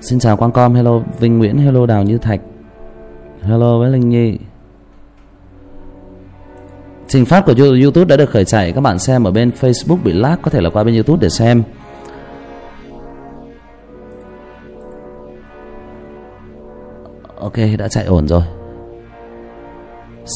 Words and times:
Xin 0.00 0.18
chào 0.18 0.36
Quang 0.36 0.52
Com, 0.52 0.74
hello 0.74 1.00
Vinh 1.18 1.38
Nguyễn, 1.38 1.58
hello 1.58 1.86
Đào 1.86 2.02
Như 2.02 2.18
Thạch 2.18 2.40
Hello 3.42 3.78
với 3.78 3.90
Linh 3.90 4.08
Nhi. 4.08 4.38
Trình 7.08 7.24
phát 7.24 7.44
của 7.46 7.54
YouTube 7.58 8.04
đã 8.04 8.16
được 8.16 8.30
khởi 8.30 8.44
chạy 8.44 8.72
Các 8.72 8.80
bạn 8.80 8.98
xem 8.98 9.24
ở 9.24 9.30
bên 9.30 9.50
Facebook 9.60 10.02
bị 10.04 10.12
lag 10.12 10.36
Có 10.42 10.50
thể 10.50 10.60
là 10.60 10.70
qua 10.70 10.84
bên 10.84 10.94
YouTube 10.94 11.18
để 11.22 11.28
xem. 11.28 11.62
Ok 17.38 17.56
đã 17.78 17.88
chạy 17.88 18.04
ổn 18.04 18.28
rồi. 18.28 18.42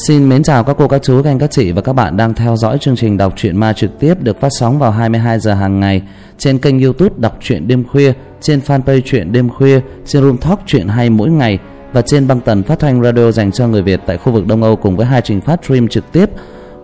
Xin 0.07 0.29
mến 0.29 0.43
chào 0.43 0.63
các 0.63 0.75
cô, 0.79 0.87
các 0.87 1.03
chú, 1.03 1.21
các 1.23 1.29
anh, 1.29 1.39
các 1.39 1.51
chị 1.51 1.71
và 1.71 1.81
các 1.81 1.93
bạn 1.93 2.17
đang 2.17 2.33
theo 2.33 2.55
dõi 2.55 2.77
chương 2.77 2.95
trình 2.95 3.17
đọc 3.17 3.33
truyện 3.35 3.57
ma 3.57 3.73
trực 3.73 3.99
tiếp 3.99 4.13
được 4.21 4.39
phát 4.41 4.49
sóng 4.51 4.79
vào 4.79 4.91
22 4.91 5.39
giờ 5.39 5.53
hàng 5.53 5.79
ngày 5.79 6.01
trên 6.37 6.59
kênh 6.59 6.79
YouTube 6.81 7.15
đọc 7.17 7.37
truyện 7.41 7.67
đêm 7.67 7.83
khuya, 7.83 8.13
trên 8.45 8.59
fanpage 8.59 9.01
chuyện 9.05 9.31
đêm 9.31 9.49
khuya, 9.49 9.81
trên 10.05 10.23
Room 10.23 10.37
Talk 10.37 10.59
chuyện 10.65 10.87
hay 10.87 11.09
mỗi 11.09 11.29
ngày 11.29 11.59
và 11.93 12.01
trên 12.01 12.27
băng 12.27 12.39
tần 12.39 12.63
phát 12.63 12.79
thanh 12.79 13.03
radio 13.03 13.31
dành 13.31 13.51
cho 13.51 13.67
người 13.67 13.81
Việt 13.81 13.99
tại 14.05 14.17
khu 14.17 14.31
vực 14.31 14.47
Đông 14.47 14.63
Âu 14.63 14.75
cùng 14.75 14.95
với 14.97 15.05
hai 15.05 15.21
trình 15.21 15.41
phát 15.41 15.65
stream 15.65 15.87
trực 15.87 16.11
tiếp 16.11 16.29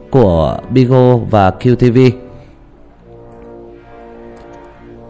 của 0.09 0.57
Bigo 0.69 1.17
và 1.17 1.49
QTV. 1.49 2.11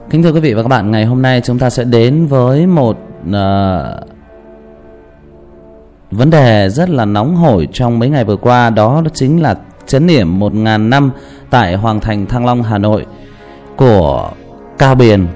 Kính 0.09 0.23
thưa 0.23 0.31
quý 0.31 0.39
vị 0.39 0.53
và 0.53 0.61
các 0.61 0.67
bạn, 0.67 0.91
ngày 0.91 1.05
hôm 1.05 1.21
nay 1.21 1.41
chúng 1.43 1.59
ta 1.59 1.69
sẽ 1.69 1.83
đến 1.83 2.25
với 2.25 2.67
một 2.67 2.97
uh, 3.29 3.33
vấn 6.11 6.29
đề 6.29 6.69
rất 6.69 6.89
là 6.89 7.05
nóng 7.05 7.35
hổi 7.35 7.67
trong 7.73 7.99
mấy 7.99 8.09
ngày 8.09 8.23
vừa 8.23 8.37
qua 8.37 8.69
đó 8.69 9.03
chính 9.13 9.41
là 9.41 9.55
chấn 9.85 10.07
điểm 10.07 10.39
1.000 10.39 10.89
năm 10.89 11.11
tại 11.49 11.75
Hoàng 11.75 11.99
Thành 11.99 12.25
Thăng 12.25 12.45
Long 12.45 12.63
Hà 12.63 12.77
Nội 12.77 13.05
của 13.75 14.31
Cao 14.77 14.95
Biền 14.95 15.27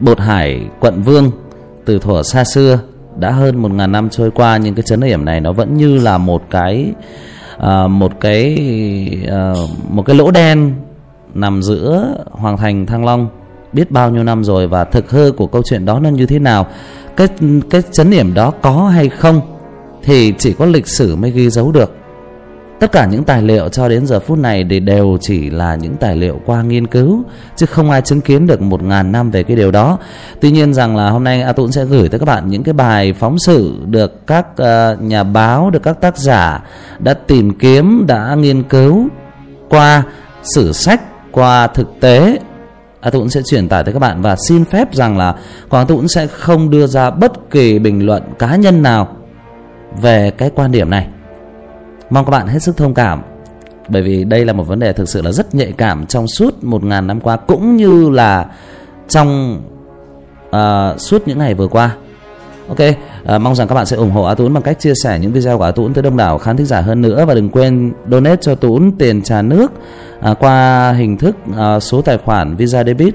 Bột 0.00 0.20
Hải 0.20 0.60
Quận 0.80 1.02
Vương 1.02 1.30
từ 1.84 1.98
thuở 1.98 2.22
xa 2.22 2.44
xưa 2.44 2.78
đã 3.18 3.30
hơn 3.30 3.62
một 3.62 3.70
ngàn 3.70 3.92
năm 3.92 4.10
trôi 4.10 4.30
qua 4.30 4.56
nhưng 4.56 4.74
cái 4.74 4.82
chấn 4.82 5.00
điểm 5.00 5.24
này 5.24 5.40
nó 5.40 5.52
vẫn 5.52 5.76
như 5.76 5.98
là 5.98 6.18
một 6.18 6.42
cái 6.50 6.92
à, 7.58 7.86
một 7.86 8.12
cái 8.20 8.58
à, 9.30 9.54
một 9.88 10.02
cái 10.06 10.16
lỗ 10.16 10.30
đen 10.30 10.72
nằm 11.34 11.62
giữa 11.62 12.14
Hoàng 12.30 12.56
Thành 12.56 12.86
Thăng 12.86 13.04
Long. 13.04 13.28
Biết 13.72 13.90
bao 13.90 14.10
nhiêu 14.10 14.24
năm 14.24 14.44
rồi 14.44 14.66
và 14.66 14.84
thực 14.84 15.10
hư 15.10 15.32
của 15.32 15.46
câu 15.46 15.62
chuyện 15.64 15.84
đó 15.84 16.00
nó 16.00 16.08
như 16.10 16.26
thế 16.26 16.38
nào? 16.38 16.66
Cái 17.16 17.28
cái 17.70 17.82
chấn 17.92 18.10
điểm 18.10 18.34
đó 18.34 18.50
có 18.50 18.88
hay 18.88 19.08
không? 19.08 19.40
Thì 20.02 20.34
chỉ 20.38 20.52
có 20.52 20.66
lịch 20.66 20.88
sử 20.88 21.16
mới 21.16 21.30
ghi 21.30 21.50
dấu 21.50 21.72
được 21.72 21.94
tất 22.80 22.92
cả 22.92 23.06
những 23.06 23.24
tài 23.24 23.42
liệu 23.42 23.68
cho 23.68 23.88
đến 23.88 24.06
giờ 24.06 24.20
phút 24.20 24.38
này 24.38 24.66
thì 24.70 24.80
đều 24.80 25.18
chỉ 25.20 25.50
là 25.50 25.74
những 25.74 25.96
tài 25.96 26.16
liệu 26.16 26.40
qua 26.46 26.62
nghiên 26.62 26.86
cứu 26.86 27.22
chứ 27.56 27.66
không 27.66 27.90
ai 27.90 28.02
chứng 28.02 28.20
kiến 28.20 28.46
được 28.46 28.62
một 28.62 28.82
ngàn 28.82 29.12
năm 29.12 29.30
về 29.30 29.42
cái 29.42 29.56
điều 29.56 29.70
đó 29.70 29.98
tuy 30.40 30.50
nhiên 30.50 30.74
rằng 30.74 30.96
là 30.96 31.10
hôm 31.10 31.24
nay 31.24 31.42
a 31.42 31.52
tũng 31.52 31.72
sẽ 31.72 31.84
gửi 31.84 32.08
tới 32.08 32.20
các 32.20 32.26
bạn 32.26 32.48
những 32.48 32.62
cái 32.62 32.72
bài 32.72 33.12
phóng 33.12 33.38
sự 33.38 33.74
được 33.86 34.26
các 34.26 34.46
uh, 34.50 35.02
nhà 35.02 35.24
báo 35.24 35.70
được 35.70 35.82
các 35.82 36.00
tác 36.00 36.18
giả 36.18 36.64
đã 36.98 37.14
tìm 37.14 37.58
kiếm 37.58 38.04
đã 38.06 38.34
nghiên 38.34 38.62
cứu 38.62 39.08
qua 39.68 40.02
sử 40.42 40.72
sách 40.72 41.00
qua 41.32 41.66
thực 41.66 42.00
tế 42.00 42.38
A 43.00 43.10
Tũng 43.10 43.30
sẽ 43.30 43.42
truyền 43.42 43.68
tải 43.68 43.84
tới 43.84 43.92
các 43.94 43.98
bạn 43.98 44.22
và 44.22 44.36
xin 44.48 44.64
phép 44.64 44.94
rằng 44.94 45.18
là 45.18 45.34
Quang 45.68 45.86
Tũng 45.86 46.08
sẽ 46.08 46.26
không 46.26 46.70
đưa 46.70 46.86
ra 46.86 47.10
bất 47.10 47.50
kỳ 47.50 47.78
bình 47.78 48.06
luận 48.06 48.22
cá 48.38 48.56
nhân 48.56 48.82
nào 48.82 49.16
về 50.00 50.30
cái 50.30 50.50
quan 50.54 50.72
điểm 50.72 50.90
này. 50.90 51.08
Mong 52.10 52.24
các 52.24 52.30
bạn 52.30 52.46
hết 52.46 52.58
sức 52.58 52.76
thông 52.76 52.94
cảm 52.94 53.22
bởi 53.88 54.02
vì 54.02 54.24
đây 54.24 54.44
là 54.44 54.52
một 54.52 54.66
vấn 54.66 54.78
đề 54.78 54.92
thực 54.92 55.08
sự 55.08 55.22
là 55.22 55.32
rất 55.32 55.54
nhạy 55.54 55.72
cảm 55.72 56.06
trong 56.06 56.26
suốt 56.26 56.64
một 56.64 56.84
ngàn 56.84 57.06
năm 57.06 57.20
qua 57.20 57.36
cũng 57.36 57.76
như 57.76 58.10
là 58.10 58.46
trong 59.08 59.60
uh, 60.48 61.00
suốt 61.00 61.22
những 61.26 61.38
ngày 61.38 61.54
vừa 61.54 61.68
qua. 61.68 61.96
Ok, 62.68 62.78
uh, 62.78 63.40
mong 63.40 63.54
rằng 63.54 63.68
các 63.68 63.74
bạn 63.74 63.86
sẽ 63.86 63.96
ủng 63.96 64.10
hộ 64.10 64.24
A 64.24 64.34
tún 64.34 64.54
bằng 64.54 64.62
cách 64.62 64.80
chia 64.80 64.92
sẻ 65.02 65.18
những 65.18 65.32
video 65.32 65.58
của 65.58 65.64
A 65.64 65.70
tún 65.70 65.94
tới 65.94 66.02
đông 66.02 66.16
đảo 66.16 66.38
khán 66.38 66.56
thính 66.56 66.66
giả 66.66 66.80
hơn 66.80 67.02
nữa 67.02 67.24
và 67.24 67.34
đừng 67.34 67.50
quên 67.50 67.92
donate 68.10 68.36
cho 68.40 68.54
tún 68.54 68.92
tiền 68.98 69.22
trà 69.22 69.42
nước 69.42 69.72
uh, 70.30 70.38
qua 70.38 70.92
hình 70.92 71.16
thức 71.16 71.36
uh, 71.50 71.82
số 71.82 72.02
tài 72.02 72.18
khoản 72.18 72.56
Visa 72.56 72.84
Debit 72.84 73.14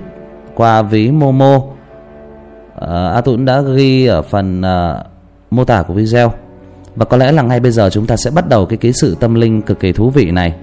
qua 0.56 0.82
ví 0.82 1.12
Momo. 1.12 1.56
uh, 1.56 1.66
A 3.14 3.22
tún 3.26 3.46
đã 3.46 3.62
ghi 3.62 4.06
ở 4.06 4.22
phần 4.22 4.62
uh, 4.62 5.06
mô 5.52 5.66
tả 5.66 5.82
của 5.82 5.94
video. 5.94 6.43
Và 6.96 7.06
có 7.06 7.18
lẽ 7.18 7.32
là 7.32 7.44
ngay 7.44 7.60
bây 7.60 7.72
giờ 7.72 7.90
chúng 7.90 8.08
ta 8.08 8.18
sẽ 8.18 8.32
bắt 8.32 8.50
đầu 8.50 8.66
cái 8.66 8.78
ký 8.78 8.92
sự 9.02 9.18
tâm 9.20 9.36
linh 9.36 9.62
cực 9.62 9.80
kỳ 9.80 9.92
thú 9.92 10.10
vị 10.10 10.32
này. 10.32 10.54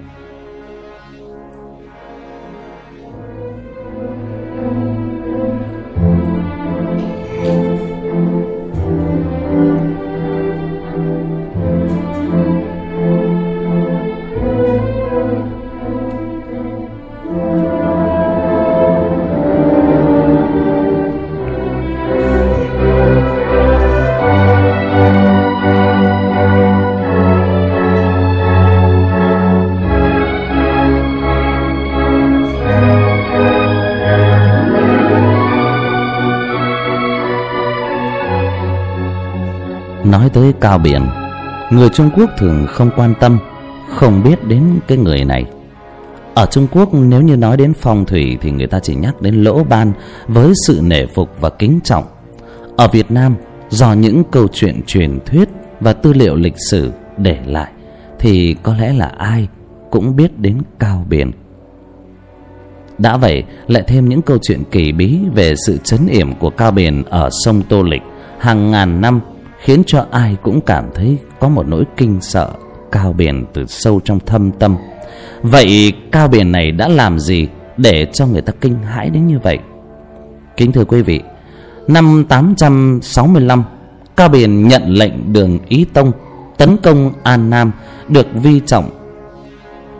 Cao 40.70 40.78
biển. 40.78 41.08
Người 41.70 41.88
trung 41.88 42.10
quốc 42.16 42.30
thường 42.38 42.66
không 42.68 42.90
quan 42.96 43.14
tâm, 43.20 43.38
không 43.88 44.22
biết 44.22 44.44
đến 44.44 44.62
cái 44.88 44.98
người 44.98 45.24
này. 45.24 45.44
Ở 46.34 46.46
trung 46.46 46.66
quốc, 46.72 46.94
nếu 46.94 47.22
như 47.22 47.36
nói 47.36 47.56
đến 47.56 47.72
phong 47.80 48.04
thủy 48.04 48.38
thì 48.40 48.50
người 48.50 48.66
ta 48.66 48.80
chỉ 48.80 48.94
nhắc 48.94 49.22
đến 49.22 49.34
lỗ 49.34 49.64
ban 49.64 49.92
với 50.28 50.52
sự 50.66 50.80
nể 50.82 51.06
phục 51.06 51.40
và 51.40 51.50
kính 51.50 51.80
trọng. 51.84 52.04
Ở 52.76 52.88
việt 52.88 53.10
nam, 53.10 53.34
do 53.70 53.92
những 53.92 54.22
câu 54.30 54.48
chuyện 54.52 54.80
truyền 54.86 55.18
thuyết 55.26 55.48
và 55.80 55.92
tư 55.92 56.12
liệu 56.12 56.36
lịch 56.36 56.56
sử 56.70 56.92
để 57.16 57.38
lại, 57.46 57.72
thì 58.18 58.56
có 58.62 58.76
lẽ 58.76 58.92
là 58.92 59.06
ai 59.06 59.48
cũng 59.90 60.16
biết 60.16 60.38
đến 60.38 60.58
cao 60.78 61.06
biển. 61.08 61.30
Đã 62.98 63.16
vậy, 63.16 63.44
lại 63.66 63.84
thêm 63.86 64.08
những 64.08 64.22
câu 64.22 64.38
chuyện 64.42 64.62
kỳ 64.70 64.92
bí 64.92 65.18
về 65.34 65.54
sự 65.66 65.78
chấn 65.84 66.06
yểm 66.06 66.34
của 66.34 66.50
cao 66.50 66.70
biển 66.70 67.02
ở 67.10 67.28
sông 67.44 67.62
tô 67.68 67.82
lịch 67.82 68.02
hàng 68.38 68.70
ngàn 68.70 69.00
năm 69.00 69.20
khiến 69.60 69.82
cho 69.86 70.06
ai 70.10 70.36
cũng 70.42 70.60
cảm 70.60 70.90
thấy 70.94 71.18
có 71.40 71.48
một 71.48 71.68
nỗi 71.68 71.84
kinh 71.96 72.20
sợ 72.20 72.50
cao 72.92 73.12
biển 73.12 73.44
từ 73.54 73.66
sâu 73.66 74.00
trong 74.04 74.20
thâm 74.20 74.50
tâm. 74.50 74.76
Vậy 75.42 75.92
cao 76.12 76.28
biển 76.28 76.52
này 76.52 76.70
đã 76.70 76.88
làm 76.88 77.18
gì 77.18 77.48
để 77.76 78.06
cho 78.12 78.26
người 78.26 78.42
ta 78.42 78.52
kinh 78.60 78.82
hãi 78.82 79.10
đến 79.10 79.26
như 79.26 79.38
vậy? 79.38 79.58
Kính 80.56 80.72
thưa 80.72 80.84
quý 80.84 81.02
vị, 81.02 81.20
năm 81.88 82.24
865 82.28 83.64
cao 84.16 84.28
biển 84.28 84.68
nhận 84.68 84.82
lệnh 84.86 85.32
đường 85.32 85.58
ý 85.68 85.84
tông 85.84 86.12
tấn 86.58 86.76
công 86.76 87.12
an 87.22 87.50
nam 87.50 87.72
được 88.08 88.26
vi 88.34 88.60
trọng. 88.66 88.90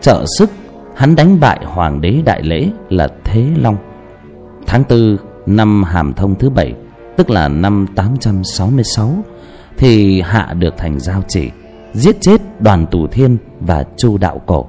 Trợ 0.01 0.25
sức, 0.39 0.51
hắn 0.95 1.17
đánh 1.17 1.41
bại 1.41 1.61
hoàng 1.65 2.01
đế 2.01 2.23
đại 2.25 2.43
lễ 2.43 2.69
là 2.89 3.09
thế 3.25 3.47
long. 3.57 3.77
Tháng 4.67 4.85
tư 4.85 5.19
năm 5.47 5.83
hàm 5.83 6.15
thông 6.15 6.35
thứ 6.35 6.51
bảy, 6.51 6.75
tức 7.17 7.31
là 7.31 7.49
năm 7.49 7.87
866 7.95 9.25
thì 9.79 10.21
hạ 10.21 10.55
được 10.59 10.75
thành 10.77 11.01
giao 11.01 11.23
chỉ, 11.29 11.51
giết 11.93 12.17
chết 12.21 12.61
đoàn 12.61 12.87
tù 12.91 13.07
thiên 13.07 13.37
và 13.61 13.85
chu 13.97 14.19
đạo 14.19 14.41
cổ. 14.47 14.67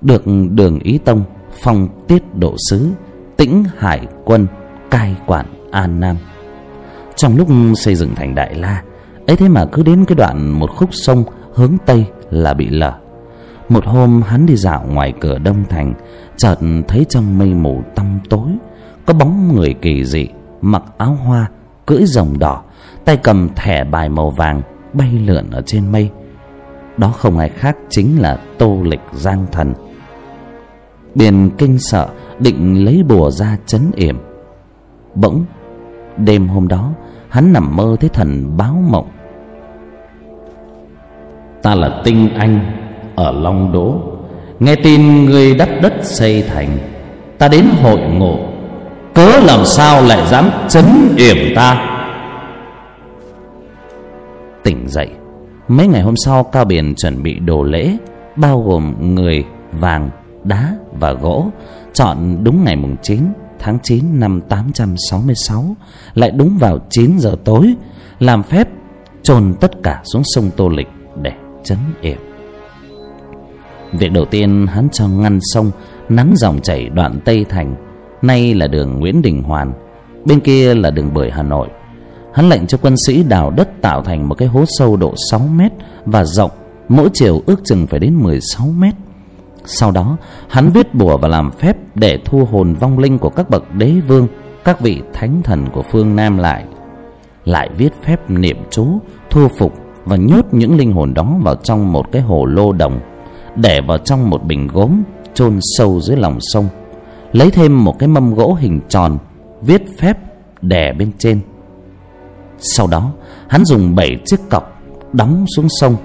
Được 0.00 0.24
đường 0.50 0.78
ý 0.78 0.98
tông 0.98 1.24
phong 1.62 1.88
tiết 2.08 2.22
độ 2.34 2.54
sứ, 2.70 2.88
tĩnh 3.36 3.64
hải 3.78 4.06
quân, 4.24 4.46
cai 4.90 5.16
quản 5.26 5.46
an 5.70 6.00
nam. 6.00 6.16
Trong 7.16 7.36
lúc 7.36 7.48
xây 7.76 7.94
dựng 7.94 8.14
thành 8.14 8.34
đại 8.34 8.54
la, 8.54 8.82
ấy 9.26 9.36
thế 9.36 9.48
mà 9.48 9.66
cứ 9.72 9.82
đến 9.82 10.04
cái 10.04 10.16
đoạn 10.16 10.50
một 10.50 10.70
khúc 10.76 10.88
sông 10.92 11.24
hướng 11.54 11.76
tây 11.86 12.04
là 12.30 12.54
bị 12.54 12.68
lở. 12.68 12.94
Một 13.68 13.84
hôm 13.86 14.22
hắn 14.22 14.46
đi 14.46 14.56
dạo 14.56 14.84
ngoài 14.90 15.12
cửa 15.20 15.38
đông 15.38 15.64
thành, 15.68 15.94
chợt 16.36 16.56
thấy 16.88 17.06
trong 17.08 17.38
mây 17.38 17.54
mù 17.54 17.82
tăm 17.94 18.20
tối, 18.28 18.50
có 19.06 19.14
bóng 19.14 19.54
người 19.54 19.74
kỳ 19.82 20.04
dị, 20.04 20.26
mặc 20.60 20.82
áo 20.98 21.18
hoa, 21.24 21.50
cưỡi 21.86 22.02
rồng 22.06 22.38
đỏ 22.38 22.62
tay 23.06 23.16
cầm 23.16 23.48
thẻ 23.56 23.84
bài 23.84 24.08
màu 24.08 24.30
vàng 24.30 24.62
bay 24.92 25.10
lượn 25.26 25.50
ở 25.50 25.62
trên 25.66 25.92
mây. 25.92 26.10
Đó 26.96 27.08
không 27.08 27.38
ai 27.38 27.48
khác 27.48 27.76
chính 27.88 28.20
là 28.20 28.38
tô 28.58 28.78
lịch 28.82 29.00
giang 29.12 29.46
thần. 29.52 29.74
Biển 31.14 31.50
kinh 31.58 31.78
sợ 31.78 32.08
định 32.38 32.84
lấy 32.84 33.02
bùa 33.08 33.30
ra 33.30 33.56
chấn 33.66 33.90
yểm. 33.94 34.18
Bỗng, 35.14 35.44
đêm 36.16 36.48
hôm 36.48 36.68
đó, 36.68 36.92
hắn 37.28 37.52
nằm 37.52 37.76
mơ 37.76 37.96
thấy 38.00 38.08
thần 38.08 38.56
báo 38.56 38.82
mộng. 38.90 39.08
Ta 41.62 41.74
là 41.74 42.00
tinh 42.04 42.34
anh 42.34 42.60
ở 43.16 43.32
long 43.32 43.72
đỗ. 43.72 44.00
Nghe 44.60 44.74
tin 44.74 45.24
người 45.24 45.54
đắp 45.54 45.68
đất 45.82 45.92
xây 46.02 46.42
thành, 46.42 46.78
ta 47.38 47.48
đến 47.48 47.64
hội 47.82 48.00
ngộ. 48.00 48.38
Cớ 49.14 49.40
làm 49.40 49.64
sao 49.64 50.02
lại 50.02 50.26
dám 50.26 50.50
chấn 50.68 50.84
yểm 51.16 51.36
ta? 51.56 51.95
Tỉnh 54.66 54.88
dậy 54.88 55.08
mấy 55.68 55.86
ngày 55.86 56.02
hôm 56.02 56.14
sau 56.16 56.44
cao 56.44 56.64
biển 56.64 56.94
chuẩn 56.94 57.22
bị 57.22 57.38
đồ 57.38 57.62
lễ 57.62 57.96
bao 58.36 58.62
gồm 58.62 59.14
người 59.14 59.44
vàng 59.72 60.10
đá 60.44 60.76
và 61.00 61.12
gỗ 61.12 61.46
chọn 61.92 62.44
đúng 62.44 62.64
ngày 62.64 62.76
mùng 62.76 62.96
chín 63.02 63.20
tháng 63.58 63.78
chín 63.82 64.04
năm 64.12 64.40
866 64.48 65.76
lại 66.14 66.30
đúng 66.30 66.58
vào 66.58 66.78
chín 66.90 67.18
giờ 67.18 67.36
tối 67.44 67.74
làm 68.18 68.42
phép 68.42 68.68
chôn 69.22 69.54
tất 69.60 69.70
cả 69.82 70.02
xuống 70.04 70.22
sông 70.24 70.50
Tô 70.56 70.68
Lịch 70.68 70.88
để 71.22 71.32
chấn 71.64 71.78
yểm. 72.00 72.18
Việc 73.92 74.12
đầu 74.12 74.24
tiên 74.24 74.66
hắn 74.66 74.88
cho 74.92 75.08
ngăn 75.08 75.38
sông 75.42 75.70
nắn 76.08 76.32
dòng 76.36 76.60
chảy 76.60 76.88
đoạn 76.88 77.20
Tây 77.24 77.44
Thành, 77.48 77.74
nay 78.22 78.54
là 78.54 78.66
đường 78.66 79.00
Nguyễn 79.00 79.22
Đình 79.22 79.42
Hoàn, 79.42 79.72
bên 80.24 80.40
kia 80.40 80.74
là 80.74 80.90
đường 80.90 81.14
bưởi 81.14 81.30
Hà 81.30 81.42
Nội. 81.42 81.68
Hắn 82.36 82.48
lệnh 82.48 82.66
cho 82.66 82.78
quân 82.82 82.96
sĩ 82.96 83.22
đào 83.22 83.50
đất 83.50 83.68
tạo 83.82 84.02
thành 84.02 84.28
một 84.28 84.34
cái 84.34 84.48
hố 84.48 84.64
sâu 84.78 84.96
độ 84.96 85.14
6 85.30 85.40
mét 85.40 85.72
và 86.04 86.24
rộng 86.24 86.50
mỗi 86.88 87.08
chiều 87.12 87.42
ước 87.46 87.60
chừng 87.64 87.86
phải 87.86 88.00
đến 88.00 88.14
16 88.14 88.66
mét. 88.66 88.94
Sau 89.64 89.90
đó, 89.90 90.16
hắn 90.48 90.70
viết 90.70 90.94
bùa 90.94 91.16
và 91.16 91.28
làm 91.28 91.50
phép 91.50 91.76
để 91.94 92.18
thu 92.24 92.44
hồn 92.44 92.74
vong 92.74 92.98
linh 92.98 93.18
của 93.18 93.28
các 93.30 93.50
bậc 93.50 93.74
đế 93.74 93.92
vương, 94.08 94.28
các 94.64 94.80
vị 94.80 95.02
thánh 95.12 95.42
thần 95.42 95.66
của 95.72 95.82
phương 95.82 96.16
Nam 96.16 96.38
lại. 96.38 96.64
Lại 97.44 97.70
viết 97.76 97.92
phép 98.04 98.30
niệm 98.30 98.56
chú, 98.70 98.86
thu 99.30 99.48
phục 99.48 99.74
và 100.04 100.16
nhốt 100.16 100.46
những 100.52 100.76
linh 100.76 100.92
hồn 100.92 101.14
đó 101.14 101.36
vào 101.42 101.54
trong 101.54 101.92
một 101.92 102.12
cái 102.12 102.22
hồ 102.22 102.44
lô 102.44 102.72
đồng, 102.72 103.00
để 103.56 103.80
vào 103.80 103.98
trong 103.98 104.30
một 104.30 104.44
bình 104.44 104.66
gốm 104.66 105.02
chôn 105.34 105.58
sâu 105.60 106.00
dưới 106.00 106.16
lòng 106.16 106.38
sông. 106.40 106.68
Lấy 107.32 107.50
thêm 107.50 107.84
một 107.84 107.98
cái 107.98 108.08
mâm 108.08 108.34
gỗ 108.34 108.56
hình 108.60 108.80
tròn, 108.88 109.18
viết 109.62 109.82
phép 109.98 110.18
đè 110.62 110.92
bên 110.92 111.12
trên. 111.18 111.40
Sau 112.58 112.86
đó, 112.86 113.12
hắn 113.48 113.64
dùng 113.64 113.94
bảy 113.94 114.16
chiếc 114.24 114.40
cọc 114.50 114.82
đóng 115.12 115.44
xuống 115.56 115.66
sông, 115.80 115.96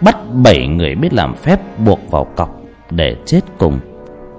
bắt 0.00 0.16
bảy 0.44 0.66
người 0.68 0.94
biết 0.94 1.12
làm 1.12 1.34
phép 1.34 1.78
buộc 1.78 1.98
vào 2.10 2.26
cọc 2.36 2.60
để 2.90 3.16
chết 3.26 3.40
cùng 3.58 3.80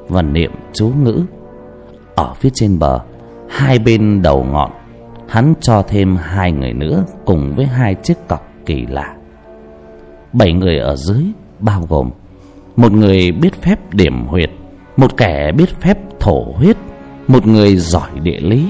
và 0.07 0.21
niệm 0.21 0.51
chú 0.73 0.91
ngữ. 1.03 1.21
Ở 2.15 2.33
phía 2.33 2.49
trên 2.53 2.79
bờ 2.79 2.99
hai 3.49 3.79
bên 3.79 4.21
đầu 4.21 4.43
ngọn 4.43 4.71
hắn 5.27 5.53
cho 5.61 5.83
thêm 5.87 6.15
hai 6.15 6.51
người 6.51 6.73
nữa 6.73 7.03
cùng 7.25 7.53
với 7.55 7.65
hai 7.65 7.95
chiếc 7.95 8.27
cọc 8.27 8.47
kỳ 8.65 8.85
lạ. 8.85 9.15
Bảy 10.33 10.53
người 10.53 10.77
ở 10.77 10.95
dưới 10.95 11.23
bao 11.59 11.85
gồm 11.89 12.09
một 12.75 12.91
người 12.91 13.31
biết 13.31 13.61
phép 13.61 13.93
điểm 13.93 14.25
huyệt 14.25 14.49
một 14.97 15.17
kẻ 15.17 15.51
biết 15.51 15.81
phép 15.81 15.97
thổ 16.19 16.43
huyết 16.55 16.77
một 17.27 17.47
người 17.47 17.75
giỏi 17.75 18.09
địa 18.23 18.39
lý 18.39 18.65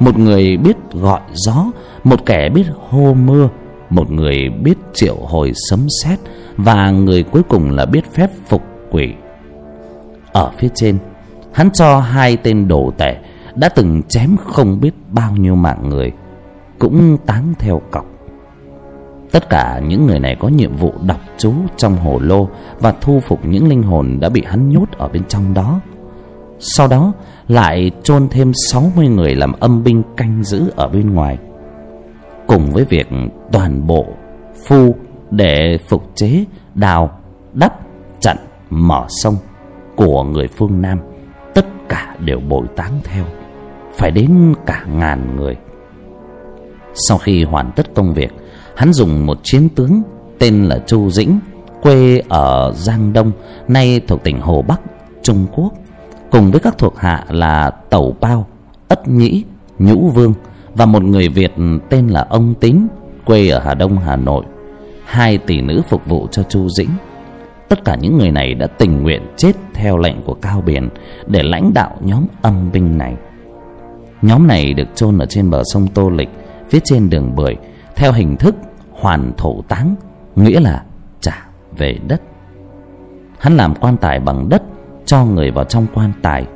một 0.00 0.18
người 0.18 0.56
biết 0.56 0.76
gọi 0.92 1.20
gió 1.32 1.66
một 2.08 2.26
kẻ 2.26 2.48
biết 2.48 2.64
hô 2.88 3.14
mưa, 3.14 3.48
một 3.90 4.10
người 4.10 4.48
biết 4.48 4.78
triệu 4.94 5.16
hồi 5.16 5.52
sấm 5.54 5.86
sét, 6.04 6.18
và 6.56 6.90
người 6.90 7.22
cuối 7.22 7.42
cùng 7.48 7.70
là 7.70 7.86
biết 7.86 8.12
phép 8.12 8.30
phục 8.46 8.62
quỷ. 8.90 9.08
Ở 10.32 10.50
phía 10.58 10.68
trên, 10.74 10.98
hắn 11.52 11.70
cho 11.70 12.00
hai 12.00 12.36
tên 12.36 12.68
đồ 12.68 12.92
tể 12.98 13.16
đã 13.54 13.68
từng 13.68 14.02
chém 14.02 14.36
không 14.36 14.80
biết 14.80 14.94
bao 15.10 15.32
nhiêu 15.36 15.54
mạng 15.54 15.88
người, 15.88 16.12
cũng 16.78 17.18
táng 17.26 17.54
theo 17.58 17.82
cọc. 17.90 18.06
Tất 19.30 19.48
cả 19.50 19.80
những 19.88 20.06
người 20.06 20.20
này 20.20 20.36
có 20.40 20.48
nhiệm 20.48 20.76
vụ 20.76 20.92
đọc 21.06 21.20
chú 21.38 21.52
trong 21.76 21.96
hồ 21.96 22.18
lô 22.18 22.48
và 22.80 22.94
thu 23.00 23.20
phục 23.20 23.46
những 23.46 23.68
linh 23.68 23.82
hồn 23.82 24.18
đã 24.20 24.28
bị 24.28 24.42
hắn 24.46 24.68
nhốt 24.68 24.86
ở 24.98 25.08
bên 25.08 25.22
trong 25.28 25.54
đó. 25.54 25.80
Sau 26.58 26.88
đó, 26.88 27.12
lại 27.48 27.90
chôn 28.02 28.28
thêm 28.30 28.52
sáu 28.70 28.92
mươi 28.96 29.08
người 29.08 29.34
làm 29.34 29.52
âm 29.52 29.84
binh 29.84 30.02
canh 30.16 30.44
giữ 30.44 30.72
ở 30.76 30.88
bên 30.88 31.14
ngoài 31.14 31.38
cùng 32.48 32.70
với 32.70 32.84
việc 32.84 33.08
toàn 33.52 33.86
bộ 33.86 34.06
phu 34.66 34.94
để 35.30 35.78
phục 35.88 36.10
chế, 36.14 36.44
đào, 36.74 37.18
đắp, 37.52 37.72
chặn 38.20 38.36
mỏ 38.70 39.06
sông 39.08 39.36
của 39.96 40.24
người 40.24 40.48
phương 40.48 40.82
Nam, 40.82 40.98
tất 41.54 41.66
cả 41.88 42.16
đều 42.24 42.40
bồi 42.48 42.66
táng 42.76 43.00
theo, 43.04 43.24
phải 43.94 44.10
đến 44.10 44.54
cả 44.66 44.84
ngàn 44.92 45.36
người. 45.36 45.56
Sau 46.94 47.18
khi 47.18 47.44
hoàn 47.44 47.72
tất 47.76 47.94
công 47.94 48.14
việc, 48.14 48.34
hắn 48.76 48.92
dùng 48.92 49.26
một 49.26 49.38
chiến 49.42 49.68
tướng 49.68 50.02
tên 50.38 50.64
là 50.64 50.78
chu 50.86 51.10
dĩnh, 51.10 51.40
quê 51.82 52.22
ở 52.28 52.72
giang 52.76 53.12
đông, 53.12 53.32
nay 53.68 54.00
thuộc 54.06 54.24
tỉnh 54.24 54.40
hồ 54.40 54.64
bắc, 54.68 54.80
trung 55.22 55.46
quốc, 55.52 55.72
cùng 56.30 56.50
với 56.50 56.60
các 56.60 56.78
thuộc 56.78 56.98
hạ 56.98 57.24
là 57.28 57.70
tẩu 57.70 58.16
bao, 58.20 58.46
ất 58.88 59.08
nhĩ, 59.08 59.44
nhũ 59.78 60.08
vương 60.08 60.34
và 60.74 60.86
một 60.86 61.02
người 61.02 61.28
việt 61.28 61.52
tên 61.88 62.08
là 62.08 62.26
ông 62.30 62.54
tín, 62.60 62.76
quê 63.24 63.48
ở 63.48 63.60
hà 63.64 63.74
đông, 63.74 63.98
hà 63.98 64.16
nội. 64.16 64.44
Hai 65.04 65.38
tỷ 65.38 65.60
nữ 65.60 65.82
phục 65.88 66.06
vụ 66.06 66.26
cho 66.30 66.42
chu 66.42 66.68
dĩnh. 66.68 66.90
Tất 67.68 67.84
cả 67.84 67.96
những 68.00 68.18
người 68.18 68.30
này 68.30 68.54
đã 68.54 68.66
tình 68.66 69.02
nguyện 69.02 69.22
chết 69.36 69.52
theo 69.74 69.98
lệnh 69.98 70.22
của 70.22 70.34
cao 70.34 70.62
biển 70.66 70.88
để 71.26 71.42
lãnh 71.42 71.70
đạo 71.74 71.96
nhóm 72.00 72.26
âm 72.42 72.72
binh 72.72 72.98
này. 72.98 73.14
Nhóm 74.22 74.46
này 74.46 74.74
được 74.74 74.88
chôn 74.94 75.18
ở 75.18 75.26
trên 75.26 75.50
bờ 75.50 75.62
sông 75.64 75.86
tô 75.94 76.10
lịch, 76.10 76.28
phía 76.70 76.78
trên 76.84 77.10
đường 77.10 77.34
bưởi, 77.34 77.56
theo 77.96 78.12
hình 78.12 78.36
thức 78.36 78.56
hoàn 78.92 79.32
thổ 79.36 79.62
táng, 79.68 79.94
nghĩa 80.36 80.60
là 80.60 80.82
trả 81.20 81.46
về 81.76 81.98
đất. 82.08 82.22
Hắn 83.38 83.56
làm 83.56 83.74
quan 83.74 83.96
tài 83.96 84.20
bằng 84.20 84.48
đất 84.48 84.62
cho 85.06 85.24
người 85.24 85.50
vào 85.50 85.64
trong 85.64 85.86
quan 85.94 86.12
tài. 86.22 86.46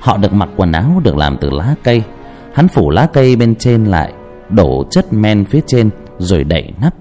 Họ 0.00 0.16
được 0.16 0.32
mặc 0.32 0.48
quần 0.56 0.72
áo 0.72 1.00
được 1.04 1.16
làm 1.16 1.36
từ 1.36 1.50
lá 1.50 1.74
cây 1.82 2.02
hắn 2.54 2.68
phủ 2.68 2.90
lá 2.90 3.06
cây 3.12 3.36
bên 3.36 3.54
trên 3.54 3.84
lại, 3.84 4.12
đổ 4.48 4.84
chất 4.90 5.12
men 5.12 5.44
phía 5.44 5.60
trên, 5.66 5.90
rồi 6.18 6.44
đậy 6.44 6.72
nắp, 6.80 6.94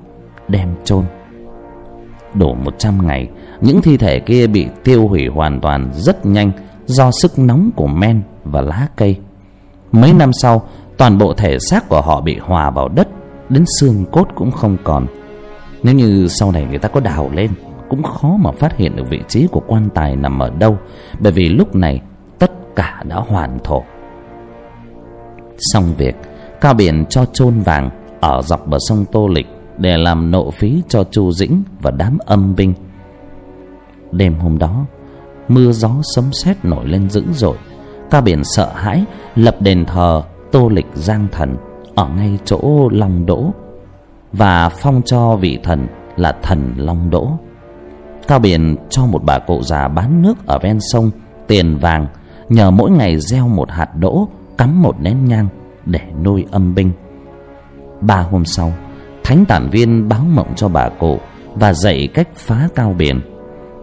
đem 0.47 0.69
chôn. 0.83 1.05
Đổ 2.33 2.53
một 2.53 2.79
trăm 2.79 3.07
ngày, 3.07 3.29
những 3.61 3.81
thi 3.81 3.97
thể 3.97 4.19
kia 4.19 4.47
bị 4.47 4.67
tiêu 4.83 5.07
hủy 5.07 5.27
hoàn 5.27 5.61
toàn 5.61 5.91
rất 5.93 6.25
nhanh 6.25 6.51
do 6.85 7.11
sức 7.11 7.39
nóng 7.39 7.69
của 7.75 7.87
men 7.87 8.21
và 8.43 8.61
lá 8.61 8.87
cây. 8.95 9.17
Mấy 9.91 10.13
năm 10.13 10.31
sau, 10.33 10.67
toàn 10.97 11.17
bộ 11.17 11.33
thể 11.33 11.57
xác 11.59 11.89
của 11.89 12.01
họ 12.01 12.21
bị 12.21 12.37
hòa 12.37 12.69
vào 12.69 12.87
đất, 12.87 13.07
đến 13.49 13.65
xương 13.79 14.05
cốt 14.11 14.27
cũng 14.35 14.51
không 14.51 14.77
còn. 14.83 15.05
Nếu 15.83 15.95
như 15.95 16.27
sau 16.27 16.51
này 16.51 16.65
người 16.69 16.79
ta 16.79 16.89
có 16.89 16.99
đào 16.99 17.29
lên, 17.33 17.51
cũng 17.89 18.03
khó 18.03 18.37
mà 18.39 18.51
phát 18.51 18.77
hiện 18.77 18.95
được 18.95 19.09
vị 19.09 19.19
trí 19.27 19.47
của 19.51 19.61
quan 19.67 19.89
tài 19.93 20.15
nằm 20.15 20.39
ở 20.39 20.49
đâu, 20.49 20.77
bởi 21.19 21.31
vì 21.31 21.49
lúc 21.49 21.75
này 21.75 22.01
tất 22.39 22.51
cả 22.75 23.03
đã 23.07 23.15
hoàn 23.15 23.59
thổ 23.63 23.83
xong 25.73 25.93
việc 25.97 26.15
cao 26.61 26.73
biển 26.73 27.05
cho 27.09 27.25
chôn 27.25 27.59
vàng 27.59 27.89
ở 28.19 28.41
dọc 28.41 28.67
bờ 28.67 28.77
sông 28.79 29.05
tô 29.11 29.27
lịch 29.27 29.47
để 29.77 29.97
làm 29.97 30.31
nộ 30.31 30.51
phí 30.51 30.81
cho 30.87 31.03
chu 31.03 31.31
dĩnh 31.31 31.63
và 31.79 31.91
đám 31.91 32.17
âm 32.25 32.55
binh. 32.55 32.73
Đêm 34.11 34.39
hôm 34.39 34.57
đó, 34.57 34.85
mưa 35.47 35.71
gió 35.71 35.91
sấm 36.15 36.33
sét 36.33 36.65
nổi 36.65 36.87
lên 36.87 37.09
dữ 37.09 37.23
dội. 37.33 37.57
Cao 38.11 38.21
biển 38.21 38.43
sợ 38.43 38.71
hãi, 38.75 39.05
lập 39.35 39.55
đền 39.59 39.85
thờ 39.85 40.23
tô 40.51 40.69
lịch 40.69 40.87
giang 40.93 41.27
thần 41.31 41.57
ở 41.95 42.07
ngay 42.07 42.39
chỗ 42.45 42.89
long 42.91 43.25
đỗ 43.25 43.53
và 44.33 44.69
phong 44.69 45.01
cho 45.05 45.35
vị 45.35 45.59
thần 45.63 45.87
là 46.15 46.37
thần 46.41 46.73
long 46.77 47.09
đỗ. 47.09 47.31
Cao 48.27 48.39
biển 48.39 48.75
cho 48.89 49.05
một 49.05 49.23
bà 49.23 49.39
cụ 49.39 49.61
già 49.63 49.87
bán 49.87 50.21
nước 50.21 50.47
ở 50.47 50.59
ven 50.59 50.79
sông, 50.81 51.11
tiền 51.47 51.77
vàng, 51.77 52.07
nhờ 52.49 52.71
mỗi 52.71 52.91
ngày 52.91 53.17
gieo 53.19 53.47
một 53.47 53.71
hạt 53.71 53.89
đỗ 53.95 54.27
cắm 54.61 54.81
một 54.81 54.95
nén 55.01 55.25
nhang 55.25 55.47
để 55.85 55.99
nuôi 56.23 56.45
âm 56.51 56.75
binh. 56.75 56.91
Ba 58.01 58.15
hôm 58.15 58.45
sau, 58.45 58.73
thánh 59.23 59.45
tản 59.45 59.69
viên 59.69 60.09
báo 60.09 60.21
mộng 60.33 60.53
cho 60.55 60.69
bà 60.69 60.89
cụ 60.89 61.17
và 61.55 61.73
dạy 61.73 62.07
cách 62.13 62.27
phá 62.35 62.67
cao 62.75 62.95
biển. 62.97 63.21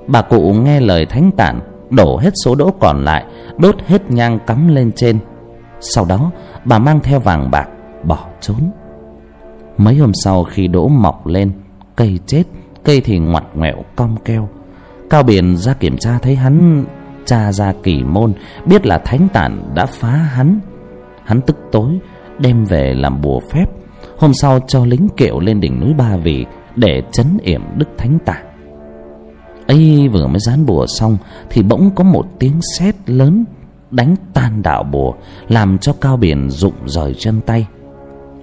Bà 0.06 0.22
cụ 0.22 0.52
nghe 0.52 0.80
lời 0.80 1.06
thánh 1.06 1.30
tản, 1.36 1.60
đổ 1.90 2.18
hết 2.18 2.30
số 2.44 2.54
đỗ 2.54 2.70
còn 2.80 3.04
lại, 3.04 3.24
đốt 3.58 3.76
hết 3.86 4.10
nhang 4.10 4.38
cắm 4.46 4.68
lên 4.68 4.92
trên. 4.92 5.18
Sau 5.80 6.04
đó, 6.04 6.30
bà 6.64 6.78
mang 6.78 7.00
theo 7.00 7.20
vàng 7.20 7.50
bạc, 7.50 7.68
bỏ 8.04 8.26
trốn. 8.40 8.70
Mấy 9.76 9.96
hôm 9.96 10.12
sau 10.24 10.44
khi 10.44 10.66
đỗ 10.66 10.88
mọc 10.88 11.26
lên, 11.26 11.52
cây 11.96 12.18
chết, 12.26 12.42
cây 12.84 13.00
thì 13.00 13.18
ngoặt 13.18 13.44
ngoẹo, 13.54 13.76
cong 13.96 14.16
keo. 14.24 14.48
Cao 15.10 15.22
biển 15.22 15.56
ra 15.56 15.74
kiểm 15.74 15.96
tra 15.98 16.18
thấy 16.22 16.36
hắn 16.36 16.84
tra 17.28 17.52
ra 17.52 17.72
kỳ 17.82 18.02
môn, 18.02 18.32
biết 18.66 18.86
là 18.86 18.98
thánh 18.98 19.28
tản 19.32 19.74
đã 19.74 19.86
phá 19.86 20.10
hắn. 20.10 20.60
Hắn 21.24 21.40
tức 21.40 21.56
tối, 21.72 21.98
đem 22.38 22.64
về 22.64 22.94
làm 22.94 23.20
bùa 23.20 23.40
phép, 23.52 23.66
hôm 24.18 24.32
sau 24.34 24.60
cho 24.66 24.84
lính 24.84 25.08
kiệu 25.16 25.40
lên 25.40 25.60
đỉnh 25.60 25.80
núi 25.80 25.94
ba 25.94 26.16
vì 26.16 26.46
để 26.76 27.02
chấn 27.12 27.26
yểm 27.42 27.62
đức 27.76 27.88
thánh 27.98 28.18
tản 28.24 28.48
ấy 29.68 30.08
vừa 30.08 30.26
mới 30.26 30.38
dán 30.40 30.66
bùa 30.66 30.86
xong 30.86 31.16
thì 31.50 31.62
bỗng 31.62 31.90
có 31.94 32.04
một 32.04 32.26
tiếng 32.38 32.60
sét 32.78 32.94
lớn 33.06 33.44
đánh 33.90 34.14
tan 34.34 34.62
đạo 34.62 34.82
bùa, 34.82 35.14
làm 35.48 35.78
cho 35.78 35.92
cao 36.00 36.16
biển 36.16 36.50
rụng 36.50 36.74
rời 36.86 37.14
chân 37.14 37.40
tay. 37.40 37.66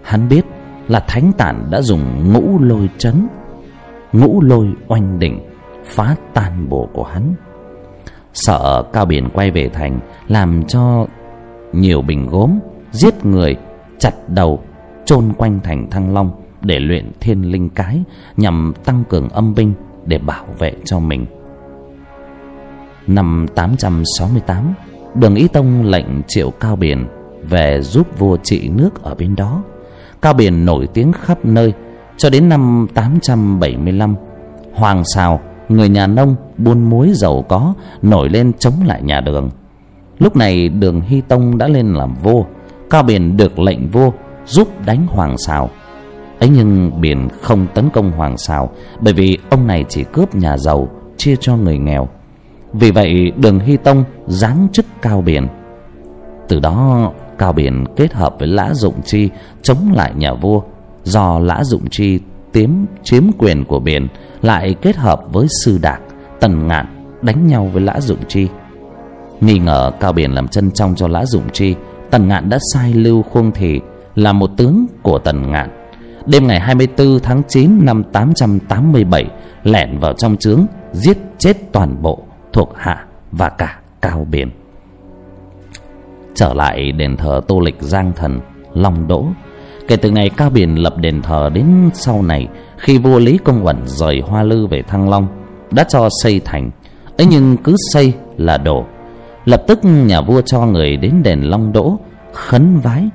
Hắn 0.03 0.29
biết 0.29 0.45
là 0.87 0.99
thánh 0.99 1.31
tản 1.37 1.67
đã 1.71 1.81
dùng 1.81 2.33
ngũ 2.33 2.59
lôi 2.59 2.89
chấn, 2.97 3.27
ngũ 4.13 4.41
lôi 4.41 4.67
oanh 4.87 5.19
đỉnh 5.19 5.39
phá 5.85 6.15
tan 6.33 6.69
bùa 6.69 6.87
của 6.93 7.03
hắn 7.03 7.33
sợ 8.35 8.83
cao 8.93 9.05
biển 9.05 9.29
quay 9.33 9.51
về 9.51 9.69
thành, 9.69 9.99
làm 10.27 10.63
cho 10.67 11.05
nhiều 11.73 12.01
bình 12.01 12.27
gốm, 12.27 12.59
giết 12.91 13.25
người, 13.25 13.55
chặt 13.99 14.13
đầu, 14.27 14.59
chôn 15.05 15.33
quanh 15.37 15.59
thành 15.63 15.89
thăng 15.89 16.13
long 16.13 16.31
để 16.61 16.79
luyện 16.79 17.11
thiên 17.19 17.51
linh 17.51 17.69
cái 17.69 18.03
nhằm 18.37 18.73
tăng 18.85 19.03
cường 19.09 19.29
âm 19.29 19.55
binh 19.55 19.73
để 20.05 20.17
bảo 20.17 20.45
vệ 20.59 20.73
cho 20.85 20.99
mình. 20.99 21.25
Năm 23.07 23.45
868 23.55 24.73
đường 25.15 25.35
ý 25.35 25.47
tông 25.47 25.83
lệnh 25.85 26.05
triệu 26.27 26.51
cao 26.51 26.75
biển 26.75 27.07
về 27.49 27.81
giúp 27.81 28.19
vua 28.19 28.37
trị 28.43 28.69
nước 28.69 29.03
ở 29.03 29.15
bên 29.15 29.35
đó. 29.35 29.63
Cao 30.21 30.33
biển 30.33 30.65
nổi 30.65 30.87
tiếng 30.93 31.11
khắp 31.11 31.45
nơi 31.45 31.73
cho 32.17 32.29
đến 32.29 32.49
năm 32.49 32.87
875 32.93 34.15
hoàng 34.73 35.03
sào 35.15 35.41
người 35.69 35.89
nhà 35.89 36.07
nông 36.07 36.35
buôn 36.57 36.89
muối 36.89 37.11
giàu 37.13 37.45
có 37.49 37.73
nổi 38.01 38.29
lên 38.29 38.51
chống 38.59 38.73
lại 38.85 39.01
nhà 39.01 39.21
đường. 39.21 39.49
Lúc 40.19 40.35
này 40.35 40.69
đường 40.69 41.01
hy 41.01 41.21
tông 41.21 41.57
đã 41.57 41.67
lên 41.67 41.93
làm 41.93 42.13
vua, 42.23 42.43
cao 42.89 43.03
biển 43.03 43.37
được 43.37 43.59
lệnh 43.59 43.89
vua 43.89 44.11
giúp 44.45 44.67
đánh 44.85 45.07
hoàng 45.07 45.37
sào. 45.37 45.69
Ấy 46.39 46.49
nhưng 46.49 47.01
biển 47.01 47.27
không 47.41 47.67
tấn 47.73 47.89
công 47.89 48.11
hoàng 48.11 48.37
sào, 48.37 48.69
bởi 48.99 49.13
vì 49.13 49.37
ông 49.49 49.67
này 49.67 49.85
chỉ 49.89 50.03
cướp 50.03 50.35
nhà 50.35 50.57
giàu, 50.57 50.89
chia 51.17 51.35
cho 51.39 51.55
người 51.55 51.77
nghèo. 51.77 52.07
Vì 52.73 52.91
vậy, 52.91 53.31
đường 53.37 53.59
hy 53.59 53.77
tông 53.77 54.03
giáng 54.27 54.67
chức 54.71 54.85
cao 55.01 55.21
biển. 55.21 55.47
Từ 56.47 56.59
đó, 56.59 57.11
cao 57.37 57.53
biển 57.53 57.83
kết 57.95 58.13
hợp 58.13 58.35
với 58.39 58.47
lã 58.47 58.73
dụng 58.73 59.01
chi 59.05 59.29
chống 59.61 59.91
lại 59.93 60.13
nhà 60.15 60.33
vua 60.33 60.61
do 61.03 61.39
lã 61.39 61.63
dụng 61.63 61.89
chi 61.89 62.19
tiếm 62.55 62.85
chiếm 63.03 63.23
quyền 63.37 63.65
của 63.65 63.79
biển 63.79 64.07
lại 64.41 64.75
kết 64.81 64.95
hợp 64.95 65.21
với 65.31 65.47
sư 65.63 65.79
đạc, 65.81 65.99
tần 66.39 66.67
ngạn 66.67 66.85
đánh 67.21 67.47
nhau 67.47 67.69
với 67.73 67.81
lã 67.81 67.99
dụng 68.01 68.19
chi. 68.27 68.47
Nghi 69.41 69.59
ngờ 69.59 69.91
cao 69.99 70.13
biển 70.13 70.31
làm 70.31 70.47
chân 70.47 70.71
trong 70.71 70.95
cho 70.95 71.07
lã 71.07 71.25
dụng 71.25 71.49
chi, 71.53 71.75
tần 72.11 72.27
ngạn 72.27 72.49
đã 72.49 72.57
sai 72.73 72.93
lưu 72.93 73.23
khuông 73.23 73.51
thì 73.51 73.79
là 74.15 74.33
một 74.33 74.49
tướng 74.57 74.85
của 75.01 75.19
tần 75.19 75.51
ngạn. 75.51 75.69
Đêm 76.25 76.47
ngày 76.47 76.59
24 76.59 77.19
tháng 77.19 77.41
9 77.47 77.85
năm 77.85 78.03
887 78.03 79.25
lẻn 79.63 79.99
vào 79.99 80.13
trong 80.13 80.37
trướng, 80.37 80.65
giết 80.91 81.17
chết 81.37 81.57
toàn 81.71 82.01
bộ 82.01 82.23
thuộc 82.53 82.73
hạ 82.75 83.05
và 83.31 83.49
cả 83.49 83.79
cao 84.01 84.27
biển. 84.31 84.51
Trở 86.35 86.53
lại 86.53 86.91
đền 86.91 87.17
thờ 87.17 87.41
tô 87.47 87.59
lịch 87.59 87.81
giang 87.81 88.11
thần, 88.15 88.39
long 88.73 89.07
đỗ 89.07 89.25
kể 89.87 89.95
từ 89.95 90.09
ngày 90.09 90.29
cao 90.29 90.49
biển 90.49 90.75
lập 90.75 90.97
đền 90.97 91.21
thờ 91.21 91.49
đến 91.53 91.89
sau 91.93 92.21
này, 92.21 92.47
khi 92.77 92.97
vua 92.97 93.19
lý 93.19 93.37
công 93.37 93.65
uẩn 93.65 93.77
rời 93.85 94.21
hoa 94.25 94.43
lư 94.43 94.67
về 94.67 94.81
thăng 94.81 95.09
long, 95.09 95.27
đã 95.71 95.83
cho 95.83 96.09
xây 96.23 96.41
thành. 96.45 96.71
Ấy 97.17 97.27
nhưng 97.29 97.57
cứ 97.57 97.75
xây 97.93 98.13
là 98.37 98.57
đổ. 98.57 98.85
Lập 99.45 99.63
tức 99.67 99.79
nhà 99.83 100.21
vua 100.21 100.41
cho 100.41 100.65
người 100.65 100.97
đến 100.97 101.23
đền 101.23 101.41
long 101.41 101.73
đỗ, 101.73 101.99
khấn 102.33 102.79
vái. 102.79 103.09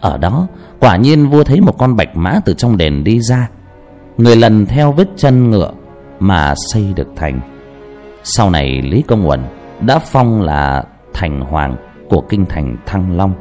Ở 0.00 0.18
đó, 0.18 0.46
quả 0.80 0.96
nhiên 0.96 1.28
vua 1.28 1.44
thấy 1.44 1.60
một 1.60 1.78
con 1.78 1.96
bạch 1.96 2.16
mã 2.16 2.40
từ 2.44 2.54
trong 2.54 2.76
đền 2.76 3.04
đi 3.04 3.20
ra. 3.20 3.48
Người 4.18 4.36
lần 4.36 4.66
theo 4.66 4.92
vết 4.92 5.08
chân 5.16 5.50
ngựa 5.50 5.70
mà 6.20 6.54
xây 6.72 6.92
được 6.96 7.08
thành. 7.16 7.40
Sau 8.22 8.50
này, 8.50 8.82
lý 8.82 9.02
công 9.02 9.28
uẩn 9.28 9.40
đã 9.80 9.98
phong 9.98 10.42
là 10.42 10.84
thành 11.14 11.40
hoàng 11.40 11.76
của 12.08 12.20
kinh 12.28 12.46
thành 12.46 12.76
thăng 12.86 13.16
long. 13.16 13.34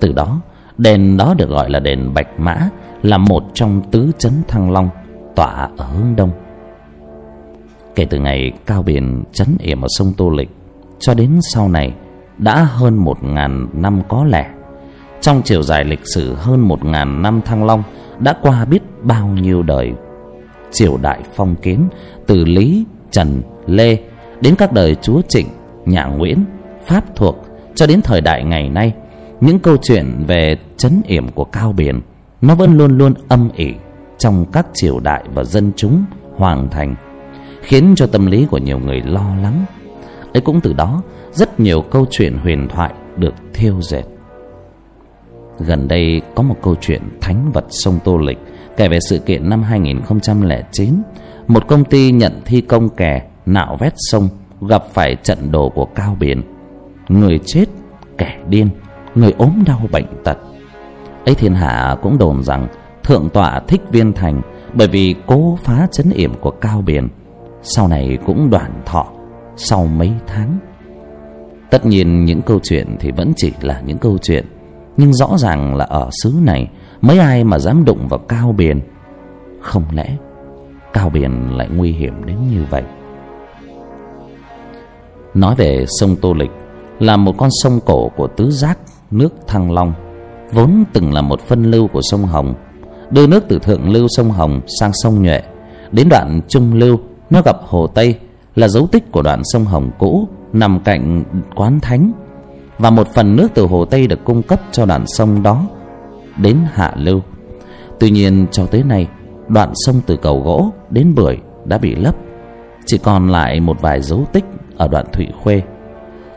Từ 0.00 0.12
đó 0.12 0.40
đền 0.78 1.16
đó 1.16 1.34
được 1.34 1.48
gọi 1.48 1.70
là 1.70 1.80
đền 1.80 2.14
bạch 2.14 2.40
mã, 2.40 2.68
là 3.02 3.18
một 3.18 3.42
trong 3.54 3.82
tứ 3.90 4.12
chấn 4.18 4.32
thăng 4.48 4.70
long, 4.70 4.88
tọa 5.36 5.68
ở 5.76 5.84
hướng 5.84 6.16
đông. 6.16 6.30
Kể 7.94 8.04
từ 8.04 8.18
ngày 8.18 8.52
cao 8.66 8.82
biển 8.82 9.22
chấn 9.32 9.48
yểm 9.58 9.80
ở 9.80 9.88
sông 9.90 10.12
tô 10.16 10.30
lịch, 10.30 10.50
cho 10.98 11.14
đến 11.14 11.38
sau 11.54 11.68
này, 11.68 11.94
đã 12.38 12.64
hơn 12.70 12.96
một 12.96 13.22
ngàn 13.22 13.66
năm 13.72 14.02
có 14.08 14.24
lẽ 14.24 14.50
trong 15.20 15.42
chiều 15.44 15.62
dài 15.62 15.84
lịch 15.84 16.00
sử 16.14 16.34
hơn 16.34 16.60
một 16.60 16.84
ngàn 16.84 17.22
năm 17.22 17.40
thăng 17.44 17.64
long, 17.64 17.82
đã 18.18 18.34
qua 18.42 18.64
biết 18.64 18.82
bao 19.02 19.28
nhiêu 19.28 19.62
đời. 19.62 19.92
Triều 20.72 20.96
đại 20.96 21.20
phong 21.34 21.54
kiến, 21.56 21.88
từ 22.26 22.44
lý, 22.44 22.84
trần, 23.10 23.42
lê, 23.66 23.98
đến 24.40 24.54
các 24.58 24.72
đời 24.72 24.94
chúa 24.94 25.20
trịnh 25.28 25.46
nhà 25.86 26.04
nguyễn, 26.04 26.44
pháp 26.86 27.16
thuộc, 27.16 27.46
cho 27.74 27.86
đến 27.86 28.00
thời 28.04 28.20
đại 28.20 28.44
ngày 28.44 28.68
nay 28.68 28.92
những 29.40 29.58
câu 29.58 29.76
chuyện 29.82 30.24
về 30.26 30.56
chấn 30.76 31.02
yểm 31.06 31.28
của 31.28 31.44
cao 31.44 31.72
biển, 31.72 32.00
nó 32.42 32.54
vẫn 32.54 32.76
luôn 32.76 32.98
luôn 32.98 33.14
âm 33.28 33.48
ỉ 33.56 33.74
trong 34.18 34.46
các 34.52 34.66
triều 34.74 35.00
đại 35.00 35.24
và 35.34 35.44
dân 35.44 35.72
chúng 35.76 36.04
hoàng 36.36 36.68
thành, 36.70 36.94
khiến 37.62 37.94
cho 37.96 38.06
tâm 38.06 38.26
lý 38.26 38.46
của 38.50 38.58
nhiều 38.58 38.78
người 38.78 39.02
lo 39.04 39.36
lắng. 39.42 39.64
Ấy 40.32 40.40
cũng 40.40 40.60
từ 40.60 40.72
đó, 40.72 41.02
rất 41.32 41.60
nhiều 41.60 41.80
câu 41.80 42.06
chuyện 42.10 42.38
huyền 42.38 42.68
thoại 42.68 42.92
được 43.16 43.34
thiêu 43.54 43.82
dệt. 43.82 44.04
Gần 45.58 45.88
đây 45.88 46.20
có 46.34 46.42
một 46.42 46.56
câu 46.62 46.74
chuyện 46.80 47.02
thánh 47.20 47.52
vật 47.52 47.64
sông 47.70 47.98
tô 48.04 48.16
lịch 48.16 48.38
kể 48.76 48.88
về 48.88 48.98
sự 49.08 49.18
kiện 49.18 49.50
năm 49.50 49.62
2009 49.62 51.02
một 51.48 51.66
công 51.66 51.84
ty 51.84 52.12
nhận 52.12 52.40
thi 52.44 52.60
công 52.60 52.88
kè 52.88 53.22
nạo 53.46 53.76
vét 53.80 53.92
sông 53.96 54.28
gặp 54.68 54.84
phải 54.94 55.16
trận 55.22 55.52
đồ 55.52 55.68
của 55.68 55.84
cao 55.84 56.16
biển. 56.20 56.42
Người 57.08 57.40
chết 57.46 57.64
kẻ 58.18 58.38
điên 58.48 58.68
người 59.16 59.34
ốm 59.38 59.62
đau 59.66 59.80
bệnh 59.92 60.06
tật. 60.24 60.38
Ấy 61.24 61.34
thiên 61.34 61.54
hạ 61.54 61.96
cũng 62.02 62.18
đồn 62.18 62.42
rằng 62.42 62.68
thượng 63.04 63.28
tọa 63.28 63.60
thích 63.68 63.80
viên 63.90 64.12
thành 64.12 64.42
bởi 64.74 64.88
vì 64.88 65.14
cố 65.26 65.58
phá 65.62 65.86
chấn 65.92 66.10
yểm 66.10 66.34
của 66.34 66.50
cao 66.50 66.82
biển 66.86 67.08
sau 67.62 67.88
này 67.88 68.18
cũng 68.26 68.50
đoạn 68.50 68.82
thọ 68.86 69.06
sau 69.56 69.86
mấy 69.86 70.12
tháng. 70.26 70.58
Tất 71.70 71.86
nhiên 71.86 72.24
những 72.24 72.42
câu 72.42 72.60
chuyện 72.62 72.96
thì 73.00 73.10
vẫn 73.10 73.32
chỉ 73.36 73.52
là 73.60 73.80
những 73.80 73.98
câu 73.98 74.18
chuyện, 74.22 74.46
nhưng 74.96 75.12
rõ 75.12 75.28
ràng 75.36 75.76
là 75.76 75.84
ở 75.84 76.08
xứ 76.22 76.34
này 76.42 76.70
mấy 77.00 77.18
ai 77.18 77.44
mà 77.44 77.58
dám 77.58 77.84
đụng 77.84 78.08
vào 78.08 78.18
cao 78.18 78.54
biển 78.56 78.80
không 79.60 79.84
lẽ 79.92 80.16
cao 80.92 81.10
biển 81.10 81.56
lại 81.56 81.68
nguy 81.76 81.92
hiểm 81.92 82.24
đến 82.26 82.36
như 82.50 82.64
vậy? 82.70 82.82
Nói 85.34 85.54
về 85.54 85.84
sông 86.00 86.16
tô 86.16 86.34
lịch 86.34 86.50
là 86.98 87.16
một 87.16 87.34
con 87.38 87.50
sông 87.62 87.80
cổ 87.86 88.08
của 88.16 88.26
tứ 88.26 88.50
giác 88.50 88.78
nước 89.10 89.34
thăng 89.46 89.72
long, 89.72 89.92
vốn 90.52 90.84
từng 90.92 91.12
là 91.12 91.22
một 91.22 91.40
phân 91.40 91.70
lưu 91.70 91.88
của 91.88 92.00
sông 92.02 92.22
hồng. 92.22 92.54
Đưa 93.10 93.26
nước 93.26 93.44
từ 93.48 93.58
thượng 93.58 93.90
lưu 93.90 94.06
sông 94.08 94.30
hồng 94.30 94.60
sang 94.80 94.90
sông 94.94 95.22
nhuệ, 95.22 95.42
đến 95.92 96.08
đoạn 96.08 96.40
trung 96.48 96.74
lưu, 96.74 96.98
nó 97.30 97.42
gặp 97.42 97.56
hồ 97.66 97.86
tây, 97.86 98.18
là 98.54 98.68
dấu 98.68 98.86
tích 98.86 99.12
của 99.12 99.22
đoạn 99.22 99.42
sông 99.44 99.64
hồng 99.64 99.90
cũ, 99.98 100.28
nằm 100.52 100.80
cạnh 100.84 101.24
quán 101.54 101.80
thánh. 101.80 102.12
Và 102.78 102.90
một 102.90 103.08
phần 103.14 103.36
nước 103.36 103.48
từ 103.54 103.66
hồ 103.66 103.84
tây 103.84 104.06
được 104.06 104.24
cung 104.24 104.42
cấp 104.42 104.60
cho 104.72 104.86
đoạn 104.86 105.04
sông 105.06 105.42
đó 105.42 105.66
đến 106.36 106.58
hạ 106.72 106.92
lưu. 106.96 107.20
Tuy 108.00 108.10
nhiên, 108.10 108.46
cho 108.50 108.66
tới 108.66 108.82
nay, 108.82 109.08
đoạn 109.48 109.72
sông 109.74 110.00
từ 110.06 110.16
cầu 110.16 110.40
gỗ 110.40 110.70
đến 110.90 111.14
bưởi 111.14 111.38
đã 111.64 111.78
bị 111.78 111.94
lấp. 111.94 112.14
Chỉ 112.86 112.98
còn 112.98 113.28
lại 113.28 113.60
một 113.60 113.80
vài 113.80 114.02
dấu 114.02 114.24
tích 114.32 114.44
ở 114.76 114.88
đoạn 114.88 115.06
thụy 115.12 115.26
khuê. 115.42 115.62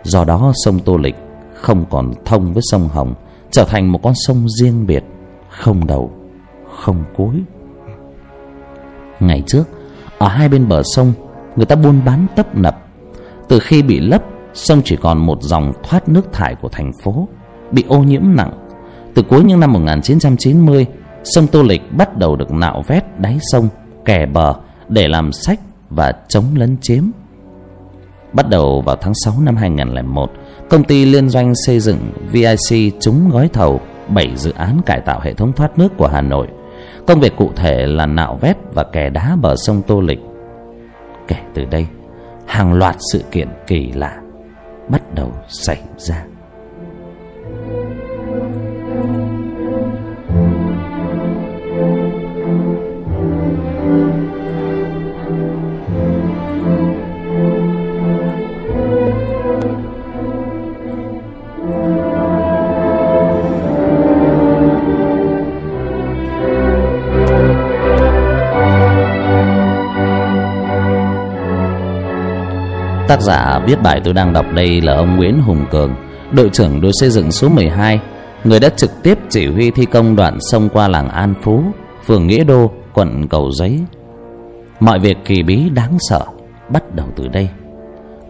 Do 0.04 0.24
đó, 0.24 0.52
sông 0.56 0.80
tô 0.80 0.98
lịch 0.98 1.16
không 1.62 1.86
còn 1.90 2.14
thông 2.26 2.54
với 2.54 2.64
sông 2.72 2.88
hồng, 2.88 3.14
trở 3.52 3.66
thành 3.66 3.92
một 3.92 4.00
con 4.04 4.14
sông 4.16 4.50
riêng 4.50 4.88
biệt, 4.88 5.04
không 5.50 5.88
đầu, 5.88 6.12
không 6.78 7.04
cuối. 7.16 7.36
Ngày 9.20 9.44
trước, 9.48 9.64
ở 10.18 10.28
hai 10.28 10.50
bên 10.50 10.68
bờ 10.68 10.82
sông, 10.84 11.14
người 11.56 11.66
ta 11.66 11.76
buôn 11.76 12.02
bán 12.06 12.28
tấp 12.36 12.56
nập. 12.56 12.86
Từ 13.48 13.60
khi 13.60 13.82
bị 13.82 14.00
lấp, 14.00 14.24
sông 14.54 14.82
chỉ 14.86 14.96
còn 14.96 15.18
một 15.18 15.38
dòng 15.42 15.74
thoát 15.84 16.10
nước 16.10 16.34
thải 16.34 16.56
của 16.56 16.70
thành 16.70 16.92
phố, 17.04 17.28
bị 17.72 17.84
ô 17.88 18.00
nhiễm 18.00 18.22
nặng. 18.24 18.52
Từ 19.14 19.22
cuối 19.22 19.44
những 19.44 19.60
năm 19.60 19.74
1990 19.74 20.86
sông 21.24 21.48
Tô 21.48 21.64
Lịch 21.64 21.82
bắt 21.98 22.18
đầu 22.18 22.36
được 22.36 22.52
nạo 22.52 22.84
vét 22.88 23.04
đáy 23.20 23.38
sông, 23.52 23.68
kè 24.06 24.26
bờ 24.26 24.54
để 24.90 25.08
làm 25.08 25.32
sách 25.32 25.60
và 25.90 26.14
chống 26.28 26.46
lấn 26.56 26.78
chiếm. 26.82 27.04
Bắt 28.34 28.50
đầu 28.50 28.82
vào 28.82 28.96
tháng 28.96 29.14
6 29.26 29.34
năm 29.42 29.56
2001 29.56 30.32
công 30.70 30.84
ty 30.84 31.06
liên 31.06 31.30
doanh 31.30 31.54
xây 31.66 31.80
dựng 31.80 32.12
VIC 32.32 32.94
trúng 33.00 33.30
gói 33.30 33.50
thầu 33.54 33.82
7 34.08 34.36
dự 34.36 34.52
án 34.52 34.82
cải 34.86 35.02
tạo 35.02 35.20
hệ 35.20 35.34
thống 35.34 35.54
thoát 35.54 35.80
nước 35.80 35.90
của 35.98 36.08
Hà 36.08 36.22
Nội. 36.22 36.48
Công 37.08 37.20
việc 37.20 37.36
cụ 37.36 37.52
thể 37.56 37.88
là 37.88 38.06
nạo 38.06 38.38
vét 38.42 38.58
và 38.74 38.84
kè 38.84 39.10
đá 39.10 39.36
bờ 39.42 39.56
sông 39.56 39.82
Tô 39.88 40.02
Lịch. 40.02 40.20
Kể 41.28 41.36
từ 41.54 41.66
đây, 41.66 41.88
hàng 42.46 42.74
loạt 42.74 42.96
sự 43.12 43.24
kiện 43.32 43.48
kỳ 43.68 43.92
lạ 43.92 44.18
bắt 44.90 45.16
đầu 45.16 45.32
xảy 45.48 45.82
ra. 45.98 46.26
Tác 73.10 73.22
giả 73.22 73.60
viết 73.66 73.82
bài 73.82 74.02
tôi 74.04 74.14
đang 74.14 74.34
đọc 74.34 74.46
đây 74.54 74.82
là 74.82 74.96
ông 74.96 75.18
Nguyễn 75.18 75.42
Hùng 75.42 75.66
Cường, 75.72 75.96
đội 76.32 76.50
trưởng 76.50 76.82
đội 76.82 76.92
xây 76.94 77.10
dựng 77.10 77.32
số 77.32 77.50
12, 77.50 78.00
người 78.44 78.60
đã 78.60 78.70
trực 78.70 78.92
tiếp 79.04 79.18
chỉ 79.30 79.48
huy 79.48 79.72
thi 79.72 79.86
công 79.86 80.16
đoạn 80.16 80.38
sông 80.52 80.70
qua 80.74 80.88
làng 80.88 81.10
an 81.10 81.34
phú 81.42 81.64
phường 82.06 82.28
nghĩa 82.28 82.44
đô 82.44 82.72
quận 82.94 83.28
cầu 83.28 83.52
giấy. 83.52 83.80
Mọi 84.80 85.00
việc 85.00 85.18
kỳ 85.26 85.44
bí 85.44 85.70
đáng 85.70 85.98
sợ 86.00 86.26
bắt 86.70 86.96
đầu 86.96 87.08
từ 87.16 87.28
đây. 87.28 87.50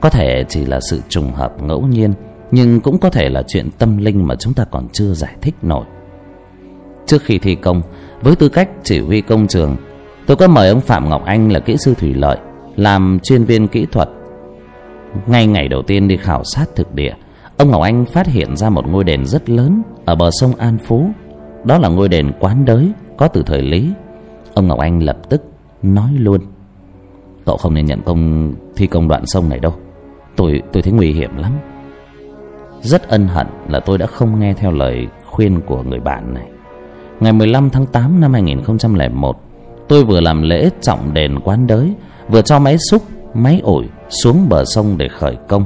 Có 0.01 0.09
thể 0.09 0.43
chỉ 0.49 0.65
là 0.65 0.79
sự 0.89 1.01
trùng 1.09 1.33
hợp 1.33 1.63
ngẫu 1.63 1.81
nhiên 1.81 2.13
nhưng 2.51 2.81
cũng 2.81 2.99
có 2.99 3.09
thể 3.09 3.29
là 3.29 3.43
chuyện 3.47 3.69
tâm 3.77 3.97
linh 3.97 4.27
mà 4.27 4.35
chúng 4.35 4.53
ta 4.53 4.65
còn 4.71 4.87
chưa 4.93 5.13
giải 5.13 5.35
thích 5.41 5.55
nổi. 5.61 5.85
Trước 7.05 7.23
khi 7.23 7.39
thi 7.39 7.55
công 7.55 7.81
với 8.21 8.35
tư 8.35 8.49
cách 8.49 8.69
chỉ 8.83 8.99
huy 8.99 9.21
công 9.21 9.47
trường 9.47 9.77
tôi 10.25 10.37
có 10.37 10.47
mời 10.47 10.69
ông 10.69 10.81
phạm 10.81 11.09
ngọc 11.09 11.25
anh 11.25 11.51
là 11.51 11.59
kỹ 11.59 11.75
sư 11.77 11.93
thủy 11.97 12.13
lợi 12.13 12.37
làm 12.75 13.19
chuyên 13.23 13.43
viên 13.43 13.67
kỹ 13.67 13.85
thuật 13.91 14.09
ngay 15.27 15.47
ngày 15.47 15.67
đầu 15.67 15.81
tiên 15.81 16.07
đi 16.07 16.17
khảo 16.17 16.43
sát 16.43 16.65
thực 16.75 16.95
địa, 16.95 17.13
ông 17.57 17.71
ngọc 17.71 17.81
anh 17.81 18.05
phát 18.05 18.27
hiện 18.27 18.55
ra 18.55 18.69
một 18.69 18.87
ngôi 18.87 19.03
đền 19.03 19.25
rất 19.25 19.49
lớn 19.49 19.81
ở 20.05 20.15
bờ 20.15 20.29
sông 20.31 20.55
an 20.55 20.77
phú. 20.85 21.09
Đó 21.63 21.77
là 21.77 21.89
ngôi 21.89 22.09
đền 22.09 22.31
quán 22.39 22.65
đới, 22.65 22.91
có 23.17 23.27
từ 23.27 23.43
thời 23.43 23.61
lý. 23.61 23.91
Ông 24.53 24.67
ngọc 24.67 24.79
anh 24.79 25.03
lập 25.03 25.17
tức 25.29 25.43
nói 25.83 26.11
luôn, 26.17 26.41
cậu 27.45 27.57
không 27.57 27.73
nên 27.73 27.85
nhận 27.85 28.01
công, 28.01 28.53
thi 28.75 28.87
công 28.87 29.07
đoạn 29.07 29.25
sông 29.25 29.49
này 29.49 29.59
đâu. 29.59 29.73
Tôi 30.35 30.61
tôi 30.73 30.83
thấy 30.83 30.93
nguy 30.93 31.11
hiểm 31.13 31.37
lắm. 31.37 31.51
Rất 32.81 33.07
ân 33.07 33.27
hận 33.27 33.47
là 33.67 33.79
tôi 33.79 33.97
đã 33.97 34.05
không 34.05 34.39
nghe 34.39 34.53
theo 34.53 34.71
lời 34.71 35.07
khuyên 35.25 35.61
của 35.61 35.83
người 35.83 35.99
bạn 35.99 36.33
này. 36.33 36.47
Ngày 37.19 37.33
15 37.33 37.69
tháng 37.69 37.85
8 37.85 38.19
năm 38.19 38.33
2001 38.33 39.37
tôi 39.87 40.03
vừa 40.03 40.19
làm 40.19 40.41
lễ 40.41 40.69
trọng 40.81 41.13
đền 41.13 41.39
quán 41.39 41.67
đới, 41.67 41.93
vừa 42.27 42.41
cho 42.41 42.59
máy 42.59 42.77
xúc, 42.91 43.03
máy 43.33 43.61
ổi 43.63 43.85
xuống 44.09 44.49
bờ 44.49 44.63
sông 44.65 44.97
để 44.97 45.07
khởi 45.07 45.37
công. 45.47 45.65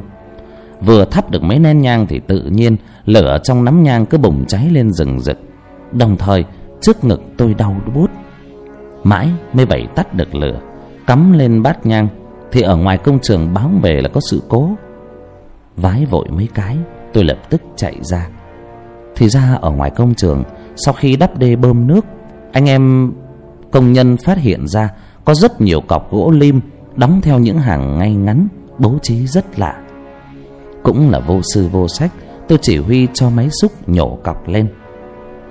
Vừa 0.82 1.06
thắp 1.06 1.32
được 1.32 1.44
mấy 1.44 1.60
nén 1.60 1.82
nhang 1.82 2.08
thì 2.08 2.22
tự 2.28 2.42
nhiên 2.42 2.78
lửa 3.06 3.38
trong 3.44 3.66
nắm 3.66 3.84
nhang 3.84 4.06
cứ 4.06 4.18
bùng 4.18 4.46
cháy 4.46 4.70
lên 4.72 4.94
rừng 4.94 5.20
rực. 5.20 5.38
Đồng 5.92 6.18
thời, 6.18 6.46
trước 6.82 7.04
ngực 7.04 7.22
tôi 7.38 7.54
đau 7.54 7.76
bút 7.94 8.10
mãi 9.04 9.30
mới 9.54 9.66
vậy 9.66 9.88
tắt 9.96 10.14
được 10.14 10.36
lửa, 10.36 10.60
cắm 11.08 11.34
lên 11.34 11.64
bát 11.64 11.86
nhang, 11.86 12.08
thì 12.52 12.62
ở 12.62 12.76
ngoài 12.76 12.98
công 12.98 13.20
trường 13.20 13.54
báo 13.54 13.70
về 13.82 14.02
là 14.02 14.10
có 14.10 14.22
sự 14.32 14.42
cố. 14.48 14.70
Vái 15.78 16.06
vội 16.06 16.28
mấy 16.30 16.48
cái, 16.54 16.78
tôi 17.14 17.24
lập 17.24 17.38
tức 17.50 17.62
chạy 17.76 17.96
ra. 18.02 18.28
Thì 19.16 19.30
ra 19.30 19.58
ở 19.62 19.72
ngoài 19.72 19.90
công 19.90 20.16
trường, 20.16 20.44
sau 20.76 20.94
khi 20.94 21.16
đắp 21.16 21.40
đê 21.40 21.56
bơm 21.56 21.88
nước, 21.88 22.06
anh 22.52 22.70
em 22.70 23.14
công 23.72 23.94
nhân 23.94 24.18
phát 24.18 24.38
hiện 24.38 24.68
ra 24.68 24.90
có 25.26 25.34
rất 25.34 25.62
nhiều 25.62 25.82
cọc 25.82 26.12
gỗ 26.12 26.32
lim 26.32 26.62
đóng 26.96 27.22
theo 27.22 27.40
những 27.40 27.60
hàng 27.60 27.98
ngay 28.00 28.16
ngắn, 28.16 28.48
bố 28.80 28.96
trí 29.02 29.28
rất 29.28 29.60
lạ. 29.60 29.82
Cũng 30.84 31.10
là 31.10 31.20
vô 31.20 31.42
sư 31.54 31.68
vô 31.72 31.88
sách, 31.88 32.12
tôi 32.48 32.60
chỉ 32.62 32.78
huy 32.78 33.08
cho 33.14 33.30
máy 33.30 33.50
xúc 33.62 33.72
nhổ 33.88 34.18
cọc 34.24 34.48
lên. 34.48 34.68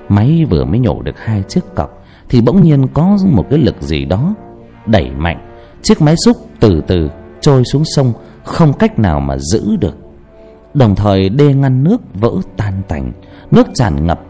Máy 0.09 0.45
vừa 0.51 0.65
mới 0.65 0.79
nhổ 0.79 1.03
được 1.03 1.19
hai 1.19 1.43
chiếc 1.43 1.61
cọc, 1.75 2.05
thì 2.29 2.41
bỗng 2.41 2.63
nhiên 2.63 2.87
có 2.95 3.19
một 3.31 3.47
cái 3.51 3.59
lực 3.59 3.83
gì 3.83 4.05
đó 4.05 4.35
đẩy 4.87 5.11
mạnh. 5.11 5.49
Chiếc 5.83 6.03
máy 6.03 6.15
xúc 6.25 6.37
từ 6.61 6.83
từ 6.87 7.11
trôi 7.41 7.65
xuống 7.65 7.83
sông, 7.85 8.13
không 8.45 8.73
cách 8.73 8.99
nào 8.99 9.21
mà 9.21 9.39
giữ 9.39 9.77
được. 9.77 9.97
Đồng 10.75 10.95
thời 10.95 11.29
đê 11.29 11.55
ngăn 11.55 11.85
nước 11.85 12.01
vỡ 12.15 12.33
tan 12.57 12.83
tành, 12.89 13.13
nước 13.51 13.67
tràn 13.75 14.07
ngập 14.07 14.21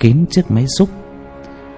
kín 0.00 0.24
chiếc 0.30 0.50
máy 0.50 0.66
xúc. 0.78 0.88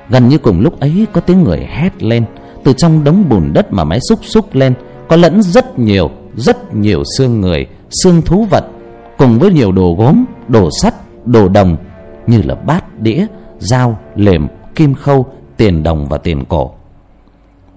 Gần 0.08 0.28
như 0.28 0.38
cùng 0.38 0.60
lúc 0.60 0.80
ấy 0.80 1.06
có 1.12 1.20
tiếng 1.20 1.42
người 1.42 1.66
hét 1.70 2.02
lên 2.02 2.24
từ 2.64 2.72
trong 2.72 3.04
đống 3.04 3.28
bùn 3.28 3.52
đất 3.52 3.72
mà 3.72 3.84
máy 3.84 3.98
xúc 4.08 4.18
xúc 4.22 4.48
lên, 4.52 4.74
có 5.08 5.16
lẫn 5.16 5.42
rất 5.42 5.78
nhiều 5.78 6.10
rất 6.36 6.74
nhiều 6.74 7.02
xương 7.18 7.40
người, 7.40 7.66
xương 7.90 8.22
thú 8.22 8.46
vật, 8.50 8.64
cùng 9.18 9.38
với 9.38 9.52
nhiều 9.52 9.72
đồ 9.72 9.94
gốm, 9.98 10.24
đồ 10.48 10.68
sắt, 10.82 10.94
đồ 11.26 11.48
đồng, 11.48 11.76
như 12.26 12.42
là 12.42 12.54
bát, 12.54 13.00
đĩa, 13.00 13.26
dao, 13.58 13.98
lềm, 14.14 14.48
kim 14.74 14.94
khâu, 14.94 15.26
tiền 15.56 15.82
đồng 15.82 16.08
và 16.08 16.18
tiền 16.18 16.44
cổ. 16.44 16.70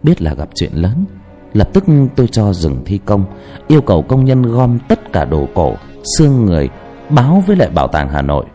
Biết 0.03 0.21
là 0.21 0.33
gặp 0.33 0.49
chuyện 0.55 0.71
lớn, 0.73 1.05
lập 1.53 1.69
tức 1.73 1.83
tôi 2.15 2.27
cho 2.27 2.53
dừng 2.53 2.81
thi 2.85 2.99
công, 3.05 3.25
yêu 3.67 3.81
cầu 3.81 4.01
công 4.01 4.25
nhân 4.25 4.41
gom 4.41 4.79
tất 4.87 5.13
cả 5.13 5.25
đồ 5.25 5.47
cổ, 5.53 5.75
xương 6.17 6.45
người, 6.45 6.69
báo 7.09 7.43
với 7.47 7.55
lại 7.55 7.69
bảo 7.69 7.87
tàng 7.87 8.09
hà 8.09 8.21
nội. 8.21 8.45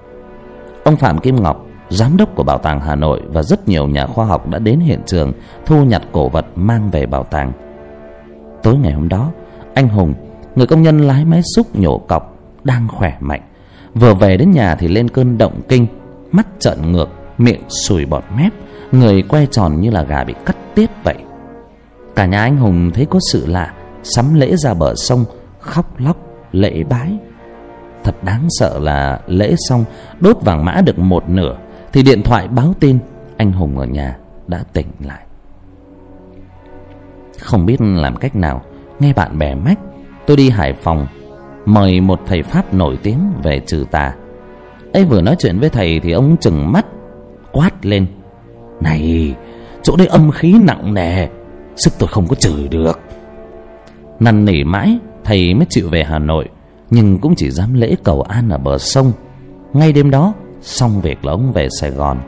Ông 0.84 0.96
phạm 0.96 1.18
kim 1.18 1.42
ngọc 1.42 1.67
giám 1.90 2.16
đốc 2.16 2.34
của 2.34 2.42
bảo 2.42 2.58
tàng 2.58 2.80
hà 2.80 2.94
nội 2.94 3.22
và 3.28 3.42
rất 3.42 3.68
nhiều 3.68 3.86
nhà 3.86 4.06
khoa 4.06 4.26
học 4.26 4.48
đã 4.48 4.58
đến 4.58 4.80
hiện 4.80 5.00
trường 5.06 5.32
thu 5.66 5.84
nhặt 5.84 6.02
cổ 6.12 6.28
vật 6.28 6.46
mang 6.54 6.90
về 6.90 7.06
bảo 7.06 7.24
tàng. 7.24 7.52
Tối 8.62 8.76
ngày 8.76 8.92
hôm 8.92 9.08
đó, 9.08 9.30
anh 9.74 9.88
hùng, 9.88 10.14
người 10.56 10.66
công 10.66 10.82
nhân 10.82 10.98
lái 10.98 11.24
máy 11.24 11.40
xúc 11.56 11.66
nhổ 11.76 11.98
cọc, 11.98 12.36
đang 12.64 12.88
khỏe 12.88 13.16
mạnh. 13.20 13.40
Vừa 13.94 14.14
về 14.14 14.36
đến 14.36 14.50
nhà 14.50 14.74
thì 14.74 14.88
lên 14.88 15.08
cơn 15.08 15.38
động 15.38 15.60
kinh, 15.68 15.86
mắt 16.32 16.46
trợn 16.58 16.92
ngược, 16.92 17.08
miệng 17.38 17.62
sùi 17.68 18.04
bọt 18.04 18.24
mép, 18.36 18.52
người 18.92 19.22
quay 19.22 19.46
tròn 19.50 19.80
như 19.80 19.90
là 19.90 20.02
gà 20.02 20.24
bị 20.24 20.34
cắt 20.46 20.56
tiết 20.74 20.90
vậy. 21.04 21.16
Cả 22.16 22.26
nhà 22.26 22.40
anh 22.40 22.56
hùng 22.56 22.90
thấy 22.94 23.06
có 23.06 23.18
sự 23.32 23.46
lạ, 23.46 23.72
sắm 24.02 24.34
lễ 24.34 24.56
ra 24.56 24.74
bờ 24.74 24.94
sông, 24.94 25.24
khóc 25.60 26.00
lóc, 26.00 26.16
lễ 26.52 26.84
bái. 26.90 27.18
Thật 28.04 28.14
đáng 28.22 28.46
sợ 28.50 28.78
là 28.78 29.20
lễ 29.26 29.54
xong, 29.68 29.84
đốt 30.20 30.36
vàng 30.42 30.64
mã 30.64 30.80
được 30.84 30.98
một 30.98 31.28
nửa 31.28 31.56
thì 31.92 32.02
điện 32.02 32.22
thoại 32.22 32.48
báo 32.48 32.74
tin 32.80 32.98
anh 33.36 33.52
hùng 33.52 33.78
ở 33.78 33.86
nhà 33.86 34.16
đã 34.46 34.64
tỉnh 34.72 34.86
lại. 35.04 35.26
Không 37.40 37.66
biết 37.66 37.80
làm 37.80 38.16
cách 38.16 38.36
nào, 38.36 38.62
nghe 39.00 39.12
bạn 39.12 39.38
bè 39.38 39.54
mách, 39.54 39.78
tôi 40.26 40.36
đi 40.36 40.50
hải 40.50 40.72
phòng 40.72 41.06
mời 41.66 42.00
một 42.00 42.20
thầy 42.26 42.42
pháp 42.42 42.74
nổi 42.74 42.98
tiếng 43.02 43.18
về 43.42 43.60
trừ 43.66 43.84
tà. 43.90 44.14
Ấy, 44.92 45.04
vừa 45.04 45.20
nói 45.20 45.36
chuyện 45.38 45.58
với 45.58 45.68
thầy 45.68 46.00
thì 46.00 46.12
ông 46.12 46.36
chừng 46.40 46.72
mắt, 46.72 46.86
quát 47.52 47.86
lên. 47.86 48.06
Này, 48.80 49.34
chỗ 49.82 49.96
đây 49.96 50.06
âm 50.06 50.30
khí 50.30 50.54
nặng 50.62 50.94
nề, 50.94 51.28
sức 51.76 51.92
tôi 51.98 52.08
không 52.08 52.26
có 52.26 52.34
trừ 52.34 52.68
được. 52.70 53.00
Năn 54.20 54.44
nỉ 54.44 54.64
mãi, 54.64 54.98
thầy 55.24 55.54
mới 55.54 55.66
chịu 55.70 55.88
về 55.88 56.04
hà 56.04 56.18
nội, 56.18 56.48
nhưng 56.90 57.18
cũng 57.18 57.34
chỉ 57.36 57.50
dám 57.50 57.74
lễ 57.74 57.96
cầu 58.04 58.22
an 58.22 58.48
ở 58.48 58.58
bờ 58.58 58.78
sông. 58.78 59.12
Ngay 59.72 59.92
đêm 59.92 60.10
đó 60.10 60.34
xong 60.60 61.00
việc 61.00 61.24
là 61.24 61.32
ông 61.32 61.52
về 61.52 61.68
sài 61.80 61.90
gòn. 61.90 62.20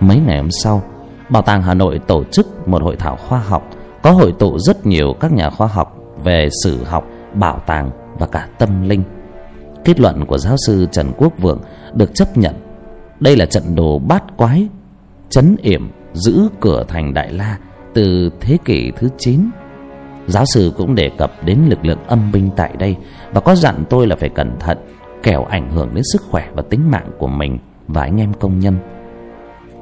Mấy 0.00 0.20
ngày 0.26 0.38
hôm 0.38 0.50
sau, 0.50 0.82
bảo 1.28 1.42
tàng 1.42 1.62
hà 1.62 1.74
nội 1.74 2.00
tổ 2.06 2.24
chức 2.24 2.68
một 2.68 2.82
hội 2.82 2.96
thảo 2.96 3.16
khoa 3.16 3.38
học, 3.38 3.68
có 4.02 4.10
hội 4.10 4.34
tụ 4.38 4.58
rất 4.58 4.86
nhiều 4.86 5.14
các 5.20 5.32
nhà 5.32 5.50
khoa 5.50 5.66
học 5.66 5.96
về 6.24 6.48
sử 6.64 6.84
học, 6.84 7.04
bảo 7.34 7.62
tàng 7.66 7.90
và 8.18 8.26
cả 8.26 8.48
tâm 8.58 8.88
linh. 8.88 9.02
Kết 9.84 10.00
luận 10.00 10.26
của 10.26 10.38
giáo 10.38 10.56
sư 10.66 10.86
trần 10.92 11.12
quốc 11.16 11.32
vượng 11.38 11.60
được 11.94 12.14
chấp 12.14 12.36
nhận. 12.36 12.54
Đây 13.20 13.36
là 13.36 13.46
trận 13.46 13.74
đồ 13.74 13.98
bát 13.98 14.36
quái, 14.36 14.68
chấn 15.28 15.56
yểm, 15.62 15.90
giữ 16.12 16.48
cửa 16.60 16.84
thành 16.88 17.14
đại 17.14 17.32
la 17.32 17.58
từ 17.94 18.30
thế 18.40 18.58
kỷ 18.64 18.92
thứ 18.96 19.08
chín. 19.18 19.50
Giáo 20.26 20.44
sư 20.54 20.72
cũng 20.76 20.94
đề 20.94 21.10
cập 21.18 21.32
đến 21.44 21.58
lực 21.68 21.84
lượng 21.84 21.98
âm 22.06 22.32
binh 22.32 22.50
tại 22.56 22.74
đây 22.78 22.96
và 23.32 23.40
có 23.40 23.54
dặn 23.54 23.84
tôi 23.90 24.06
là 24.06 24.16
phải 24.16 24.28
cẩn 24.28 24.56
thận 24.60 24.78
kẻo 25.22 25.44
ảnh 25.44 25.70
hưởng 25.70 25.94
đến 25.94 26.04
sức 26.12 26.22
khỏe 26.30 26.48
và 26.54 26.62
tính 26.62 26.90
mạng 26.90 27.10
của 27.18 27.26
mình 27.26 27.58
và 27.88 28.02
anh 28.02 28.20
em 28.20 28.32
công 28.34 28.58
nhân. 28.58 28.76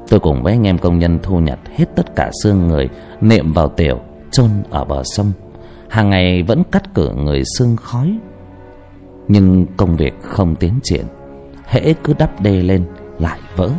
Tôi 0.09 0.19
cùng 0.19 0.43
với 0.43 0.53
anh 0.53 0.67
em 0.67 0.77
công 0.77 0.99
nhân 0.99 1.19
thu 1.23 1.39
nhặt 1.39 1.59
hết 1.75 1.85
tất 1.95 2.15
cả 2.15 2.29
xương 2.43 2.67
người, 2.67 2.89
nệm 3.21 3.53
vào 3.53 3.67
tiểu, 3.67 3.99
chôn 4.31 4.49
ở 4.69 4.85
bờ 4.85 5.03
sông. 5.03 5.31
Hàng 5.89 6.09
ngày 6.09 6.43
vẫn 6.43 6.63
cắt 6.71 6.93
cử 6.93 7.09
người 7.15 7.43
xương 7.57 7.75
khói. 7.75 8.17
Nhưng 9.27 9.65
công 9.77 9.95
việc 9.95 10.13
không 10.21 10.55
tiến 10.55 10.73
triển, 10.83 11.05
hễ 11.65 11.93
cứ 12.03 12.13
đắp 12.17 12.41
đê 12.41 12.61
lên 12.61 12.85
lại 13.19 13.39
vỡ. 13.55 13.69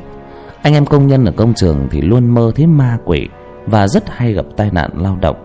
Anh 0.63 0.75
em 0.75 0.87
công 0.87 1.07
nhân 1.07 1.25
ở 1.25 1.33
công 1.37 1.55
trường 1.55 1.89
thì 1.91 2.01
luôn 2.01 2.27
mơ 2.27 2.53
thấy 2.57 2.67
ma 2.67 2.99
quỷ 3.05 3.29
và 3.67 3.89
rất 3.89 4.11
hay 4.11 4.33
gặp 4.33 4.45
tai 4.57 4.71
nạn 4.71 4.91
lao 4.97 5.19
động. 5.21 5.37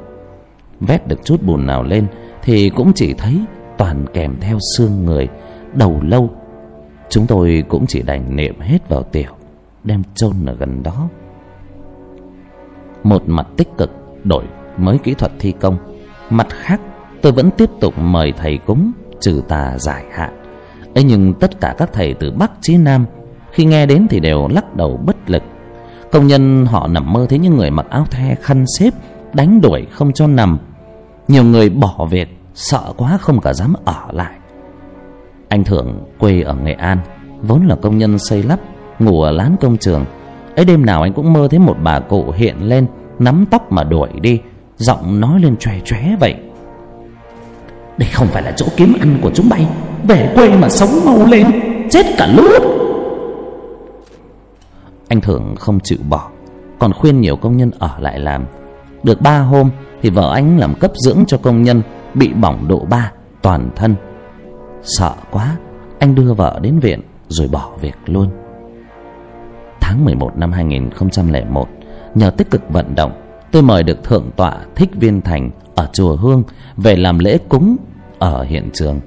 Vét 0.79 1.07
được 1.07 1.19
chút 1.23 1.43
bùn 1.43 1.65
nào 1.67 1.83
lên 1.83 2.07
thì 2.43 2.69
cũng 2.69 2.91
chỉ 2.95 3.13
thấy 3.13 3.39
toàn 3.77 4.05
kèm 4.13 4.35
theo 4.41 4.57
xương 4.77 5.05
người 5.05 5.27
đầu 5.75 5.99
lâu. 6.01 6.29
Chúng 7.09 7.27
tôi 7.27 7.63
cũng 7.67 7.85
chỉ 7.87 8.01
đành 8.01 8.35
niệm 8.35 8.59
hết 8.59 8.89
vào 8.89 9.03
tiểu, 9.03 9.31
đem 9.83 10.03
chôn 10.15 10.45
ở 10.45 10.55
gần 10.55 10.83
đó. 10.83 11.09
Một 13.03 13.23
mặt 13.27 13.47
tích 13.57 13.69
cực 13.77 13.91
đổi 14.23 14.43
mới 14.77 14.97
kỹ 14.97 15.13
thuật 15.13 15.31
thi 15.39 15.53
công, 15.59 15.77
mặt 16.29 16.47
khác 16.49 16.81
tôi 17.21 17.31
vẫn 17.31 17.49
tiếp 17.57 17.69
tục 17.79 17.93
mời 17.97 18.33
thầy 18.37 18.57
cúng 18.57 18.91
trừ 19.21 19.41
tà 19.47 19.77
giải 19.77 20.05
hạn. 20.11 20.41
Ấy 20.95 21.03
nhưng 21.03 21.33
tất 21.33 21.61
cả 21.61 21.75
các 21.77 21.89
thầy 21.93 22.13
từ 22.13 22.31
bắc 22.31 22.51
chí 22.61 22.77
nam 22.77 23.05
khi 23.51 23.65
nghe 23.65 23.85
đến 23.85 24.07
thì 24.09 24.19
đều 24.19 24.47
lắc 24.47 24.75
đầu 24.75 24.99
bất 25.05 25.29
lực. 25.29 25.43
Công 26.11 26.27
nhân 26.27 26.65
họ 26.65 26.87
nằm 26.87 27.13
mơ 27.13 27.25
thấy 27.29 27.39
những 27.39 27.55
người 27.55 27.71
mặc 27.71 27.85
áo 27.89 28.05
the 28.11 28.35
khăn 28.35 28.65
xếp, 28.79 28.93
đánh 29.33 29.61
đuổi 29.61 29.85
không 29.91 30.13
cho 30.13 30.27
nằm. 30.27 30.57
Nhiều 31.27 31.43
người 31.43 31.69
bỏ 31.69 32.07
việc, 32.09 32.37
sợ 32.53 32.93
quá 32.97 33.17
không 33.17 33.41
cả 33.41 33.53
dám 33.53 33.73
ở 33.85 34.07
lại 34.11 34.33
anh 35.49 35.63
thượng 35.63 36.03
quê 36.19 36.41
ở 36.41 36.53
nghệ 36.53 36.73
an, 36.73 36.97
vốn 37.41 37.65
là 37.67 37.75
công 37.75 37.97
nhân 37.97 38.19
xây 38.19 38.43
lắp, 38.43 38.59
ngủ 38.99 39.21
ở 39.21 39.31
lán 39.31 39.55
công 39.61 39.77
trường. 39.77 40.05
Ấy 40.55 40.65
đêm 40.65 40.85
nào 40.85 41.01
anh 41.01 41.13
cũng 41.13 41.33
mơ 41.33 41.47
thấy 41.51 41.59
một 41.59 41.75
bà 41.83 41.99
cụ 41.99 42.31
hiện 42.35 42.55
lên, 42.59 42.87
nắm 43.19 43.45
tóc 43.51 43.71
mà 43.71 43.83
đuổi 43.83 44.09
đi, 44.21 44.39
giọng 44.77 45.19
nói 45.19 45.39
lên 45.39 45.57
chòe 45.57 45.79
chóe 45.85 46.15
vậy. 46.19 46.35
Đây 47.97 48.09
không 48.13 48.27
phải 48.27 48.43
là 48.43 48.51
chỗ 48.51 48.65
kiếm 48.77 48.93
ăn 48.99 49.17
của 49.21 49.31
chúng 49.35 49.49
bay, 49.49 49.67
về 50.07 50.31
quê 50.35 50.57
mà 50.57 50.69
sống 50.69 50.89
mau 51.05 51.27
lên, 51.27 51.45
chết 51.89 52.05
cả 52.17 52.27
lút 52.37 52.75
anh 55.07 55.21
Thượng 55.21 55.55
không 55.55 55.79
chịu 55.79 55.99
bỏ, 56.09 56.29
còn 56.79 56.93
khuyên 56.93 57.21
nhiều 57.21 57.35
công 57.35 57.57
nhân 57.57 57.71
ở 57.79 57.89
lại 57.99 58.19
làm. 58.19 58.45
Được 59.03 59.21
ba 59.21 59.39
hôm 59.39 59.69
thì 60.01 60.09
vợ 60.09 60.33
anh 60.33 60.57
làm 60.57 60.75
cấp 60.75 60.91
dưỡng 61.05 61.23
cho 61.27 61.37
công 61.37 61.63
nhân, 61.63 61.81
bị 62.13 62.33
bỏng 62.33 62.67
độ 62.67 62.79
ba, 62.89 63.11
toàn 63.41 63.69
thân 63.75 63.95
sợ 64.85 65.13
quá, 65.31 65.57
anh 65.99 66.15
đưa 66.15 66.33
vợ 66.33 66.59
đến 66.61 66.79
viện 66.79 67.01
rồi 67.27 67.47
bỏ 67.47 67.71
việc 67.81 67.95
luôn. 68.05 68.29
Tháng 69.81 70.05
11 70.05 70.37
năm 70.37 70.51
2001 70.51 71.67
nhờ 72.15 72.29
tích 72.29 72.51
cực 72.51 72.69
vận 72.69 72.95
động, 72.95 73.11
tôi 73.51 73.61
mời 73.61 73.83
được 73.83 74.03
thượng 74.03 74.31
tọa 74.35 74.57
thích 74.75 74.89
viên 74.95 75.21
thành 75.21 75.49
ở 75.75 75.89
chùa 75.93 76.15
hương 76.15 76.43
về 76.77 76.95
làm 76.95 77.19
lễ 77.19 77.37
cúng 77.49 77.75
ở 78.19 78.43
hiện 78.43 78.69
trường. 78.73 78.99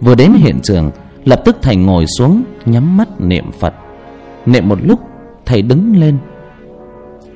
Vừa 0.00 0.14
đến 0.14 0.32
hiện 0.32 0.60
trường, 0.62 0.90
lập 1.24 1.42
tức 1.44 1.56
thầy 1.62 1.76
ngồi 1.76 2.04
xuống 2.18 2.42
nhắm 2.64 2.96
mắt 2.96 3.08
niệm 3.20 3.52
phật. 3.52 3.74
Niệm 4.46 4.68
một 4.68 4.78
lúc, 4.82 5.00
thầy 5.46 5.62
đứng 5.62 5.96
lên. 5.96 6.18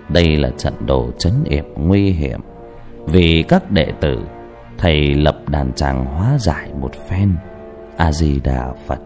Đây 0.08 0.36
là 0.36 0.50
trận 0.50 0.74
đồ 0.86 1.10
chấn 1.18 1.32
yểm 1.44 1.64
nguy 1.76 2.10
hiểm. 2.10 2.40
Vì 3.06 3.44
các 3.48 3.70
đệ 3.70 3.92
tử, 4.00 4.18
thầy 4.78 5.14
lập 5.14 5.48
đàn 5.48 5.72
tràng 5.72 6.04
hóa 6.04 6.38
giải 6.38 6.70
một 6.80 6.90
phen 7.08 7.34
a 7.98 8.12
di 8.12 8.40
đà 8.40 8.72
phật. 8.86 8.98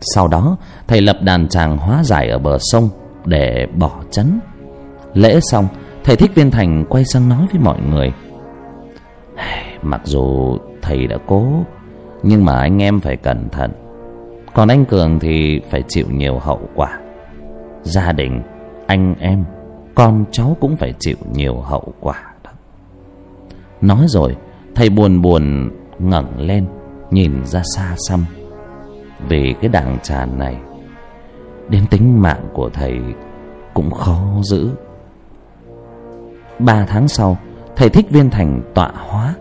Sau 0.00 0.28
đó, 0.28 0.56
thầy 0.86 1.00
lập 1.00 1.16
đàn 1.22 1.48
tràng 1.48 1.76
hóa 1.76 2.04
giải 2.04 2.28
ở 2.28 2.38
bờ 2.38 2.58
sông 2.60 2.88
để 3.24 3.66
bỏ 3.76 4.02
chấn. 4.10 4.40
Lễ 5.14 5.40
xong, 5.40 5.68
thầy 6.04 6.16
thích 6.16 6.30
viên 6.34 6.50
thành 6.50 6.84
quay 6.88 7.04
sang 7.04 7.28
nói 7.28 7.46
với 7.52 7.60
mọi 7.60 7.80
người. 7.80 8.12
Mặc 9.82 10.00
dù 10.04 10.56
thầy 10.82 11.06
đã 11.06 11.16
cố, 11.26 11.46
nhưng 12.22 12.44
mà 12.44 12.58
anh 12.58 12.82
em 12.82 13.00
phải 13.00 13.16
cẩn 13.16 13.48
thận. 13.48 13.70
Còn 14.54 14.68
anh 14.68 14.84
cường 14.84 15.18
thì 15.18 15.60
phải 15.70 15.82
chịu 15.88 16.06
nhiều 16.10 16.38
hậu 16.38 16.60
quả. 16.74 17.00
Gia 17.82 18.12
đình, 18.12 18.42
anh 18.86 19.14
em, 19.18 19.44
con 19.94 20.24
cháu 20.30 20.56
cũng 20.60 20.76
phải 20.76 20.94
chịu 20.98 21.16
nhiều 21.32 21.60
hậu 21.60 21.92
quả 22.00 22.22
đó. 22.44 22.50
Nói 23.80 24.04
rồi, 24.08 24.36
thầy 24.74 24.90
buồn 24.90 25.22
buồn 25.22 25.70
ngẩng 25.98 26.40
lên, 26.40 26.66
nhìn 27.10 27.44
ra 27.44 27.62
xa 27.76 27.96
xăm. 28.08 28.24
Vì 29.28 29.54
cái 29.60 29.68
đàng 29.68 29.98
tràn 30.02 30.38
này, 30.38 30.56
đến 31.68 31.86
tính 31.90 32.22
mạng 32.22 32.48
của 32.52 32.70
thầy 32.70 32.98
cũng 33.74 33.90
khó 33.90 34.20
giữ. 34.42 34.70
Ba 36.58 36.86
tháng 36.88 37.08
sau, 37.08 37.38
thầy 37.76 37.88
thích 37.88 38.06
viên 38.10 38.30
thành 38.30 38.62
tọa 38.74 38.92
hóa. 38.94 39.34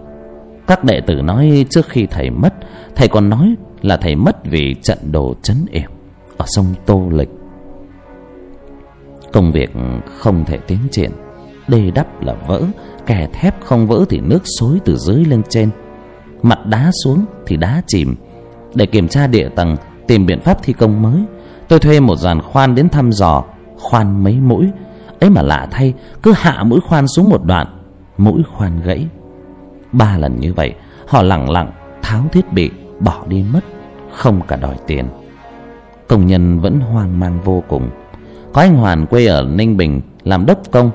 Các 0.68 0.84
đệ 0.84 1.02
tử 1.02 1.16
nói 1.16 1.66
trước 1.70 1.86
khi 1.90 2.06
thầy 2.06 2.30
mất, 2.30 2.54
thầy 2.96 3.08
còn 3.08 3.30
nói 3.30 3.56
là 3.82 3.98
thầy 3.98 4.16
mất 4.16 4.46
vì 4.46 4.76
trận 4.82 4.98
đồ 5.12 5.36
chấn 5.42 5.58
yểm 5.72 5.92
ở 6.38 6.46
sông 6.48 6.66
tô 6.86 7.10
lịch. 7.12 7.30
Công 9.34 9.52
việc 9.52 9.70
không 10.18 10.46
thể 10.46 10.58
tiến 10.58 10.80
triển, 10.92 11.12
đê 11.68 11.92
đắp 11.92 12.24
là 12.24 12.34
vỡ, 12.48 12.62
kè 13.06 13.28
thép 13.34 13.64
không 13.64 13.88
vỡ 13.88 14.06
thì 14.10 14.20
nước 14.20 14.42
xối 14.60 14.80
từ 14.86 14.96
dưới 14.98 15.26
lên 15.26 15.42
trên 15.50 15.70
mặt 16.46 16.66
đá 16.66 16.92
xuống 17.04 17.26
thì 17.46 17.58
đá 17.58 17.82
chìm. 17.88 18.16
Để 18.76 18.86
kiểm 18.86 19.08
tra 19.08 19.28
địa 19.28 19.50
tầng, 19.50 19.76
tìm 20.08 20.26
biện 20.26 20.42
pháp 20.42 20.58
thi 20.64 20.74
công 20.74 21.02
mới, 21.02 21.24
tôi 21.68 21.80
thuê 21.80 22.00
một 22.00 22.16
dàn 22.16 22.42
khoan 22.42 22.76
đến 22.76 22.90
thăm 22.90 23.12
dò, 23.12 23.44
khoan 23.78 24.24
mấy 24.24 24.40
mũi. 24.40 24.70
Ấy 25.20 25.30
mà 25.30 25.42
lạ 25.42 25.68
thay, 25.72 25.94
cứ 26.24 26.34
hạ 26.36 26.64
mũi 26.64 26.80
khoan 26.88 27.08
xuống 27.08 27.30
một 27.30 27.44
đoạn, 27.44 27.68
mũi 28.18 28.42
khoan 28.54 28.82
gãy. 28.82 29.08
Ba 29.92 30.18
lần 30.18 30.40
như 30.40 30.54
vậy, 30.54 30.74
họ 31.08 31.22
lẳng 31.22 31.50
lặng, 31.50 31.72
tháo 32.02 32.22
thiết 32.32 32.54
bị, 32.54 32.72
bỏ 33.00 33.24
đi 33.28 33.44
mất, 33.54 33.62
không 34.12 34.42
cả 34.48 34.56
đòi 34.56 34.76
tiền. 34.88 35.06
Công 36.08 36.28
nhân 36.28 36.60
vẫn 36.60 36.80
hoang 36.80 37.20
mang 37.20 37.40
vô 37.44 37.64
cùng. 37.68 37.90
Có 38.54 38.62
anh 38.62 38.76
hoàn 38.76 39.06
quê 39.06 39.26
ở 39.26 39.44
ninh 39.44 39.78
bình, 39.78 40.02
làm 40.24 40.46
đốc 40.46 40.72
công. 40.72 40.92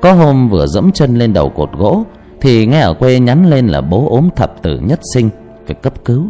Có 0.00 0.12
hôm 0.12 0.48
vừa 0.48 0.66
dẫm 0.66 0.92
chân 0.92 1.18
lên 1.18 1.32
đầu 1.32 1.48
cột 1.50 1.72
gỗ 1.72 2.04
thì 2.40 2.66
nghe 2.66 2.80
ở 2.80 2.94
quê 2.94 3.18
nhắn 3.18 3.46
lên 3.46 3.66
là 3.66 3.80
bố 3.80 4.08
ốm 4.10 4.28
thập 4.36 4.62
tử 4.62 4.78
nhất 4.78 5.00
sinh, 5.14 5.30
phải 5.66 5.74
cấp 5.74 6.04
cứu. 6.04 6.26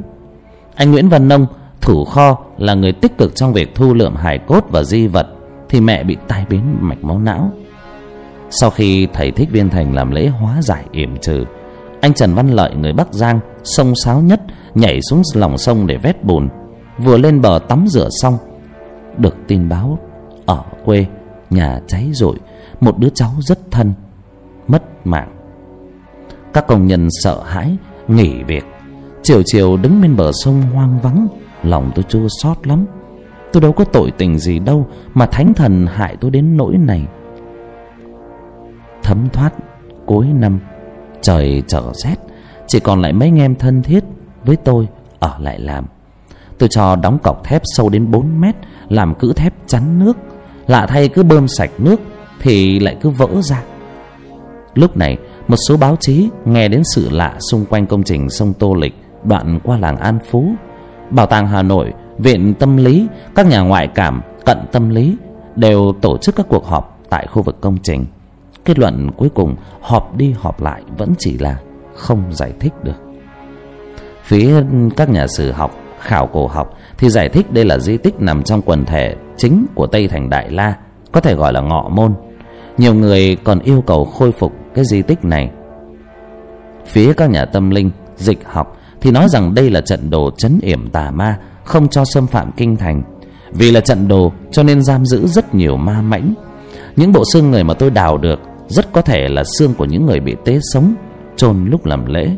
Anh 0.75 0.93
nguyễn 0.93 1.09
văn 1.09 1.29
nông, 1.29 1.47
thủ 1.81 2.05
kho, 2.05 2.39
là 2.59 2.75
người 2.75 2.93
tích 2.93 3.19
cực 3.19 3.37
trong 3.37 3.53
việc 3.53 3.75
thu 3.75 3.95
lượm 3.95 4.17
hài 4.17 4.39
cốt 4.39 4.65
và 4.71 4.83
di 4.83 5.07
vật, 5.07 5.27
thì 5.69 5.81
mẹ 5.81 6.05
bị 6.05 6.17
tai 6.29 6.47
biến 6.51 6.63
mạch 6.81 7.05
máu 7.05 7.19
não. 7.19 7.51
Sau 8.51 8.71
khi 8.71 9.09
thầy 9.13 9.31
thích 9.31 9.49
viên 9.51 9.71
thành 9.71 9.95
làm 9.95 10.11
lễ 10.11 10.29
hóa 10.29 10.63
giải 10.63 10.85
yểm 10.93 11.17
trừ, 11.17 11.45
anh 12.01 12.15
trần 12.15 12.35
văn 12.35 12.49
lợi, 12.51 12.75
người 12.75 12.93
bắc 12.93 13.13
giang, 13.13 13.41
sông 13.65 13.93
sáo 14.05 14.21
nhất, 14.21 14.41
nhảy 14.75 15.01
xuống 15.11 15.23
lòng 15.35 15.59
sông 15.59 15.87
để 15.87 15.97
vét 15.97 16.25
bùn, 16.25 16.49
vừa 16.99 17.17
lên 17.17 17.41
bờ 17.41 17.59
tắm 17.69 17.85
rửa 17.89 18.09
xong, 18.11 18.39
được 19.17 19.37
tin 19.49 19.69
báo 19.69 19.99
ở 20.47 20.63
quê 20.85 21.07
nhà 21.51 21.81
cháy 21.87 22.11
rụi, 22.13 22.37
một 22.81 22.99
đứa 22.99 23.09
cháu 23.09 23.31
rất 23.41 23.59
thân, 23.71 23.93
mất 24.69 25.07
mạng 25.07 25.34
các 26.55 26.67
công 26.67 26.87
nhân 26.87 27.09
sợ 27.23 27.43
hãi, 27.43 27.77
nghỉ 28.09 28.43
việc. 28.43 28.65
Chiều 29.23 29.43
chiều 29.47 29.77
đứng 29.77 30.03
bên 30.03 30.17
bờ 30.17 30.31
sông 30.33 30.63
hoang 30.63 31.01
vắng, 31.01 31.29
lòng 31.63 31.93
tôi 31.95 32.05
chua 32.09 32.29
xót 32.43 32.67
lắm. 32.67 32.87
Tôi 33.53 33.61
đâu 33.61 33.73
có 33.73 33.85
tội 33.85 34.11
tình 34.19 34.39
gì 34.39 34.59
đâu 34.59 34.87
mà 35.15 35.27
thánh 35.27 35.55
thần 35.55 35.87
hại 35.87 36.17
tôi 36.21 36.31
đến 36.31 36.57
nỗi 36.57 36.77
này. 36.79 37.07
Thấm 39.03 39.29
thoát 39.33 39.55
cuối 40.07 40.27
năm, 40.27 40.59
trời 41.21 41.63
trở 41.67 41.93
rét, 41.95 42.17
chỉ 42.67 42.81
còn 42.81 43.03
lại 43.03 43.13
mấy 43.13 43.29
anh 43.29 43.39
em 43.39 43.55
thân 43.55 43.83
thiết 43.83 44.05
với 44.45 44.57
tôi 44.57 44.89
ở 45.19 45.37
lại 45.41 45.59
làm. 45.59 45.87
Tôi 46.59 46.69
cho 46.73 46.97
đóng 46.97 47.19
cọc 47.23 47.45
thép 47.45 47.63
sâu 47.65 47.89
đến 47.89 48.11
bốn 48.11 48.41
mét, 48.41 48.55
làm 48.89 49.15
cữ 49.15 49.33
thép 49.33 49.55
chắn 49.67 49.99
nước. 49.99 50.17
Lạ 50.67 50.87
thay 50.87 51.09
cứ 51.09 51.23
bơm 51.23 51.49
sạch 51.49 51.71
nước 51.79 52.01
thì 52.41 52.81
lại 52.81 52.97
cứ 53.01 53.11
vỡ 53.11 53.29
ra 53.43 53.63
lúc 54.75 54.97
này, 54.97 55.17
một 55.49 55.57
số 55.69 55.77
báo 55.77 55.97
chí 56.01 56.29
nghe 56.45 56.69
đến 56.69 56.83
sự 56.95 57.11
lạ 57.11 57.37
xung 57.51 57.65
quanh 57.65 57.87
công 57.87 58.03
trình 58.03 58.31
sông 58.31 58.53
tô 58.59 58.75
lịch 58.75 58.95
đoạn 59.25 59.61
qua 59.65 59.79
làng 59.79 59.97
an 59.97 60.19
phú. 60.31 60.49
Bảo 61.11 61.27
tàng 61.27 61.47
hà 61.47 61.63
nội, 61.63 61.93
viện 62.19 62.55
tâm 62.55 62.77
lý, 62.77 63.07
các 63.35 63.47
nhà 63.47 63.61
ngoại 63.61 63.89
cảm 63.95 64.23
cận 64.45 64.59
tâm 64.73 64.89
lý 64.89 65.17
đều 65.57 65.93
tổ 66.01 66.19
chức 66.19 66.37
các 66.37 66.47
cuộc 66.49 66.67
họp 66.67 66.99
tại 67.11 67.27
khu 67.27 67.43
vực 67.43 67.61
công 67.61 67.77
trình. 67.83 68.05
Kết 68.65 68.79
luận 68.79 69.11
cuối 69.17 69.29
cùng, 69.29 69.57
họp 69.81 70.17
đi 70.17 70.35
họp 70.39 70.63
lại 70.63 70.83
vẫn 70.99 71.13
chỉ 71.19 71.39
là 71.39 71.59
không 71.95 72.23
giải 72.31 72.53
thích 72.61 72.73
được. 72.83 72.97
Phía 74.23 74.63
các 74.97 75.11
nhà 75.11 75.27
sử 75.27 75.53
học, 75.53 75.75
khảo 76.01 76.27
cổ 76.27 76.47
học 76.47 76.79
thì 76.99 77.11
giải 77.11 77.29
thích 77.29 77.53
đây 77.53 77.65
là 77.65 77.79
di 77.79 77.97
tích 77.97 78.15
nằm 78.21 78.43
trong 78.43 78.63
quần 78.63 78.85
thể 78.85 79.17
chính 79.37 79.67
của 79.75 79.87
tây 79.87 80.09
thành 80.09 80.31
đại 80.31 80.51
la, 80.51 80.75
có 81.13 81.21
thể 81.21 81.35
gọi 81.35 81.53
là 81.53 81.61
ngọ 81.61 81.89
môn. 81.89 82.15
Nhiều 82.79 82.95
người 82.95 83.37
còn 83.45 83.59
yêu 83.59 83.83
cầu 83.87 84.05
khôi 84.05 84.33
phục 84.33 84.53
cái 84.75 84.85
di 84.85 85.03
tích 85.03 85.25
này. 85.25 85.51
Phía 86.87 87.13
các 87.13 87.31
nhà 87.31 87.45
tâm 87.45 87.71
linh, 87.71 87.91
dịch 88.17 88.39
học 88.45 88.77
thì 89.01 89.11
nói 89.11 89.29
rằng 89.29 89.55
đây 89.55 89.71
là 89.71 89.81
trận 89.81 90.11
đồ 90.11 90.31
chấn 90.37 90.59
yểm 90.63 90.89
tà 90.89 91.11
ma, 91.11 91.39
không 91.65 91.89
cho 91.89 92.05
xâm 92.05 92.27
phạm 92.27 92.51
kinh 92.57 92.77
thành. 92.77 93.03
Vì 93.53 93.71
là 93.71 93.81
trận 93.81 94.09
đồ 94.09 94.33
cho 94.51 94.63
nên 94.63 94.83
giam 94.83 95.07
giữ 95.07 95.27
rất 95.27 95.55
nhiều 95.55 95.77
ma 95.77 96.01
mãnh. 96.03 96.35
Những 96.97 97.13
bộ 97.13 97.23
xương 97.33 97.51
người 97.51 97.65
mà 97.65 97.75
tôi 97.75 97.91
đào 97.91 98.19
được 98.19 98.41
rất 98.69 98.93
có 98.93 99.03
thể 99.03 99.29
là 99.29 99.43
xương 99.59 99.75
của 99.75 99.85
những 99.85 100.07
người 100.07 100.21
bị 100.21 100.37
tế 100.45 100.59
sống, 100.73 100.95
chôn 101.37 101.65
lúc 101.71 101.87
làm 101.87 102.07
lễ. 102.07 102.31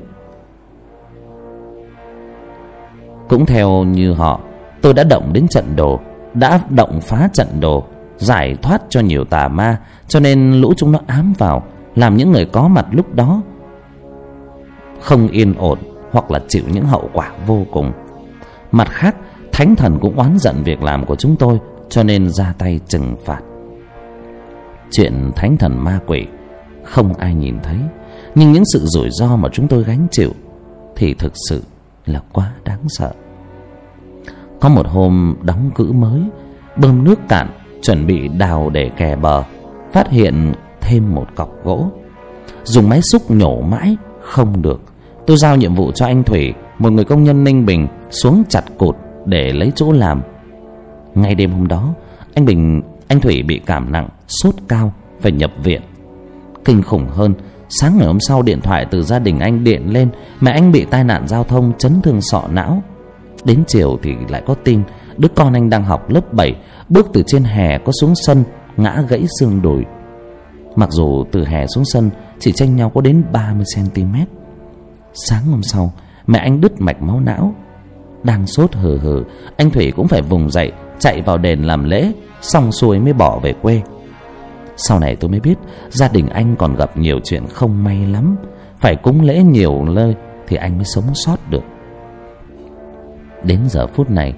Cũng 3.29 3.47
theo 3.47 3.85
như 3.85 4.13
họ, 4.13 4.41
tôi 4.83 4.95
đã 4.95 5.05
động 5.05 5.33
đến 5.33 5.49
trận 5.49 5.77
đồ, 5.77 6.01
đã 6.35 6.61
động 6.71 7.01
phá 7.01 7.29
trận 7.33 7.61
đồ, 7.61 7.85
giải 8.17 8.57
thoát 8.63 8.83
cho 8.89 9.01
nhiều 9.01 9.25
tà 9.25 9.49
ma, 9.49 9.79
cho 10.09 10.21
nên 10.21 10.53
lũ 10.53 10.75
chúng 10.77 10.93
nó 10.93 10.99
ám 11.07 11.33
vào 11.39 11.63
làm 11.97 12.17
những 12.17 12.33
người 12.33 12.45
có 12.45 12.69
mặt 12.69 12.87
lúc 12.91 13.15
đó 13.15 13.43
không 15.01 15.29
yên 15.29 15.55
ổn 15.55 15.79
hoặc 16.11 16.31
là 16.31 16.41
chịu 16.49 16.63
những 16.73 16.85
hậu 16.85 17.11
quả 17.13 17.33
vô 17.47 17.67
cùng. 17.73 17.93
Mặt 18.73 18.89
khác, 18.91 19.17
thánh 19.53 19.77
thần 19.77 19.99
cũng 20.01 20.17
oán 20.17 20.37
giận 20.39 20.63
việc 20.65 20.83
làm 20.83 21.07
của 21.07 21.17
chúng 21.17 21.37
tôi, 21.37 21.61
cho 21.89 22.03
nên 22.03 22.31
ra 22.31 22.55
tay 22.59 22.81
trừng 22.89 23.17
phạt. 23.25 23.41
Chuyện 24.91 25.31
thánh 25.37 25.57
thần 25.57 25.85
ma 25.85 26.01
quỷ 26.07 26.27
không 26.85 27.15
ai 27.15 27.35
nhìn 27.35 27.57
thấy, 27.63 27.77
nhưng 28.35 28.53
những 28.53 28.65
sự 28.65 28.81
rủi 28.83 29.09
ro 29.11 29.37
mà 29.37 29.49
chúng 29.53 29.69
tôi 29.69 29.85
gánh 29.85 30.07
chịu 30.11 30.31
thì 30.97 31.15
thực 31.15 31.33
sự 31.49 31.63
là 32.07 32.21
quá 32.33 32.53
đáng 32.65 32.85
sợ. 32.89 33.13
Có 34.61 34.69
một 34.69 34.87
hôm 34.87 35.37
đóng 35.43 35.71
cữ 35.75 35.93
mới, 35.93 36.21
bơm 36.77 37.05
nước 37.05 37.19
cạn, 37.29 37.49
chuẩn 37.83 38.07
bị 38.07 38.29
đào 38.29 38.71
để 38.71 38.91
kè 38.97 39.17
bờ, 39.17 39.43
phát 39.93 40.11
hiện 40.11 40.53
thêm 40.87 41.15
một 41.15 41.27
cọc 41.35 41.65
gỗ. 41.65 41.91
Dùng 42.65 42.89
máy 42.89 43.03
xúc 43.03 43.31
nhổ 43.31 43.61
mãi, 43.61 43.97
không 44.21 44.63
được. 44.63 44.81
Tôi 45.27 45.37
giao 45.37 45.57
nhiệm 45.57 45.75
vụ 45.75 45.93
cho 45.93 46.07
anh 46.07 46.25
thủy, 46.25 46.55
một 46.79 46.93
người 46.93 47.05
công 47.05 47.25
nhân 47.25 47.45
ninh 47.45 47.67
bình, 47.67 47.89
xuống 48.11 48.43
chặt 48.49 48.65
cột 48.79 48.97
để 49.25 49.53
lấy 49.53 49.73
chỗ 49.75 49.93
làm. 49.93 50.23
Ngay 51.15 51.35
đêm 51.35 51.51
hôm 51.51 51.69
đó, 51.69 51.95
anh 52.35 52.45
bình, 52.45 52.83
anh 53.09 53.21
thủy 53.21 53.43
bị 53.43 53.61
cảm 53.67 53.93
nặng, 53.93 54.09
sốt 54.29 54.55
cao, 54.69 54.93
phải 55.21 55.33
nhập 55.33 55.51
viện. 55.63 55.83
Kinh 56.65 56.83
khủng 56.83 57.09
hơn, 57.09 57.35
sáng 57.69 57.97
ngày 57.99 58.07
hôm 58.07 58.21
sau 58.21 58.43
điện 58.43 58.61
thoại 58.61 58.87
từ 58.91 59.03
gia 59.03 59.19
đình 59.19 59.39
anh 59.39 59.65
điện 59.65 59.93
lên, 59.93 60.09
mẹ 60.41 60.51
anh 60.51 60.73
bị 60.73 60.85
tai 60.85 61.05
nạn 61.05 61.29
giao 61.29 61.45
thông, 61.45 61.73
chấn 61.79 62.03
thương 62.03 62.21
sọ 62.21 62.43
não. 62.51 62.83
Đến 63.45 63.65
chiều 63.67 63.99
thì 64.03 64.13
lại 64.29 64.43
có 64.47 64.55
tin, 64.55 64.83
đứa 65.17 65.29
con 65.29 65.53
anh 65.53 65.71
đang 65.71 65.85
học 65.85 66.11
lớp 66.11 66.33
bảy, 66.33 66.55
bước 66.89 67.07
từ 67.13 67.23
trên 67.27 67.45
hè 67.45 67.79
có 67.79 67.93
xuống 68.01 68.15
sân, 68.15 68.45
ngã 68.77 69.03
gãy 69.09 69.25
xương 69.41 69.63
đùi 69.63 69.85
mặc 70.77 70.89
dù 70.93 71.25
từ 71.33 71.45
hè 71.45 71.67
xuống 71.67 71.85
sân 71.85 72.11
chỉ 72.39 72.53
tranh 72.53 72.77
nhau 72.77 72.91
có 72.95 73.01
đến 73.01 73.25
30 73.33 73.65
cm 73.77 74.15
sáng 75.17 75.45
hôm 75.45 75.63
sau, 75.63 75.93
mẹ 76.27 76.39
anh 76.39 76.61
đứt 76.61 76.81
mạch 76.81 77.03
máu 77.03 77.21
não, 77.21 77.55
đang 78.23 78.47
sốt 78.47 78.75
hừ 78.75 78.99
hừ, 78.99 79.25
anh 79.57 79.71
thủy 79.71 79.93
cũng 79.97 80.09
phải 80.09 80.23
vùng 80.23 80.51
dậy, 80.51 80.73
chạy 80.99 81.23
vào 81.23 81.39
đền 81.39 81.63
làm 81.63 81.85
lễ, 81.85 82.13
xong 82.41 82.73
xuôi 82.73 82.99
mới 82.99 83.13
bỏ 83.13 83.39
về 83.39 83.53
quê. 83.53 83.83
Sau 84.77 84.99
này 84.99 85.17
tôi 85.17 85.31
mới 85.31 85.41
biết, 85.41 85.59
gia 85.89 86.09
đình 86.09 86.29
anh 86.29 86.57
còn 86.57 86.75
gặp 86.75 86.97
nhiều 86.97 87.21
chuyện 87.25 87.47
không 87.47 87.85
may 87.85 88.07
lắm, 88.07 88.37
phải 88.79 88.97
cúng 88.97 89.21
lễ 89.21 89.43
nhiều 89.43 89.85
nơi 89.85 90.15
thì 90.47 90.57
anh 90.57 90.77
mới 90.77 90.85
sống 90.85 91.15
sót 91.15 91.51
được. 91.51 91.65
Đến 93.45 93.61
giờ 93.69 93.87
phút 93.87 94.11
này, 94.11 94.33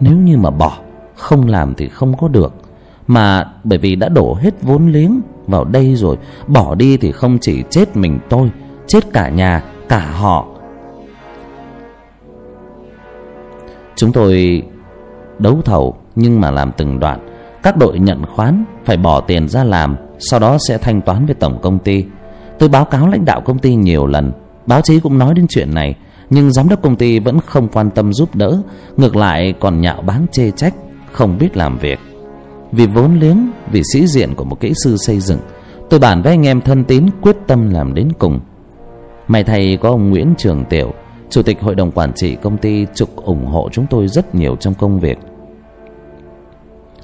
nếu 0.00 0.16
như 0.16 0.36
mà 0.36 0.50
bỏ, 0.50 0.78
không 1.14 1.46
làm 1.46 1.74
thì 1.74 1.88
không 1.88 2.16
có 2.16 2.28
được, 2.28 2.54
mà 3.06 3.44
bởi 3.64 3.78
vì 3.78 3.96
đã 3.96 4.08
đổ 4.08 4.34
hết 4.34 4.62
vốn 4.62 4.88
liếng 4.88 5.20
vào 5.46 5.64
đây 5.64 5.94
rồi, 5.94 6.16
bỏ 6.46 6.74
đi 6.74 6.96
thì 6.96 7.12
không 7.12 7.38
chỉ 7.40 7.62
chết 7.70 7.96
mình 7.96 8.18
tôi, 8.28 8.50
chết 8.86 9.12
cả 9.12 9.28
nhà, 9.28 9.62
cả 9.88 9.98
họ. 9.98 10.46
Chúng 13.96 14.12
tôi 14.12 14.62
đấu 15.38 15.60
thầu 15.64 15.96
nhưng 16.14 16.40
mà 16.40 16.50
làm 16.50 16.72
từng 16.76 17.00
đoạn. 17.00 17.28
Các 17.62 17.76
đội 17.76 17.98
nhận 17.98 18.26
khoán 18.26 18.64
phải 18.84 18.96
bỏ 18.96 19.20
tiền 19.20 19.48
ra 19.48 19.64
làm, 19.64 19.96
sau 20.18 20.40
đó 20.40 20.56
sẽ 20.68 20.78
thanh 20.78 21.00
toán 21.00 21.26
với 21.26 21.34
tổng 21.34 21.58
công 21.62 21.78
ty. 21.78 22.04
Tôi 22.58 22.68
báo 22.68 22.84
cáo 22.84 23.08
lãnh 23.08 23.24
đạo 23.24 23.40
công 23.40 23.58
ty 23.58 23.74
nhiều 23.74 24.06
lần, 24.06 24.32
báo 24.66 24.80
chí 24.80 25.00
cũng 25.00 25.18
nói 25.18 25.34
đến 25.34 25.46
chuyện 25.48 25.74
này, 25.74 25.94
nhưng 26.30 26.52
giám 26.52 26.68
đốc 26.68 26.82
công 26.82 26.96
ty 26.96 27.18
vẫn 27.18 27.40
không 27.46 27.68
quan 27.68 27.90
tâm 27.90 28.12
giúp 28.12 28.34
đỡ, 28.34 28.62
ngược 28.96 29.16
lại 29.16 29.54
còn 29.60 29.80
nhạo 29.80 30.02
báng 30.02 30.26
chê 30.32 30.50
trách, 30.50 30.74
không 31.12 31.38
biết 31.38 31.56
làm 31.56 31.78
việc 31.78 31.98
vì 32.72 32.86
vốn 32.86 33.14
liếng, 33.20 33.50
vì 33.72 33.82
sĩ 33.92 34.06
diện 34.06 34.34
của 34.34 34.44
một 34.44 34.60
kỹ 34.60 34.72
sư 34.84 34.96
xây 34.96 35.20
dựng, 35.20 35.40
tôi 35.90 36.00
bàn 36.00 36.22
với 36.22 36.32
anh 36.32 36.46
em 36.46 36.60
thân 36.60 36.84
tín 36.84 37.06
quyết 37.20 37.36
tâm 37.46 37.70
làm 37.70 37.94
đến 37.94 38.08
cùng. 38.18 38.40
May 39.28 39.44
thay 39.44 39.78
có 39.80 39.88
ông 39.88 40.10
nguyễn 40.10 40.34
trường 40.38 40.64
tiểu, 40.64 40.92
chủ 41.30 41.42
tịch 41.42 41.60
hội 41.60 41.74
đồng 41.74 41.90
quản 41.90 42.12
trị 42.12 42.36
công 42.42 42.56
ty 42.56 42.86
trục 42.94 43.16
ủng 43.16 43.46
hộ 43.46 43.68
chúng 43.72 43.86
tôi 43.90 44.08
rất 44.08 44.34
nhiều 44.34 44.56
trong 44.56 44.74
công 44.74 45.00
việc. 45.00 45.18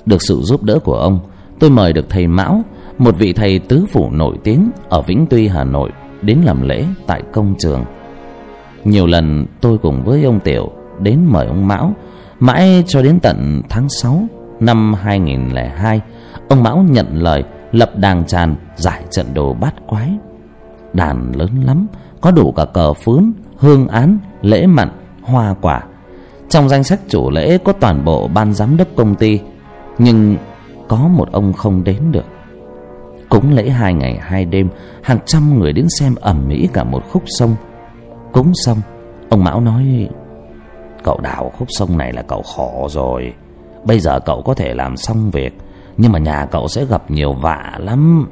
Được 0.06 0.22
sự 0.22 0.40
giúp 0.42 0.62
đỡ 0.62 0.78
của 0.78 0.96
ông, 0.96 1.20
tôi 1.58 1.70
mời 1.70 1.92
được 1.92 2.06
thầy 2.10 2.26
mão, 2.26 2.62
một 2.98 3.18
vị 3.18 3.32
thầy 3.32 3.58
tứ 3.58 3.84
phủ 3.92 4.10
nổi 4.10 4.36
tiếng 4.44 4.70
ở 4.88 5.02
vĩnh 5.02 5.26
tuy, 5.30 5.48
hà 5.48 5.64
nội, 5.64 5.90
đến 6.22 6.38
làm 6.44 6.62
lễ 6.62 6.84
tại 7.06 7.22
công 7.32 7.54
trường. 7.58 7.84
Nhiều 8.84 9.06
lần 9.06 9.46
tôi 9.60 9.78
cùng 9.78 10.02
với 10.04 10.24
ông 10.24 10.40
tiểu 10.40 10.70
đến 11.00 11.18
mời 11.26 11.46
ông 11.46 11.68
mão, 11.68 11.94
mãi 12.40 12.84
cho 12.86 13.02
đến 13.02 13.18
tận 13.20 13.62
tháng 13.68 13.86
sáu 14.02 14.26
năm 14.62 14.94
hai 14.94 15.18
nghìn 15.18 15.48
lẻ 15.48 15.68
hai, 15.76 16.00
ông 16.48 16.62
mão 16.62 16.84
nhận 16.90 17.06
lời, 17.22 17.44
lập 17.72 17.90
đàn 17.96 18.24
tràn, 18.24 18.54
giải 18.76 19.02
trận 19.10 19.26
đồ 19.34 19.54
bát 19.54 19.74
quái. 19.86 20.10
Đàn 20.92 21.32
lớn 21.36 21.50
lắm, 21.64 21.86
có 22.20 22.30
đủ 22.30 22.52
cả 22.52 22.64
cờ 22.64 22.92
phướn, 22.92 23.32
hương 23.56 23.88
án, 23.88 24.18
lễ 24.42 24.66
mặn, 24.66 24.90
hoa 25.22 25.54
quả. 25.60 25.82
Trong 26.48 26.68
danh 26.68 26.84
sách 26.84 27.00
chủ 27.08 27.30
lễ 27.30 27.58
có 27.58 27.72
toàn 27.72 28.04
bộ 28.04 28.28
ban 28.28 28.54
giám 28.54 28.76
đốc 28.76 28.88
công 28.96 29.14
ty, 29.14 29.40
nhưng 29.98 30.36
có 30.88 30.96
một 30.96 31.32
ông 31.32 31.52
không 31.52 31.84
đến 31.84 32.12
được. 32.12 32.24
Cúng 33.28 33.52
lễ 33.54 33.70
hai 33.70 33.94
ngày 33.94 34.18
hai 34.22 34.44
đêm, 34.44 34.68
hàng 35.02 35.18
trăm 35.26 35.58
người 35.58 35.72
đến 35.72 35.86
xem 35.98 36.14
ẩm 36.20 36.44
mỹ 36.48 36.68
cả 36.72 36.84
một 36.84 37.02
khúc 37.10 37.22
sông. 37.26 37.56
Cúng 38.32 38.52
xong, 38.54 38.78
ông 39.28 39.44
mão 39.44 39.60
nói, 39.60 40.08
cậu 41.04 41.20
đào 41.20 41.52
khúc 41.58 41.68
sông 41.70 41.98
này 41.98 42.12
là 42.12 42.22
cậu 42.22 42.42
khổ 42.42 42.88
rồi 42.90 43.32
bây 43.84 44.00
giờ 44.00 44.20
cậu 44.20 44.42
có 44.42 44.54
thể 44.54 44.74
làm 44.74 44.96
xong 44.96 45.30
việc, 45.30 45.58
nhưng 45.96 46.12
mà 46.12 46.18
nhà 46.18 46.46
cậu 46.50 46.68
sẽ 46.68 46.84
gặp 46.84 47.10
nhiều 47.10 47.32
vạ 47.32 47.72
lắm. 47.78 48.28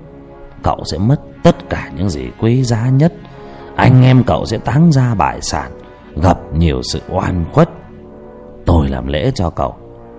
Cậu 0.62 0.78
sẽ 0.84 0.98
mất 0.98 1.20
tất 1.42 1.70
cả 1.70 1.90
những 1.96 2.10
gì 2.10 2.24
quý 2.40 2.62
giá 2.64 2.88
nhất. 2.88 3.12
Anh 3.76 4.02
em 4.02 4.22
cậu 4.26 4.46
sẽ 4.46 4.58
táng 4.58 4.92
ra 4.92 5.14
bại 5.14 5.38
sản, 5.42 5.70
gặp 6.16 6.38
nhiều 6.54 6.80
sự 6.92 7.00
oan 7.08 7.44
khuất. 7.52 7.70
Tôi 8.66 8.88
làm 8.88 9.06
lễ 9.06 9.30
cho 9.34 9.50
cậu, 9.50 9.74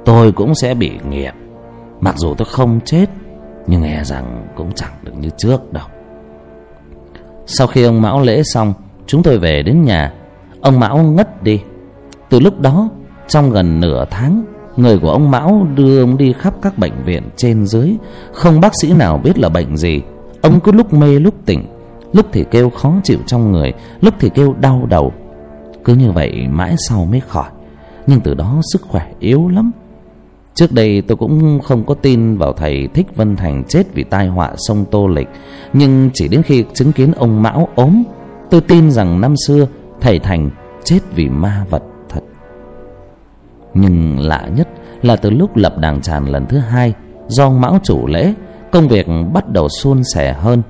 tôi 0.06 0.32
cũng 0.32 0.56
sẽ 0.56 0.74
bị 0.74 0.92
nghiệp 1.10 1.34
mặc 2.02 2.16
dù 2.18 2.34
tôi 2.38 2.46
không 2.46 2.80
chết, 2.86 3.06
nhưng 3.68 3.82
nghe 3.82 4.04
rằng 4.04 4.48
cũng 4.56 4.72
chẳng 4.76 4.94
được 5.02 5.12
như 5.20 5.30
trước 5.38 5.74
đâu. 5.74 5.86
Sau 7.46 7.68
khi 7.68 7.84
ông 7.84 8.02
mão 8.02 8.22
lễ 8.22 8.42
xong, 8.44 8.74
chúng 9.08 9.24
tôi 9.24 9.40
về 9.40 9.64
đến 9.64 9.82
nhà. 9.82 10.14
Ông 10.62 10.80
mão 10.80 10.98
ngất 10.98 11.44
đi. 11.44 11.62
Từ 12.30 12.40
lúc 12.40 12.60
đó, 12.60 12.90
trong 13.28 13.50
gần 13.50 13.80
nửa 13.80 14.06
tháng 14.12 14.44
người 14.82 15.00
của 15.00 15.12
ông 15.12 15.32
mão 15.32 15.68
đưa 15.76 16.02
ông 16.02 16.18
đi 16.18 16.34
khắp 16.34 16.54
các 16.62 16.78
bệnh 16.78 17.04
viện 17.06 17.24
trên 17.36 17.66
dưới. 17.66 17.96
Không 18.32 18.62
bác 18.62 18.72
sĩ 18.82 18.94
nào 18.94 19.18
biết 19.18 19.40
là 19.40 19.50
bệnh 19.50 19.78
gì. 19.78 20.02
Ông 20.42 20.60
cứ 20.60 20.72
lúc 20.72 20.94
mê 20.94 21.20
lúc 21.20 21.34
tỉnh. 21.46 21.66
Lúc 22.14 22.26
thì 22.32 22.46
kêu 22.52 22.70
khó 22.70 22.94
chịu 23.04 23.20
trong 23.26 23.52
người, 23.52 23.74
lúc 24.02 24.14
thì 24.20 24.30
kêu 24.30 24.56
đau 24.60 24.86
đầu. 24.90 25.14
Cứ 25.84 25.96
như 25.96 26.12
vậy 26.12 26.48
mãi 26.50 26.76
sau 26.90 27.06
mới 27.06 27.20
khỏi. 27.20 27.50
Nhưng 28.08 28.20
từ 28.22 28.34
đó 28.34 28.62
sức 28.74 28.82
khỏe 28.82 29.08
yếu 29.20 29.48
lắm. 29.48 29.72
Trước 30.54 30.72
đây 30.72 31.02
tôi 31.02 31.18
cũng 31.18 31.60
không 31.64 31.86
có 31.86 31.94
tin 31.94 32.38
vào 32.38 32.54
thầy 32.54 32.88
thích 32.94 33.08
vân 33.16 33.36
thành 33.36 33.64
chết 33.68 33.94
vì 33.94 34.04
tai 34.04 34.28
họa 34.28 34.54
sông 34.58 34.86
tô 34.92 35.08
lịch. 35.08 35.28
Nhưng 35.74 36.10
chỉ 36.14 36.28
đến 36.28 36.44
khi 36.44 36.66
chứng 36.74 36.92
kiến 36.92 37.12
ông 37.12 37.42
mão 37.42 37.68
ốm, 37.76 38.04
tôi 38.50 38.62
tin 38.62 38.92
rằng 38.92 39.22
năm 39.22 39.36
xưa 39.48 39.68
thầy 40.02 40.20
thành 40.20 40.50
chết 40.84 41.00
vì 41.16 41.30
ma 41.30 41.66
vật 41.70 41.84
nhưng 43.74 44.20
lạ 44.20 44.48
nhất 44.56 44.68
là 45.02 45.16
từ 45.16 45.30
lúc 45.30 45.56
lập 45.56 45.78
đàng 45.78 46.02
tràn 46.02 46.26
lần 46.26 46.46
thứ 46.46 46.58
hai 46.58 46.94
do 47.28 47.50
mão 47.50 47.80
chủ 47.84 48.08
lễ, 48.08 48.34
công 48.72 48.88
việc 48.88 49.08
bắt 49.34 49.50
đầu 49.50 49.70
suôn 49.70 50.02
sẻ 50.14 50.34
hơn. 50.34 50.62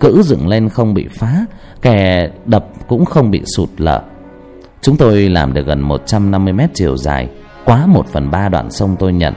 Cữ 0.00 0.22
dựng 0.22 0.48
lên 0.48 0.68
không 0.68 0.94
bị 0.94 1.06
phá 1.10 1.46
kè 1.82 2.30
đập 2.44 2.66
cũng 2.88 3.04
không 3.04 3.30
bị 3.30 3.42
sụt 3.56 3.68
lở. 3.76 4.02
Chúng 4.80 4.96
tôi 4.96 5.28
làm 5.28 5.54
được 5.54 5.66
gần 5.66 5.80
một 5.80 6.02
trăm 6.06 6.30
năm 6.30 6.44
mươi 6.44 6.52
mét 6.52 6.70
chiều 6.74 6.96
dài, 6.96 7.28
quá 7.64 7.86
một 7.86 8.06
phần 8.06 8.30
ba 8.30 8.48
đoạn 8.48 8.70
sông 8.70 8.96
tôi 8.98 9.12
nhận. 9.12 9.34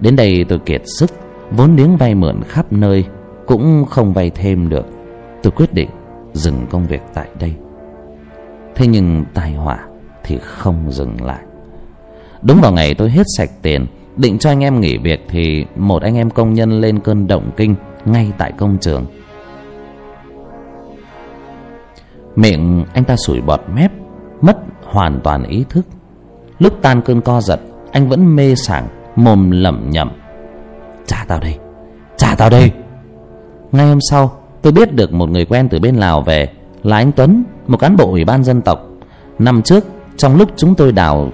Đến 0.00 0.16
đây 0.16 0.44
tôi 0.48 0.58
kiệt 0.58 0.82
sức, 0.84 1.10
vốn 1.50 1.76
liếng 1.76 1.96
vay 1.96 2.14
mượn 2.14 2.42
khắp 2.42 2.72
nơi, 2.72 3.04
cũng 3.46 3.84
không 3.84 4.12
vay 4.12 4.30
thêm 4.30 4.68
được. 4.68 4.86
Tôi 5.42 5.50
quyết 5.50 5.74
định 5.74 5.90
dừng 6.32 6.66
công 6.70 6.86
việc 6.86 7.02
tại 7.14 7.28
đây. 7.40 7.54
Thế 8.74 8.86
nhưng 8.86 9.24
tai 9.34 9.52
họa 9.52 9.78
thì 10.24 10.38
không 10.38 10.90
dừng 10.90 11.24
lại 11.24 11.40
đúng 12.42 12.60
vào 12.60 12.72
ngày 12.72 12.94
tôi 12.94 13.10
hết 13.10 13.22
sạch 13.36 13.50
tiền, 13.62 13.86
định 14.16 14.38
cho 14.38 14.50
anh 14.50 14.60
em 14.60 14.80
nghỉ 14.80 14.98
việc 14.98 15.26
thì 15.28 15.66
một 15.76 16.02
anh 16.02 16.16
em 16.16 16.30
công 16.30 16.54
nhân 16.54 16.80
lên 16.80 17.00
cơn 17.00 17.26
động 17.26 17.50
kinh 17.56 17.74
ngay 18.04 18.32
tại 18.38 18.52
công 18.52 18.78
trường. 18.80 19.06
Miệng 22.36 22.84
anh 22.94 23.04
ta 23.04 23.16
sủi 23.16 23.40
bọt 23.40 23.60
mép, 23.74 23.92
mất 24.40 24.56
hoàn 24.84 25.20
toàn 25.20 25.44
ý 25.44 25.64
thức. 25.68 25.86
Lúc 26.58 26.72
tan 26.82 27.02
cơn 27.02 27.20
co 27.20 27.40
giật, 27.40 27.60
anh 27.92 28.08
vẫn 28.08 28.36
mê 28.36 28.54
sảng, 28.54 28.88
mồm 29.16 29.50
lẩm 29.50 29.90
nhẩm. 29.90 30.10
Trả 31.06 31.24
tao 31.28 31.40
đây 31.40 31.58
trả 32.22 32.34
tao 32.34 32.50
đây 32.50 32.72
ngay 33.72 33.86
hôm 33.86 33.98
sau, 34.10 34.32
tôi 34.62 34.72
biết 34.72 34.94
được 34.94 35.12
một 35.12 35.30
người 35.30 35.44
quen 35.44 35.68
từ 35.68 35.78
bên 35.78 35.96
lào 35.96 36.22
về, 36.22 36.48
là 36.82 36.96
anh 36.96 37.12
tuấn, 37.12 37.44
một 37.66 37.76
cán 37.76 37.96
bộ 37.96 38.10
ủy 38.10 38.24
ban 38.24 38.44
dân 38.44 38.62
tộc. 38.62 38.80
Năm 39.38 39.62
trước, 39.62 39.84
trong 40.16 40.36
lúc 40.36 40.50
chúng 40.56 40.74
tôi 40.74 40.92
đào 40.92 41.30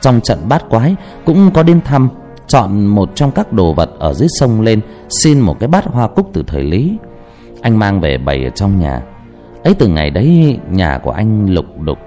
trong 0.00 0.20
trận 0.20 0.38
bát 0.48 0.68
quái, 0.68 0.96
cũng 1.24 1.50
có 1.54 1.62
đến 1.62 1.80
thăm, 1.84 2.08
chọn 2.46 2.86
một 2.86 3.10
trong 3.14 3.30
các 3.30 3.52
đồ 3.52 3.72
vật 3.72 3.90
ở 3.98 4.14
dưới 4.14 4.28
sông 4.40 4.60
lên, 4.60 4.80
xin 5.08 5.40
một 5.40 5.56
cái 5.60 5.68
bát 5.68 5.84
hoa 5.84 6.08
cúc 6.08 6.30
từ 6.32 6.44
thời 6.46 6.64
lý. 6.64 6.98
Anh 7.60 7.78
mang 7.78 8.00
về 8.00 8.18
bày 8.18 8.44
ở 8.44 8.50
trong 8.50 8.80
nhà. 8.80 9.02
Ấy 9.64 9.74
từ 9.74 9.86
ngày 9.86 10.10
đấy, 10.10 10.58
nhà 10.70 10.98
của 11.02 11.10
anh 11.10 11.50
lục 11.50 11.66
đục, 11.80 11.98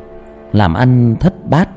làm 0.52 0.74
ăn 0.74 1.16
thất 1.20 1.50
bát. 1.50 1.70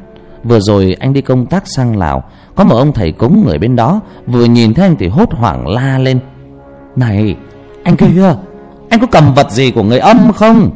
Vừa 0.44 0.60
rồi 0.60 0.96
anh 1.00 1.12
đi 1.12 1.20
công 1.20 1.46
tác 1.46 1.62
sang 1.66 1.96
lào, 1.96 2.24
có 2.54 2.64
một 2.64 2.76
ông 2.76 2.92
thầy 2.92 3.12
cúng 3.12 3.44
người 3.46 3.58
bên 3.58 3.76
đó, 3.76 4.00
vừa 4.26 4.44
nhìn 4.44 4.74
thấy 4.74 4.86
anh 4.86 4.96
thì 4.98 5.08
hốt 5.08 5.32
hoảng 5.32 5.68
la 5.68 5.98
lên. 5.98 6.18
Này, 6.96 7.36
anh 7.84 7.96
kia 7.96 8.34
anh 8.90 9.00
có 9.00 9.06
cầm 9.06 9.34
vật 9.34 9.50
gì 9.50 9.70
của 9.70 9.82
người 9.82 9.98
âm 9.98 10.32
không? 10.32 10.70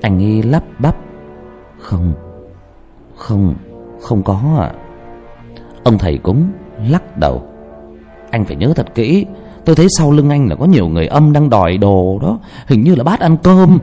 Anh 0.00 0.18
y 0.18 0.42
lắp 0.42 0.62
bắp, 0.78 0.96
không 1.78 2.12
không 3.16 3.54
không 4.04 4.22
có 4.22 4.40
ạ. 4.58 4.66
À. 4.66 4.74
ông 5.84 5.98
thầy 5.98 6.18
cúng 6.18 6.46
lắc 6.90 7.18
đầu. 7.18 7.42
Anh 8.30 8.44
phải 8.44 8.56
nhớ 8.56 8.72
thật 8.76 8.94
kỹ, 8.94 9.26
tôi 9.64 9.76
thấy 9.76 9.86
sau 9.88 10.10
lưng 10.12 10.30
anh 10.30 10.48
là 10.48 10.56
có 10.56 10.64
nhiều 10.64 10.88
người 10.88 11.06
âm 11.06 11.32
đang 11.32 11.50
đòi 11.50 11.76
đồ 11.76 12.18
đó, 12.22 12.38
hình 12.66 12.82
như 12.82 12.94
là 12.94 13.04
bát 13.04 13.20
ăn 13.20 13.36
cơm. 13.36 13.78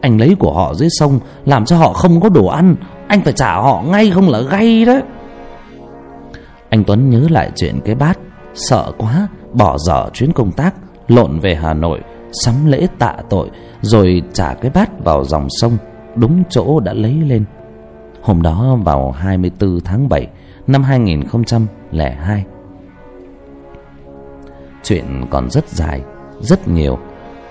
Anh 0.00 0.20
lấy 0.20 0.34
của 0.38 0.52
họ 0.54 0.74
dưới 0.74 0.88
sông, 0.90 1.20
làm 1.44 1.64
cho 1.64 1.76
họ 1.76 1.92
không 1.92 2.20
có 2.20 2.28
đồ 2.28 2.46
ăn, 2.46 2.76
anh 3.08 3.20
phải 3.20 3.32
trả 3.32 3.54
họ 3.54 3.82
ngay 3.82 4.10
không 4.10 4.28
là 4.28 4.40
gay 4.40 4.84
đấy 4.84 5.02
anh 6.70 6.84
tuấn 6.84 7.10
nhớ 7.10 7.26
lại 7.30 7.50
chuyện 7.56 7.80
cái 7.84 7.94
bát, 7.94 8.18
sợ 8.54 8.92
quá, 8.98 9.28
bỏ 9.52 9.76
dở 9.78 10.10
chuyến 10.14 10.32
công 10.32 10.52
tác, 10.52 10.74
lộn 11.08 11.40
về 11.40 11.54
hà 11.54 11.74
nội, 11.74 12.00
sắm 12.44 12.66
lễ 12.66 12.86
tạ 12.98 13.14
tội, 13.30 13.50
rồi 13.80 14.22
trả 14.32 14.54
cái 14.54 14.70
bát 14.74 15.04
vào 15.04 15.24
dòng 15.24 15.46
sông, 15.50 15.76
đúng 16.16 16.42
chỗ 16.50 16.80
đã 16.80 16.92
lấy 16.92 17.12
lên. 17.12 17.44
Hôm 18.28 18.42
đó 18.42 18.78
vào 18.84 19.10
24 19.10 19.80
tháng 19.80 20.08
7 20.08 20.26
năm 20.66 20.82
2002 20.82 22.44
Chuyện 24.82 25.04
còn 25.30 25.50
rất 25.50 25.68
dài, 25.68 26.02
rất 26.40 26.68
nhiều. 26.68 26.98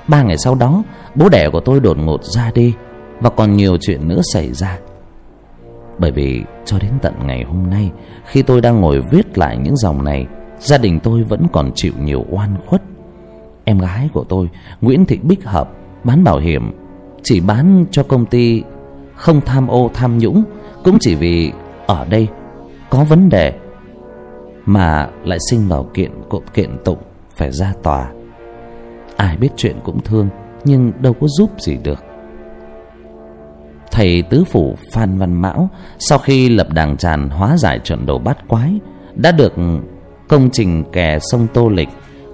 Ba 0.08 0.24
ngày 0.24 0.38
sau 0.38 0.56
đó 0.56 0.84
Bố 1.16 1.30
đẻ 1.30 1.50
của 1.50 1.60
tôi 1.60 1.80
đột 1.80 1.98
ngột 1.98 2.24
ra 2.24 2.52
đi 2.56 2.74
Và 3.20 3.30
còn 3.30 3.54
nhiều 3.54 3.78
chuyện 3.82 4.08
nữa 4.08 4.22
xảy 4.34 4.54
ra. 4.54 4.80
Bởi 5.98 6.12
vì 6.12 6.44
cho 6.66 6.80
đến 6.80 6.92
tận 7.02 7.14
ngày 7.26 7.44
hôm 7.44 7.70
nay 7.70 7.92
Khi 8.26 8.42
tôi 8.42 8.62
đang 8.62 8.82
ngồi 8.82 9.02
viết 9.12 9.38
lại 9.38 9.58
những 9.58 9.78
dòng 9.78 10.04
này 10.04 10.26
Gia 10.60 10.78
đình 10.78 11.00
tôi 11.00 11.24
vẫn 11.24 11.48
còn 11.54 11.72
chịu 11.76 11.94
nhiều 12.02 12.26
oan 12.30 12.56
khuất. 12.66 12.82
Em 13.64 13.80
gái 13.80 14.10
của 14.14 14.24
tôi 14.24 14.50
Nguyễn 14.82 15.06
Thị 15.06 15.20
Bích 15.24 15.46
Hợp 15.46 15.72
Bán 16.04 16.24
bảo 16.24 16.38
hiểm 16.38 16.72
Chỉ 17.24 17.40
bán 17.40 17.86
cho 17.92 18.04
công 18.04 18.26
ty 18.26 18.64
Không 19.16 19.42
tham 19.42 19.68
ô 19.68 19.92
tham 19.94 20.18
nhũng 20.18 20.44
cũng 20.84 20.98
chỉ 21.00 21.16
vì 21.16 21.52
ở 21.88 22.06
đây 22.10 22.28
Có 22.90 23.04
vấn 23.04 23.30
đề 23.30 23.54
Mà 24.66 25.10
lại 25.24 25.38
sinh 25.50 25.68
vào 25.68 25.90
kiện 25.94 26.12
cộm 26.30 26.44
kiện 26.54 26.78
tụng 26.86 27.00
Phải 27.36 27.52
ra 27.52 27.74
tòa. 27.84 28.12
Ai 29.16 29.38
biết 29.38 29.50
chuyện 29.56 29.76
cũng 29.84 30.02
thương 30.02 30.30
Nhưng 30.66 30.92
đâu 31.02 31.14
có 31.14 31.28
giúp 31.28 31.52
gì 31.60 31.78
được. 31.84 32.04
Thầy 33.92 34.22
tứ 34.30 34.44
phủ 34.44 34.76
Phan 34.92 35.18
Văn 35.18 35.42
Mão 35.42 35.70
Sau 36.00 36.20
khi 36.20 36.50
lập 36.50 36.68
đàng 36.74 36.98
tràn 36.98 37.30
hóa 37.30 37.58
giải 37.58 37.80
trận 37.84 38.06
đồ 38.06 38.18
bát 38.18 38.48
quái 38.48 38.80
Đã 39.16 39.32
được 39.32 39.54
công 40.28 40.50
trình 40.54 40.84
kè 40.92 41.18
sông 41.22 41.48
Tô 41.54 41.70
Lịch 41.70 41.90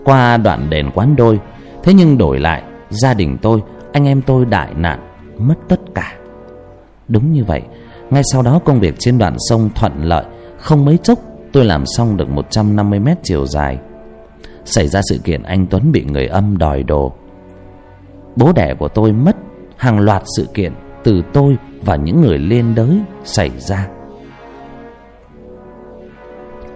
Qua 0.06 0.38
đoạn 0.38 0.70
đền 0.70 0.92
quán 0.94 1.16
đôi. 1.16 1.40
Thế 1.84 1.94
nhưng 1.94 2.18
đổi 2.18 2.40
lại 2.40 2.64
Gia 2.90 3.14
đình 3.14 3.38
tôi, 3.42 3.62
anh 3.94 4.08
em 4.08 4.22
tôi 4.22 4.46
đại 4.46 4.74
nạn 4.76 5.00
Mất 5.38 5.56
tất 5.70 5.80
cả. 5.96 6.14
Đúng 7.08 7.32
như 7.32 7.44
vậy 7.44 7.62
ngay 8.10 8.24
sau 8.32 8.42
đó 8.42 8.60
công 8.66 8.80
việc 8.80 8.96
trên 9.00 9.18
đoạn 9.18 9.36
sông 9.50 9.70
thuận 9.76 10.04
lợi 10.04 10.26
Không 10.58 10.86
mấy 10.86 10.98
chốc 10.98 11.20
tôi 11.52 11.66
làm 11.66 11.86
xong 11.86 12.18
được 12.18 12.30
150 12.30 13.00
mét 13.00 13.18
chiều 13.24 13.46
dài 13.46 13.80
xảy 14.66 14.88
ra 14.88 15.02
sự 15.10 15.20
kiện 15.24 15.44
anh 15.44 15.68
Tuấn 15.68 15.92
bị 15.92 16.04
người 16.04 16.28
âm 16.28 16.58
đòi 16.58 16.84
đồ. 16.84 17.14
Bố 18.36 18.52
đẻ 18.56 18.74
của 18.80 18.88
tôi 18.88 19.12
mất 19.12 19.36
hàng 19.78 20.00
loạt 20.00 20.24
sự 20.38 20.48
kiện 20.54 20.74
từ 21.04 21.22
tôi 21.34 21.58
và 21.82 21.96
những 21.96 22.22
người 22.22 22.38
liên 22.38 22.76
đới 22.76 23.00
xảy 23.24 23.50
ra. 23.58 23.88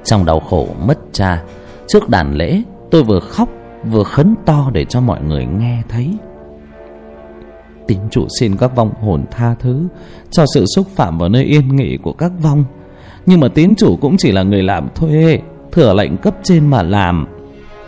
Trong 0.04 0.26
đau 0.26 0.40
khổ 0.40 0.68
mất 0.86 0.98
cha, 1.12 1.44
trước 1.88 2.10
đàn 2.10 2.34
lễ 2.34 2.62
tôi 2.92 3.04
vừa 3.04 3.20
khóc 3.20 3.50
vừa 3.86 4.04
khấn 4.04 4.36
to 4.46 4.70
để 4.74 4.86
cho 4.86 5.02
mọi 5.02 5.22
người 5.22 5.46
nghe 5.46 5.82
thấy. 5.90 6.18
Tín 7.88 8.00
chủ 8.12 8.28
xin 8.40 8.58
các 8.58 8.76
vong 8.76 8.92
hồn 9.02 9.26
tha 9.32 9.56
thứ 9.60 9.88
cho 10.32 10.46
sự 10.54 10.66
xúc 10.76 10.88
phạm 10.96 11.18
vào 11.18 11.30
nơi 11.30 11.44
yên 11.44 11.76
nghỉ 11.76 11.98
của 11.98 12.14
các 12.14 12.32
vong. 12.42 12.64
Nhưng 13.26 13.40
mà 13.40 13.48
tín 13.48 13.74
chủ 13.78 13.98
cũng 14.02 14.18
chỉ 14.18 14.32
là 14.32 14.44
người 14.44 14.64
làm 14.64 14.90
thuê, 14.96 15.40
thừa 15.72 15.94
lệnh 15.94 16.18
cấp 16.18 16.36
trên 16.44 16.68
mà 16.68 16.84
làm. 16.84 17.28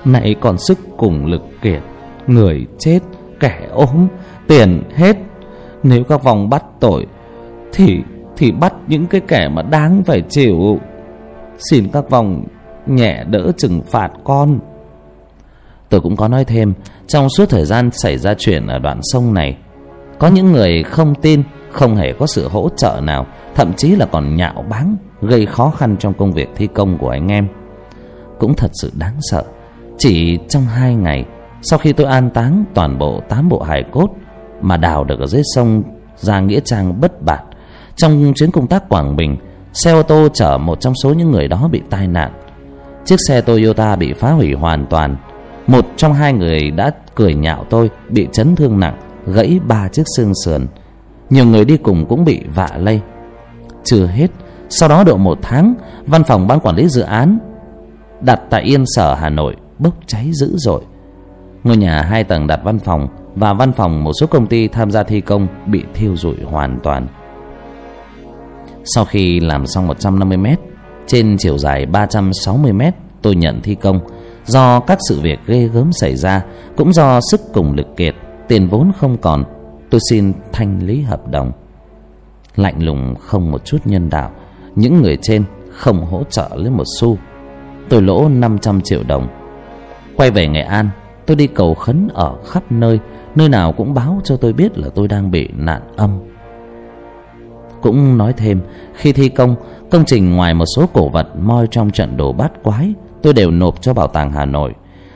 Nãy 0.05 0.35
còn 0.41 0.57
sức 0.57 0.79
cùng 0.97 1.25
lực 1.25 1.41
kiệt 1.61 1.81
Người 2.27 2.67
chết 2.79 2.99
Kẻ 3.39 3.67
ốm 3.71 4.07
Tiền 4.47 4.83
hết. 4.95 5.17
Nếu 5.83 6.03
các 6.03 6.23
vòng 6.23 6.49
bắt 6.49 6.63
tội 6.79 7.05
Thì 7.73 7.99
thì 8.37 8.51
bắt 8.51 8.73
những 8.87 9.05
cái 9.05 9.21
kẻ 9.27 9.49
mà 9.49 9.61
đáng 9.61 10.03
phải 10.05 10.23
chịu. 10.29 10.79
Xin 11.57 11.87
các 11.93 12.09
vòng 12.09 12.45
nhẹ 12.87 13.23
đỡ 13.23 13.51
trừng 13.57 13.81
phạt 13.81 14.09
con. 14.23 14.59
Tôi 15.89 16.01
cũng 16.01 16.15
có 16.15 16.27
nói 16.27 16.45
thêm 16.45 16.73
Trong 17.07 17.27
suốt 17.29 17.49
thời 17.49 17.65
gian 17.65 17.89
xảy 17.91 18.17
ra 18.17 18.33
chuyện 18.37 18.67
ở 18.67 18.79
đoạn 18.79 18.99
sông 19.03 19.33
này 19.33 19.57
có 20.19 20.27
những 20.27 20.51
người 20.51 20.83
không 20.83 21.15
tin, 21.15 21.43
Không 21.71 21.95
hề 21.95 22.13
có 22.13 22.27
sự 22.27 22.47
hỗ 22.47 22.69
trợ 22.77 22.99
nào, 23.03 23.25
Thậm 23.55 23.73
chí 23.73 23.95
là 23.95 24.05
còn 24.05 24.35
nhạo 24.35 24.65
báng, 24.69 24.95
Gây 25.21 25.45
khó 25.45 25.69
khăn 25.69 25.95
trong 25.99 26.13
công 26.13 26.33
việc 26.33 26.49
thi 26.55 26.67
công 26.67 26.97
của 26.97 27.09
anh 27.09 27.27
em. 27.27 27.47
Cũng 28.39 28.53
thật 28.53 28.71
sự 28.73 28.91
đáng 28.97 29.15
sợ, 29.21 29.43
chỉ 29.97 30.37
trong 30.49 30.63
hai 30.63 30.95
ngày, 30.95 31.25
Sau 31.61 31.79
khi 31.79 31.93
tôi 31.93 32.07
an 32.07 32.29
táng 32.29 32.65
toàn 32.73 32.97
bộ 32.97 33.21
tám 33.29 33.49
bộ 33.49 33.61
hài 33.61 33.83
cốt 33.91 34.09
Mà 34.61 34.77
đào 34.77 35.03
được 35.03 35.19
ở 35.19 35.27
dưới 35.27 35.41
sông 35.55 35.83
Ra 36.15 36.39
Nghĩa 36.39 36.59
Trang 36.65 37.01
bất 37.01 37.21
bạt, 37.21 37.41
Trong 37.95 38.33
chuyến 38.35 38.51
công 38.51 38.67
tác 38.67 38.89
Quảng 38.89 39.15
Bình, 39.15 39.37
Xe 39.73 39.91
ô 39.91 40.03
tô 40.03 40.27
chở 40.33 40.57
một 40.57 40.81
trong 40.81 40.93
số 41.03 41.13
những 41.13 41.31
người 41.31 41.47
đó 41.47 41.69
bị 41.71 41.81
tai 41.89 42.07
nạn. 42.07 42.31
Chiếc 43.05 43.19
xe 43.27 43.41
Toyota 43.41 43.95
bị 43.95 44.13
phá 44.13 44.31
hủy 44.31 44.53
hoàn 44.53 44.85
toàn, 44.85 45.15
Một 45.67 45.85
trong 45.97 46.13
hai 46.13 46.33
người 46.33 46.71
đã 46.71 46.91
cười 47.15 47.35
nhạo 47.35 47.65
tôi, 47.69 47.89
Bị 48.09 48.27
chấn 48.31 48.55
thương 48.55 48.79
nặng. 48.79 49.08
Gãy 49.25 49.59
ba 49.67 49.87
chiếc 49.87 50.03
xương 50.17 50.31
sườn. 50.45 50.67
Nhiều 51.29 51.45
người 51.45 51.65
đi 51.65 51.77
cùng 51.77 52.05
cũng 52.05 52.25
bị 52.25 52.43
vạ 52.55 52.69
lây. 52.77 53.01
Chưa 53.83 54.05
hết, 54.05 54.27
Sau 54.69 54.89
đó 54.89 55.03
độ 55.03 55.17
một 55.17 55.39
tháng, 55.41 55.73
Văn 56.05 56.23
phòng 56.23 56.47
ban 56.47 56.59
quản 56.59 56.75
lý 56.75 56.87
dự 56.87 57.01
án 57.01 57.39
Đặt 58.21 58.41
tại 58.49 58.61
Yên 58.61 58.83
Sở, 58.87 59.13
Hà 59.13 59.29
Nội 59.29 59.55
bốc 59.79 59.93
cháy 60.05 60.29
dữ 60.33 60.53
dội. 60.57 60.81
Ngôi 61.63 61.77
nhà 61.77 62.01
hai 62.01 62.23
tầng 62.23 62.47
đặt 62.47 62.59
văn 62.63 62.79
phòng 62.79 63.07
và 63.35 63.53
văn 63.53 63.71
phòng 63.71 64.03
một 64.03 64.11
số 64.19 64.27
công 64.27 64.47
ty 64.47 64.67
tham 64.67 64.91
gia 64.91 65.03
thi 65.03 65.21
công 65.21 65.47
bị 65.67 65.83
thiêu 65.93 66.15
rụi 66.15 66.35
hoàn 66.43 66.79
toàn. 66.83 67.07
Sau 68.83 69.05
khi 69.05 69.39
làm 69.39 69.67
xong 69.67 69.87
150 69.87 70.37
mét, 70.37 70.59
trên 71.07 71.35
chiều 71.39 71.57
dài 71.57 71.85
360 71.85 72.73
mét, 72.73 72.93
tôi 73.21 73.35
nhận 73.35 73.61
thi 73.61 73.75
công. 73.75 73.99
Do 74.45 74.79
các 74.79 74.97
sự 75.09 75.21
việc 75.21 75.39
ghê 75.45 75.67
gớm 75.73 75.93
xảy 75.93 76.15
ra, 76.15 76.43
cũng 76.77 76.93
do 76.93 77.19
sức 77.31 77.41
cùng 77.53 77.73
lực 77.73 77.87
kiệt 77.97 78.15
tiền 78.49 78.67
vốn 78.67 78.91
không 78.97 79.17
còn, 79.17 79.43
tôi 79.89 80.01
xin 80.09 80.33
thanh 80.51 80.83
lý 80.83 81.01
hợp 81.01 81.27
đồng. 81.27 81.51
Lạnh 82.55 82.83
lùng 82.83 83.15
không 83.15 83.51
một 83.51 83.65
chút 83.65 83.77
nhân 83.85 84.09
đạo, 84.09 84.31
những 84.75 85.01
người 85.01 85.17
trên 85.21 85.43
không 85.71 86.05
hỗ 86.05 86.23
trợ 86.23 86.49
lấy 86.55 86.71
một 86.71 86.83
xu. 86.99 87.17
Tôi 87.89 88.01
lỗ 88.01 88.29
500 88.29 88.81
triệu 88.81 89.03
đồng. 89.03 89.27
Quay 90.15 90.31
về 90.31 90.47
Nghệ 90.47 90.61
An, 90.61 90.89
Tôi 91.25 91.35
đi 91.35 91.47
cầu 91.47 91.73
khấn 91.73 92.07
ở 92.13 92.35
khắp 92.45 92.63
nơi 92.71 92.99
Nơi 93.35 93.49
nào 93.49 93.71
cũng 93.71 93.93
báo 93.93 94.21
cho 94.23 94.37
tôi 94.37 94.53
biết 94.53 94.77
là 94.77 94.89
tôi 94.95 95.07
đang 95.07 95.31
bị 95.31 95.49
nạn 95.57 95.81
âm. 95.95 96.19
Cũng 97.81 98.17
nói 98.17 98.33
thêm, 98.37 98.61
Khi 98.93 99.13
thi 99.13 99.29
công 99.29 99.55
Công 99.91 100.05
trình 100.05 100.35
ngoài 100.35 100.53
một 100.53 100.65
số 100.75 100.89
cổ 100.93 101.09
vật 101.09 101.27
moi 101.39 101.67
trong 101.71 101.91
trận 101.91 102.17
đồ 102.17 102.33
bát 102.33 102.51
quái, 102.63 102.93
Tôi 103.21 103.33
đều 103.33 103.51
nộp 103.51 103.81
cho 103.81 103.93
Bảo 103.93 104.07
tàng 104.07 104.31
Hà 104.31 104.45
Nội. 104.45 104.73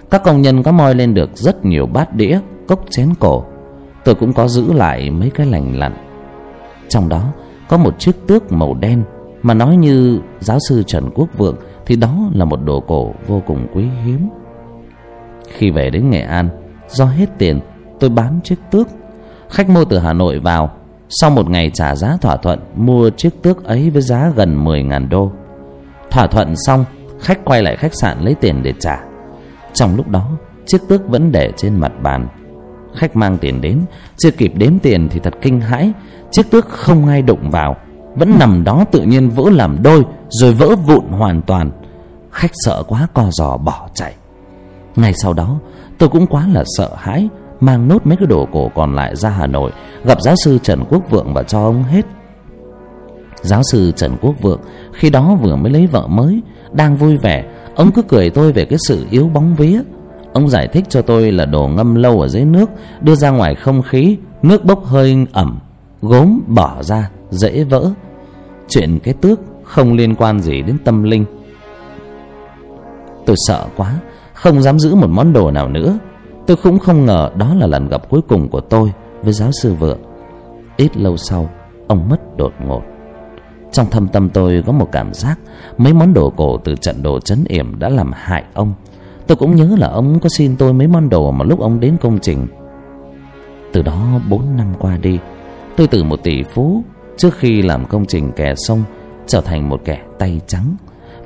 Các 0.10 0.24
công 0.24 0.42
nhân 0.42 0.64
có 0.64 0.72
moi 0.72 0.96
lên 0.96 1.14
được 1.14 1.30
rất 1.34 1.66
nhiều 1.66 1.86
bát 1.86 2.16
đĩa. 2.16 2.40
Cốc 2.68 2.86
chén 2.90 3.10
cổ, 3.20 3.44
Tôi 4.06 4.16
cũng 4.16 4.34
có 4.34 4.48
giữ 4.48 4.74
lại 4.74 5.10
mấy 5.10 5.30
cái 5.30 5.48
lành 5.48 5.80
lặn. 5.80 5.94
Trong 6.90 7.10
đó, 7.10 7.24
có 7.70 7.78
một 7.78 8.00
chiếc 8.00 8.28
tước 8.28 8.52
màu 8.52 8.74
đen 8.74 9.04
Mà 9.42 9.54
nói 9.54 9.76
như 9.76 10.20
giáo 10.40 10.58
sư 10.70 10.84
Trần 10.88 11.10
Quốc 11.16 11.30
Vượng, 11.38 11.56
Thì 11.86 11.96
đó 11.96 12.16
là 12.34 12.46
một 12.46 12.60
đồ 12.66 12.80
cổ 12.80 13.14
vô 13.28 13.42
cùng 13.48 13.68
quý 13.74 13.86
hiếm. 14.06 14.30
Khi 15.48 15.72
về 15.72 15.90
đến 15.90 16.10
Nghệ 16.10 16.22
An, 16.22 16.50
Do 16.88 17.06
hết 17.06 17.30
tiền, 17.38 17.60
tôi 18.00 18.10
bán 18.10 18.40
chiếc 18.44 18.60
tước. 18.72 18.88
Khách 19.50 19.70
mua 19.70 19.86
từ 19.86 19.98
Hà 19.98 20.14
Nội 20.14 20.40
vào, 20.40 20.72
Sau 21.10 21.30
một 21.30 21.50
ngày 21.50 21.72
trả 21.74 21.96
giá 21.96 22.18
thỏa 22.22 22.38
thuận 22.38 22.60
Mua 22.76 23.10
chiếc 23.10 23.42
tước 23.42 23.64
ấy 23.64 23.90
với 23.90 24.02
giá 24.02 24.32
gần 24.36 24.64
mười 24.64 24.84
ngàn 24.84 25.10
đô. 25.10 25.32
Thỏa 26.12 26.28
thuận 26.28 26.54
xong, 26.56 26.86
Khách 27.20 27.46
quay 27.46 27.64
lại 27.64 27.76
khách 27.76 27.92
sạn 28.02 28.20
lấy 28.20 28.36
tiền 28.36 28.64
để 28.64 28.74
trả. 28.80 29.04
Trong 29.74 29.96
lúc 29.96 30.08
đó, 30.08 30.30
Chiếc 30.66 30.82
tước 30.90 31.08
vẫn 31.08 31.32
để 31.32 31.52
trên 31.58 31.76
mặt 31.76 31.92
bàn. 32.02 32.28
Khách 32.96 33.16
mang 33.16 33.38
tiền 33.38 33.62
đến, 33.62 33.80
Chưa 34.18 34.32
kịp 34.32 34.54
đếm 34.56 34.80
tiền 34.80 35.10
thì 35.12 35.20
thật 35.20 35.34
kinh 35.42 35.62
hãi. 35.62 35.92
Chiếc 36.32 36.52
tước 36.52 36.70
không 36.70 37.08
ai 37.08 37.22
đụng 37.22 37.50
vào, 37.50 37.76
Vẫn 38.16 38.40
nằm 38.40 38.64
đó 38.64 38.86
tự 38.92 39.02
nhiên 39.02 39.30
vỡ 39.30 39.44
làm 39.52 39.84
đôi, 39.84 40.04
Rồi 40.30 40.54
vỡ 40.54 40.76
vụn 40.76 41.08
hoàn 41.08 41.42
toàn. 41.42 41.72
Khách 42.32 42.52
sợ 42.54 42.84
quá, 42.88 43.08
co 43.14 43.30
giò 43.32 43.58
bỏ 43.58 43.88
chạy. 43.94 44.14
Ngay 44.96 45.14
sau 45.22 45.34
đó, 45.34 45.60
tôi 45.98 46.10
cũng 46.10 46.28
quá 46.28 46.48
là 46.54 46.64
sợ 46.78 46.90
hãi, 46.98 47.30
mang 47.60 47.88
nốt 47.88 48.06
mấy 48.06 48.18
cái 48.18 48.28
đồ 48.28 48.48
cổ 48.52 48.72
còn 48.76 48.96
lại 48.96 49.16
ra 49.16 49.30
hà 49.30 49.48
nội, 49.48 49.72
gặp 50.06 50.22
giáo 50.22 50.36
sư 50.44 50.60
trần 50.64 50.84
quốc 50.90 51.04
vượng 51.10 51.34
và 51.34 51.44
cho 51.44 51.64
ông 51.64 51.84
hết. 51.84 52.06
Giáo 53.42 53.62
sư 53.72 53.92
trần 53.96 54.18
quốc 54.22 54.36
vượng 54.42 54.62
khi 54.94 55.10
đó 55.10 55.38
vừa 55.42 55.56
mới 55.56 55.72
lấy 55.72 55.88
vợ 55.88 56.08
mới, 56.08 56.42
đang 56.72 56.98
vui 56.98 57.18
vẻ, 57.18 57.46
ông 57.76 57.92
cứ 57.92 58.02
cười 58.02 58.30
tôi 58.30 58.52
về 58.52 58.66
cái 58.66 58.80
sự 58.88 59.06
yếu 59.12 59.28
bóng 59.28 59.56
vía 59.56 59.82
ông 60.34 60.50
giải 60.50 60.68
thích 60.68 60.86
cho 60.90 61.02
tôi 61.02 61.32
là 61.32 61.46
đồ 61.46 61.68
ngâm 61.68 61.96
lâu 61.96 62.22
ở 62.22 62.28
dưới 62.28 62.46
nước, 62.46 62.70
đưa 63.02 63.16
ra 63.16 63.30
ngoài 63.30 63.56
không 63.56 63.82
khí, 63.82 64.18
nước 64.42 64.66
bốc 64.66 64.86
hơi 64.86 65.26
ẩm, 65.32 65.60
gốm 66.02 66.40
bỏ 66.48 66.84
ra, 66.84 67.10
dễ 67.30 67.64
vỡ. 67.64 67.90
Chuyện 68.70 69.00
cái 69.04 69.14
tước 69.14 69.40
không 69.64 69.94
liên 69.94 70.16
quan 70.16 70.40
gì 70.40 70.62
đến 70.62 70.78
tâm 70.86 71.04
linh. 71.04 71.26
Tôi 73.26 73.36
sợ 73.48 73.66
quá, 73.78 73.96
không 74.34 74.62
dám 74.62 74.80
giữ 74.80 74.96
một 74.96 75.10
món 75.10 75.34
đồ 75.34 75.52
nào 75.52 75.70
nữa. 75.70 75.98
Tôi 76.48 76.58
cũng 76.64 76.80
không 76.80 77.06
ngờ 77.06 77.32
đó 77.38 77.54
là 77.56 77.68
lần 77.68 77.88
gặp 77.88 78.10
cuối 78.10 78.22
cùng 78.28 78.50
của 78.50 78.62
tôi 78.62 78.92
với 79.24 79.34
giáo 79.34 79.50
sư 79.62 79.74
vượng. 79.74 80.00
Ít 80.78 80.98
lâu 80.98 81.18
sau, 81.18 81.50
ông 81.88 82.10
mất 82.10 82.38
đột 82.38 82.54
ngột. 82.68 82.82
Trong 83.72 83.90
thâm 83.90 84.08
tâm 84.08 84.30
tôi 84.30 84.64
có 84.66 84.72
một 84.72 84.90
cảm 84.92 85.14
giác, 85.14 85.40
mấy 85.78 85.94
món 85.94 86.14
đồ 86.14 86.30
cổ 86.30 86.58
từ 86.58 86.76
trận 86.76 87.04
đồ 87.04 87.20
chấn 87.20 87.44
yểm 87.48 87.80
đã 87.80 87.90
làm 87.90 88.12
hại 88.14 88.44
ông 88.54 88.74
tôi 89.34 89.38
cũng 89.38 89.56
nhớ 89.56 89.76
là 89.78 89.88
ông 89.88 90.20
có 90.20 90.30
xin 90.30 90.56
tôi 90.56 90.74
mấy 90.74 90.88
món 90.88 91.10
đồ 91.10 91.32
mà 91.32 91.46
lúc 91.46 91.60
ông 91.60 91.80
đến 91.80 91.98
công 92.02 92.20
trình. 92.20 92.48
Từ 93.72 93.82
đó 93.82 94.20
bốn 94.30 94.58
năm 94.58 94.68
qua 94.80 94.98
đi, 94.98 95.20
tôi 95.78 95.88
từ 95.88 96.04
một 96.04 96.24
tỷ 96.24 96.44
phú, 96.44 96.84
trước 97.18 97.38
khi 97.38 97.62
làm 97.62 97.86
công 97.86 98.06
trình 98.06 98.32
kè 98.32 98.54
sông, 98.56 98.84
trở 99.28 99.42
thành 99.42 99.70
một 99.70 99.82
kẻ 99.86 100.02
tay 100.20 100.42
trắng, 100.48 100.76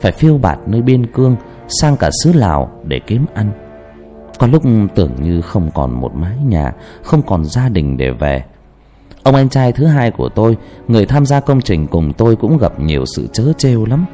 phải 0.02 0.12
phiêu 0.12 0.38
bạt 0.38 0.60
nơi 0.66 0.82
biên 0.82 1.06
cương, 1.06 1.36
sang 1.68 1.98
cả 1.98 2.10
xứ 2.24 2.34
lào 2.34 2.72
để 2.84 3.00
kiếm 3.08 3.26
ăn. 3.34 3.52
Có 4.40 4.48
lúc 4.48 4.64
tưởng 4.96 5.12
như 5.22 5.42
không 5.42 5.72
còn 5.74 6.02
một 6.02 6.16
mái 6.16 6.38
nhà, 6.48 6.74
không 7.04 7.22
còn 7.22 7.46
gia 7.46 7.70
đình 7.70 7.98
để 7.98 8.12
về. 8.12 8.44
Ông 9.24 9.36
anh 9.36 9.50
trai 9.50 9.72
thứ 9.72 9.86
hai 9.86 10.12
của 10.12 10.30
tôi, 10.30 10.58
người 10.88 11.06
tham 11.06 11.26
gia 11.26 11.40
công 11.40 11.62
trình 11.62 11.88
cùng 11.88 12.14
tôi 12.14 12.36
cũng 12.36 12.58
gặp 12.58 12.80
nhiều 12.80 13.04
sự 13.16 13.28
chớ 13.34 13.54
trêu 13.58 13.86
lắm. 13.86 14.06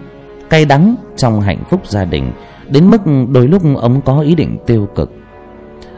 Cay 0.49 0.65
đắng 0.65 0.95
trong 1.17 1.41
hạnh 1.41 1.63
phúc 1.69 1.81
gia 1.87 2.05
đình 2.05 2.31
đến 2.73 2.89
mức 2.89 3.01
đôi 3.29 3.47
lúc 3.47 3.61
ông 3.77 4.01
có 4.01 4.19
ý 4.19 4.35
định 4.35 4.57
tiêu 4.65 4.87
cực. 4.95 5.11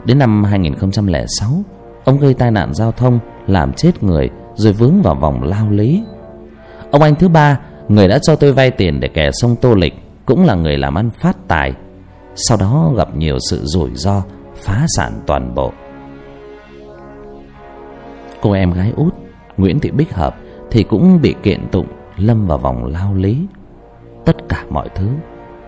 Đến 0.06 0.20
năm 0.20 0.44
2006 0.44 1.50
ông 2.04 2.20
gây 2.20 2.34
tai 2.34 2.52
nạn 2.52 2.74
giao 2.74 2.92
thông, 2.92 3.20
làm 3.48 3.74
chết 3.74 4.04
người, 4.04 4.30
rồi 4.56 4.74
vướng 4.74 5.02
vào 5.02 5.16
vòng 5.16 5.44
lao 5.44 5.70
lý. 5.70 6.04
Ông 6.92 7.02
anh 7.02 7.16
thứ 7.16 7.28
ba, 7.28 7.60
người 7.88 8.08
đã 8.08 8.20
cho 8.20 8.36
tôi 8.36 8.54
vay 8.54 8.72
tiền 8.72 9.00
để 9.00 9.08
kè 9.08 9.30
sông 9.34 9.56
tô 9.56 9.74
lịch, 9.74 9.94
cũng 10.26 10.46
là 10.46 10.56
người 10.56 10.78
làm 10.78 10.96
ăn 10.96 11.10
phát 11.10 11.38
tài. 11.48 11.74
Sau 12.36 12.58
đó 12.58 12.92
gặp 12.98 13.16
nhiều 13.16 13.38
sự 13.50 13.62
rủi 13.64 13.90
ro, 13.94 14.24
phá 14.56 14.86
sản 14.98 15.12
toàn 15.26 15.56
bộ. 15.56 15.72
Cô 18.42 18.52
em 18.52 18.72
gái 18.72 18.94
út, 18.96 19.16
nguyễn 19.58 19.80
thị 19.80 19.92
bích 19.92 20.14
hợp, 20.14 20.36
thì 20.72 20.84
cũng 20.84 21.22
bị 21.22 21.36
kiện 21.44 21.68
tụng, 21.72 21.88
lâm 22.18 22.48
vào 22.48 22.58
vòng 22.58 22.86
lao 22.86 23.14
lý. 23.14 23.48
Tất 24.26 24.36
cả 24.50 24.64
mọi 24.70 24.90
thứ, 24.96 25.08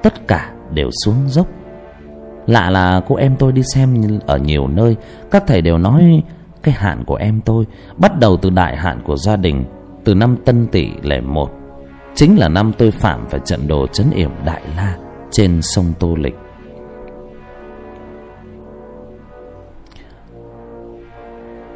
tất 0.03 0.27
cả 0.27 0.53
đều 0.73 0.89
xuống 1.05 1.15
dốc. 1.27 1.47
Lạ 2.47 2.69
là 2.69 3.01
cô 3.07 3.15
em 3.15 3.35
tôi 3.35 3.51
đi 3.51 3.61
xem 3.73 4.19
ở 4.25 4.37
nhiều 4.37 4.67
nơi, 4.67 4.95
các 5.31 5.43
thầy 5.47 5.61
đều 5.61 5.77
nói 5.77 6.23
cái 6.63 6.73
hạn 6.73 7.03
của 7.05 7.15
em 7.15 7.41
tôi 7.41 7.65
bắt 7.97 8.19
đầu 8.19 8.37
từ 8.37 8.49
đại 8.49 8.77
hạn 8.77 9.01
của 9.05 9.15
gia 9.17 9.35
đình, 9.35 9.65
từ 10.03 10.15
năm 10.15 10.37
tân 10.45 10.67
tỵ 10.67 10.89
lẻ 11.01 11.21
một. 11.21 11.49
Chính 12.15 12.39
là 12.39 12.49
năm 12.49 12.71
tôi 12.77 12.91
phạm 12.91 13.29
phải 13.29 13.39
trận 13.45 13.67
đồ 13.67 13.87
chấn 13.87 14.11
yểm 14.11 14.31
đại 14.45 14.61
la 14.77 14.97
trên 15.31 15.61
sông 15.61 15.93
tô 15.99 16.15
lịch. 16.15 16.35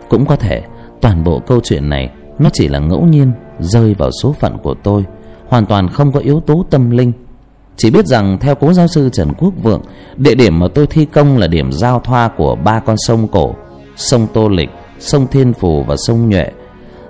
Cũng 0.10 0.26
có 0.26 0.36
thể, 0.36 0.64
toàn 1.02 1.24
bộ 1.24 1.40
câu 1.40 1.60
chuyện 1.64 1.90
này 1.90 2.10
nó 2.40 2.50
chỉ 2.54 2.68
là 2.68 2.80
ngẫu 2.80 3.06
nhiên 3.06 3.32
rơi 3.60 3.94
vào 3.94 4.10
số 4.22 4.32
phận 4.32 4.58
của 4.58 4.74
tôi, 4.84 5.06
hoàn 5.48 5.66
toàn 5.66 5.88
không 5.88 6.12
có 6.12 6.20
yếu 6.20 6.40
tố 6.40 6.66
tâm 6.70 6.90
linh 6.90 7.12
chỉ 7.78 7.92
biết 7.92 8.06
rằng 8.06 8.38
theo 8.42 8.56
cố 8.56 8.74
giáo 8.74 8.88
sư 8.88 9.10
trần 9.14 9.34
quốc 9.34 9.54
vượng, 9.64 9.82
địa 10.18 10.36
điểm 10.36 10.60
mà 10.60 10.68
tôi 10.76 10.88
thi 10.88 11.06
công 11.06 11.38
là 11.38 11.48
điểm 11.48 11.72
giao 11.72 12.00
thoa 12.00 12.28
của 12.38 12.56
ba 12.56 12.80
con 12.80 12.96
sông 12.98 13.28
cổ, 13.28 13.56
sông 13.96 14.28
tô 14.34 14.50
lịch, 14.50 14.70
sông 15.00 15.28
thiên 15.28 15.54
phù 15.54 15.84
và 15.84 15.96
sông 15.98 16.30
nhuệ. 16.30 16.52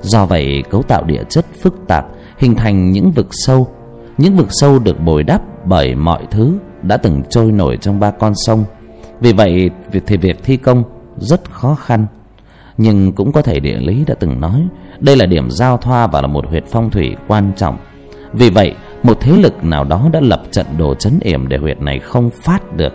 Do 0.02 0.26
vậy, 0.26 0.64
cấu 0.70 0.84
tạo 0.84 1.04
địa 1.04 1.24
chất 1.30 1.46
phức 1.62 1.88
tạp, 1.88 2.06
hình 2.38 2.56
thành 2.56 2.92
những 2.92 3.12
vực 3.12 3.28
sâu. 3.32 3.68
Những 4.18 4.36
vực 4.36 4.48
sâu 4.50 4.80
được 4.80 5.00
bồi 5.00 5.24
đắp 5.24 5.42
bởi 5.66 5.96
mọi 5.96 6.24
thứ 6.32 6.54
đã 6.82 6.98
từng 6.98 7.24
trôi 7.30 7.52
nổi 7.52 7.78
trong 7.82 8.00
ba 8.00 8.12
con 8.12 8.34
sông. 8.36 8.66
Vì 9.20 9.34
vậy 9.34 9.70
thì 10.08 10.18
việc 10.18 10.44
thi 10.44 10.58
công 10.58 10.84
rất 11.18 11.52
khó 11.52 11.76
khăn. 11.76 12.06
Nhưng 12.78 13.12
cũng 13.12 13.32
có 13.32 13.42
thể 13.42 13.60
địa 13.60 13.78
lý 13.80 14.04
đã 14.08 14.16
từng 14.20 14.40
nói, 14.40 14.68
đây 15.00 15.18
là 15.18 15.26
điểm 15.26 15.52
giao 15.52 15.78
thoa 15.78 16.08
và 16.08 16.22
là 16.22 16.28
một 16.28 16.48
huyệt 16.50 16.64
phong 16.72 16.90
thủy 16.90 17.16
quan 17.28 17.52
trọng. 17.56 17.78
Vì 18.34 18.50
vậy 18.50 18.74
một 19.04 19.18
thế 19.22 19.38
lực 19.38 19.64
nào 19.64 19.84
đó 19.84 20.10
đã 20.14 20.20
lập 20.20 20.42
trận 20.52 20.66
đồ 20.78 20.96
chấn 20.96 21.20
yểm 21.22 21.48
để 21.48 21.58
huyệt 21.58 21.82
này 21.82 22.00
không 22.00 22.30
phát 22.30 22.76
được. 22.76 22.94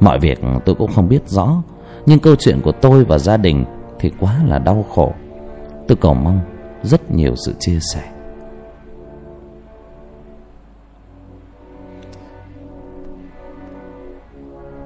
Mọi 0.00 0.18
việc 0.18 0.40
tôi 0.64 0.74
cũng 0.74 0.92
không 0.92 1.08
biết 1.08 1.28
rõ, 1.28 1.62
nhưng 2.06 2.18
câu 2.18 2.36
chuyện 2.36 2.60
của 2.60 2.72
tôi 2.72 3.04
và 3.04 3.18
gia 3.18 3.36
đình 3.36 3.64
thì 3.98 4.10
quá 4.20 4.40
là 4.46 4.58
đau 4.58 4.86
khổ. 4.94 5.12
Tôi 5.88 5.96
cầu 6.00 6.14
mong 6.14 6.40
rất 6.82 7.10
nhiều 7.10 7.34
sự 7.46 7.54
chia 7.58 7.78
sẻ. 7.94 8.02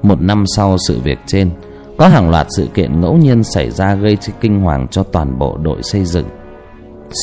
Một 0.03 0.21
năm 0.21 0.45
sau 0.47 0.77
sự 0.89 1.01
việc 1.01 1.19
trên, 1.27 1.51
có 1.99 2.09
hàng 2.09 2.31
loạt 2.31 2.47
sự 2.57 2.69
kiện 2.75 3.01
ngẫu 3.01 3.17
nhiên 3.17 3.45
xảy 3.45 3.71
ra 3.71 3.95
gây 3.95 4.17
kinh 4.41 4.61
hoàng 4.61 4.89
cho 4.89 5.03
toàn 5.03 5.39
bộ 5.39 5.57
đội 5.63 5.83
xây 5.83 6.05
dựng. 6.05 6.27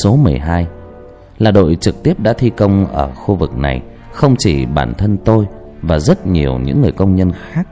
Số 0.02 0.16
12 0.16 0.66
là 1.42 1.50
đội 1.50 1.76
trực 1.80 2.02
tiếp 2.02 2.20
đã 2.20 2.32
thi 2.32 2.50
công 2.50 2.86
ở 2.86 3.10
khu 3.14 3.34
vực 3.34 3.56
này, 3.56 3.82
không 4.12 4.34
chỉ 4.38 4.66
bản 4.66 4.94
thân 4.94 5.16
tôi 5.24 5.46
và 5.82 5.98
rất 5.98 6.26
nhiều 6.26 6.58
những 6.58 6.80
người 6.80 6.92
công 6.92 7.14
nhân 7.14 7.32
khác. 7.32 7.68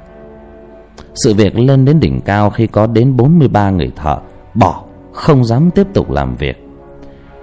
Sự 1.14 1.34
việc 1.34 1.58
lên 1.58 1.84
đến 1.84 2.00
đỉnh 2.00 2.20
cao 2.20 2.50
khi 2.50 2.66
có 2.66 2.86
đến 2.86 3.16
43 3.16 3.70
người 3.70 3.92
thợ, 3.96 4.18
bỏ, 4.54 4.84
không 5.12 5.44
dám 5.44 5.70
tiếp 5.70 5.86
tục 5.94 6.10
làm 6.10 6.36
việc. 6.36 6.66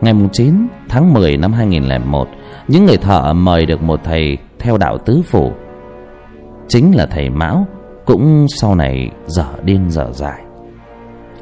Ngày 0.01 0.13
9 0.32 0.67
tháng 0.89 1.13
10 1.13 1.38
năm 1.38 1.53
2001 1.53 2.28
những 2.67 2.86
người 2.86 2.97
thợ 2.97 3.34
mời 3.34 3.65
được 3.65 3.82
một 3.82 3.99
thầy 4.03 4.38
theo 4.59 4.78
đạo 4.78 4.97
tứ 4.97 5.21
phủ. 5.25 5.51
Chính 6.67 6.95
là 6.95 7.05
thầy 7.05 7.30
mão, 7.30 7.65
cũng 8.05 8.47
sau 8.49 8.75
này 8.75 9.11
dở 9.28 9.47
điên 9.63 9.89
dở 9.89 10.11
dài 10.11 10.41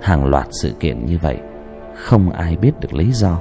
hàng 0.01 0.25
loạt 0.25 0.47
sự 0.61 0.73
kiện 0.79 1.05
như 1.05 1.17
vậy, 1.21 1.37
không 1.95 2.29
ai 2.29 2.55
biết 2.55 2.71
được 2.79 2.93
lý 2.93 3.11
do. 3.11 3.39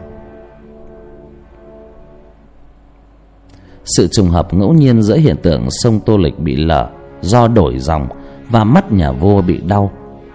Sự 3.85 4.09
trùng 4.09 4.29
hợp 4.29 4.55
ngẫu 4.55 4.73
nhiên 4.73 5.03
giữa 5.03 5.17
hiện 5.17 5.37
tượng 5.43 5.67
sông 5.71 6.01
tô 6.01 6.17
lịch 6.17 6.39
bị 6.39 6.57
lở 6.57 6.89
do 7.21 7.49
đổi 7.49 7.79
dòng 7.79 8.09
và 8.51 8.65
mắt 8.65 8.93
nhà 8.93 9.13
vua 9.13 9.43
bị 9.43 9.61
đau 9.67 9.91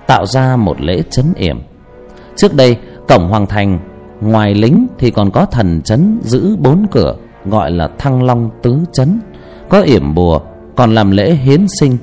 tạo 0.07 0.25
ra 0.25 0.55
một 0.55 0.81
lễ 0.81 1.03
chấn 1.09 1.25
yểm. 1.35 1.59
Trước 2.35 2.53
đây, 2.53 2.77
cổng 3.07 3.27
hoàng 3.27 3.45
thành 3.45 3.79
ngoài 4.21 4.53
lính 4.53 4.87
thì 4.99 5.11
còn 5.11 5.31
có 5.31 5.45
thần 5.45 5.81
chấn 5.81 6.19
giữ 6.23 6.55
bốn 6.59 6.85
cửa 6.91 7.15
gọi 7.45 7.71
là 7.71 7.89
thăng 7.97 8.23
long 8.23 8.49
tứ 8.61 8.77
chấn, 8.93 9.19
có 9.69 9.81
yểm 9.81 10.15
bùa, 10.15 10.39
còn 10.75 10.95
làm 10.95 11.11
lễ 11.11 11.31
hiến 11.31 11.65
sinh. 11.79 11.97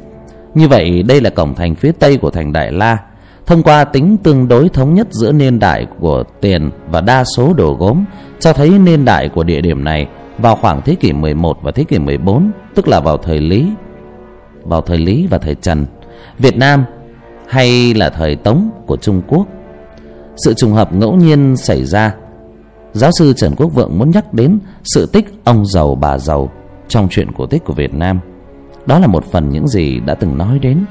Như 0.54 0.68
vậy, 0.68 1.02
đây 1.02 1.20
là 1.20 1.30
cổng 1.30 1.54
thành 1.54 1.74
phía 1.74 1.92
tây 1.92 2.16
của 2.16 2.30
thành 2.30 2.52
đại 2.52 2.72
la, 2.72 2.98
thông 3.46 3.62
qua 3.62 3.84
tính 3.84 4.16
tương 4.22 4.48
đối 4.48 4.68
thống 4.68 4.94
nhất 4.94 5.06
giữa 5.10 5.32
niên 5.32 5.58
đại 5.58 5.86
của 5.98 6.22
tiền 6.40 6.70
và 6.90 7.00
đa 7.00 7.24
số 7.36 7.52
đồ 7.52 7.76
gốm, 7.80 8.04
cho 8.40 8.52
thấy 8.52 8.70
niên 8.70 9.04
đại 9.04 9.28
của 9.28 9.44
địa 9.44 9.60
điểm 9.60 9.84
này 9.84 10.08
vào 10.38 10.56
khoảng 10.56 10.82
thế 10.82 10.94
kỷ 10.94 11.12
11 11.12 11.58
và 11.62 11.72
thế 11.72 11.84
kỷ 11.84 11.98
14 11.98 12.50
tức 12.74 12.88
là 12.88 13.00
vào 13.00 13.16
thời 13.16 13.40
Lý, 13.40 13.66
vào 14.62 14.80
thời 14.80 14.98
Lý 14.98 15.26
và 15.30 15.38
thời 15.38 15.54
Trần, 15.54 15.86
Việt 16.38 16.56
Nam 16.56 16.84
hay 17.48 17.94
là 17.94 18.10
thời 18.10 18.36
Tống 18.36 18.70
của 18.86 18.96
Trung 18.96 19.22
Quốc, 19.28 19.46
sự 20.36 20.54
trùng 20.54 20.72
hợp 20.72 20.92
ngẫu 20.92 21.16
nhiên 21.16 21.56
xảy 21.56 21.84
ra. 21.84 22.14
Giáo 22.92 23.10
sư 23.18 23.32
Trần 23.32 23.54
Quốc 23.56 23.68
Vượng 23.74 23.98
muốn 23.98 24.10
nhắc 24.10 24.34
đến 24.34 24.58
sự 24.84 25.06
tích 25.06 25.26
ông 25.44 25.66
giàu 25.66 25.94
bà 25.94 26.18
giàu 26.18 26.52
trong 26.88 27.08
chuyện 27.10 27.32
cổ 27.32 27.46
tích 27.46 27.64
của 27.64 27.74
Việt 27.74 27.94
Nam. 27.94 28.20
Đó 28.86 28.98
là 28.98 29.06
một 29.06 29.24
phần 29.24 29.50
những 29.50 29.68
gì 29.68 30.00
đã 30.00 30.14
từng 30.14 30.38
nói 30.38 30.58
đến. 30.58 30.84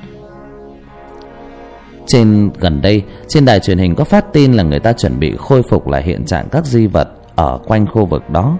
Trên, 2.07 2.49
gần 2.59 2.81
đây, 2.81 3.03
trên 3.27 3.45
đài 3.45 3.59
truyền 3.59 3.77
hình 3.77 3.95
có 3.95 4.03
phát 4.03 4.33
tin 4.33 4.53
là 4.53 4.63
người 4.63 4.79
ta 4.79 4.93
chuẩn 4.93 5.19
bị 5.19 5.35
khôi 5.37 5.63
phục 5.69 5.87
lại 5.87 6.03
hiện 6.03 6.25
trạng 6.25 6.47
các 6.51 6.65
di 6.65 6.87
vật 6.87 7.07
ở 7.35 7.59
quanh 7.65 7.87
khu 7.87 8.05
vực 8.05 8.29
đó 8.29 8.57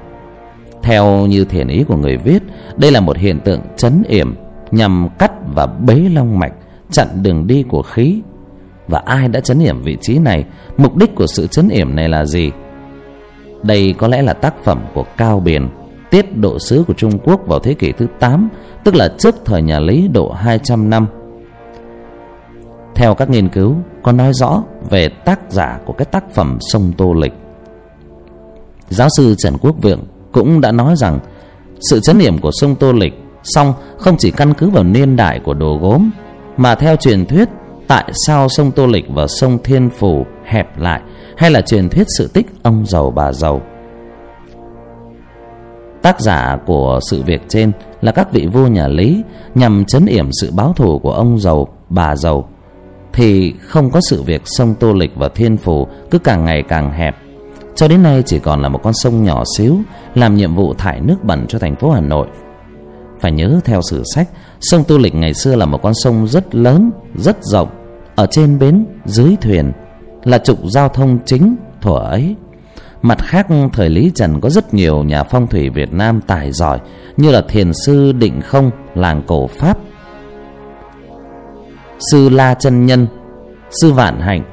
theo 0.86 1.26
như 1.26 1.46
thiền 1.46 1.68
ý 1.68 1.84
của 1.84 1.98
người 1.98 2.18
viết, 2.18 2.44
đây 2.78 2.92
là 2.92 3.00
một 3.00 3.18
hiện 3.18 3.40
tượng 3.40 3.62
chấn 3.78 4.04
yểm, 4.08 4.36
nhằm 4.72 5.10
cắt 5.20 5.32
và 5.56 5.66
bế 5.66 5.96
long 5.96 6.40
mạch, 6.40 6.54
chặn 6.92 7.08
đường 7.24 7.48
đi 7.48 7.64
của 7.64 7.82
khí. 7.82 8.22
Và 8.88 9.00
ai 9.06 9.28
đã 9.28 9.40
chấn 9.40 9.60
yểm 9.60 9.82
vị 9.82 9.98
trí 10.02 10.18
này, 10.18 10.46
mục 10.78 10.98
đích 10.98 11.16
của 11.16 11.28
sự 11.28 11.48
chấn 11.48 11.70
yểm 11.70 11.96
này 11.96 12.10
là 12.10 12.26
gì? 12.26 12.52
Đây 13.64 13.96
có 13.98 14.08
lẽ 14.08 14.22
là 14.22 14.34
tác 14.34 14.64
phẩm 14.64 14.86
của 14.94 15.06
cao 15.18 15.40
biền, 15.40 15.70
tiết 16.10 16.38
độ 16.38 16.60
sứ 16.60 16.84
của 16.88 16.94
trung 16.94 17.20
quốc 17.24 17.48
vào 17.48 17.60
thế 17.60 17.74
kỷ 17.74 17.92
thứ 17.92 18.08
tám, 18.20 18.50
tức 18.84 18.96
là 18.96 19.14
trước 19.18 19.36
thời 19.46 19.62
nhà 19.62 19.80
lý 19.80 20.08
độ 20.08 20.32
200 20.32 20.90
năm. 20.90 21.08
Theo 22.96 23.14
các 23.14 23.30
nghiên 23.30 23.50
cứu, 23.50 23.76
có 24.04 24.12
nói 24.12 24.32
rõ 24.34 24.64
về 24.90 25.10
tác 25.10 25.40
giả 25.52 25.80
của 25.86 25.94
cái 25.94 26.06
tác 26.06 26.32
phẩm 26.34 26.58
sông 26.62 26.92
tô 26.98 27.14
lịch. 27.14 27.34
Giáo 28.90 29.08
sư 29.18 29.36
trần 29.38 29.58
quốc 29.62 29.76
vượng 29.82 30.00
cũng 30.36 30.62
đã 30.62 30.72
nói 30.72 30.96
rằng, 30.96 31.20
sự 31.80 32.00
chấn 32.00 32.18
niệm 32.18 32.38
của 32.38 32.52
sông 32.54 32.76
tô 32.76 32.92
lịch 32.92 33.14
song 33.44 33.74
không 33.98 34.18
chỉ 34.18 34.32
căn 34.32 34.54
cứ 34.54 34.70
vào 34.70 34.84
niên 34.84 35.16
đại 35.16 35.40
của 35.40 35.54
đồ 35.54 35.78
gốm, 35.82 36.10
mà 36.58 36.76
theo 36.76 36.96
truyền 36.96 37.26
thuyết 37.26 37.50
tại 37.88 38.12
sao 38.28 38.50
sông 38.50 38.72
tô 38.72 38.88
lịch 38.88 39.06
và 39.10 39.28
sông 39.28 39.58
thiên 39.64 39.90
phủ 39.90 40.26
hẹp 40.46 40.80
lại, 40.80 41.02
hay 41.38 41.52
là 41.52 41.62
truyền 41.62 41.90
thuyết 41.90 42.08
sự 42.18 42.28
tích 42.28 42.46
ông 42.64 42.86
giàu 42.86 43.12
bà 43.12 43.32
giàu. 43.34 43.62
Tác 46.02 46.20
giả 46.20 46.58
của 46.66 47.00
sự 47.10 47.24
việc 47.24 47.42
trên 47.48 47.72
là 48.02 48.12
các 48.12 48.34
vị 48.34 48.48
vua 48.54 48.68
nhà 48.68 48.88
lý 48.88 49.24
nhằm 49.56 49.86
chấn 49.86 50.06
yểm 50.06 50.30
sự 50.42 50.52
báo 50.52 50.74
thù 50.74 51.00
của 51.00 51.12
ông 51.12 51.40
giàu, 51.40 51.68
bà 51.90 52.16
giàu. 52.16 52.50
Thì 53.14 53.54
không 53.62 53.90
có 53.92 54.02
sự 54.10 54.24
việc 54.24 54.42
sông 54.46 54.76
tô 54.80 54.94
lịch 54.94 55.12
và 55.16 55.30
thiên 55.30 55.58
phủ 55.58 55.88
cứ 56.12 56.20
càng 56.20 56.46
ngày 56.46 56.64
càng 56.68 56.92
hẹp 56.92 57.16
cho 57.76 57.88
đến 57.88 58.04
nay 58.04 58.24
chỉ 58.26 58.40
còn 58.40 58.62
là 58.62 58.70
một 58.70 58.80
con 58.84 58.94
sông 58.94 59.24
nhỏ 59.24 59.44
xíu, 59.58 59.78
làm 60.16 60.36
nhiệm 60.36 60.56
vụ 60.56 60.74
thải 60.74 61.02
nước 61.02 61.24
bẩn 61.24 61.46
cho 61.48 61.60
thành 61.60 61.76
phố 61.76 61.92
hà 61.92 62.02
nội. 62.02 62.28
Phải 63.20 63.32
nhớ, 63.32 63.60
theo 63.66 63.82
sử 63.90 64.04
sách, 64.16 64.30
sông 64.62 64.84
tô 64.84 64.98
lịch 64.98 65.16
ngày 65.16 65.34
xưa 65.34 65.56
là 65.56 65.66
một 65.66 65.82
con 65.84 65.94
sông 65.96 66.28
rất 66.28 66.56
lớn, 66.56 66.92
rất 67.16 67.38
rộng, 67.44 67.70
ở 68.16 68.28
trên 68.32 68.60
bến, 68.60 68.86
dưới 69.06 69.36
thuyền, 69.42 69.72
là 70.24 70.38
trục 70.38 70.60
giao 70.64 70.90
thông 70.90 71.20
chính 71.26 71.56
thuở 71.82 71.98
ấy. 71.98 72.36
Mặt 73.02 73.18
khác, 73.22 73.48
thời 73.74 73.90
lý 73.90 74.12
trần 74.16 74.42
có 74.42 74.50
rất 74.50 74.74
nhiều 74.74 75.04
nhà 75.04 75.24
phong 75.24 75.48
thủy 75.48 75.70
việt 75.70 75.94
nam 75.94 76.22
tài 76.28 76.52
giỏi, 76.52 76.80
như 77.18 77.32
là 77.32 77.42
thiền 77.42 77.72
sư 77.86 78.12
định 78.12 78.42
không, 78.42 78.72
làng 78.96 79.24
cổ 79.28 79.48
pháp. 79.48 79.78
Sư 82.12 82.30
la 82.30 82.54
chân 82.54 82.86
nhân, 82.86 83.08
sư 83.82 83.92
vạn 83.92 84.20
hạnh, 84.20 84.44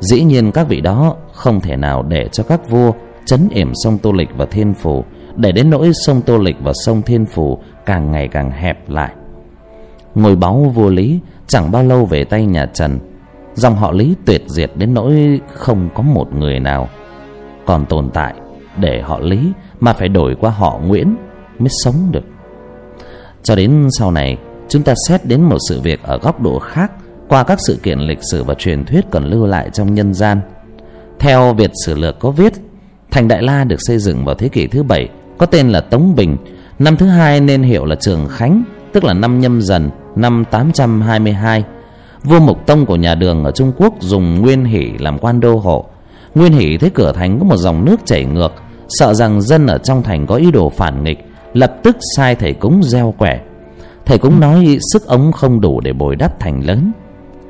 dĩ 0.00 0.24
nhiên 0.24 0.52
các 0.52 0.68
vị 0.68 0.80
đó 0.80 1.16
không 1.34 1.60
thể 1.60 1.76
nào 1.76 2.02
để 2.02 2.28
cho 2.32 2.44
các 2.44 2.70
vua 2.70 2.92
chấn 3.26 3.48
yểm 3.50 3.72
sông 3.74 3.98
tô 3.98 4.12
lịch 4.12 4.28
và 4.36 4.46
thiên 4.46 4.74
phủ, 4.74 5.04
để 5.36 5.52
đến 5.52 5.70
nỗi 5.70 5.92
sông 6.06 6.22
tô 6.22 6.38
lịch 6.38 6.56
và 6.62 6.72
sông 6.84 7.02
thiên 7.02 7.26
phủ 7.26 7.58
càng 7.86 8.10
ngày 8.10 8.28
càng 8.28 8.50
hẹp 8.50 8.90
lại. 8.90 9.14
Ngôi 10.14 10.36
báu 10.36 10.72
vua 10.74 10.88
lý 10.88 11.20
chẳng 11.46 11.70
bao 11.70 11.84
lâu 11.84 12.04
về 12.04 12.24
tay 12.24 12.46
nhà 12.46 12.66
trần, 12.66 12.98
dòng 13.54 13.76
họ 13.76 13.92
lý 13.92 14.14
tuyệt 14.26 14.42
diệt 14.46 14.70
đến 14.74 14.94
nỗi 14.94 15.40
không 15.52 15.88
có 15.94 16.02
một 16.02 16.34
người 16.34 16.60
nào 16.60 16.88
còn 17.66 17.86
tồn 17.86 18.10
tại 18.10 18.34
để 18.80 19.02
họ 19.02 19.20
lý 19.20 19.52
mà 19.80 19.92
phải 19.92 20.08
đổi 20.08 20.34
qua 20.34 20.50
họ 20.50 20.80
nguyễn 20.86 21.16
mới 21.58 21.68
sống 21.84 21.94
được. 22.10 22.24
Cho 23.42 23.54
đến 23.54 23.88
sau 23.98 24.10
này, 24.10 24.36
chúng 24.68 24.82
ta 24.82 24.94
xét 25.08 25.24
đến 25.24 25.42
một 25.42 25.58
sự 25.68 25.80
việc 25.80 26.02
ở 26.02 26.18
góc 26.18 26.42
độ 26.42 26.58
khác 26.58 26.92
qua 27.28 27.44
các 27.44 27.58
sự 27.66 27.78
kiện 27.82 27.98
lịch 27.98 28.18
sử 28.30 28.44
và 28.44 28.54
truyền 28.54 28.84
thuyết 28.84 29.04
còn 29.10 29.24
lưu 29.24 29.46
lại 29.46 29.70
trong 29.72 29.94
nhân 29.94 30.14
gian 30.14 30.40
theo 31.24 31.54
việt 31.54 31.70
sử 31.86 31.94
lược 31.94 32.18
có 32.18 32.30
viết, 32.30 32.52
thành 33.10 33.28
đại 33.28 33.42
la 33.42 33.64
được 33.64 33.76
xây 33.78 33.98
dựng 33.98 34.24
vào 34.24 34.34
thế 34.34 34.48
kỷ 34.48 34.66
thứ 34.66 34.82
bảy, 34.82 35.08
có 35.38 35.46
tên 35.46 35.68
là 35.68 35.80
tống 35.80 36.14
bình. 36.16 36.36
Năm 36.78 36.96
thứ 36.96 37.06
hai 37.06 37.40
nên 37.40 37.62
hiệu 37.62 37.84
là 37.84 37.96
trường 38.00 38.28
khánh, 38.28 38.64
tức 38.92 39.04
là 39.04 39.14
năm 39.14 39.40
nhâm 39.40 39.62
dần, 39.62 39.90
năm 40.16 40.44
822 40.50 41.64
vua 42.24 42.40
mục 42.40 42.66
tông 42.66 42.86
của 42.86 42.96
nhà 42.96 43.14
đường 43.14 43.44
ở 43.44 43.50
trung 43.50 43.72
quốc 43.76 43.94
dùng 44.00 44.40
nguyên 44.40 44.64
hỷ 44.64 44.90
làm 44.98 45.18
quan 45.18 45.40
đô 45.40 45.56
hộ. 45.56 45.84
Nguyên 46.34 46.52
hỷ 46.52 46.76
thấy 46.76 46.90
cửa 46.90 47.12
thành 47.12 47.38
có 47.38 47.44
một 47.44 47.56
dòng 47.56 47.84
nước 47.84 48.00
chảy 48.04 48.24
ngược, 48.24 48.52
sợ 48.88 49.14
rằng 49.14 49.42
dân 49.42 49.66
ở 49.66 49.78
trong 49.78 50.02
thành 50.02 50.26
có 50.26 50.34
ý 50.34 50.50
đồ 50.50 50.68
phản 50.68 51.04
nghịch, 51.04 51.26
lập 51.52 51.74
tức 51.82 51.96
sai 52.16 52.34
thầy 52.34 52.52
cúng 52.52 52.82
gieo 52.82 53.14
quẻ. 53.18 53.40
Thầy 54.04 54.18
cúng 54.18 54.40
nói 54.40 54.78
sức 54.92 55.06
ống 55.06 55.32
không 55.32 55.60
đủ 55.60 55.80
để 55.80 55.92
bồi 55.92 56.16
đắp 56.16 56.40
thành 56.40 56.66
lớn. 56.66 56.92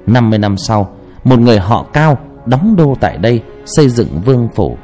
50 0.06 0.38
năm 0.38 0.56
sau, 0.56 0.90
một 1.24 1.38
người 1.38 1.58
họ 1.58 1.86
cao 1.92 2.18
đóng 2.47 2.76
đô 2.76 2.97
tại 3.01 3.18
đây 3.18 3.42
xây 3.66 3.88
dựng 3.88 4.20
vương 4.24 4.49
phủ. 4.55 4.76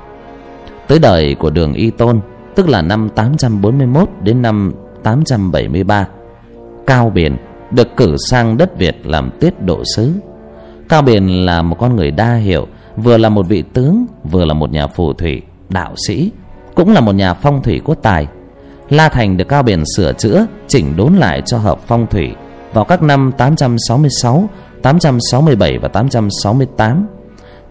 Tới 0.88 0.98
đời 0.98 1.36
của 1.38 1.50
đường 1.50 1.74
y 1.74 1.90
tôn 1.90 2.20
tức 2.54 2.68
là 2.68 2.82
năm 2.82 3.08
841 3.14 4.08
đến 4.22 4.42
năm 4.42 4.72
873 5.02 6.06
cao 6.86 7.10
biển 7.14 7.36
được 7.70 7.96
cử 7.96 8.16
sang 8.30 8.56
đất 8.56 8.78
việt 8.78 9.06
làm 9.06 9.30
tiết 9.40 9.62
độ 9.62 9.82
sứ. 9.96 10.12
Cao 10.88 11.02
biển 11.02 11.46
là 11.46 11.62
một 11.62 11.76
con 11.78 11.96
người 11.96 12.10
đa 12.10 12.34
hiệu 12.34 12.66
vừa 12.96 13.16
là 13.16 13.28
một 13.28 13.46
vị 13.48 13.62
tướng 13.62 14.06
vừa 14.30 14.44
là 14.44 14.54
một 14.54 14.70
nhà 14.70 14.86
phù 14.86 15.12
thủy 15.12 15.42
đạo 15.68 15.94
sĩ 16.06 16.30
cũng 16.74 16.92
là 16.92 17.00
một 17.00 17.12
nhà 17.12 17.34
phong 17.34 17.62
thủy 17.62 17.80
có 17.84 17.94
tài. 17.94 18.26
La 18.88 19.08
thành 19.08 19.36
được 19.36 19.48
cao 19.48 19.62
biển 19.62 19.82
sửa 19.96 20.12
chữa 20.12 20.46
chỉnh 20.68 20.96
đốn 20.96 21.14
lại 21.14 21.42
cho 21.46 21.58
hợp 21.58 21.78
phong 21.86 22.06
thủy 22.06 22.30
vào 22.72 22.84
các 22.84 23.02
năm 23.02 23.32
866, 23.38 24.48
867 24.82 25.78
và 25.78 25.88
868. 25.88 27.06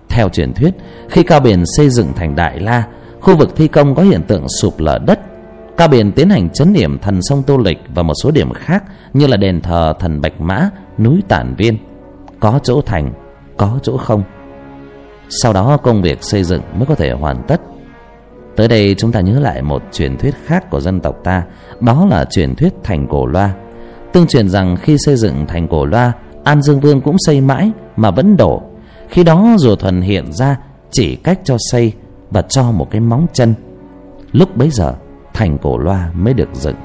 Theo 0.09 0.29
truyền 0.29 0.53
thuyết, 0.53 0.73
khi 1.09 1.23
Cao 1.23 1.39
Biển 1.39 1.63
xây 1.77 1.89
dựng 1.89 2.13
thành 2.15 2.35
Đại 2.35 2.59
La, 2.59 2.83
khu 3.21 3.35
vực 3.35 3.55
thi 3.55 3.67
công 3.67 3.95
có 3.95 4.03
hiện 4.03 4.23
tượng 4.23 4.45
sụp 4.61 4.79
lở 4.79 4.99
đất. 5.07 5.19
Cao 5.77 5.87
Biển 5.87 6.11
tiến 6.11 6.29
hành 6.29 6.49
chấn 6.49 6.73
điểm 6.73 6.99
thần 6.99 7.19
sông 7.21 7.43
Tô 7.43 7.57
Lịch 7.57 7.77
và 7.95 8.03
một 8.03 8.13
số 8.23 8.31
điểm 8.31 8.53
khác 8.53 8.83
như 9.13 9.27
là 9.27 9.37
đền 9.37 9.61
thờ 9.61 9.93
thần 9.99 10.21
Bạch 10.21 10.41
Mã, 10.41 10.69
núi 10.97 11.21
Tản 11.27 11.55
Viên. 11.55 11.77
Có 12.39 12.59
chỗ 12.63 12.81
thành, 12.81 13.13
có 13.57 13.79
chỗ 13.83 13.97
không. 13.97 14.23
Sau 15.29 15.53
đó 15.53 15.77
công 15.77 16.01
việc 16.01 16.23
xây 16.23 16.43
dựng 16.43 16.61
mới 16.75 16.85
có 16.85 16.95
thể 16.95 17.11
hoàn 17.11 17.43
tất. 17.47 17.61
Tới 18.55 18.67
đây 18.67 18.95
chúng 18.97 19.11
ta 19.11 19.21
nhớ 19.21 19.39
lại 19.39 19.61
một 19.61 19.83
truyền 19.91 20.17
thuyết 20.17 20.35
khác 20.45 20.69
của 20.69 20.79
dân 20.79 20.99
tộc 20.99 21.15
ta, 21.23 21.43
đó 21.79 22.05
là 22.09 22.25
truyền 22.25 22.55
thuyết 22.55 22.73
thành 22.83 23.07
cổ 23.07 23.25
loa. 23.25 23.53
Tương 24.13 24.27
truyền 24.27 24.49
rằng 24.49 24.75
khi 24.81 24.97
xây 24.97 25.15
dựng 25.15 25.45
thành 25.47 25.67
cổ 25.67 25.85
loa, 25.85 26.11
An 26.43 26.61
Dương 26.61 26.79
Vương 26.79 27.01
cũng 27.01 27.15
xây 27.19 27.41
mãi 27.41 27.71
mà 27.95 28.11
vẫn 28.11 28.37
đổ. 28.37 28.61
Khi 29.09 29.23
đó 29.23 29.55
rùa 29.57 29.75
thuần 29.75 30.01
hiện 30.01 30.33
ra 30.33 30.57
chỉ 30.91 31.15
cách 31.15 31.39
cho 31.43 31.57
xây 31.71 31.93
và 32.31 32.41
cho 32.41 32.71
một 32.71 32.87
cái 32.91 33.01
móng 33.01 33.27
chân. 33.33 33.53
Lúc 34.31 34.57
bấy 34.57 34.69
giờ 34.69 34.95
thành 35.33 35.57
cổ 35.57 35.77
loa 35.77 36.11
mới 36.13 36.33
được 36.33 36.49
dựng. 36.53 36.75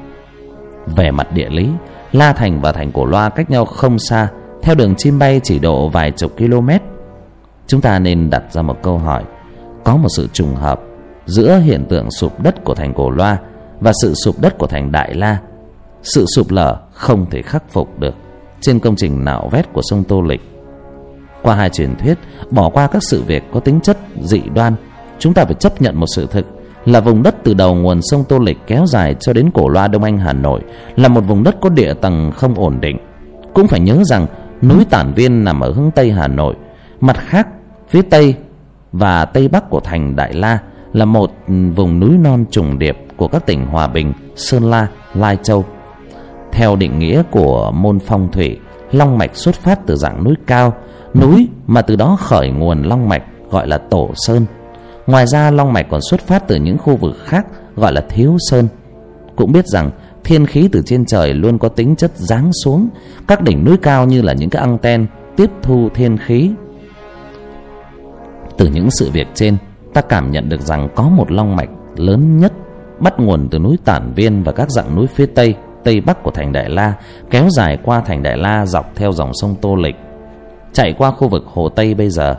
Về 0.86 1.10
mặt 1.10 1.32
địa 1.32 1.48
lý, 1.50 1.68
La 2.12 2.32
Thành 2.32 2.60
và 2.60 2.72
thành 2.72 2.92
cổ 2.92 3.04
loa 3.04 3.28
cách 3.28 3.50
nhau 3.50 3.64
không 3.64 3.98
xa, 3.98 4.28
theo 4.62 4.74
đường 4.74 4.94
chim 4.94 5.18
bay 5.18 5.40
chỉ 5.44 5.58
độ 5.58 5.88
vài 5.88 6.10
chục 6.10 6.36
km. 6.38 6.68
Chúng 7.66 7.80
ta 7.80 7.98
nên 7.98 8.30
đặt 8.30 8.42
ra 8.52 8.62
một 8.62 8.82
câu 8.82 8.98
hỏi, 8.98 9.24
có 9.84 9.96
một 9.96 10.08
sự 10.16 10.28
trùng 10.32 10.54
hợp 10.54 10.80
giữa 11.26 11.58
hiện 11.58 11.84
tượng 11.88 12.10
sụp 12.10 12.40
đất 12.40 12.64
của 12.64 12.74
thành 12.74 12.94
cổ 12.94 13.10
loa 13.10 13.38
và 13.80 13.92
sự 14.02 14.14
sụp 14.24 14.40
đất 14.40 14.58
của 14.58 14.66
thành 14.66 14.92
đại 14.92 15.14
la 15.14 15.38
sự 16.02 16.24
sụp 16.36 16.50
lở 16.50 16.80
không 16.92 17.30
thể 17.30 17.42
khắc 17.42 17.70
phục 17.70 17.98
được 17.98 18.14
trên 18.60 18.78
công 18.78 18.96
trình 18.96 19.24
nạo 19.24 19.48
vét 19.52 19.72
của 19.72 19.80
sông 19.84 20.04
tô 20.04 20.20
lịch 20.20 20.40
qua 21.44 21.54
hai 21.54 21.70
truyền 21.70 21.96
thuyết 21.96 22.18
bỏ 22.50 22.68
qua 22.68 22.86
các 22.86 23.02
sự 23.10 23.22
việc 23.22 23.42
có 23.52 23.60
tính 23.60 23.80
chất 23.80 23.98
dị 24.20 24.40
đoan 24.54 24.74
chúng 25.18 25.34
ta 25.34 25.44
phải 25.44 25.54
chấp 25.54 25.82
nhận 25.82 25.96
một 25.96 26.06
sự 26.16 26.26
thực 26.30 26.46
là 26.84 27.00
vùng 27.00 27.22
đất 27.22 27.34
từ 27.44 27.54
đầu 27.54 27.74
nguồn 27.74 28.00
sông 28.02 28.24
tô 28.28 28.38
lịch 28.38 28.58
kéo 28.66 28.86
dài 28.86 29.14
cho 29.20 29.32
đến 29.32 29.50
cổ 29.54 29.68
loa 29.68 29.88
đông 29.88 30.04
anh 30.04 30.18
hà 30.18 30.32
nội 30.32 30.60
là 30.96 31.08
một 31.08 31.20
vùng 31.20 31.44
đất 31.44 31.56
có 31.60 31.68
địa 31.68 31.94
tầng 31.94 32.32
không 32.36 32.54
ổn 32.54 32.80
định 32.80 32.98
cũng 33.54 33.68
phải 33.68 33.80
nhớ 33.80 34.02
rằng 34.04 34.26
núi 34.62 34.84
tản 34.90 35.12
viên 35.12 35.44
nằm 35.44 35.60
ở 35.60 35.72
hướng 35.72 35.90
tây 35.90 36.12
hà 36.12 36.28
nội 36.28 36.54
mặt 37.00 37.16
khác 37.18 37.48
phía 37.88 38.02
tây 38.02 38.34
và 38.92 39.24
tây 39.24 39.48
bắc 39.48 39.70
của 39.70 39.80
thành 39.80 40.16
đại 40.16 40.32
la 40.32 40.58
là 40.92 41.04
một 41.04 41.32
vùng 41.74 42.00
núi 42.00 42.18
non 42.18 42.44
trùng 42.50 42.78
điệp 42.78 42.98
của 43.16 43.28
các 43.28 43.46
tỉnh 43.46 43.66
Hòa 43.66 43.86
Bình, 43.86 44.12
Sơn 44.36 44.70
La, 44.70 44.88
Lai 45.14 45.38
Châu. 45.42 45.64
Theo 46.52 46.76
định 46.76 46.98
nghĩa 46.98 47.22
của 47.30 47.70
môn 47.70 47.98
phong 47.98 48.32
thủy, 48.32 48.58
long 48.92 49.18
mạch 49.18 49.36
xuất 49.36 49.54
phát 49.54 49.78
từ 49.86 49.96
dạng 49.96 50.24
núi 50.24 50.34
cao, 50.46 50.74
núi 51.14 51.48
mà 51.66 51.82
từ 51.82 51.96
đó 51.96 52.16
khởi 52.20 52.50
nguồn 52.50 52.82
long 52.82 53.08
mạch 53.08 53.22
gọi 53.50 53.68
là 53.68 53.78
Tổ 53.78 54.10
Sơn. 54.14 54.46
Ngoài 55.06 55.26
ra 55.26 55.50
long 55.50 55.72
mạch 55.72 55.86
còn 55.90 56.00
xuất 56.10 56.20
phát 56.20 56.48
từ 56.48 56.56
những 56.56 56.78
khu 56.78 56.96
vực 56.96 57.16
khác 57.24 57.46
gọi 57.76 57.92
là 57.92 58.00
Thiếu 58.00 58.36
Sơn. 58.50 58.68
Cũng 59.36 59.52
biết 59.52 59.66
rằng 59.66 59.90
thiên 60.24 60.46
khí 60.46 60.68
từ 60.72 60.82
trên 60.86 61.04
trời 61.04 61.34
luôn 61.34 61.58
có 61.58 61.68
tính 61.68 61.96
chất 61.96 62.12
giáng 62.14 62.50
xuống, 62.64 62.88
các 63.26 63.42
đỉnh 63.42 63.64
núi 63.64 63.76
cao 63.76 64.06
như 64.06 64.22
là 64.22 64.32
những 64.32 64.50
cái 64.50 64.62
anten 64.62 65.06
tiếp 65.36 65.50
thu 65.62 65.88
thiên 65.94 66.16
khí. 66.16 66.50
Từ 68.56 68.66
những 68.66 68.88
sự 68.90 69.10
việc 69.10 69.26
trên, 69.34 69.56
ta 69.94 70.00
cảm 70.00 70.30
nhận 70.30 70.48
được 70.48 70.60
rằng 70.60 70.88
có 70.94 71.08
một 71.08 71.32
long 71.32 71.56
mạch 71.56 71.68
lớn 71.96 72.40
nhất 72.40 72.52
bắt 73.00 73.20
nguồn 73.20 73.48
từ 73.50 73.58
núi 73.58 73.78
Tản 73.84 74.12
Viên 74.14 74.42
và 74.42 74.52
các 74.52 74.70
dạng 74.70 74.96
núi 74.96 75.06
phía 75.06 75.26
tây, 75.26 75.54
tây 75.84 76.00
bắc 76.00 76.22
của 76.22 76.30
thành 76.30 76.52
Đại 76.52 76.70
La, 76.70 76.94
kéo 77.30 77.48
dài 77.50 77.78
qua 77.84 78.00
thành 78.00 78.22
Đại 78.22 78.36
La 78.36 78.66
dọc 78.66 78.96
theo 78.96 79.12
dòng 79.12 79.30
sông 79.34 79.54
Tô 79.60 79.74
Lịch, 79.74 79.96
chạy 80.74 80.92
qua 80.98 81.10
khu 81.10 81.28
vực 81.28 81.44
Hồ 81.46 81.68
Tây 81.68 81.94
bây 81.94 82.10
giờ. 82.10 82.36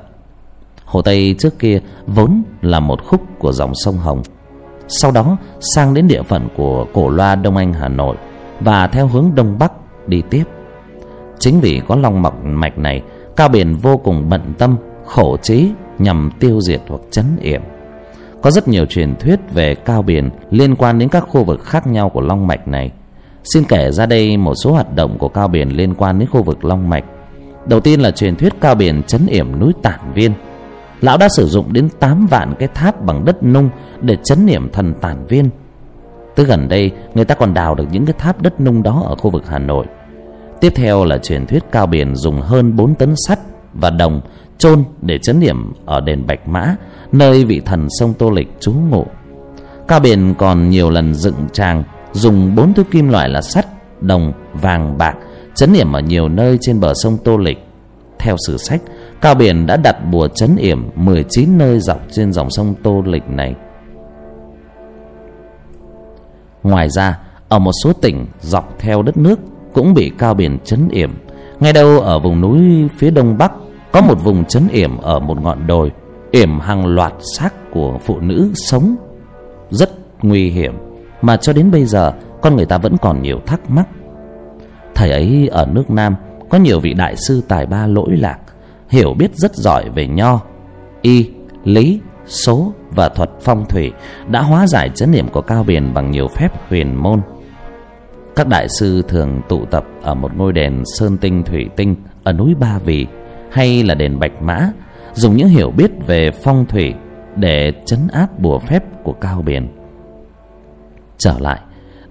Hồ 0.86 1.02
Tây 1.02 1.36
trước 1.40 1.60
kia 1.60 1.80
vốn 2.08 2.44
là 2.62 2.80
một 2.80 3.04
khúc 3.06 3.22
của 3.40 3.52
dòng 3.52 3.72
sông 3.76 3.98
Hồng. 3.98 4.22
Sau 4.88 5.12
đó 5.12 5.38
sang 5.60 5.94
đến 5.94 6.08
địa 6.08 6.22
phận 6.24 6.48
của 6.58 6.86
Cổ 6.94 7.10
Loa 7.10 7.36
Đông 7.36 7.58
Anh 7.58 7.74
Hà 7.74 7.88
Nội 7.88 8.16
và 8.60 8.88
theo 8.88 9.08
hướng 9.08 9.32
đông 9.36 9.56
bắc 9.60 9.72
đi 10.08 10.22
tiếp. 10.30 10.44
Chính 11.40 11.60
vì 11.60 11.82
có 11.88 11.96
long 11.96 12.22
mọc 12.22 12.44
mạch 12.44 12.78
này, 12.78 13.02
Cao 13.36 13.50
Biển 13.50 13.76
vô 13.76 13.98
cùng 13.98 14.30
bận 14.30 14.54
tâm, 14.58 14.78
khổ 15.06 15.38
trí 15.38 15.70
nhằm 16.00 16.32
tiêu 16.40 16.62
diệt 16.62 16.82
hoặc 16.88 17.02
chấn 17.12 17.26
yểm. 17.42 17.62
Có 18.42 18.52
rất 18.52 18.68
nhiều 18.68 18.86
truyền 18.86 19.16
thuyết 19.16 19.40
về 19.54 19.76
cao 19.76 20.02
biển 20.02 20.30
liên 20.50 20.76
quan 20.76 21.00
đến 21.00 21.10
các 21.10 21.26
khu 21.30 21.44
vực 21.44 21.64
khác 21.64 21.88
nhau 21.88 22.10
của 22.10 22.22
long 22.22 22.48
mạch 22.48 22.68
này. 22.68 22.92
Xin 23.44 23.64
kể 23.64 23.92
ra 23.92 24.06
đây 24.06 24.38
một 24.38 24.54
số 24.64 24.72
hoạt 24.72 24.96
động 24.96 25.18
của 25.18 25.28
cao 25.28 25.48
biển 25.48 25.70
liên 25.70 25.94
quan 25.96 26.20
đến 26.20 26.30
khu 26.32 26.44
vực 26.44 26.66
long 26.66 26.90
mạch. 26.90 27.04
Đầu 27.66 27.80
tiên 27.80 28.00
là 28.00 28.12
truyền 28.12 28.36
thuyết 28.36 28.54
cao 28.62 28.76
biển 28.76 29.04
chấn 29.04 29.28
yểm 29.28 29.60
núi 29.60 29.74
Tản 29.82 30.00
Viên. 30.14 30.34
Lão 31.02 31.18
đã 31.18 31.28
sử 31.30 31.46
dụng 31.46 31.74
đến 31.74 31.90
8 32.00 32.28
vạn 32.28 32.54
cái 32.60 32.68
tháp 32.74 33.02
bằng 33.02 33.26
đất 33.26 33.44
nung 33.44 33.70
để 34.02 34.18
chấn 34.24 34.48
yểm 34.48 34.70
thần 34.72 34.94
Tản 35.02 35.26
Viên. 35.26 35.50
Tới 36.36 36.46
gần 36.46 36.68
đây, 36.68 36.92
người 37.16 37.26
ta 37.26 37.36
còn 37.36 37.54
đào 37.54 37.76
được 37.76 37.86
những 37.92 38.06
cái 38.06 38.16
tháp 38.20 38.42
đất 38.42 38.62
nung 38.62 38.84
đó 38.84 39.04
ở 39.06 39.16
khu 39.16 39.30
vực 39.30 39.44
Hà 39.48 39.60
Nội. 39.60 39.86
Tiếp 40.62 40.74
theo 40.76 41.06
là 41.06 41.18
truyền 41.18 41.46
thuyết 41.46 41.64
cao 41.72 41.88
biển 41.88 42.16
dùng 42.16 42.42
hơn 42.42 42.76
4 42.76 42.96
tấn 42.96 43.14
sắt 43.28 43.40
và 43.74 43.90
đồng 43.90 44.22
chôn 44.58 44.84
để 45.02 45.18
chấn 45.18 45.40
điểm 45.40 45.74
ở 45.86 46.02
đền 46.02 46.26
Bạch 46.28 46.48
Mã, 46.48 46.76
nơi 47.12 47.46
vị 47.46 47.62
thần 47.66 47.88
sông 48.00 48.14
Tô 48.14 48.30
Lịch 48.30 48.48
trú 48.60 48.74
ngụ. 48.90 49.06
Cao 49.88 50.00
Biển 50.00 50.34
còn 50.38 50.70
nhiều 50.70 50.90
lần 50.90 51.14
dựng 51.14 51.48
tràng 51.54 51.84
dùng 52.12 52.56
bốn 52.56 52.74
thứ 52.74 52.84
kim 52.84 53.10
loại 53.10 53.30
là 53.30 53.42
sắt, 53.42 53.66
đồng, 54.02 54.34
vàng, 54.54 54.98
bạc 54.98 55.16
chấn 55.56 55.74
điểm 55.74 55.94
ở 55.94 56.00
nhiều 56.00 56.30
nơi 56.30 56.58
trên 56.62 56.80
bờ 56.80 56.94
sông 57.04 57.18
Tô 57.24 57.38
Lịch. 57.38 57.58
Theo 58.20 58.36
sử 58.48 58.58
sách, 58.58 58.82
Cao 59.22 59.36
Biển 59.36 59.66
đã 59.66 59.78
đặt 59.78 59.96
bùa 60.12 60.28
chấn 60.28 60.56
yểm 60.56 60.90
19 60.96 61.58
nơi 61.58 61.80
dọc 61.80 62.00
trên 62.12 62.34
dòng 62.34 62.50
sông 62.50 62.74
Tô 62.84 63.04
Lịch 63.06 63.30
này. 63.30 63.56
Ngoài 66.64 66.90
ra, 66.90 67.20
ở 67.50 67.60
một 67.60 67.72
số 67.84 67.94
tỉnh 67.94 68.28
dọc 68.42 68.76
theo 68.80 69.02
đất 69.02 69.18
nước 69.18 69.40
cũng 69.74 69.94
bị 69.94 70.12
Cao 70.18 70.34
Biển 70.34 70.58
chấn 70.64 70.90
yểm. 70.90 71.14
Ngay 71.60 71.74
đâu 71.74 72.00
ở 72.00 72.20
vùng 72.20 72.42
núi 72.42 72.60
phía 72.98 73.12
đông 73.12 73.38
bắc 73.38 73.52
có 73.92 74.02
một 74.02 74.24
vùng 74.24 74.46
chấn 74.46 74.68
yểm 74.68 74.98
ở 74.98 75.20
một 75.20 75.42
ngọn 75.42 75.68
đồi 75.68 75.92
yểm 76.32 76.60
hàng 76.60 76.86
loạt 76.86 77.14
xác 77.38 77.72
của 77.72 77.98
phụ 78.06 78.20
nữ 78.20 78.52
sống 78.56 78.96
rất 79.70 79.90
nguy 80.22 80.50
hiểm 80.50 80.74
mà 81.22 81.38
cho 81.38 81.54
đến 81.54 81.72
bây 81.72 81.86
giờ 81.86 82.14
con 82.42 82.56
người 82.56 82.66
ta 82.66 82.78
vẫn 82.78 82.98
còn 83.02 83.22
nhiều 83.22 83.40
thắc 83.46 83.70
mắc 83.70 83.88
thời 84.96 85.12
ấy 85.12 85.48
ở 85.52 85.66
nước 85.72 85.90
nam, 85.90 86.16
có 86.50 86.58
nhiều 86.58 86.80
vị 86.80 86.94
đại 86.94 87.16
sư 87.28 87.42
tài 87.48 87.66
ba 87.66 87.88
lỗi 87.88 88.18
lạc, 88.18 88.38
hiểu 88.90 89.14
biết 89.14 89.36
rất 89.36 89.56
giỏi 89.56 89.90
về 89.90 90.08
nho, 90.08 90.42
y, 91.02 91.30
lý, 91.64 92.00
số 92.26 92.74
và 92.92 93.10
thuật 93.10 93.30
phong 93.42 93.66
thủy, 93.66 93.92
đã 94.30 94.42
hóa 94.42 94.68
giải 94.68 94.90
chấn 94.96 95.12
niệm 95.12 95.28
của 95.28 95.42
cao 95.42 95.64
biển 95.64 95.94
bằng 95.94 96.12
nhiều 96.12 96.28
phép 96.28 96.70
huyền 96.70 96.96
môn. 96.96 97.22
Các 98.36 98.48
đại 98.48 98.68
sư 98.80 99.02
thường 99.08 99.42
tụ 99.50 99.66
tập 99.66 99.86
ở 100.02 100.16
một 100.16 100.38
ngôi 100.38 100.54
đền 100.54 100.84
sơn 100.86 101.18
tinh 101.18 101.44
thủy 101.44 101.66
tinh 101.76 101.96
ở 102.24 102.34
núi 102.34 102.56
ba 102.60 102.80
vì 102.86 103.08
hay 103.52 103.84
là 103.84 103.96
đền 103.96 104.20
bạch 104.20 104.42
mã, 104.42 104.70
dùng 105.14 105.36
những 105.36 105.48
hiểu 105.48 105.72
biết 105.72 105.92
về 106.08 106.32
phong 106.44 106.66
thủy 106.66 106.94
để 107.36 107.72
chấn 107.86 108.00
áp 108.12 108.40
bùa 108.40 108.60
phép 108.60 108.84
của 109.04 109.14
cao 109.14 109.42
biển 109.42 109.68
trở 111.18 111.40
lại, 111.40 111.60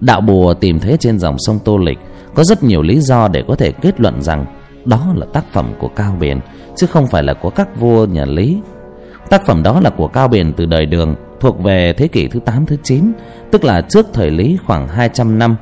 đạo 0.01 0.21
bùa 0.21 0.55
tìm 0.55 0.81
thấy 0.81 0.97
trên 1.01 1.19
dòng 1.19 1.37
sông 1.39 1.59
tô 1.65 1.79
lịch 1.79 1.99
có 2.35 2.45
rất 2.45 2.63
nhiều 2.63 2.83
lý 2.83 3.01
do 3.01 3.29
để 3.29 3.45
có 3.49 3.55
thể 3.55 3.73
kết 3.73 4.01
luận 4.01 4.23
rằng 4.23 4.47
đó 4.85 5.07
là 5.17 5.27
tác 5.33 5.45
phẩm 5.53 5.75
của 5.79 5.89
cao 5.89 6.17
biển, 6.21 6.41
chứ 6.77 6.87
không 6.87 7.07
phải 7.07 7.23
là 7.23 7.35
của 7.35 7.51
các 7.51 7.81
vua 7.81 8.07
nhà 8.07 8.25
lý. 8.25 8.61
Tác 9.31 9.47
phẩm 9.47 9.63
đó 9.63 9.81
là 9.81 9.91
của 9.91 10.09
cao 10.09 10.29
biển 10.29 10.53
từ 10.57 10.67
đời 10.67 10.87
đường, 10.87 11.15
thuộc 11.41 11.63
về 11.63 11.93
thế 11.97 12.09
kỷ 12.09 12.29
thứ 12.29 12.41
tám, 12.41 12.67
thứ 12.67 12.77
chín, 12.83 13.13
tức 13.51 13.65
là 13.65 13.81
trước 13.81 14.07
thời 14.13 14.31
lý 14.31 14.59
khoảng 14.67 14.89
hai 14.89 15.09
trăm 15.09 15.39
năm. 15.39 15.57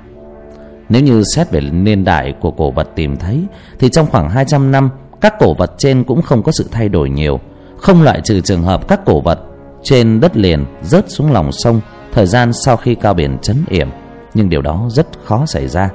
Nếu 0.88 1.02
như 1.02 1.22
xét 1.36 1.50
về 1.50 1.60
niên 1.60 2.04
đại 2.04 2.34
của 2.40 2.50
cổ 2.50 2.70
vật 2.70 2.88
tìm 2.94 3.16
thấy, 3.16 3.44
thì 3.78 3.88
trong 3.88 4.06
khoảng 4.06 4.30
hai 4.30 4.44
trăm 4.44 4.70
năm, 4.70 4.90
các 5.20 5.34
cổ 5.38 5.54
vật 5.54 5.72
trên 5.78 6.04
cũng 6.04 6.22
không 6.22 6.42
có 6.42 6.52
sự 6.52 6.68
thay 6.70 6.88
đổi 6.88 7.10
nhiều. 7.10 7.40
Không 7.78 8.02
loại 8.02 8.20
trừ 8.24 8.40
trường 8.40 8.62
hợp 8.62 8.88
các 8.88 9.00
cổ 9.04 9.20
vật 9.20 9.38
trên 9.82 10.20
đất 10.20 10.36
liền 10.36 10.64
rớt 10.82 11.10
xuống 11.10 11.32
lòng 11.32 11.52
sông 11.52 11.80
thời 12.12 12.26
gian 12.26 12.52
sau 12.52 12.76
khi 12.76 12.94
cao 12.94 13.14
biển 13.14 13.38
chấn 13.42 13.56
yểm, 13.68 13.88
nhưng 14.34 14.48
điều 14.48 14.62
đó 14.62 14.86
rất 14.90 15.06
khó 15.24 15.46
xảy 15.46 15.68
ra 15.68 15.90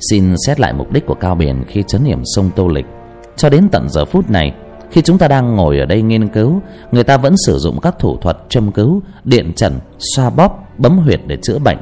xin 0.00 0.34
xét 0.46 0.60
lại 0.60 0.72
mục 0.72 0.92
đích 0.92 1.06
của 1.06 1.14
cao 1.14 1.34
biển 1.34 1.64
khi 1.68 1.84
chấn 1.86 2.04
hiểm 2.04 2.22
sông 2.24 2.50
tô 2.56 2.68
lịch. 2.68 2.86
Cho 3.36 3.50
đến 3.50 3.68
tận 3.72 3.88
giờ 3.88 4.04
phút 4.04 4.30
này, 4.30 4.54
khi 4.90 5.02
chúng 5.02 5.18
ta 5.18 5.28
đang 5.28 5.56
ngồi 5.56 5.78
ở 5.78 5.86
đây 5.86 6.02
nghiên 6.02 6.28
cứu, 6.28 6.60
người 6.92 7.04
ta 7.04 7.16
vẫn 7.16 7.34
sử 7.46 7.58
dụng 7.58 7.80
các 7.80 7.98
thủ 7.98 8.16
thuật 8.16 8.36
châm 8.48 8.72
cứu, 8.72 9.02
điện 9.24 9.52
trần, 9.56 9.78
xoa 9.98 10.30
bóp, 10.30 10.68
bấm 10.78 10.98
huyệt 10.98 11.20
để 11.26 11.36
chữa 11.42 11.58
bệnh. 11.58 11.78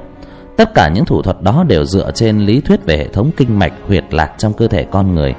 Tất 0.56 0.74
cả 0.74 0.90
những 0.94 1.04
thủ 1.04 1.22
thuật 1.22 1.42
đó 1.42 1.64
đều 1.68 1.84
dựa 1.84 2.10
trên 2.14 2.38
lý 2.38 2.60
thuyết 2.60 2.84
về 2.84 2.96
hệ 2.96 3.08
thống 3.08 3.30
kinh 3.36 3.58
mạch, 3.58 3.72
huyệt 3.86 4.04
lạc 4.10 4.34
trong 4.38 4.52
cơ 4.52 4.68
thể 4.68 4.84
con 4.84 5.14
người. 5.14 5.34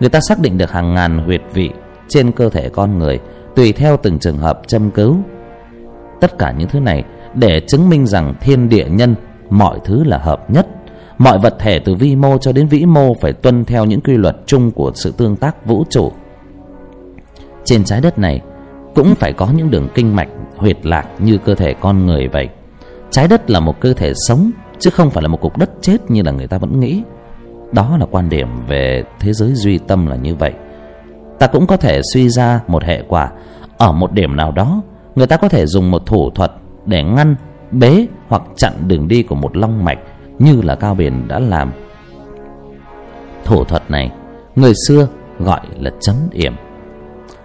Người 0.00 0.08
ta 0.08 0.20
xác 0.28 0.40
định 0.40 0.58
được 0.58 0.70
hàng 0.70 0.94
ngàn 0.94 1.18
huyệt 1.18 1.40
vị 1.54 1.70
trên 2.08 2.32
cơ 2.32 2.48
thể 2.48 2.68
con 2.68 2.98
người, 2.98 3.18
tùy 3.56 3.72
theo 3.72 3.96
từng 3.96 4.18
trường 4.18 4.38
hợp 4.38 4.60
châm 4.66 4.90
cứu. 4.90 5.16
Tất 6.20 6.38
cả 6.38 6.52
những 6.58 6.68
thứ 6.68 6.80
này 6.80 7.04
để 7.34 7.60
chứng 7.60 7.88
minh 7.88 8.06
rằng 8.06 8.34
thiên 8.40 8.68
địa 8.68 8.86
nhân, 8.90 9.14
mọi 9.50 9.78
thứ 9.84 10.04
là 10.04 10.18
hợp 10.18 10.50
nhất 10.50 10.66
mọi 11.18 11.38
vật 11.38 11.56
thể 11.58 11.78
từ 11.78 11.94
vi 11.94 12.16
mô 12.16 12.38
cho 12.38 12.52
đến 12.52 12.66
vĩ 12.66 12.86
mô 12.86 13.14
phải 13.14 13.32
tuân 13.32 13.64
theo 13.64 13.84
những 13.84 14.00
quy 14.00 14.16
luật 14.16 14.36
chung 14.46 14.70
của 14.70 14.92
sự 14.94 15.12
tương 15.16 15.36
tác 15.36 15.66
vũ 15.66 15.84
trụ. 15.90 16.12
Trên 17.64 17.84
trái 17.84 18.00
đất 18.00 18.18
này 18.18 18.40
cũng 18.94 19.14
phải 19.14 19.32
có 19.32 19.48
những 19.54 19.70
đường 19.70 19.88
kinh 19.94 20.16
mạch 20.16 20.28
huyệt 20.56 20.86
lạc 20.86 21.06
như 21.18 21.38
cơ 21.38 21.54
thể 21.54 21.74
con 21.74 22.06
người 22.06 22.28
vậy. 22.28 22.48
Trái 23.10 23.28
đất 23.28 23.50
là 23.50 23.60
một 23.60 23.80
cơ 23.80 23.92
thể 23.92 24.12
sống, 24.14 24.50
chứ 24.78 24.90
không 24.90 25.10
phải 25.10 25.22
là 25.22 25.28
một 25.28 25.40
cục 25.40 25.58
đất 25.58 25.70
chết 25.80 26.10
như 26.10 26.22
là 26.22 26.32
người 26.32 26.46
ta 26.46 26.58
vẫn 26.58 26.80
nghĩ. 26.80 27.02
Đó 27.72 27.96
là 28.00 28.06
quan 28.10 28.28
điểm 28.28 28.48
về 28.68 29.04
thế 29.20 29.32
giới 29.32 29.54
duy 29.54 29.78
tâm 29.78 30.06
là 30.06 30.16
như 30.16 30.34
vậy. 30.34 30.52
Ta 31.38 31.46
cũng 31.46 31.66
có 31.66 31.76
thể 31.76 32.00
suy 32.14 32.28
ra 32.28 32.60
một 32.66 32.84
hệ 32.84 33.02
quả. 33.08 33.32
Ở 33.78 33.92
một 33.92 34.12
điểm 34.12 34.36
nào 34.36 34.52
đó, 34.52 34.82
người 35.14 35.26
ta 35.26 35.36
có 35.36 35.48
thể 35.48 35.66
dùng 35.66 35.90
một 35.90 36.06
thủ 36.06 36.30
thuật 36.30 36.52
để 36.86 37.02
ngăn, 37.02 37.36
bế 37.72 38.06
hoặc 38.28 38.42
chặn 38.56 38.72
đường 38.86 39.08
đi 39.08 39.22
của 39.22 39.34
một 39.34 39.56
long 39.56 39.84
mạch 39.84 39.98
như 40.38 40.62
là 40.62 40.74
cao 40.74 40.94
biển 40.94 41.28
đã 41.28 41.38
làm. 41.38 41.72
Thủ 43.44 43.64
thuật 43.64 43.90
này, 43.90 44.10
người 44.56 44.72
xưa 44.88 45.08
gọi 45.38 45.60
là 45.80 45.90
chấn 46.00 46.14
yểm 46.32 46.52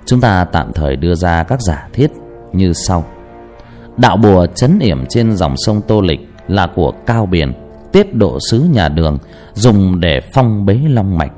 chúng 0.05 0.21
ta 0.21 0.45
tạm 0.51 0.73
thời 0.73 0.95
đưa 0.95 1.15
ra 1.15 1.43
các 1.43 1.61
giả 1.61 1.87
thiết 1.93 2.07
như 2.53 2.73
sau. 2.73 3.05
Đạo 3.97 4.17
bùa 4.17 4.45
chấn 4.55 4.79
yểm 4.79 5.05
trên 5.09 5.35
dòng 5.35 5.55
sông 5.57 5.81
tô 5.87 6.01
lịch 6.01 6.19
là 6.47 6.67
của 6.75 6.91
cao 7.05 7.25
biển, 7.25 7.53
tiết 7.91 8.15
độ 8.15 8.37
sứ 8.51 8.59
nhà 8.59 8.89
đường, 8.89 9.17
dùng 9.53 9.99
để 9.99 10.21
phong 10.33 10.65
bế 10.65 10.79
long 10.87 11.17
mạch. 11.17 11.31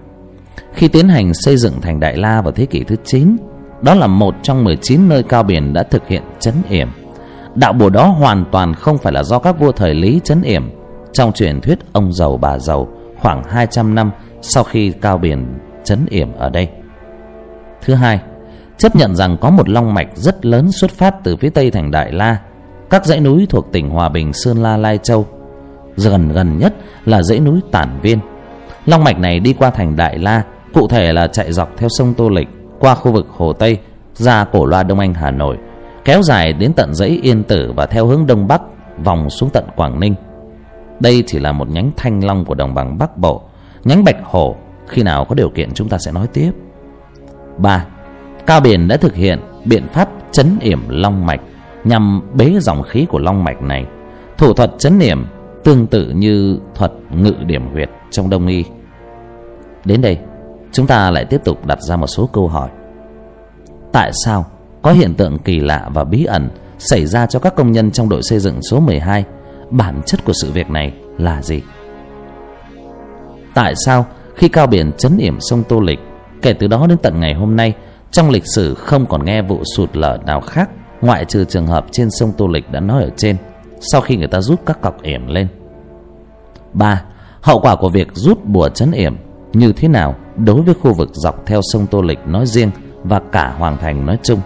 Khi 0.74 0.88
tiến 0.88 1.10
hành 1.10 1.34
xây 1.34 1.58
dựng 1.58 1.82
thành 1.82 2.00
đại 2.00 2.18
la 2.18 2.42
vào 2.42 2.52
thế 2.52 2.66
kỷ 2.66 2.84
thứ 2.84 2.96
chín, 3.04 3.38
đó 3.82 3.94
là 3.94 4.08
một 4.08 4.36
trong 4.44 4.64
mười 4.64 4.78
chín 4.82 5.10
nơi 5.10 5.24
cao 5.24 5.44
biển 5.44 5.74
đã 5.74 5.84
thực 5.84 6.08
hiện 6.08 6.24
chấn 6.40 6.54
yểm 6.70 6.88
đạo 7.56 7.74
bùa 7.74 7.90
đó 7.90 8.08
hoàn 8.08 8.46
toàn 8.52 8.74
không 8.74 8.98
phải 8.98 9.14
là 9.14 9.24
do 9.24 9.40
các 9.40 9.60
vua 9.60 9.72
thời 9.72 9.94
lý 9.94 10.22
chấn 10.24 10.42
yểm 10.42 10.70
trong 11.16 11.32
truyền 11.32 11.62
thuyết 11.62 11.80
ông 11.92 12.14
giàu 12.14 12.38
bà 12.38 12.60
giàu, 12.60 12.88
khoảng 13.22 13.44
hai 13.44 13.68
trăm 13.68 13.96
năm 13.96 14.12
sau 14.42 14.64
khi 14.64 14.92
cao 15.02 15.18
biển 15.18 15.60
chấn 15.84 16.06
yểm 16.10 16.34
ở 16.34 16.50
đây. 16.50 16.70
Thứ 17.86 17.94
hai, 17.94 18.20
chấp 18.78 18.96
nhận 18.96 19.16
rằng 19.16 19.38
có 19.42 19.50
một 19.50 19.70
long 19.70 19.94
mạch 19.94 20.08
rất 20.14 20.46
lớn 20.46 20.72
xuất 20.72 20.92
phát 20.92 21.16
từ 21.24 21.36
phía 21.36 21.50
tây 21.50 21.72
thành 21.72 21.92
đại 21.92 22.12
la, 22.12 22.38
các 22.90 23.06
dãy 23.06 23.20
núi 23.20 23.46
thuộc 23.50 23.72
tỉnh 23.72 23.90
hòa 23.90 24.10
bình, 24.10 24.34
sơn 24.34 24.58
la, 24.58 24.78
lai 24.78 24.98
châu. 24.98 25.26
Gần 25.96 26.30
gần 26.30 26.58
nhất 26.58 26.74
là 27.06 27.22
dãy 27.22 27.40
núi 27.40 27.60
tản 27.72 28.00
viên. 28.02 28.20
Long 28.86 29.04
mạch 29.04 29.20
này 29.20 29.40
đi 29.40 29.54
qua 29.54 29.70
thành 29.70 29.96
đại 29.96 30.18
la, 30.18 30.44
cụ 30.74 30.88
thể 30.88 31.14
là 31.14 31.28
chạy 31.28 31.54
dọc 31.54 31.70
theo 31.78 31.90
sông 31.90 32.14
tô 32.14 32.30
lịch, 32.30 32.48
qua 32.80 32.96
khu 32.96 33.12
vực 33.12 33.28
hồ 33.30 33.54
tây, 33.54 33.78
ra 34.14 34.46
cổ 34.52 34.66
loa 34.66 34.84
đông 34.84 35.00
anh, 35.00 35.14
hà 35.14 35.32
nội, 35.32 35.58
kéo 36.06 36.22
dài 36.22 36.54
đến 36.54 36.74
tận 36.74 36.94
dãy 36.94 37.20
yên 37.24 37.44
tử 37.44 37.72
và 37.76 37.86
theo 37.86 38.06
hướng 38.06 38.28
đông 38.28 38.48
bắc, 38.48 38.62
vòng 39.04 39.30
xuống 39.30 39.50
tận 39.54 39.66
quảng 39.76 40.00
ninh 40.00 40.16
đây 41.00 41.24
chỉ 41.28 41.40
là 41.40 41.52
một 41.52 41.70
nhánh 41.70 41.92
thanh 41.98 42.24
long 42.24 42.46
của 42.46 42.54
đồng 42.54 42.74
bằng 42.74 42.98
bắc 42.98 43.18
bộ. 43.18 43.42
Nhánh 43.84 44.04
bạch 44.04 44.18
hổ 44.24 44.56
khi 44.88 45.04
nào 45.04 45.26
có 45.26 45.36
điều 45.36 45.50
kiện 45.50 45.74
chúng 45.74 45.90
ta 45.90 45.98
sẽ 45.98 46.12
nói 46.12 46.28
tiếp. 46.34 46.52
Ba, 47.58 47.86
cao 48.46 48.60
biển 48.60 48.88
đã 48.88 48.98
thực 48.98 49.16
hiện 49.16 49.40
biện 49.66 49.88
pháp 49.94 50.10
chấn 50.32 50.58
yểm 50.62 50.80
long 50.90 51.26
mạch 51.26 51.42
nhằm 51.84 52.22
bế 52.34 52.58
dòng 52.62 52.84
khí 52.84 53.06
của 53.10 53.20
long 53.20 53.44
mạch 53.44 53.62
này. 53.62 53.86
Thủ 54.38 54.54
thuật 54.54 54.72
chấn 54.78 55.00
yểm 55.00 55.26
tương 55.64 55.88
tự 55.88 56.10
như 56.10 56.60
thuật 56.76 56.92
ngự 57.10 57.34
điểm 57.46 57.68
huyệt 57.72 57.90
trong 58.12 58.30
đông 58.30 58.48
y. 58.48 58.64
Đến 59.86 60.02
đây, 60.02 60.20
chúng 60.72 60.88
ta 60.88 61.12
lại 61.12 61.26
tiếp 61.26 61.42
tục 61.44 61.66
đặt 61.66 61.82
ra 61.82 61.96
một 61.96 62.08
số 62.08 62.30
câu 62.34 62.48
hỏi. 62.48 62.70
Tại 63.92 64.12
sao 64.26 64.46
có 64.82 64.92
hiện 64.92 65.14
tượng 65.14 65.40
kỳ 65.40 65.60
lạ 65.60 65.90
và 65.94 66.04
bí 66.04 66.26
ẩn 66.26 66.50
xảy 66.78 67.06
ra 67.06 67.26
cho 67.26 67.40
các 67.40 67.56
công 67.56 67.72
nhân 67.72 67.92
trong 67.92 68.10
đội 68.10 68.22
xây 68.24 68.40
dựng 68.40 68.60
số 68.62 68.80
12 68.80 69.26
bản 69.70 70.02
chất 70.06 70.26
của 70.26 70.34
sự 70.42 70.52
việc 70.52 70.70
này 70.70 70.94
là 71.18 71.42
gì? 71.42 71.62
Tại 73.54 73.74
sao 73.86 74.06
khi 74.36 74.48
cao 74.48 74.68
biển 74.68 74.92
chấn 74.98 75.18
yểm 75.18 75.38
sông 75.40 75.64
tô 75.70 75.80
lịch, 75.80 76.00
kể 76.42 76.54
từ 76.54 76.68
đó 76.68 76.88
đến 76.88 76.98
tận 76.98 77.20
ngày 77.20 77.34
hôm 77.34 77.56
nay, 77.56 77.74
trong 78.12 78.30
lịch 78.30 78.44
sử 78.56 78.74
không 78.74 79.06
còn 79.06 79.26
nghe 79.26 79.42
vụ 79.42 79.64
sụt 79.76 79.96
lở 79.96 80.18
nào 80.26 80.42
khác, 80.42 80.70
ngoại 81.02 81.26
trừ 81.26 81.46
trường 81.46 81.68
hợp 81.68 81.86
trên 81.92 82.08
sông 82.12 82.32
tô 82.38 82.48
lịch 82.48 82.72
đã 82.72 82.80
nói 82.80 83.04
ở 83.04 83.10
trên, 83.18 83.38
sau 83.80 84.02
khi 84.02 84.18
người 84.18 84.28
ta 84.28 84.42
rút 84.42 84.62
các 84.66 84.82
cọc 84.82 85.02
yểm 85.02 85.28
lên? 85.28 85.48
Ba, 86.74 87.04
hậu 87.42 87.60
quả 87.60 87.76
của 87.76 87.90
việc 87.90 88.08
rút 88.14 88.46
bùa 88.46 88.70
chấn 88.70 88.92
yểm 88.92 89.16
như 89.54 89.74
thế 89.74 89.88
nào 89.88 90.16
đối 90.36 90.62
với 90.62 90.74
khu 90.74 90.94
vực 90.94 91.10
dọc 91.14 91.46
theo 91.46 91.62
sông 91.64 91.88
tô 91.88 92.02
lịch 92.02 92.20
nói 92.28 92.46
riêng 92.46 92.72
và 93.04 93.22
cả 93.32 93.56
hoàng 93.58 93.78
thành 93.82 94.06
nói 94.06 94.18
chung? 94.24 94.40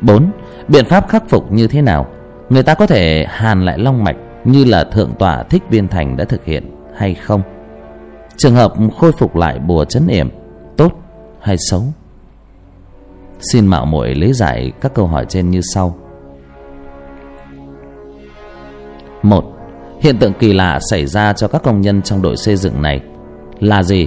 Bốn, 0.00 0.30
biện 0.68 0.84
pháp 0.84 1.08
khắc 1.08 1.28
phục 1.28 1.52
như 1.52 1.66
thế 1.66 1.82
nào 1.82 2.06
người 2.54 2.62
ta 2.62 2.74
có 2.74 2.86
thể 2.86 3.26
hàn 3.28 3.64
lại 3.64 3.78
long 3.78 4.04
mạch 4.04 4.16
như 4.44 4.64
là 4.64 4.84
thượng 4.84 5.14
tọa 5.18 5.42
thích 5.42 5.62
viên 5.70 5.88
thành 5.88 6.16
đã 6.16 6.24
thực 6.24 6.44
hiện, 6.44 6.76
hay 6.96 7.14
không? 7.14 7.42
Trường 8.36 8.54
hợp 8.54 8.72
khôi 8.98 9.12
phục 9.12 9.36
lại 9.36 9.58
bùa 9.58 9.84
chấn 9.84 10.06
yểm, 10.06 10.28
tốt 10.76 10.92
hay 11.40 11.56
xấu? 11.70 11.82
Xin 13.52 13.66
mạo 13.66 13.86
muội 13.86 14.14
lý 14.14 14.32
giải 14.32 14.72
các 14.80 14.94
câu 14.94 15.06
hỏi 15.06 15.26
trên 15.28 15.50
như 15.50 15.60
sau. 15.74 15.96
Một, 19.22 19.44
hiện 20.00 20.18
tượng 20.18 20.32
kỳ 20.32 20.52
lạ 20.52 20.78
xảy 20.90 21.06
ra 21.06 21.32
cho 21.32 21.48
các 21.48 21.62
công 21.62 21.80
nhân 21.80 22.02
trong 22.02 22.22
đội 22.22 22.36
xây 22.36 22.56
dựng 22.56 22.82
này 22.82 23.00
là 23.60 23.82
gì? 23.82 24.06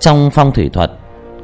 Trong 0.00 0.30
phong 0.30 0.52
thủy 0.52 0.70
thuật, 0.72 0.90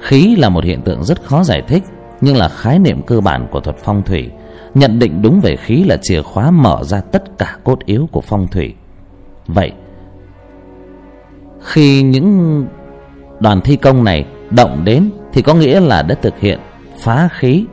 khí 0.01 0.37
là 0.37 0.49
một 0.49 0.65
hiện 0.65 0.83
tượng 0.83 1.05
rất 1.05 1.23
khó 1.23 1.45
giải 1.45 1.63
thích, 1.69 1.83
nhưng 2.21 2.37
là 2.37 2.49
khái 2.49 2.79
niệm 2.79 3.03
cơ 3.03 3.21
bản 3.21 3.49
của 3.51 3.61
thuật 3.61 3.77
phong 3.85 4.03
thủy 4.03 4.31
nhận 4.77 4.99
định 4.99 5.23
đúng 5.23 5.41
về 5.41 5.57
khí 5.57 5.85
là 5.85 5.97
chìa 6.03 6.23
khóa 6.23 6.51
mở 6.51 6.83
ra 6.85 7.01
tất 7.01 7.39
cả 7.39 7.57
cốt 7.65 7.79
yếu 7.85 8.09
của 8.13 8.21
phong 8.21 8.49
thủy. 8.49 8.75
Vậy, 9.47 9.73
khi 11.61 12.03
những 12.03 12.65
đoàn 13.41 13.61
thi 13.61 13.77
công 13.77 14.05
này 14.05 14.27
động 14.51 14.83
đến 14.85 15.11
thì 15.33 15.43
có 15.43 15.55
nghĩa 15.55 15.81
là 15.81 16.03
đã 16.03 16.15
thực 16.23 16.39
hiện 16.39 16.59
phá 16.99 17.29
khí, 17.33 17.65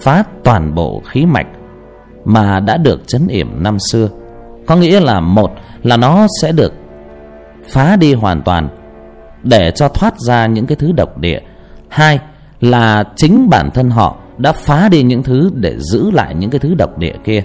phá 0.00 0.24
toàn 0.44 0.74
bộ 0.74 1.02
khí 1.06 1.26
mạch 1.26 1.46
mà 2.24 2.60
đã 2.60 2.76
được 2.76 3.08
chấn 3.08 3.28
yểm 3.28 3.62
năm 3.62 3.78
xưa. 3.90 4.08
Có 4.66 4.76
nghĩa 4.76 5.00
là 5.00 5.20
một 5.20 5.52
là 5.82 5.96
nó 5.96 6.26
sẽ 6.42 6.52
được 6.52 6.72
phá 7.68 7.96
đi 7.96 8.14
hoàn 8.14 8.42
toàn 8.42 8.68
để 9.42 9.70
cho 9.70 9.88
thoát 9.88 10.18
ra 10.18 10.46
những 10.46 10.66
cái 10.66 10.76
thứ 10.76 10.92
độc 10.92 11.18
địa. 11.18 11.40
Hai 11.88 12.18
là 12.60 13.04
chính 13.16 13.50
bản 13.50 13.70
thân 13.70 13.90
họ 13.90 14.16
đã 14.40 14.52
phá 14.52 14.88
đi 14.88 15.02
những 15.02 15.22
thứ 15.22 15.50
để 15.54 15.76
giữ 15.78 16.10
lại 16.10 16.34
những 16.34 16.50
cái 16.50 16.58
thứ 16.58 16.74
độc 16.74 16.98
địa 16.98 17.14
kia. 17.24 17.42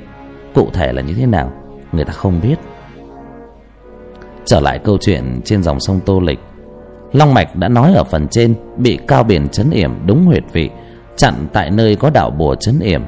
Cụ 0.53 0.69
thể 0.73 0.93
là 0.93 1.01
như 1.01 1.13
thế 1.13 1.25
nào, 1.25 1.51
người 1.91 2.05
ta 2.05 2.13
không 2.13 2.41
biết. 2.43 2.55
Trở 4.45 4.59
lại 4.59 4.79
câu 4.79 4.97
chuyện 5.01 5.41
trên 5.45 5.63
dòng 5.63 5.79
sông 5.79 5.99
tô 6.05 6.19
lịch, 6.19 6.39
long 7.13 7.33
mạch 7.33 7.55
đã 7.55 7.67
nói 7.67 7.93
ở 7.93 8.03
phần 8.03 8.27
trên, 8.27 8.55
bị 8.77 8.99
cao 9.07 9.23
biển 9.23 9.47
chấn 9.49 9.69
yểm 9.69 9.91
đúng 10.05 10.25
huyệt 10.25 10.43
vị, 10.53 10.69
chặn 11.15 11.33
tại 11.53 11.71
nơi 11.71 11.95
có 11.95 12.09
đạo 12.09 12.29
bùa 12.29 12.55
chấn 12.55 12.79
yểm. 12.79 13.01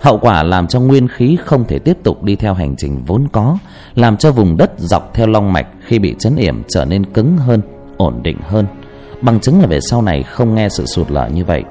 Hậu 0.00 0.18
quả 0.18 0.42
làm 0.42 0.66
cho 0.66 0.80
nguyên 0.80 1.08
khí 1.08 1.36
không 1.44 1.64
thể 1.64 1.78
tiếp 1.78 1.96
tục 2.02 2.22
đi 2.22 2.36
theo 2.36 2.54
hành 2.54 2.76
trình 2.76 3.02
vốn 3.06 3.26
có, 3.32 3.58
làm 3.94 4.16
cho 4.16 4.30
vùng 4.30 4.56
đất 4.56 4.72
dọc 4.76 5.14
theo 5.14 5.26
long 5.26 5.52
mạch 5.52 5.66
khi 5.86 5.98
bị 5.98 6.14
chấn 6.18 6.36
yểm 6.36 6.62
trở 6.68 6.84
nên 6.84 7.04
cứng 7.04 7.36
hơn, 7.36 7.60
ổn 7.96 8.22
định 8.22 8.38
hơn. 8.42 8.66
Bằng 9.20 9.40
chứng 9.40 9.60
là 9.60 9.66
về 9.66 9.80
sau 9.80 10.02
này 10.02 10.22
không 10.22 10.54
nghe 10.54 10.68
sự 10.68 10.86
sụt 10.86 11.10
lở 11.10 11.28
như 11.28 11.44
vậy 11.44 11.64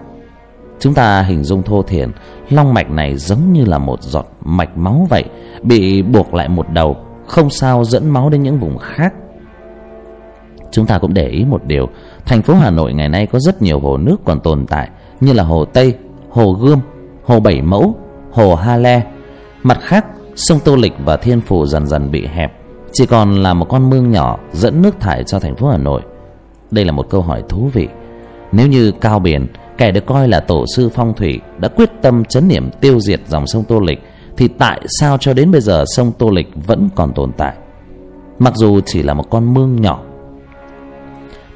chúng 0.84 0.94
ta 0.94 1.22
hình 1.22 1.44
dung 1.44 1.64
thô 1.64 1.84
thiển, 1.84 2.12
long 2.50 2.74
mạch 2.74 2.92
này 2.92 3.18
giống 3.18 3.54
như 3.54 3.66
là 3.66 3.78
một 3.78 4.04
giọt 4.04 4.26
mạch 4.42 4.78
máu 4.78 5.08
vậy, 5.10 5.24
bị 5.62 6.02
buộc 6.02 6.34
lại 6.34 6.50
một 6.50 6.66
đầu, 6.74 6.98
không 7.28 7.50
sao 7.50 7.84
dẫn 7.84 8.10
máu 8.10 8.30
đến 8.30 8.44
những 8.44 8.60
vùng 8.60 8.78
khác. 8.78 9.14
Chúng 10.72 10.86
ta 10.86 11.00
cũng 11.00 11.14
để 11.14 11.28
ý 11.28 11.46
một 11.46 11.64
điều, 11.66 11.90
thành 12.26 12.42
phố 12.42 12.54
hà 12.54 12.70
nội 12.70 12.94
ngày 12.94 13.10
nay 13.10 13.26
có 13.26 13.40
rất 13.40 13.62
nhiều 13.62 13.80
hồ 13.80 13.98
nước 13.98 14.18
còn 14.26 14.40
tồn 14.40 14.66
tại, 14.66 14.90
như 15.22 15.34
là 15.34 15.44
hồ 15.44 15.66
tây, 15.66 15.94
hồ 16.30 16.52
gươm, 16.52 16.80
hồ 17.24 17.40
bảy 17.40 17.62
mẫu, 17.62 17.96
hồ 18.32 18.56
ha 18.56 18.78
le. 18.78 19.04
Mặt 19.64 19.78
khác, 19.82 20.06
sông 20.36 20.60
tô 20.66 20.76
lịch 20.76 20.94
và 21.06 21.18
thiên 21.18 21.42
phủ 21.42 21.66
dần 21.66 21.88
dần 21.88 22.12
bị 22.12 22.28
hẹp, 22.28 22.54
chỉ 22.92 23.06
còn 23.06 23.44
là 23.44 23.54
một 23.54 23.66
con 23.70 23.90
mương 23.90 24.12
nhỏ 24.12 24.40
dẫn 24.52 24.82
nước 24.82 25.00
thải 25.00 25.24
cho 25.24 25.40
thành 25.40 25.56
phố 25.56 25.70
hà 25.70 25.78
nội. 25.78 26.02
Đây 26.72 26.86
là 26.86 26.92
một 26.92 27.10
câu 27.10 27.22
hỏi 27.22 27.44
thú 27.50 27.70
vị. 27.74 27.88
Nếu 28.52 28.68
như 28.68 28.92
cao 29.02 29.20
biển 29.20 29.48
kẻ 29.78 29.92
được 29.92 30.06
coi 30.06 30.28
là 30.28 30.40
tổ 30.40 30.66
sư 30.76 30.90
phong 30.90 31.14
thủy 31.14 31.40
đã 31.60 31.68
quyết 31.68 31.90
tâm 32.02 32.26
chấn 32.26 32.48
niệm 32.48 32.70
tiêu 32.82 33.00
diệt 33.00 33.20
dòng 33.28 33.48
sông 33.48 33.64
tô 33.64 33.80
lịch, 33.80 34.00
thì 34.38 34.48
tại 34.48 34.82
sao 35.00 35.18
cho 35.18 35.34
đến 35.34 35.52
bây 35.52 35.62
giờ 35.62 35.84
sông 35.88 36.12
tô 36.18 36.30
lịch 36.30 36.48
vẫn 36.68 36.90
còn 36.96 37.14
tồn 37.14 37.32
tại? 37.38 37.54
Mặc 38.40 38.54
dù 38.56 38.80
chỉ 38.86 39.04
là 39.04 39.14
một 39.14 39.30
con 39.30 39.54
mương 39.54 39.82
nhỏ. 39.82 40.04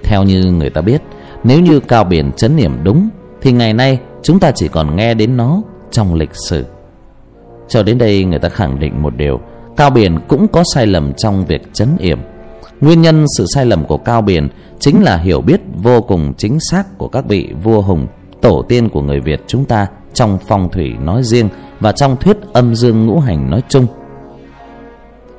Theo 0.03 0.23
như 0.23 0.51
người 0.51 0.69
ta 0.69 0.81
biết, 0.81 1.01
nếu 1.43 1.59
như 1.59 1.79
cao 1.79 2.03
biển 2.03 2.31
chấn 2.31 2.55
niệm 2.55 2.71
đúng, 2.83 3.09
thì 3.41 3.51
ngày 3.51 3.73
nay 3.73 3.99
chúng 4.23 4.39
ta 4.39 4.51
chỉ 4.51 4.67
còn 4.67 4.95
nghe 4.95 5.13
đến 5.13 5.37
nó 5.37 5.61
trong 5.91 6.13
lịch 6.13 6.35
sử. 6.49 6.65
Cho 7.67 7.83
đến 7.83 7.97
đây 7.97 8.25
người 8.25 8.39
ta 8.39 8.49
khẳng 8.49 8.79
định 8.79 9.01
một 9.01 9.15
điều, 9.17 9.39
cao 9.77 9.89
biển 9.89 10.19
cũng 10.27 10.47
có 10.47 10.63
sai 10.73 10.87
lầm 10.87 11.13
trong 11.13 11.45
việc 11.45 11.73
chấn 11.73 11.87
yểm 11.99 12.19
nguyên 12.81 13.01
nhân 13.01 13.25
sự 13.37 13.45
sai 13.53 13.65
lầm 13.65 13.85
của 13.85 13.97
cao 13.97 14.21
biển 14.21 14.49
chính 14.79 15.03
là 15.03 15.17
hiểu 15.17 15.41
biết 15.41 15.61
vô 15.83 16.01
cùng 16.01 16.33
chính 16.37 16.57
xác 16.71 16.97
của 16.97 17.07
các 17.07 17.25
vị 17.27 17.49
vua 17.63 17.81
hùng, 17.81 18.07
tổ 18.41 18.65
tiên 18.69 18.89
của 18.89 19.01
người 19.01 19.19
việt 19.19 19.41
chúng 19.47 19.65
ta 19.65 19.87
trong 20.13 20.37
phong 20.47 20.69
thủy 20.71 20.93
nói 21.01 21.23
riêng 21.23 21.49
và 21.79 21.91
trong 21.91 22.17
thuyết 22.17 22.37
âm 22.53 22.75
dương 22.75 23.05
ngũ 23.05 23.19
hành 23.19 23.49
nói 23.49 23.63
chung. 23.69 23.87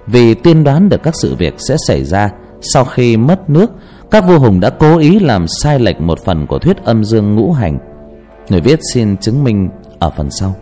Vì 0.07 0.34
tiên 0.34 0.64
đoán 0.64 0.89
được 0.89 1.03
các 1.03 1.14
sự 1.22 1.34
việc 1.34 1.55
sẽ 1.68 1.76
xảy 1.86 2.05
ra 2.05 2.30
sau 2.61 2.84
khi 2.84 3.16
mất 3.16 3.51
nước, 3.51 3.70
các 4.11 4.24
vua 4.26 4.39
hùng 4.39 4.61
đã 4.61 4.70
cố 4.70 4.99
ý 4.99 5.18
làm 5.18 5.47
sai 5.49 5.78
lệch 5.78 6.01
một 6.01 6.18
phần 6.24 6.47
của 6.47 6.59
thuyết 6.59 6.84
âm 6.84 7.05
dương 7.05 7.36
ngũ 7.36 7.53
hành. 7.53 7.78
Người 8.49 8.61
viết 8.61 8.80
xin 8.95 9.16
chứng 9.16 9.45
minh 9.45 9.68
ở 9.99 10.11
phần 10.11 10.30
sau. 10.30 10.55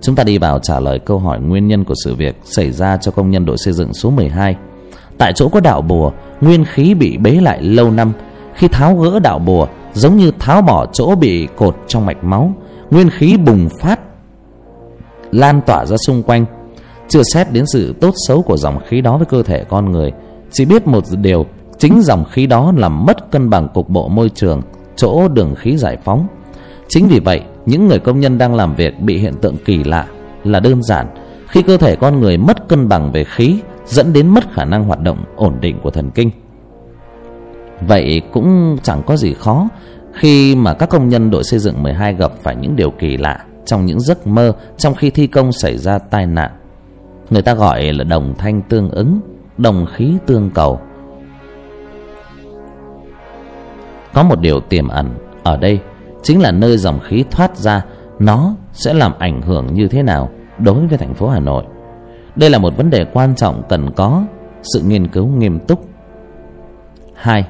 Chúng 0.00 0.14
ta 0.14 0.24
đi 0.24 0.38
vào 0.38 0.58
trả 0.58 0.80
lời 0.80 0.98
câu 0.98 1.18
hỏi 1.18 1.40
nguyên 1.40 1.66
nhân 1.66 1.84
của 1.84 1.94
sự 2.04 2.14
việc 2.14 2.36
xảy 2.44 2.72
ra 2.72 2.96
cho 2.96 3.10
công 3.12 3.30
nhân 3.30 3.44
đội 3.44 3.58
xây 3.58 3.74
dựng 3.74 3.94
số 3.94 4.10
12 4.10 4.56
tại 5.20 5.32
chỗ 5.32 5.48
có 5.48 5.60
đạo 5.60 5.82
bùa, 5.82 6.12
nguyên 6.40 6.64
khí 6.64 6.94
bị 6.94 7.16
bế 7.16 7.30
lại 7.30 7.62
lâu 7.62 7.90
năm. 7.90 8.12
Khi 8.54 8.68
tháo 8.68 8.96
gỡ 8.96 9.18
đạo 9.18 9.38
bùa, 9.38 9.66
giống 9.92 10.16
như 10.16 10.30
tháo 10.38 10.62
bỏ 10.62 10.86
chỗ 10.92 11.14
bị 11.14 11.48
cột 11.56 11.76
trong 11.88 12.06
mạch 12.06 12.24
máu, 12.24 12.52
nguyên 12.90 13.10
khí 13.10 13.36
bùng 13.36 13.68
phát, 13.80 14.00
lan 15.30 15.60
tỏa 15.66 15.86
ra 15.86 15.96
xung 16.06 16.22
quanh. 16.22 16.44
Chưa 17.08 17.22
xét 17.22 17.52
đến 17.52 17.64
sự 17.66 17.94
tốt 18.00 18.14
xấu 18.26 18.42
của 18.42 18.56
dòng 18.56 18.78
khí 18.88 19.00
đó 19.00 19.16
với 19.16 19.26
cơ 19.26 19.42
thể 19.42 19.64
con 19.64 19.92
người, 19.92 20.12
chỉ 20.52 20.64
biết 20.64 20.86
một 20.86 21.04
điều, 21.10 21.46
chính 21.78 22.00
dòng 22.02 22.24
khí 22.24 22.46
đó 22.46 22.72
làm 22.76 23.06
mất 23.06 23.30
cân 23.30 23.50
bằng 23.50 23.68
cục 23.74 23.88
bộ 23.88 24.08
môi 24.08 24.28
trường, 24.28 24.62
chỗ 24.96 25.28
đường 25.28 25.54
khí 25.54 25.76
giải 25.76 25.96
phóng. 26.04 26.26
Chính 26.88 27.08
vì 27.08 27.20
vậy, 27.20 27.40
những 27.66 27.88
người 27.88 27.98
công 27.98 28.20
nhân 28.20 28.38
đang 28.38 28.54
làm 28.54 28.74
việc 28.74 29.00
bị 29.00 29.18
hiện 29.18 29.34
tượng 29.34 29.56
kỳ 29.64 29.84
lạ 29.84 30.06
là 30.44 30.60
đơn 30.60 30.82
giản 30.82 31.06
khi 31.50 31.62
cơ 31.62 31.76
thể 31.76 31.96
con 31.96 32.20
người 32.20 32.36
mất 32.36 32.68
cân 32.68 32.88
bằng 32.88 33.12
về 33.12 33.24
khí, 33.24 33.60
dẫn 33.84 34.12
đến 34.12 34.28
mất 34.28 34.52
khả 34.52 34.64
năng 34.64 34.84
hoạt 34.84 35.00
động 35.00 35.24
ổn 35.36 35.56
định 35.60 35.80
của 35.82 35.90
thần 35.90 36.10
kinh. 36.10 36.30
Vậy 37.88 38.22
cũng 38.32 38.76
chẳng 38.82 39.02
có 39.06 39.16
gì 39.16 39.34
khó 39.34 39.68
khi 40.12 40.54
mà 40.54 40.74
các 40.74 40.88
công 40.88 41.08
nhân 41.08 41.30
đội 41.30 41.44
xây 41.44 41.58
dựng 41.58 41.82
12 41.82 42.14
gặp 42.14 42.32
phải 42.42 42.56
những 42.56 42.76
điều 42.76 42.90
kỳ 42.90 43.16
lạ 43.16 43.44
trong 43.66 43.86
những 43.86 44.00
giấc 44.00 44.26
mơ 44.26 44.52
trong 44.78 44.94
khi 44.94 45.10
thi 45.10 45.26
công 45.26 45.52
xảy 45.52 45.78
ra 45.78 45.98
tai 45.98 46.26
nạn. 46.26 46.50
Người 47.30 47.42
ta 47.42 47.54
gọi 47.54 47.92
là 47.92 48.04
đồng 48.04 48.34
thanh 48.38 48.62
tương 48.62 48.90
ứng, 48.90 49.20
đồng 49.58 49.86
khí 49.94 50.14
tương 50.26 50.50
cầu. 50.50 50.80
Có 54.14 54.22
một 54.22 54.40
điều 54.40 54.60
tiềm 54.60 54.88
ẩn 54.88 55.10
ở 55.42 55.56
đây 55.56 55.80
chính 56.22 56.40
là 56.40 56.50
nơi 56.52 56.76
dòng 56.76 57.00
khí 57.00 57.24
thoát 57.30 57.56
ra, 57.56 57.84
nó 58.18 58.54
sẽ 58.72 58.94
làm 58.94 59.12
ảnh 59.18 59.42
hưởng 59.42 59.74
như 59.74 59.88
thế 59.88 60.02
nào? 60.02 60.30
Đối 60.62 60.86
với 60.86 60.98
thành 60.98 61.14
phố 61.14 61.28
hà 61.28 61.40
nội. 61.40 61.64
Đây 62.36 62.50
là 62.50 62.58
một 62.58 62.76
vấn 62.76 62.90
đề 62.90 63.04
quan 63.12 63.34
trọng 63.34 63.62
cần 63.68 63.90
có 63.92 64.24
sự 64.62 64.82
nghiên 64.86 65.06
cứu 65.06 65.26
nghiêm 65.26 65.58
túc. 65.58 65.84
Hai, 67.14 67.44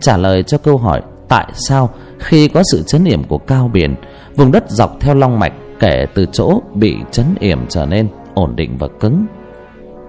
trả 0.00 0.16
lời 0.16 0.42
cho 0.42 0.58
câu 0.58 0.76
hỏi 0.76 1.02
tại 1.28 1.46
sao 1.54 1.90
khi 2.18 2.48
có 2.48 2.62
sự 2.72 2.82
chấn 2.86 3.04
yểm 3.04 3.24
của 3.24 3.38
cao 3.38 3.70
biển, 3.72 3.94
vùng 4.36 4.52
đất 4.52 4.70
dọc 4.70 4.96
theo 5.00 5.14
long 5.14 5.38
mạch 5.38 5.52
kể 5.80 6.06
từ 6.14 6.26
chỗ 6.32 6.60
bị 6.74 6.96
chấn 7.10 7.26
yểm 7.40 7.66
trở 7.68 7.86
nên 7.86 8.08
ổn 8.34 8.56
định 8.56 8.76
và 8.78 8.88
cứng? 9.00 9.26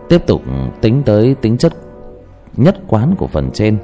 Tiếp 0.09 0.27
tục 0.27 0.41
tính 0.81 1.03
tới 1.05 1.35
tính 1.41 1.57
chất 1.57 1.73
nhất 2.57 2.75
quán 2.87 3.15
của 3.17 3.27
phần 3.27 3.51
trên. 3.53 3.77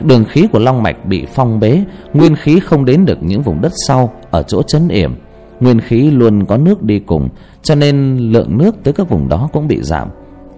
Đường 0.00 0.24
khí 0.24 0.46
của 0.52 0.58
long 0.58 0.82
mạch 0.82 1.06
bị 1.06 1.26
phong 1.34 1.60
bế, 1.60 1.84
nguyên 2.12 2.36
khí 2.36 2.60
không 2.60 2.84
đến 2.84 3.04
được 3.04 3.18
những 3.20 3.42
vùng 3.42 3.60
đất 3.60 3.72
sau 3.86 4.12
ở 4.30 4.42
chỗ 4.42 4.62
chấn 4.62 4.88
yểm 4.88 5.14
nguyên 5.60 5.80
khí 5.80 6.10
luôn 6.10 6.44
có 6.44 6.56
nước 6.56 6.82
đi 6.82 6.98
cùng, 6.98 7.28
cho 7.62 7.74
nên 7.74 8.16
lượng 8.16 8.58
nước 8.58 8.76
tới 8.82 8.94
các 8.94 9.08
vùng 9.08 9.28
đó 9.28 9.48
cũng 9.52 9.68
bị 9.68 9.82
giảm. 9.82 10.08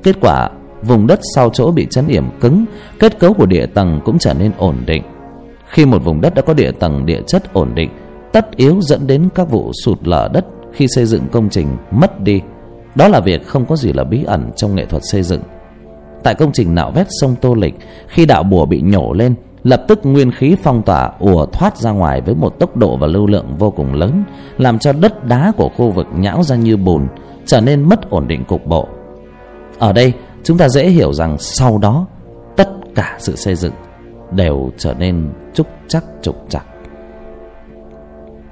Kết 0.02 0.16
quả, 0.20 0.50
vùng 0.82 1.06
đất 1.06 1.20
sau 1.34 1.50
chỗ 1.52 1.70
bị 1.70 1.86
chấn 1.90 2.06
yểm 2.06 2.24
cứng, 2.40 2.64
kết 2.98 3.18
cấu 3.18 3.34
của 3.34 3.46
địa 3.46 3.66
tầng 3.66 4.00
cũng 4.04 4.18
trở 4.18 4.34
nên 4.34 4.52
ổn 4.58 4.76
định. 4.86 5.02
Khi 5.68 5.86
một 5.86 6.04
vùng 6.04 6.20
đất 6.20 6.34
đã 6.34 6.42
có 6.42 6.54
địa 6.54 6.70
tầng 6.70 7.06
địa 7.06 7.20
chất 7.26 7.52
ổn 7.52 7.74
định, 7.74 7.90
tất 8.32 8.56
yếu 8.56 8.80
dẫn 8.80 9.06
đến 9.06 9.28
các 9.34 9.50
vụ 9.50 9.72
sụt 9.84 9.98
lở 10.02 10.28
đất 10.32 10.46
khi 10.72 10.86
xây 10.88 11.04
dựng 11.06 11.22
công 11.32 11.48
trình 11.48 11.68
mất 11.90 12.20
đi. 12.20 12.40
Đó 12.94 13.08
là 13.08 13.20
việc 13.20 13.46
không 13.46 13.66
có 13.66 13.76
gì 13.76 13.92
là 13.92 14.04
bí 14.04 14.24
ẩn 14.24 14.50
trong 14.56 14.74
nghệ 14.74 14.84
thuật 14.84 15.02
xây 15.12 15.22
dựng. 15.22 15.42
Tại 16.22 16.34
công 16.34 16.52
trình 16.52 16.74
nạo 16.74 16.90
vét 16.90 17.06
sông 17.20 17.34
tô 17.40 17.54
lịch, 17.54 17.74
khi 18.08 18.26
đạo 18.26 18.42
bùa 18.42 18.66
bị 18.66 18.80
nhổ 18.80 19.12
lên 19.12 19.34
lập 19.68 19.84
tức 19.88 20.00
nguyên 20.02 20.30
khí 20.30 20.56
phong 20.62 20.82
tỏa 20.82 21.12
ùa 21.18 21.46
thoát 21.46 21.76
ra 21.76 21.90
ngoài 21.90 22.20
với 22.20 22.34
một 22.34 22.58
tốc 22.58 22.76
độ 22.76 22.96
và 22.96 23.06
lưu 23.06 23.26
lượng 23.26 23.56
vô 23.58 23.70
cùng 23.70 23.94
lớn, 23.94 24.24
làm 24.58 24.78
cho 24.78 24.92
đất 24.92 25.24
đá 25.24 25.52
của 25.56 25.68
khu 25.76 25.90
vực 25.90 26.06
nhão 26.14 26.42
ra 26.42 26.56
như 26.56 26.76
bùn, 26.76 27.06
trở 27.46 27.60
nên 27.60 27.88
mất 27.88 28.10
ổn 28.10 28.28
định 28.28 28.44
cục 28.44 28.66
bộ. 28.66 28.88
Ở 29.78 29.92
đây, 29.92 30.12
chúng 30.44 30.58
ta 30.58 30.68
dễ 30.68 30.88
hiểu 30.88 31.12
rằng 31.12 31.38
sau 31.38 31.78
đó, 31.78 32.06
tất 32.56 32.68
cả 32.94 33.16
sự 33.18 33.36
xây 33.36 33.54
dựng 33.54 33.72
đều 34.30 34.70
trở 34.78 34.94
nên 34.94 35.32
trúc 35.54 35.66
chắc 35.88 36.04
trục 36.22 36.36
chặt 36.48 36.62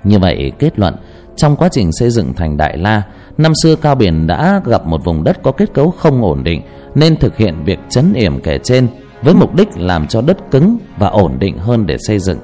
như 0.07 0.19
vậy, 0.19 0.53
kết 0.59 0.79
luận, 0.79 0.95
trong 1.37 1.57
quá 1.57 1.69
trình 1.73 1.93
xây 1.93 2.11
dựng 2.11 2.35
thành 2.35 2.57
đại 2.57 2.79
la, 2.79 3.03
năm 3.39 3.53
xưa 3.63 3.77
cao 3.77 3.95
biển 3.95 4.27
đã 4.27 4.61
gặp 4.65 4.87
một 4.87 5.05
vùng 5.05 5.25
đất 5.25 5.43
có 5.43 5.53
kết 5.53 5.75
cấu 5.75 5.91
không 5.91 6.23
ổn 6.23 6.45
định, 6.45 6.63
nên 6.95 7.17
thực 7.17 7.37
hiện 7.37 7.65
việc 7.65 7.79
chấn 7.89 8.13
yểm 8.13 8.41
kể 8.41 8.59
trên 8.63 8.89
với 9.23 9.35
mục 9.35 9.55
đích 9.55 9.69
làm 9.77 10.07
cho 10.07 10.21
đất 10.21 10.51
cứng 10.51 10.79
và 10.99 11.09
ổn 11.09 11.37
định 11.39 11.59
hơn 11.59 11.87
để 11.87 11.97
xây 11.99 12.19
dựng. 12.19 12.39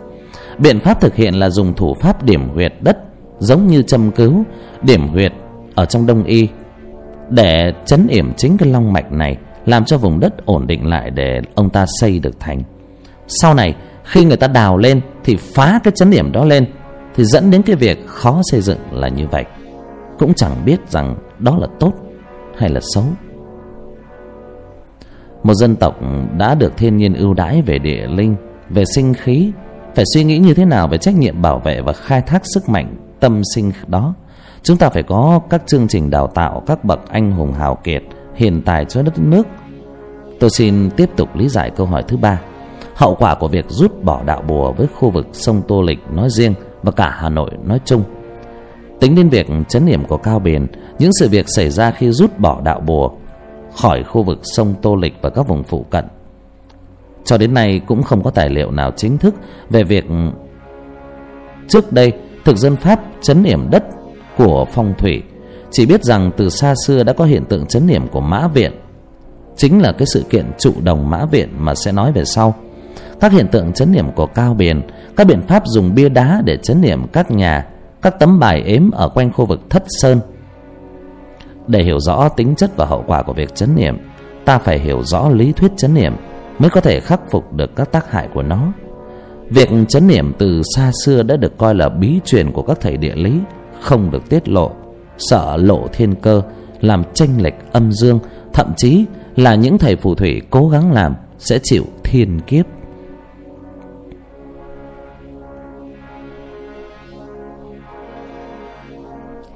Biện 0.58 0.80
pháp 0.80 1.00
thực 1.00 1.14
hiện 1.14 1.34
là 1.34 1.50
dùng 1.50 1.74
thủ 1.74 1.94
pháp 1.94 2.22
điểm 2.22 2.48
huyệt 2.48 2.72
đất 2.80 2.98
giống 3.38 3.66
như 3.66 3.82
châm 3.82 4.10
cứu, 4.10 4.44
điểm 4.82 5.08
huyệt 5.08 5.32
ở 5.74 5.84
trong 5.84 6.06
đông 6.06 6.24
y, 6.24 6.48
để 7.30 7.72
chấn 7.86 8.06
yểm 8.06 8.34
chính 8.34 8.56
cái 8.56 8.68
long 8.68 8.92
mạch 8.92 9.12
này, 9.12 9.36
làm 9.66 9.84
cho 9.84 9.98
vùng 9.98 10.20
đất 10.20 10.46
ổn 10.46 10.66
định 10.66 10.86
lại 10.86 11.10
để 11.10 11.40
ông 11.54 11.70
ta 11.70 11.86
xây 12.00 12.18
được 12.18 12.40
thành. 12.40 12.62
Sau 13.26 13.54
này, 13.54 13.74
khi 14.04 14.24
người 14.24 14.36
ta 14.36 14.46
đào 14.46 14.76
lên 14.76 15.00
thì 15.24 15.36
phá 15.36 15.80
cái 15.84 15.92
chấn 15.96 16.10
điểm 16.10 16.32
đó 16.32 16.44
lên 16.44 16.66
thì 17.14 17.24
dẫn 17.24 17.50
đến 17.50 17.62
cái 17.62 17.76
việc 17.76 18.06
khó 18.06 18.40
xây 18.50 18.60
dựng 18.60 18.78
là 18.90 19.08
như 19.08 19.26
vậy. 19.26 19.44
Cũng 20.18 20.34
chẳng 20.34 20.64
biết 20.64 20.90
rằng 20.90 21.16
đó 21.38 21.56
là 21.58 21.66
tốt 21.80 21.92
hay 22.56 22.70
là 22.70 22.80
xấu 22.94 23.04
một 25.42 25.54
dân 25.54 25.76
tộc 25.76 26.00
đã 26.38 26.54
được 26.54 26.76
thiên 26.76 26.96
nhiên 26.96 27.14
ưu 27.14 27.34
đãi 27.34 27.62
về 27.62 27.78
địa 27.78 28.06
linh 28.06 28.36
về 28.68 28.84
sinh 28.94 29.14
khí. 29.14 29.52
Phải 29.94 30.04
suy 30.14 30.24
nghĩ 30.24 30.38
như 30.38 30.54
thế 30.54 30.64
nào 30.64 30.88
về 30.88 30.98
trách 30.98 31.14
nhiệm 31.14 31.42
bảo 31.42 31.58
vệ 31.58 31.80
và 31.80 31.92
khai 31.92 32.22
thác 32.22 32.42
sức 32.54 32.68
mạnh 32.68 32.96
tâm 33.20 33.42
sinh 33.54 33.72
đó? 33.86 34.14
Chúng 34.62 34.76
ta 34.76 34.88
phải 34.88 35.02
có 35.02 35.40
các 35.50 35.62
chương 35.66 35.88
trình 35.88 36.10
đào 36.10 36.26
tạo 36.26 36.62
các 36.66 36.84
bậc 36.84 37.08
anh 37.08 37.32
hùng 37.32 37.52
hào 37.52 37.74
kiệt 37.84 38.02
hiện 38.34 38.62
tài 38.62 38.84
cho 38.84 39.02
đất 39.02 39.18
nước. 39.18 39.46
Tôi 40.40 40.50
xin 40.50 40.90
tiếp 40.90 41.10
tục 41.16 41.36
lý 41.36 41.48
giải 41.48 41.70
câu 41.76 41.86
hỏi 41.86 42.02
thứ 42.08 42.16
ba. 42.16 42.40
Hậu 42.94 43.14
quả 43.14 43.34
của 43.34 43.48
việc 43.48 43.64
rút 43.68 44.04
bỏ 44.04 44.22
đạo 44.22 44.42
bùa 44.48 44.72
với 44.72 44.86
khu 44.94 45.10
vực 45.10 45.26
sông 45.32 45.62
Tô 45.68 45.82
Lịch 45.82 45.98
nói 46.12 46.28
riêng 46.30 46.54
và 46.82 46.92
cả 46.92 47.10
Hà 47.10 47.28
Nội 47.28 47.50
nói 47.64 47.80
chung. 47.84 48.02
Tính 49.00 49.14
đến 49.14 49.28
việc 49.28 49.46
chấn 49.68 49.86
niệm 49.86 50.04
của 50.04 50.16
Cao 50.16 50.38
Biển, 50.38 50.66
những 50.98 51.10
sự 51.20 51.28
việc 51.28 51.46
xảy 51.48 51.70
ra 51.70 51.90
khi 51.90 52.10
rút 52.10 52.38
bỏ 52.38 52.60
đạo 52.64 52.80
bùa 52.80 53.10
khỏi 53.76 54.02
khu 54.02 54.22
vực 54.22 54.38
sông 54.42 54.74
Tô 54.82 54.96
Lịch 54.96 55.14
và 55.22 55.30
các 55.30 55.48
vùng 55.48 55.62
phụ 55.62 55.84
cận. 55.90 56.04
Cho 57.24 57.38
đến 57.38 57.54
nay 57.54 57.80
cũng 57.86 58.02
không 58.02 58.22
có 58.22 58.30
tài 58.30 58.50
liệu 58.50 58.70
nào 58.70 58.90
chính 58.96 59.18
thức 59.18 59.34
về 59.70 59.84
việc 59.84 60.04
trước 61.68 61.92
đây 61.92 62.12
thực 62.44 62.56
dân 62.56 62.76
Pháp 62.76 63.00
chấn 63.22 63.42
niệm 63.42 63.70
đất 63.70 63.84
của 64.36 64.66
phong 64.72 64.94
thủy. 64.98 65.22
Chỉ 65.70 65.86
biết 65.86 66.04
rằng 66.04 66.30
từ 66.36 66.48
xa 66.48 66.74
xưa 66.86 67.02
đã 67.02 67.12
có 67.12 67.24
hiện 67.24 67.44
tượng 67.44 67.66
chấn 67.66 67.86
niệm 67.86 68.08
của 68.08 68.20
Mã 68.20 68.48
Viện. 68.48 68.72
Chính 69.56 69.82
là 69.82 69.92
cái 69.92 70.06
sự 70.06 70.24
kiện 70.30 70.50
trụ 70.58 70.72
đồng 70.82 71.10
Mã 71.10 71.24
Viện 71.24 71.48
mà 71.58 71.74
sẽ 71.74 71.92
nói 71.92 72.12
về 72.12 72.24
sau. 72.24 72.54
Các 73.20 73.32
hiện 73.32 73.48
tượng 73.48 73.72
chấn 73.72 73.92
niệm 73.92 74.12
của 74.12 74.26
Cao 74.26 74.54
Biển, 74.54 74.82
các 75.16 75.26
biện 75.26 75.42
pháp 75.48 75.62
dùng 75.66 75.94
bia 75.94 76.08
đá 76.08 76.42
để 76.44 76.56
chấn 76.62 76.80
niệm 76.80 77.06
các 77.12 77.30
nhà, 77.30 77.66
các 78.02 78.18
tấm 78.18 78.38
bài 78.38 78.62
ếm 78.62 78.90
ở 78.90 79.08
quanh 79.08 79.32
khu 79.32 79.46
vực 79.46 79.60
Thất 79.70 79.82
Sơn 79.88 80.20
để 81.66 81.82
hiểu 81.82 82.00
rõ 82.00 82.28
tính 82.28 82.54
chất 82.56 82.76
và 82.76 82.84
hậu 82.84 83.04
quả 83.06 83.22
của 83.22 83.32
việc 83.32 83.54
chấn 83.54 83.74
niệm, 83.76 83.98
ta 84.44 84.58
phải 84.58 84.78
hiểu 84.78 85.02
rõ 85.02 85.28
lý 85.28 85.52
thuyết 85.52 85.72
chấn 85.76 85.94
niệm 85.94 86.12
mới 86.58 86.70
có 86.70 86.80
thể 86.80 87.00
khắc 87.00 87.30
phục 87.30 87.52
được 87.52 87.76
các 87.76 87.92
tác 87.92 88.10
hại 88.10 88.28
của 88.34 88.42
nó. 88.42 88.72
Việc 89.50 89.68
chấn 89.88 90.06
niệm 90.06 90.32
từ 90.38 90.62
xa 90.76 90.90
xưa 91.04 91.22
đã 91.22 91.36
được 91.36 91.58
coi 91.58 91.74
là 91.74 91.88
bí 91.88 92.20
truyền 92.24 92.52
của 92.52 92.62
các 92.62 92.80
thầy 92.80 92.96
địa 92.96 93.14
lý, 93.14 93.40
không 93.80 94.10
được 94.10 94.28
tiết 94.28 94.48
lộ, 94.48 94.70
sợ 95.18 95.56
lộ 95.56 95.86
thiên 95.92 96.14
cơ, 96.14 96.42
làm 96.80 97.02
chênh 97.14 97.42
lệch 97.42 97.54
âm 97.72 97.92
dương, 97.92 98.18
thậm 98.52 98.72
chí 98.76 99.04
là 99.36 99.54
những 99.54 99.78
thầy 99.78 99.96
phù 99.96 100.14
thủy 100.14 100.42
cố 100.50 100.68
gắng 100.68 100.92
làm 100.92 101.14
sẽ 101.38 101.58
chịu 101.62 101.84
thiên 102.04 102.40
kiếp. 102.40 102.66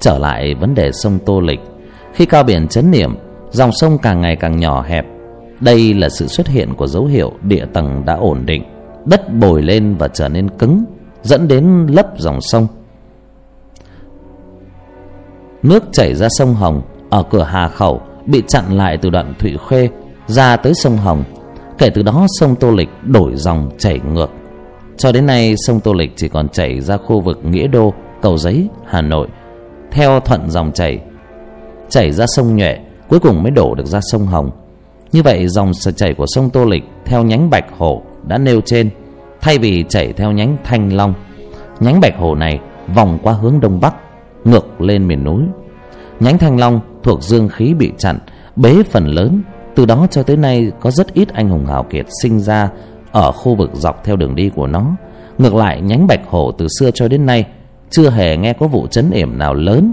Trở 0.01 0.19
lại 0.19 0.55
vấn 0.55 0.75
đề 0.75 0.93
sông 0.93 1.19
Tô 1.27 1.41
Lịch 1.41 1.61
khi 2.17 2.27
cao 2.27 2.43
biển 2.43 2.69
chấn 2.69 2.91
niệm, 2.91 3.17
dòng 3.51 3.71
sông 3.73 3.99
càng 3.99 4.21
ngày 4.21 4.37
càng 4.37 4.59
nhỏ 4.59 4.83
hẹp. 4.83 5.07
Đây 5.61 5.95
là 5.95 6.09
sự 6.09 6.27
xuất 6.27 6.49
hiện 6.49 6.75
của 6.75 6.87
dấu 6.87 7.05
hiệu 7.05 7.33
địa 7.43 7.67
tầng 7.73 8.03
đã 8.07 8.15
ổn 8.15 8.47
định, 8.47 8.65
đất 9.05 9.35
bồi 9.35 9.63
lên 9.63 9.97
và 9.99 10.09
trở 10.09 10.29
nên 10.29 10.49
cứng, 10.49 10.85
dẫn 11.23 11.49
đến 11.49 11.87
lấp 11.87 12.07
dòng 12.19 12.41
sông. 12.41 12.67
Nước 15.63 15.85
chảy 15.93 16.15
ra 16.15 16.29
sông 16.31 16.55
hồng 16.55 16.83
ở 17.11 17.23
cửa 17.31 17.43
hà 17.43 17.69
khẩu 17.69 18.01
bị 18.27 18.43
chặn 18.49 18.77
lại 18.77 18.99
từ 19.03 19.11
đoạn 19.11 19.35
thụy 19.39 19.57
khuê 19.57 19.89
ra 20.27 20.57
tới 20.57 20.73
sông 20.75 20.97
hồng. 20.97 21.25
Kể 21.79 21.91
từ 21.91 22.03
đó, 22.03 22.27
sông 22.41 22.57
tô 22.57 22.71
lịch 22.71 22.89
đổi 23.03 23.33
dòng 23.35 23.71
chảy 23.79 24.01
ngược. 24.13 24.31
Cho 24.97 25.13
đến 25.13 25.27
nay, 25.27 25.55
sông 25.67 25.81
tô 25.81 25.93
lịch 25.93 26.13
chỉ 26.17 26.29
còn 26.29 26.49
chảy 26.49 26.81
ra 26.81 26.97
khu 26.97 27.21
vực 27.21 27.39
nghĩa 27.45 27.67
đô, 27.67 27.95
cầu 28.23 28.39
giấy, 28.39 28.69
hà 28.87 29.03
nội, 29.03 29.29
theo 29.91 30.21
thuận 30.21 30.51
dòng 30.51 30.73
chảy 30.73 31.01
chảy 31.89 32.13
ra 32.13 32.27
sông 32.27 32.57
nhuệ, 32.57 32.79
cuối 33.09 33.21
cùng 33.21 33.43
mới 33.43 33.51
đổ 33.51 33.75
được 33.75 33.87
ra 33.87 34.01
sông 34.13 34.27
hồng. 34.27 34.51
Như 35.13 35.23
vậy, 35.23 35.49
dòng 35.49 35.73
chảy 35.97 36.15
của 36.15 36.27
sông 36.27 36.51
tô 36.51 36.65
lịch 36.65 36.85
theo 37.05 37.23
nhánh 37.23 37.51
bạch 37.51 37.65
hồ 37.79 38.03
đã 38.27 38.39
nêu 38.39 38.61
trên. 38.61 38.91
Thay 39.41 39.59
vì 39.59 39.85
chảy 39.89 40.13
theo 40.13 40.33
nhánh 40.33 40.57
thanh 40.65 40.93
long, 40.93 41.15
nhánh 41.81 42.01
bạch 42.01 42.19
hồ 42.19 42.35
này 42.35 42.61
vòng 42.95 43.19
qua 43.23 43.33
hướng 43.33 43.61
đông 43.61 43.81
bắc, 43.81 43.95
ngược 44.45 44.81
lên 44.81 45.09
miền 45.09 45.25
núi. 45.25 45.43
Nhánh 46.21 46.39
thanh 46.39 46.59
long 46.59 46.81
thuộc 47.03 47.23
dương 47.23 47.49
khí 47.49 47.75
bị 47.75 47.93
chặn, 47.99 48.19
bế 48.57 48.83
phần 48.91 49.07
lớn. 49.07 49.43
Từ 49.75 49.87
đó 49.87 50.07
cho 50.11 50.23
tới 50.23 50.37
nay, 50.37 50.73
có 50.81 50.91
rất 50.91 51.15
ít 51.15 51.29
anh 51.33 51.49
hùng 51.49 51.67
hào 51.67 51.83
kiệt 51.83 52.07
sinh 52.23 52.41
ra 52.41 52.71
ở 53.13 53.33
khu 53.33 53.55
vực 53.55 53.71
dọc 53.73 54.05
theo 54.05 54.17
đường 54.17 54.35
đi 54.35 54.51
của 54.57 54.67
nó. 54.67 54.87
Ngược 55.39 55.55
lại, 55.55 55.81
nhánh 55.81 56.07
bạch 56.07 56.21
hổ 56.29 56.53
từ 56.53 56.67
xưa 56.81 56.91
cho 56.95 57.09
đến 57.09 57.27
nay 57.27 57.47
chưa 57.91 58.11
hề 58.11 58.37
nghe 58.37 58.53
có 58.53 58.67
vụ 58.67 58.87
chấn 58.87 59.11
yểm 59.11 59.39
nào 59.39 59.55
lớn. 59.55 59.93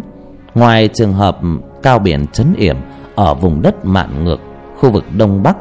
Ngoài 0.55 0.89
trường 0.93 1.13
hợp 1.13 1.37
cao 1.84 1.99
biển 1.99 2.27
chấn 2.27 2.53
yểm 2.57 2.77
ở 3.15 3.34
vùng 3.34 3.61
đất 3.61 3.86
mạn 3.86 4.23
ngược, 4.23 4.39
khu 4.79 4.91
vực 4.91 5.03
đông 5.17 5.43
bắc, 5.43 5.57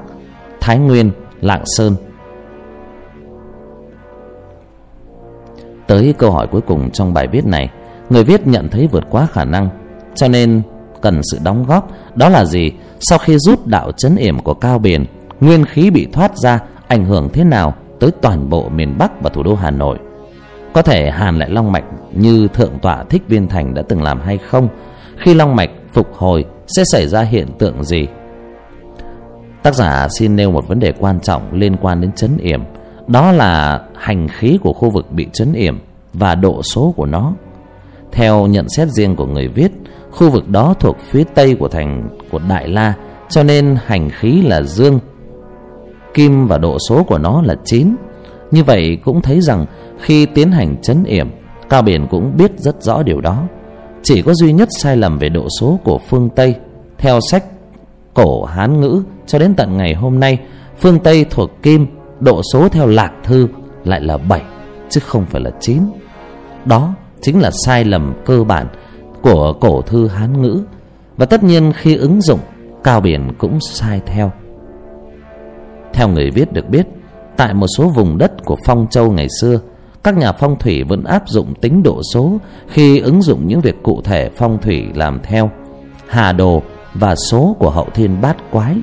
thái 0.61 0.79
nguyên, 0.79 1.11
lạng 1.41 1.63
sơn. 1.67 1.95
Tới 5.87 6.15
câu 6.19 6.31
hỏi 6.31 6.47
cuối 6.47 6.61
cùng 6.61 6.91
trong 6.91 7.15
bài 7.15 7.27
viết 7.27 7.47
này, 7.47 7.71
người 8.11 8.25
viết 8.25 8.47
nhận 8.47 8.69
thấy 8.69 8.89
vượt 8.93 9.05
quá 9.11 9.27
khả 9.33 9.45
năng, 9.45 9.69
cho 10.15 10.29
nên 10.29 10.63
cần 11.01 11.21
sự 11.33 11.39
đóng 11.45 11.65
góp, 11.67 11.91
đó 12.15 12.29
là 12.29 12.45
gì? 12.45 12.73
Sau 13.01 13.19
khi 13.19 13.39
rút 13.39 13.67
đạo 13.67 13.93
chấn 13.93 14.17
yểm 14.17 14.39
của 14.39 14.55
cao 14.55 14.79
biển, 14.79 15.05
nguyên 15.41 15.65
khí 15.65 15.91
bị 15.91 16.07
thoát 16.13 16.37
ra, 16.37 16.61
ảnh 16.89 17.05
hưởng 17.05 17.29
thế 17.33 17.45
nào 17.45 17.75
tới 18.01 18.11
toàn 18.21 18.49
bộ 18.51 18.69
miền 18.69 18.99
bắc 18.99 19.23
và 19.23 19.31
thủ 19.31 19.43
đô 19.43 19.55
hà 19.55 19.71
nội? 19.71 19.99
Có 20.73 20.83
thể 20.83 21.11
hàn 21.11 21.39
lại 21.39 21.51
long 21.51 21.73
mạch 21.73 21.85
như 22.13 22.49
thượng 22.49 22.79
tọa 22.83 23.05
thích 23.05 23.23
viên 23.29 23.49
thành 23.49 23.75
đã 23.75 23.83
từng 23.83 24.03
làm 24.03 24.21
hay 24.21 24.39
không? 24.39 24.69
Khi 25.19 25.35
long 25.35 25.57
mạch 25.57 25.71
phục 25.93 26.15
hồi, 26.15 26.45
sẽ 26.67 26.85
xảy 26.85 27.09
ra 27.09 27.23
hiện 27.23 27.47
tượng 27.59 27.85
gì? 27.85 28.07
Tác 29.63 29.75
giả 29.75 30.09
xin 30.19 30.37
nêu 30.37 30.51
một 30.51 30.69
vấn 30.69 30.81
đề 30.81 30.93
quan 30.93 31.21
trọng 31.21 31.53
liên 31.53 31.77
quan 31.77 32.01
đến 32.01 32.13
chấn 32.13 32.39
yểm. 32.39 32.63
Đó 33.07 33.33
là 33.33 33.81
hành 33.97 34.29
khí 34.29 34.59
của 34.63 34.73
khu 34.73 34.91
vực 34.91 35.13
bị 35.13 35.27
chấn 35.33 35.53
yểm 35.53 35.79
và 36.13 36.35
độ 36.35 36.63
số 36.63 36.95
của 36.97 37.07
nó. 37.07 37.33
Theo 38.13 38.47
nhận 38.47 38.69
xét 38.69 38.89
riêng 38.89 39.17
của 39.17 39.27
người 39.27 39.49
viết, 39.49 39.73
khu 40.11 40.31
vực 40.31 40.49
đó 40.49 40.75
thuộc 40.81 40.97
phía 41.01 41.25
tây 41.35 41.55
của 41.55 41.69
thành, 41.69 42.09
của 42.31 42.41
đại 42.49 42.69
la, 42.69 42.95
cho 43.29 43.43
nên 43.43 43.77
hành 43.87 44.11
khí 44.11 44.43
là 44.43 44.63
dương, 44.63 44.99
kim 46.15 46.47
và 46.47 46.59
độ 46.59 46.79
số 46.89 47.03
của 47.03 47.19
nó 47.19 47.43
là 47.43 47.55
chín. 47.65 47.97
như 48.51 48.65
vậy 48.65 48.99
cũng 49.05 49.23
thấy 49.23 49.41
rằng 49.41 49.67
khi 50.01 50.27
tiến 50.27 50.53
hành 50.53 50.77
chấn 50.83 51.05
yểm, 51.05 51.31
cao 51.69 51.83
biển 51.83 52.07
cũng 52.11 52.37
biết 52.37 52.53
rất 52.57 52.83
rõ 52.83 53.03
điều 53.03 53.21
đó 53.21 53.43
chỉ 54.03 54.23
có 54.23 54.35
duy 54.35 54.53
nhất 54.53 54.69
sai 54.83 54.97
lầm 54.97 55.19
về 55.19 55.29
độ 55.29 55.49
số 55.61 55.79
của 55.85 55.99
phương 55.99 56.29
tây. 56.37 56.55
Theo 56.99 57.19
sách 57.31 57.45
cổ 58.15 58.45
hán 58.45 58.81
ngữ, 58.81 59.03
cho 59.27 59.39
đến 59.39 59.55
tận 59.55 59.77
ngày 59.77 59.95
hôm 59.95 60.21
nay, 60.21 60.39
phương 60.79 60.99
tây 60.99 61.27
thuộc 61.31 61.51
kim, 61.63 61.87
độ 62.21 62.43
số 62.53 62.69
theo 62.69 62.87
lạc 62.87 63.13
thư 63.25 63.49
lại 63.85 64.01
là 64.01 64.17
bảy, 64.17 64.43
chứ 64.91 65.01
không 65.01 65.27
phải 65.27 65.41
là 65.41 65.51
chín. 65.61 65.79
Đó 66.65 66.95
chính 67.21 67.41
là 67.41 67.51
sai 67.67 67.85
lầm 67.85 68.15
cơ 68.25 68.45
bản 68.45 68.67
của 69.23 69.53
cổ 69.61 69.83
thư 69.83 70.09
hán 70.09 70.43
ngữ. 70.43 70.63
Và 71.17 71.27
tất 71.27 71.43
nhiên 71.43 71.73
khi 71.77 71.97
ứng 71.97 72.23
dụng, 72.23 72.41
cao 72.85 73.01
biển 73.01 73.33
cũng 73.39 73.59
sai 73.61 74.01
theo. 74.07 74.33
Theo 75.93 76.09
người 76.09 76.31
viết 76.31 76.53
được 76.53 76.69
biết, 76.69 76.87
tại 77.37 77.55
một 77.55 77.67
số 77.79 77.89
vùng 77.89 78.19
đất 78.19 78.45
của 78.45 78.57
phong 78.67 78.87
châu 78.91 79.13
ngày 79.13 79.29
xưa 79.41 79.61
các 80.05 80.17
nhà 80.17 80.33
phong 80.33 80.59
thủy 80.59 80.85
vẫn 80.85 81.05
áp 81.05 81.23
dụng 81.27 81.55
tính 81.55 81.83
độ 81.83 82.01
số 82.15 82.39
khi 82.69 82.99
ứng 82.99 83.23
dụng 83.23 83.47
những 83.47 83.61
việc 83.61 83.83
cụ 83.83 84.01
thể 84.05 84.31
phong 84.37 84.59
thủy 84.59 84.87
làm 84.95 85.21
theo. 85.23 85.51
Hà 86.09 86.33
đồ 86.33 86.63
và 86.95 87.15
số 87.31 87.57
của 87.59 87.71
hậu 87.71 87.89
thiên 87.95 88.21
bát 88.21 88.37
quái. 88.51 88.77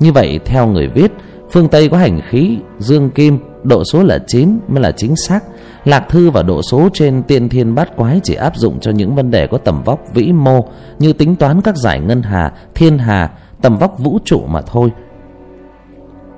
Như 0.00 0.12
vậy, 0.12 0.40
theo 0.44 0.66
người 0.66 0.88
viết, 0.88 1.12
phương 1.50 1.68
tây 1.68 1.88
có 1.88 1.96
hành 1.96 2.20
khí 2.28 2.58
dương 2.78 3.10
kim, 3.10 3.38
độ 3.62 3.84
số 3.84 4.02
là 4.02 4.18
chín 4.26 4.58
mới 4.68 4.82
là 4.82 4.92
chính 4.92 5.16
xác. 5.16 5.40
Lạc 5.84 6.04
thư 6.08 6.30
và 6.30 6.42
độ 6.42 6.62
số 6.62 6.88
trên 6.92 7.22
tiên 7.22 7.48
thiên 7.48 7.74
bát 7.74 7.96
quái 7.96 8.20
chỉ 8.24 8.34
áp 8.34 8.56
dụng 8.56 8.80
cho 8.80 8.90
những 8.90 9.14
vấn 9.14 9.30
đề 9.30 9.46
có 9.46 9.58
tầm 9.58 9.82
vóc 9.82 10.00
vĩ 10.14 10.32
mô, 10.32 10.64
như 10.98 11.12
tính 11.12 11.36
toán 11.36 11.60
các 11.60 11.76
giải 11.76 12.00
ngân 12.00 12.22
hà, 12.22 12.52
thiên 12.74 12.98
hà, 12.98 13.30
tầm 13.62 13.78
vóc 13.78 13.98
vũ 13.98 14.18
trụ 14.24 14.42
mà 14.46 14.60
thôi. 14.60 14.92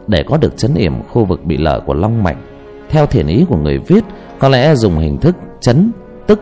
Để 0.06 0.22
có 0.22 0.36
được 0.36 0.56
chấn 0.56 0.74
yểm 0.74 1.02
khu 1.02 1.24
vực 1.24 1.44
bị 1.44 1.56
lở 1.56 1.80
của 1.86 1.94
long 1.94 2.22
mạch 2.22 2.36
theo 2.90 3.06
thiền 3.06 3.26
ý 3.26 3.44
của 3.48 3.56
người 3.56 3.78
viết 3.78 4.04
có 4.38 4.48
lẽ 4.48 4.74
dùng 4.74 4.98
hình 4.98 5.18
thức 5.18 5.36
chấn 5.60 5.90
tức 6.26 6.40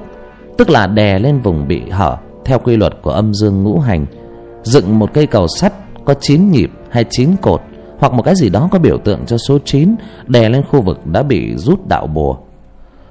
tức 0.58 0.70
là 0.70 0.86
đè 0.86 1.18
lên 1.18 1.40
vùng 1.40 1.68
bị 1.68 1.90
hở 1.90 2.16
theo 2.44 2.58
quy 2.58 2.76
luật 2.76 2.92
của 3.02 3.10
âm 3.10 3.34
dương 3.34 3.62
ngũ 3.62 3.78
hành 3.78 4.06
dựng 4.62 4.98
một 4.98 5.10
cây 5.14 5.26
cầu 5.26 5.46
sắt 5.60 5.72
có 6.04 6.14
chín 6.20 6.50
nhịp 6.50 6.70
hay 6.90 7.04
chín 7.10 7.36
cột 7.42 7.62
hoặc 7.98 8.12
một 8.12 8.22
cái 8.22 8.34
gì 8.34 8.48
đó 8.48 8.68
có 8.72 8.78
biểu 8.78 8.98
tượng 8.98 9.26
cho 9.26 9.38
số 9.38 9.58
9 9.64 9.94
đè 10.26 10.48
lên 10.48 10.62
khu 10.62 10.82
vực 10.82 11.06
đã 11.06 11.22
bị 11.22 11.56
rút 11.56 11.88
đạo 11.88 12.06
bùa. 12.06 12.36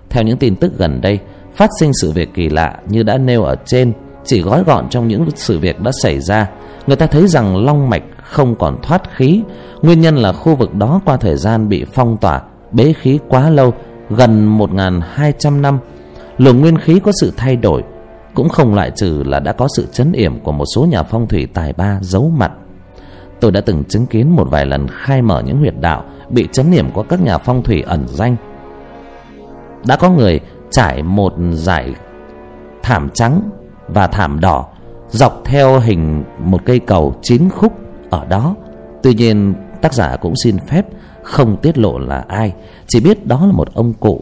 Theo 0.09 0.23
những 0.23 0.37
tin 0.37 0.55
tức 0.55 0.77
gần 0.77 1.01
đây, 1.01 1.19
phát 1.55 1.69
sinh 1.79 1.91
sự 2.01 2.11
việc 2.11 2.33
kỳ 2.33 2.49
lạ 2.49 2.77
như 2.89 3.03
đã 3.03 3.17
nêu 3.17 3.43
ở 3.43 3.55
trên 3.65 3.93
chỉ 4.25 4.41
gói 4.41 4.63
gọn 4.63 4.89
trong 4.89 5.07
những 5.07 5.25
sự 5.35 5.59
việc 5.59 5.81
đã 5.81 5.91
xảy 6.03 6.19
ra. 6.19 6.49
Người 6.87 6.95
ta 6.95 7.07
thấy 7.07 7.27
rằng 7.27 7.65
long 7.65 7.89
mạch 7.89 8.03
không 8.23 8.55
còn 8.55 8.77
thoát 8.81 9.15
khí, 9.15 9.41
nguyên 9.81 10.01
nhân 10.01 10.15
là 10.15 10.33
khu 10.33 10.55
vực 10.55 10.73
đó 10.75 11.01
qua 11.05 11.17
thời 11.17 11.37
gian 11.37 11.69
bị 11.69 11.85
phong 11.93 12.17
tỏa, 12.17 12.41
bế 12.71 12.93
khí 12.93 13.19
quá 13.29 13.49
lâu, 13.49 13.73
gần 14.09 14.57
1.200 14.57 15.61
năm. 15.61 15.79
Luồng 16.37 16.61
nguyên 16.61 16.77
khí 16.77 16.99
có 16.99 17.11
sự 17.21 17.33
thay 17.37 17.55
đổi, 17.55 17.83
cũng 18.37 18.49
không 18.49 18.75
loại 18.75 18.91
trừ 18.95 19.23
là 19.25 19.39
đã 19.39 19.51
có 19.51 19.67
sự 19.75 19.87
chấn 19.91 20.11
yểm 20.11 20.39
của 20.39 20.51
một 20.51 20.65
số 20.75 20.85
nhà 20.85 21.03
phong 21.03 21.27
thủy 21.27 21.47
tài 21.53 21.73
ba 21.73 21.99
giấu 22.01 22.29
mặt 22.37 22.51
tôi 23.39 23.51
đã 23.51 23.61
từng 23.61 23.83
chứng 23.83 24.05
kiến 24.05 24.35
một 24.35 24.47
vài 24.51 24.65
lần 24.65 24.87
khai 24.87 25.21
mở 25.21 25.41
những 25.45 25.57
huyệt 25.57 25.73
đạo 25.79 26.03
bị 26.29 26.47
chấn 26.51 26.71
yểm 26.71 26.91
của 26.91 27.03
các 27.03 27.21
nhà 27.21 27.37
phong 27.37 27.63
thủy 27.63 27.81
ẩn 27.81 28.07
danh 28.07 28.35
đã 29.85 29.95
có 29.95 30.09
người 30.09 30.39
trải 30.71 31.03
một 31.03 31.33
dải 31.51 31.93
thảm 32.83 33.09
trắng 33.13 33.49
và 33.87 34.07
thảm 34.07 34.39
đỏ 34.39 34.65
dọc 35.09 35.41
theo 35.45 35.79
hình 35.79 36.23
một 36.39 36.61
cây 36.65 36.79
cầu 36.79 37.15
chín 37.21 37.49
khúc 37.49 37.73
ở 38.09 38.25
đó 38.25 38.55
tuy 39.03 39.13
nhiên 39.13 39.53
tác 39.81 39.93
giả 39.93 40.15
cũng 40.15 40.33
xin 40.43 40.57
phép 40.59 40.85
không 41.27 41.57
tiết 41.57 41.77
lộ 41.77 41.99
là 41.99 42.25
ai, 42.27 42.53
chỉ 42.87 42.99
biết 42.99 43.27
đó 43.27 43.45
là 43.45 43.51
một 43.51 43.73
ông 43.73 43.93
cụ. 43.93 44.21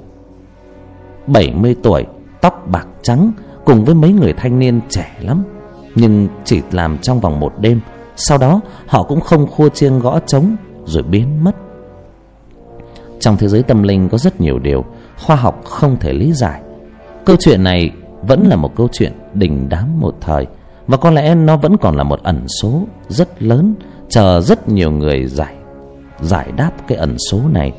70 1.28 1.76
tuổi, 1.84 2.06
tóc 2.42 2.68
bạc 2.72 2.88
trắng, 3.02 3.32
cùng 3.66 3.86
với 3.86 3.96
mấy 3.96 4.12
người 4.12 4.34
thanh 4.34 4.60
niên 4.60 4.82
trẻ 4.90 5.12
lắm, 5.20 5.44
nhưng 5.96 6.28
chỉ 6.46 6.62
làm 6.72 6.98
trong 6.98 7.20
vòng 7.20 7.40
một 7.40 7.54
đêm. 7.60 7.80
Sau 8.16 8.38
đó, 8.38 8.62
họ 8.88 9.04
cũng 9.04 9.22
không 9.22 9.48
khua 9.48 9.70
chiêng 9.70 10.00
gõ 10.00 10.20
trống, 10.20 10.56
rồi 10.86 11.04
biến 11.04 11.44
mất. 11.44 11.56
Trong 13.20 13.38
thế 13.38 13.48
giới 13.48 13.64
tâm 13.64 13.84
linh 13.84 14.10
có 14.10 14.18
rất 14.18 14.42
nhiều 14.42 14.60
điều 14.60 14.86
khoa 15.18 15.36
học 15.36 15.62
không 15.66 15.98
thể 16.00 16.14
lý 16.14 16.34
giải. 16.34 16.62
Câu 17.26 17.36
chuyện 17.40 17.64
này 17.64 17.92
vẫn 18.22 18.48
là 18.48 18.56
một 18.56 18.76
câu 18.76 18.88
chuyện 18.92 19.14
đình 19.34 19.70
đám 19.70 20.00
một 20.00 20.16
thời, 20.22 20.48
và 20.88 20.98
có 20.98 21.12
lẽ 21.12 21.36
nó 21.36 21.58
vẫn 21.58 21.78
còn 21.78 21.96
là 21.96 22.04
một 22.04 22.24
ẩn 22.24 22.48
số 22.62 22.84
rất 23.08 23.44
lớn, 23.44 23.76
chờ 24.10 24.42
rất 24.42 24.70
nhiều 24.70 24.92
người 24.92 25.26
giải 25.26 25.56
giải 26.22 26.52
đáp 26.58 26.72
cái 26.88 26.98
ẩn 26.98 27.16
số 27.32 27.42
này. 27.52 27.72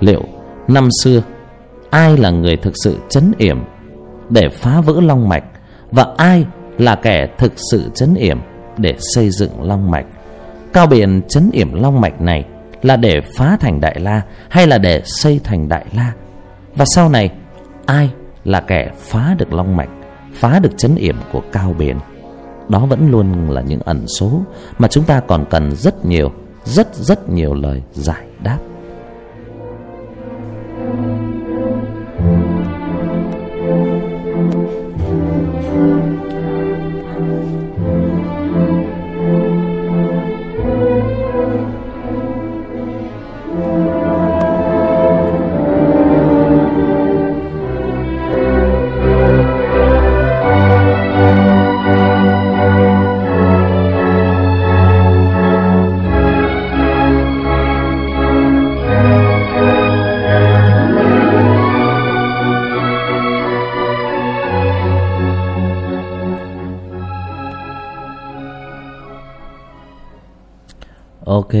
Liệu 0.00 0.22
năm 0.68 0.88
xưa, 1.02 1.22
ai 1.90 2.16
là 2.16 2.30
người 2.30 2.56
thực 2.56 2.72
sự 2.84 2.98
chấn 3.08 3.32
yểm 3.38 3.58
để 4.30 4.48
phá 4.48 4.80
vỡ 4.80 5.00
long 5.00 5.28
mạch 5.28 5.44
và 5.90 6.06
ai 6.16 6.46
là 6.78 6.94
kẻ 6.94 7.28
thực 7.38 7.52
sự 7.70 7.90
chấn 7.94 8.14
yểm 8.14 8.38
để 8.76 8.94
xây 9.14 9.30
dựng 9.30 9.62
long 9.62 9.90
mạch? 9.90 10.06
Cao 10.72 10.86
biển 10.86 11.22
chấn 11.28 11.50
yểm 11.52 11.74
long 11.74 12.00
mạch 12.00 12.20
này 12.20 12.44
là 12.82 12.96
để 12.96 13.20
phá 13.36 13.56
thành 13.60 13.80
đại 13.80 14.00
la 14.00 14.22
hay 14.48 14.66
là 14.66 14.78
để 14.78 15.02
xây 15.04 15.40
thành 15.44 15.68
đại 15.68 15.86
la? 15.96 16.12
Và 16.74 16.84
sau 16.84 17.08
này, 17.08 17.30
ai 17.86 18.10
là 18.44 18.60
kẻ 18.60 18.90
phá 18.98 19.34
được 19.38 19.52
long 19.52 19.76
mạch, 19.76 19.90
phá 20.34 20.58
được 20.58 20.78
chấn 20.78 20.94
yểm 20.94 21.16
của 21.32 21.42
cao 21.52 21.74
biển 21.78 21.96
đó 22.68 22.86
vẫn 22.86 23.10
luôn 23.10 23.50
là 23.50 23.60
những 23.60 23.80
ẩn 23.84 24.06
số 24.08 24.42
mà 24.78 24.88
chúng 24.88 25.04
ta 25.04 25.20
còn 25.20 25.44
cần 25.50 25.72
rất 25.72 26.04
nhiều 26.04 26.32
rất 26.64 26.94
rất 26.94 27.28
nhiều 27.28 27.54
lời 27.54 27.82
giải 27.92 28.26
đáp. 28.42 28.58
Ok. 71.52 71.60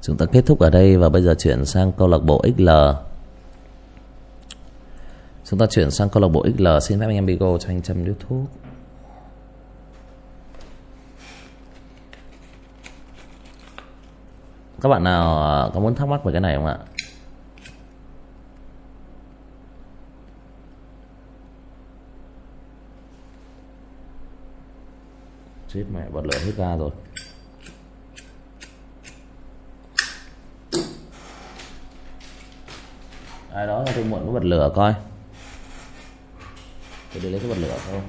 Chúng 0.00 0.16
ta 0.16 0.26
kết 0.26 0.46
thúc 0.46 0.58
ở 0.58 0.70
đây 0.70 0.96
và 0.96 1.08
bây 1.08 1.22
giờ 1.22 1.34
chuyển 1.38 1.64
sang 1.64 1.92
câu 1.92 2.08
lạc 2.08 2.18
bộ 2.18 2.44
xl 2.56 2.70
chúng 5.44 5.58
ta 5.58 5.66
chuyển 5.66 5.90
sang 5.90 6.08
câu 6.08 6.22
lạc 6.22 6.28
bộ 6.28 6.46
xl 6.58 6.68
xin 6.82 7.00
phép 7.00 7.06
anh 7.06 7.14
em 7.14 7.26
bigo 7.26 7.58
cho 7.58 7.68
anh 7.68 7.82
châm 7.82 8.04
điếu 8.04 8.14
thuốc 8.28 8.46
các 14.80 14.88
bạn 14.88 15.04
nào 15.04 15.42
à, 15.42 15.70
có 15.74 15.80
muốn 15.80 15.94
thắc 15.94 16.08
mắc 16.08 16.24
về 16.24 16.32
cái 16.32 16.40
này 16.40 16.56
không 16.56 16.66
ạ? 16.66 16.78
Chết 25.68 25.84
mẹ, 25.92 26.08
bật 26.12 26.22
lửa 26.24 26.38
hết 26.44 26.52
ra 26.56 26.76
rồi. 26.76 26.90
Ai 33.54 33.66
đó 33.66 33.84
tôi 33.94 34.04
muộn 34.04 34.26
có 34.26 34.32
bật 34.32 34.44
lửa 34.44 34.72
coi. 34.74 34.94
Tôi 37.12 37.22
để 37.22 37.30
lấy 37.30 37.40
cái 37.40 37.48
bật 37.48 37.58
lửa 37.58 37.76
không? 37.86 38.02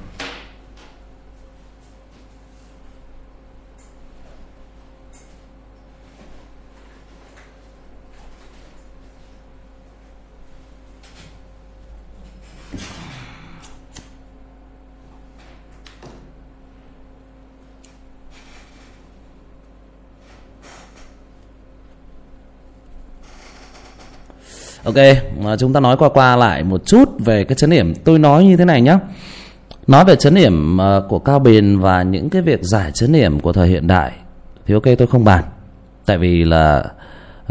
Ok 24.96 25.16
mà 25.44 25.58
chúng 25.58 25.74
ta 25.74 25.80
nói 25.80 25.98
qua 25.98 26.10
qua 26.10 26.36
lại 26.36 26.64
một 26.64 26.86
chút 26.86 27.10
về 27.20 27.44
cái 27.44 27.56
chấn 27.56 27.70
điểm. 27.70 27.96
Tôi 27.96 28.20
nói 28.20 28.44
như 28.44 28.58
thế 28.58 28.66
này 28.66 28.82
nhé 28.82 28.98
nói 29.88 30.06
về 30.06 30.16
chấn 30.16 30.36
điểm 30.36 30.82
à, 30.82 31.00
của 31.10 31.20
cao 31.20 31.40
bền 31.40 31.80
và 31.80 32.04
những 32.04 32.30
cái 32.30 32.42
việc 32.42 32.60
giải 32.62 32.92
chấn 32.92 33.12
điểm 33.12 33.40
của 33.40 33.54
thời 33.54 33.68
hiện 33.68 33.88
đại 33.88 34.12
thì 34.66 34.74
ok 34.74 34.84
tôi 34.98 35.08
không 35.08 35.24
bàn. 35.24 35.44
Tại 36.06 36.18
vì 36.18 36.44
là 36.44 36.84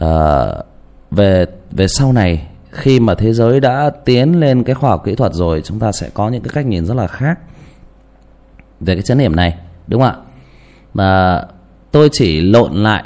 uh, 0.03 0.67
về 1.11 1.47
về 1.71 1.89
sau 1.89 2.13
này 2.13 2.47
khi 2.71 3.01
mà 3.01 3.15
thế 3.15 3.33
giới 3.33 3.61
đã 3.61 3.91
tiến 4.05 4.41
lên 4.41 4.65
cái 4.65 4.75
khoa 4.75 4.91
học 4.91 5.03
kỹ 5.05 5.15
thuật 5.15 5.35
rồi 5.35 5.63
chúng 5.65 5.79
ta 5.79 5.93
sẽ 5.93 6.09
có 6.15 6.29
những 6.29 6.43
cái 6.43 6.51
cách 6.55 6.67
nhìn 6.67 6.87
rất 6.87 6.95
là 6.95 7.07
khác 7.07 7.39
về 8.81 8.95
cái 8.95 9.03
chấn 9.03 9.19
điểm 9.19 9.37
này 9.37 9.59
đúng 9.87 10.01
không 10.01 10.11
ạ? 10.11 10.17
Mà 10.95 11.43
tôi 11.91 12.09
chỉ 12.13 12.41
lộn 12.41 12.73
lại 12.73 13.05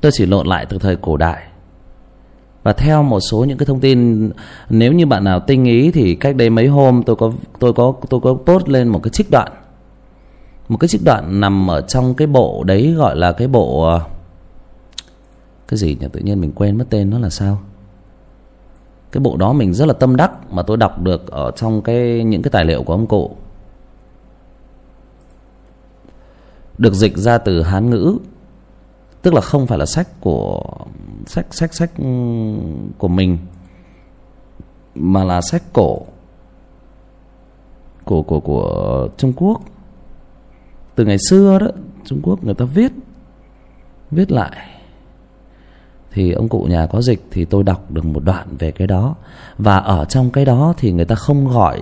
tôi 0.00 0.12
chỉ 0.14 0.26
lộn 0.26 0.46
lại 0.46 0.66
từ 0.66 0.78
thời 0.78 0.96
cổ 0.96 1.16
đại 1.16 1.42
và 2.64 2.72
theo 2.72 3.02
một 3.02 3.20
số 3.20 3.44
những 3.44 3.58
cái 3.58 3.66
thông 3.66 3.80
tin, 3.80 4.30
nếu 4.70 4.92
như 4.92 5.06
bạn 5.06 5.24
nào 5.24 5.40
tinh 5.40 5.64
ý 5.64 5.90
thì 5.90 6.14
cách 6.14 6.36
đây 6.36 6.50
mấy 6.50 6.66
hôm 6.66 7.02
tôi 7.06 7.16
có 7.16 7.32
tôi 7.58 7.72
có 7.72 7.94
tôi 8.08 8.20
có 8.20 8.36
post 8.46 8.68
lên 8.68 8.88
một 8.88 9.00
cái 9.02 9.10
trích 9.10 9.30
đoạn. 9.30 9.52
Một 10.68 10.76
cái 10.76 10.88
trích 10.88 11.04
đoạn 11.04 11.40
nằm 11.40 11.70
ở 11.70 11.80
trong 11.80 12.14
cái 12.14 12.26
bộ 12.26 12.64
đấy 12.66 12.94
gọi 12.96 13.16
là 13.16 13.32
cái 13.32 13.48
bộ 13.48 13.82
ờ, 13.82 14.00
cái 15.68 15.78
gì 15.78 15.96
nhỉ? 16.00 16.06
Tự 16.12 16.20
nhiên 16.20 16.40
mình 16.40 16.52
quên 16.52 16.78
mất 16.78 16.84
tên 16.90 17.10
nó 17.10 17.18
là 17.18 17.30
sao? 17.30 17.60
Cái 19.12 19.20
bộ 19.20 19.36
đó 19.36 19.52
mình 19.52 19.74
rất 19.74 19.86
là 19.86 19.94
tâm 19.94 20.16
đắc 20.16 20.52
mà 20.52 20.62
tôi 20.62 20.76
đọc 20.76 21.02
được 21.02 21.30
ở 21.30 21.50
trong 21.50 21.82
cái, 21.82 22.24
những 22.24 22.42
cái 22.42 22.50
tài 22.50 22.64
liệu 22.64 22.82
của 22.82 22.92
ông 22.92 23.06
cụ. 23.06 23.36
Được 26.78 26.94
dịch 26.94 27.16
ra 27.16 27.38
từ 27.38 27.62
hán 27.62 27.90
ngữ, 27.90 28.18
tức 29.22 29.34
là 29.34 29.40
không 29.40 29.66
phải 29.66 29.78
là 29.78 29.86
sách 29.86 30.08
của 30.20 30.62
sách 31.26 31.46
sách 31.50 31.74
sách 31.74 31.90
ừ, 31.98 32.04
của 32.98 33.08
mình, 33.08 33.38
mà 34.94 35.24
là 35.24 35.40
sách 35.40 35.62
cổ, 35.72 36.00
của 38.04 38.22
của 38.22 38.40
của 38.40 39.08
Trung 39.16 39.32
Quốc. 39.36 39.60
Từ 40.94 41.04
ngày 41.04 41.18
xưa 41.28 41.58
đó, 41.58 41.66
Trung 42.04 42.20
Quốc 42.22 42.44
người 42.44 42.54
ta 42.54 42.64
viết 42.64 42.92
viết 44.10 44.32
lại. 44.32 44.70
Thì 46.12 46.32
ông 46.32 46.48
cụ 46.48 46.62
nhà 46.62 46.86
có 46.86 47.02
dịch 47.02 47.26
thì 47.30 47.44
tôi 47.44 47.62
đọc 47.62 47.90
được 47.90 48.04
một 48.04 48.24
đoạn 48.24 48.56
về 48.58 48.70
cái 48.70 48.86
đó. 48.86 49.14
Và 49.58 49.76
ở 49.76 50.04
trong 50.04 50.30
cái 50.30 50.44
đó 50.44 50.74
thì 50.76 50.92
người 50.92 51.04
ta 51.04 51.14
không 51.14 51.48
gọi 51.48 51.80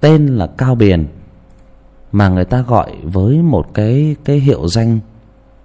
tên 0.00 0.26
là 0.26 0.46
cao 0.46 0.74
biền 0.74 1.06
mà 2.12 2.28
người 2.28 2.44
ta 2.44 2.60
gọi 2.60 2.96
với 3.02 3.42
một 3.42 3.74
cái 3.74 4.16
cái 4.24 4.36
hiệu 4.36 4.68
danh 4.68 5.00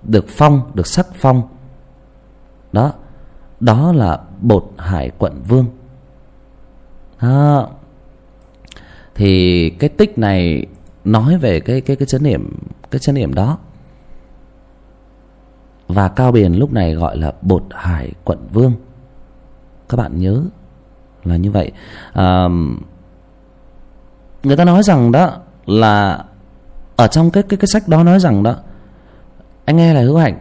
được 0.03 0.25
phong, 0.27 0.61
được 0.73 0.87
sắc 0.87 1.07
phong. 1.13 1.41
Đó 2.71 2.93
đó 3.59 3.91
là 3.91 4.19
bột 4.41 4.71
hải 4.77 5.11
quận 5.17 5.41
vương. 5.47 5.65
À, 7.17 7.57
thì 9.15 9.69
cái 9.69 9.89
tích 9.89 10.17
này 10.17 10.65
nói 11.05 11.37
về 11.37 11.59
cái 11.59 11.81
cái 11.81 11.95
cái 11.95 12.05
chấn 12.05 12.23
điểm 12.23 12.59
cái 12.91 12.99
chấn 12.99 13.15
điểm 13.15 13.33
đó. 13.33 13.57
Và 15.87 16.07
cao 16.07 16.31
biển 16.31 16.59
lúc 16.59 16.73
này 16.73 16.95
gọi 16.95 17.17
là 17.17 17.33
bột 17.41 17.63
hải 17.71 18.11
quận 18.23 18.47
vương. 18.53 18.73
Các 19.89 19.97
bạn 19.97 20.19
nhớ 20.19 20.43
là 21.23 21.37
như 21.37 21.51
vậy. 21.51 21.71
À, 22.13 22.47
người 24.43 24.57
ta 24.57 24.65
nói 24.65 24.83
rằng 24.83 25.11
đó 25.11 25.37
là 25.65 26.25
ở 26.95 27.07
trong 27.07 27.31
cái 27.31 27.43
cái 27.43 27.57
cái 27.57 27.67
sách 27.67 27.87
đó 27.87 28.03
nói 28.03 28.19
rằng 28.19 28.43
đó 28.43 28.55
anh 29.65 29.77
nghe 29.77 29.93
là 29.93 30.01
hữu 30.01 30.17
hạnh 30.17 30.37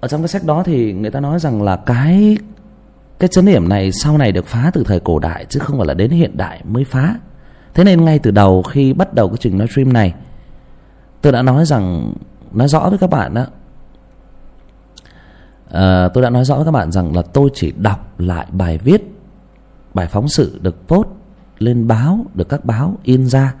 ở 0.00 0.08
trong 0.08 0.20
cái 0.22 0.28
sách 0.28 0.44
đó 0.44 0.62
thì 0.62 0.92
người 0.92 1.10
ta 1.10 1.20
nói 1.20 1.38
rằng 1.38 1.62
là 1.62 1.76
cái 1.76 2.36
cái 3.18 3.28
chấn 3.28 3.46
điểm 3.46 3.68
này 3.68 3.92
sau 3.92 4.18
này 4.18 4.32
được 4.32 4.46
phá 4.46 4.70
từ 4.74 4.84
thời 4.84 5.00
cổ 5.00 5.18
đại 5.18 5.46
chứ 5.48 5.60
không 5.60 5.78
phải 5.78 5.86
là 5.86 5.94
đến 5.94 6.10
hiện 6.10 6.36
đại 6.36 6.60
mới 6.64 6.84
phá. 6.84 7.14
Thế 7.74 7.84
nên 7.84 8.04
ngay 8.04 8.18
từ 8.18 8.30
đầu 8.30 8.62
khi 8.62 8.92
bắt 8.92 9.14
đầu 9.14 9.28
cái 9.28 9.36
trình 9.40 9.58
nói 9.58 9.68
stream 9.68 9.92
này 9.92 10.14
tôi 11.22 11.32
đã 11.32 11.42
nói 11.42 11.66
rằng 11.66 12.12
nói 12.52 12.68
rõ 12.68 12.88
với 12.88 12.98
các 12.98 13.10
bạn 13.10 13.34
đó 13.34 13.40
à, 13.40 13.46
ờ, 15.70 16.10
tôi 16.14 16.22
đã 16.22 16.30
nói 16.30 16.44
rõ 16.44 16.56
với 16.56 16.64
các 16.64 16.70
bạn 16.70 16.92
rằng 16.92 17.16
là 17.16 17.22
tôi 17.22 17.50
chỉ 17.54 17.72
đọc 17.76 18.20
lại 18.20 18.46
bài 18.52 18.78
viết 18.78 19.02
bài 19.94 20.06
phóng 20.06 20.28
sự 20.28 20.58
được 20.62 20.88
post 20.88 21.08
lên 21.58 21.86
báo 21.88 22.26
được 22.34 22.48
các 22.48 22.64
báo 22.64 22.94
in 23.02 23.26
ra 23.26 23.54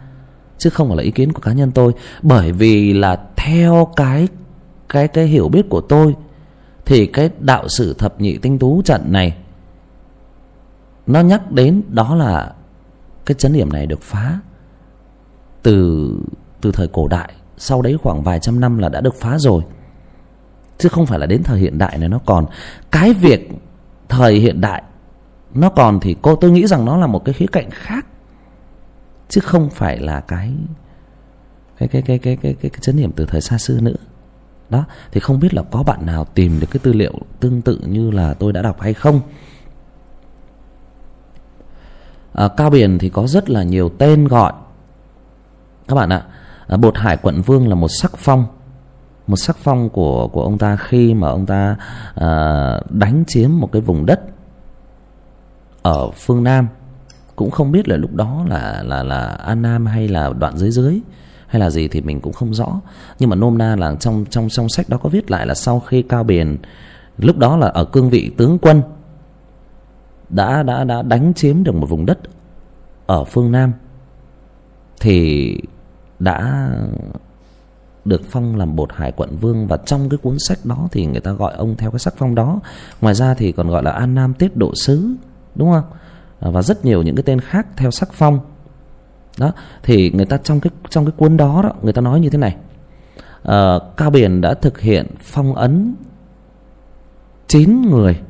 chứ 0.58 0.70
không 0.70 0.88
phải 0.88 0.96
là 0.96 1.02
ý 1.02 1.10
kiến 1.10 1.32
của 1.32 1.40
cá 1.40 1.52
nhân 1.52 1.70
tôi. 1.70 1.92
Bởi 2.22 2.52
vì 2.52 2.92
là 2.92 3.20
theo 3.36 3.88
cái 3.96 4.28
cái 4.88 5.08
cái 5.08 5.26
hiểu 5.26 5.48
biết 5.48 5.68
của 5.68 5.80
tôi 5.80 6.14
thì 6.90 7.06
cái 7.06 7.30
đạo 7.38 7.68
sử 7.68 7.94
thập 7.94 8.20
nhị 8.20 8.38
tinh 8.38 8.58
tú 8.58 8.82
trận 8.82 9.12
này 9.12 9.36
nó 11.06 11.20
nhắc 11.20 11.52
đến 11.52 11.82
đó 11.88 12.14
là 12.14 12.54
cái 13.26 13.34
chấn 13.34 13.52
điểm 13.52 13.72
này 13.72 13.86
được 13.86 14.02
phá. 14.02 14.38
Từ 15.62 16.10
từ 16.60 16.72
thời 16.72 16.88
cổ 16.88 17.08
đại 17.08 17.32
sau 17.56 17.82
đấy 17.82 17.96
khoảng 18.02 18.22
vài 18.22 18.40
trăm 18.40 18.60
năm 18.60 18.78
là 18.78 18.88
đã 18.88 19.00
được 19.00 19.14
phá 19.14 19.38
rồi. 19.38 19.62
Chứ 20.78 20.88
không 20.88 21.06
phải 21.06 21.18
là 21.18 21.26
đến 21.26 21.42
thời 21.42 21.60
hiện 21.60 21.78
đại 21.78 21.98
này 21.98 22.08
nó 22.08 22.18
còn. 22.26 22.46
Cái 22.90 23.12
việc 23.12 23.50
thời 24.08 24.34
hiện 24.34 24.60
đại 24.60 24.82
nó 25.54 25.70
còn 25.70 26.00
thì 26.00 26.16
cô 26.22 26.36
tôi 26.36 26.50
nghĩ 26.50 26.66
rằng 26.66 26.84
nó 26.84 26.96
là 26.96 27.06
một 27.06 27.24
cái 27.24 27.32
khía 27.32 27.46
cạnh 27.52 27.70
khác. 27.70 28.06
Chứ 29.28 29.40
không 29.40 29.70
phải 29.70 29.98
là 29.98 30.20
cái 30.20 30.52
cái 31.78 31.88
cái 31.88 32.02
cái 32.02 32.18
cái 32.18 32.36
cái 32.36 32.54
cái, 32.60 32.70
cái 32.70 32.80
chấn 32.80 32.96
điểm 32.96 33.12
từ 33.16 33.26
thời 33.26 33.40
xa 33.40 33.58
xưa 33.58 33.80
nữa 33.80 33.96
đó 34.70 34.84
thì 35.12 35.20
không 35.20 35.40
biết 35.40 35.54
là 35.54 35.62
có 35.62 35.82
bạn 35.82 36.06
nào 36.06 36.24
tìm 36.24 36.60
được 36.60 36.66
cái 36.70 36.80
tư 36.82 36.92
liệu 36.92 37.12
tương 37.40 37.62
tự 37.62 37.80
như 37.86 38.10
là 38.10 38.34
tôi 38.34 38.52
đã 38.52 38.62
đọc 38.62 38.80
hay 38.80 38.94
không. 38.94 39.20
À, 42.32 42.48
cao 42.56 42.70
biển 42.70 42.98
thì 42.98 43.08
có 43.08 43.26
rất 43.26 43.50
là 43.50 43.62
nhiều 43.62 43.88
tên 43.88 44.28
gọi. 44.28 44.52
Các 45.88 45.94
bạn 45.94 46.08
ạ 46.08 46.22
à, 46.66 46.76
bột 46.76 46.96
hải 46.98 47.16
quận 47.16 47.42
vương 47.42 47.68
là 47.68 47.74
một 47.74 47.88
sắc 47.88 48.16
phong 48.16 48.46
một 49.26 49.36
sắc 49.36 49.56
phong 49.56 49.90
của 49.90 50.28
của 50.28 50.42
ông 50.42 50.58
ta 50.58 50.76
khi 50.76 51.14
mà 51.14 51.28
ông 51.28 51.46
ta 51.46 51.76
à, 52.14 52.80
đánh 52.90 53.24
chiếm 53.26 53.50
một 53.52 53.72
cái 53.72 53.82
vùng 53.82 54.06
đất 54.06 54.20
ở 55.82 56.10
phương 56.10 56.44
nam. 56.44 56.68
Cũng 57.36 57.50
không 57.50 57.72
biết 57.72 57.88
là 57.88 57.96
lúc 57.96 58.14
đó 58.14 58.44
là 58.48 58.82
là 58.86 59.02
là 59.02 59.26
an 59.26 59.62
nam 59.62 59.86
hay 59.86 60.08
là 60.08 60.32
đoạn 60.38 60.56
dưới 60.56 60.70
dưới 60.70 61.00
hay 61.50 61.60
là 61.60 61.70
gì 61.70 61.88
thì 61.88 62.00
mình 62.00 62.20
cũng 62.20 62.32
không 62.32 62.54
rõ. 62.54 62.80
Nhưng 63.18 63.30
mà 63.30 63.36
nôm 63.36 63.58
na 63.58 63.76
là 63.76 63.94
trong 64.00 64.24
trong 64.30 64.48
trong 64.48 64.68
sách 64.68 64.88
đó 64.88 64.98
có 65.02 65.08
viết 65.08 65.30
lại 65.30 65.46
là 65.46 65.54
sau 65.54 65.80
khi 65.80 66.02
cao 66.02 66.24
biền 66.24 66.56
lúc 67.18 67.38
đó 67.38 67.56
là 67.56 67.66
ở 67.66 67.84
cương 67.84 68.10
vị 68.10 68.30
tướng 68.36 68.58
quân, 68.58 68.82
đã 70.28 70.62
đã 70.62 70.84
đã 70.84 71.02
đánh 71.02 71.34
chiếm 71.34 71.64
được 71.64 71.74
một 71.74 71.86
vùng 71.86 72.06
đất 72.06 72.18
ở 73.06 73.24
phương 73.24 73.52
nam, 73.52 73.72
thì 75.00 75.56
đã 76.18 76.70
được 78.04 78.22
phong 78.30 78.56
làm 78.56 78.76
bột 78.76 78.92
hải 78.92 79.12
quận 79.12 79.36
vương. 79.36 79.66
Và 79.66 79.76
trong 79.76 80.08
cái 80.08 80.18
cuốn 80.18 80.36
sách 80.38 80.58
đó 80.64 80.88
thì 80.92 81.06
người 81.06 81.20
ta 81.20 81.32
gọi 81.32 81.54
ông 81.54 81.76
theo 81.76 81.90
cái 81.90 81.98
sắc 81.98 82.14
phong 82.16 82.34
đó. 82.34 82.60
Ngoài 83.00 83.14
ra 83.14 83.34
thì 83.34 83.52
còn 83.52 83.68
gọi 83.68 83.82
là 83.82 83.90
an 83.90 84.14
nam 84.14 84.34
tiết 84.34 84.56
độ 84.56 84.74
sứ, 84.74 85.14
đúng 85.54 85.72
không? 85.72 85.84
Và 86.52 86.62
rất 86.62 86.84
nhiều 86.84 87.02
những 87.02 87.16
cái 87.16 87.22
tên 87.22 87.40
khác 87.40 87.66
theo 87.76 87.90
sắc 87.90 88.12
phong 88.12 88.40
đó 89.40 89.52
thì 89.82 90.10
người 90.10 90.26
ta 90.26 90.36
trong 90.36 90.60
cái 90.60 90.70
trong 90.88 91.04
cái 91.04 91.12
cuốn 91.16 91.36
đó 91.36 91.60
đó 91.62 91.72
người 91.82 91.92
ta 91.92 92.00
nói 92.00 92.20
như 92.20 92.30
thế 92.30 92.38
này. 92.38 92.56
À, 93.42 93.78
cao 93.96 94.10
biển 94.10 94.40
đã 94.40 94.54
thực 94.54 94.80
hiện 94.80 95.06
phong 95.20 95.54
ấn 95.54 95.94
chín 97.46 97.82
người. 97.82 98.20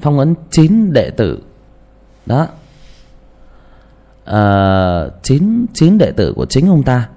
Phong 0.00 0.18
ấn 0.18 0.34
chín 0.50 0.92
đệ 0.92 1.10
tử. 1.10 1.42
Đó. 2.26 2.46
À, 4.24 5.04
chín 5.22 5.66
chín 5.74 5.98
đệ 5.98 6.12
tử 6.16 6.32
của 6.36 6.46
chính 6.46 6.68
ông 6.68 6.82
ta. 6.82 7.08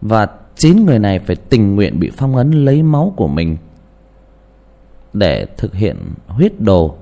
Và 0.00 0.26
chín 0.56 0.86
người 0.86 0.98
này 0.98 1.18
phải 1.18 1.36
tình 1.36 1.76
nguyện 1.76 2.00
bị 2.00 2.10
phong 2.16 2.36
ấn 2.36 2.50
lấy 2.50 2.82
máu 2.82 3.12
của 3.16 3.28
mình 3.28 3.56
để 5.12 5.46
thực 5.56 5.74
hiện 5.74 5.96
huyết 6.26 6.60
đồ 6.60 6.96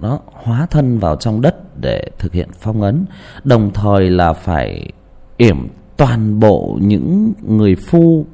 nó 0.00 0.18
hóa 0.32 0.66
thân 0.70 0.98
vào 0.98 1.16
trong 1.16 1.40
đất 1.40 1.78
để 1.80 2.10
thực 2.18 2.32
hiện 2.32 2.48
phong 2.60 2.82
ấn, 2.82 3.04
đồng 3.44 3.70
thời 3.74 4.10
là 4.10 4.32
phải 4.32 4.90
yểm 5.36 5.68
toàn 5.96 6.40
bộ 6.40 6.78
những 6.80 7.32
người 7.42 7.76
phu 7.76 8.26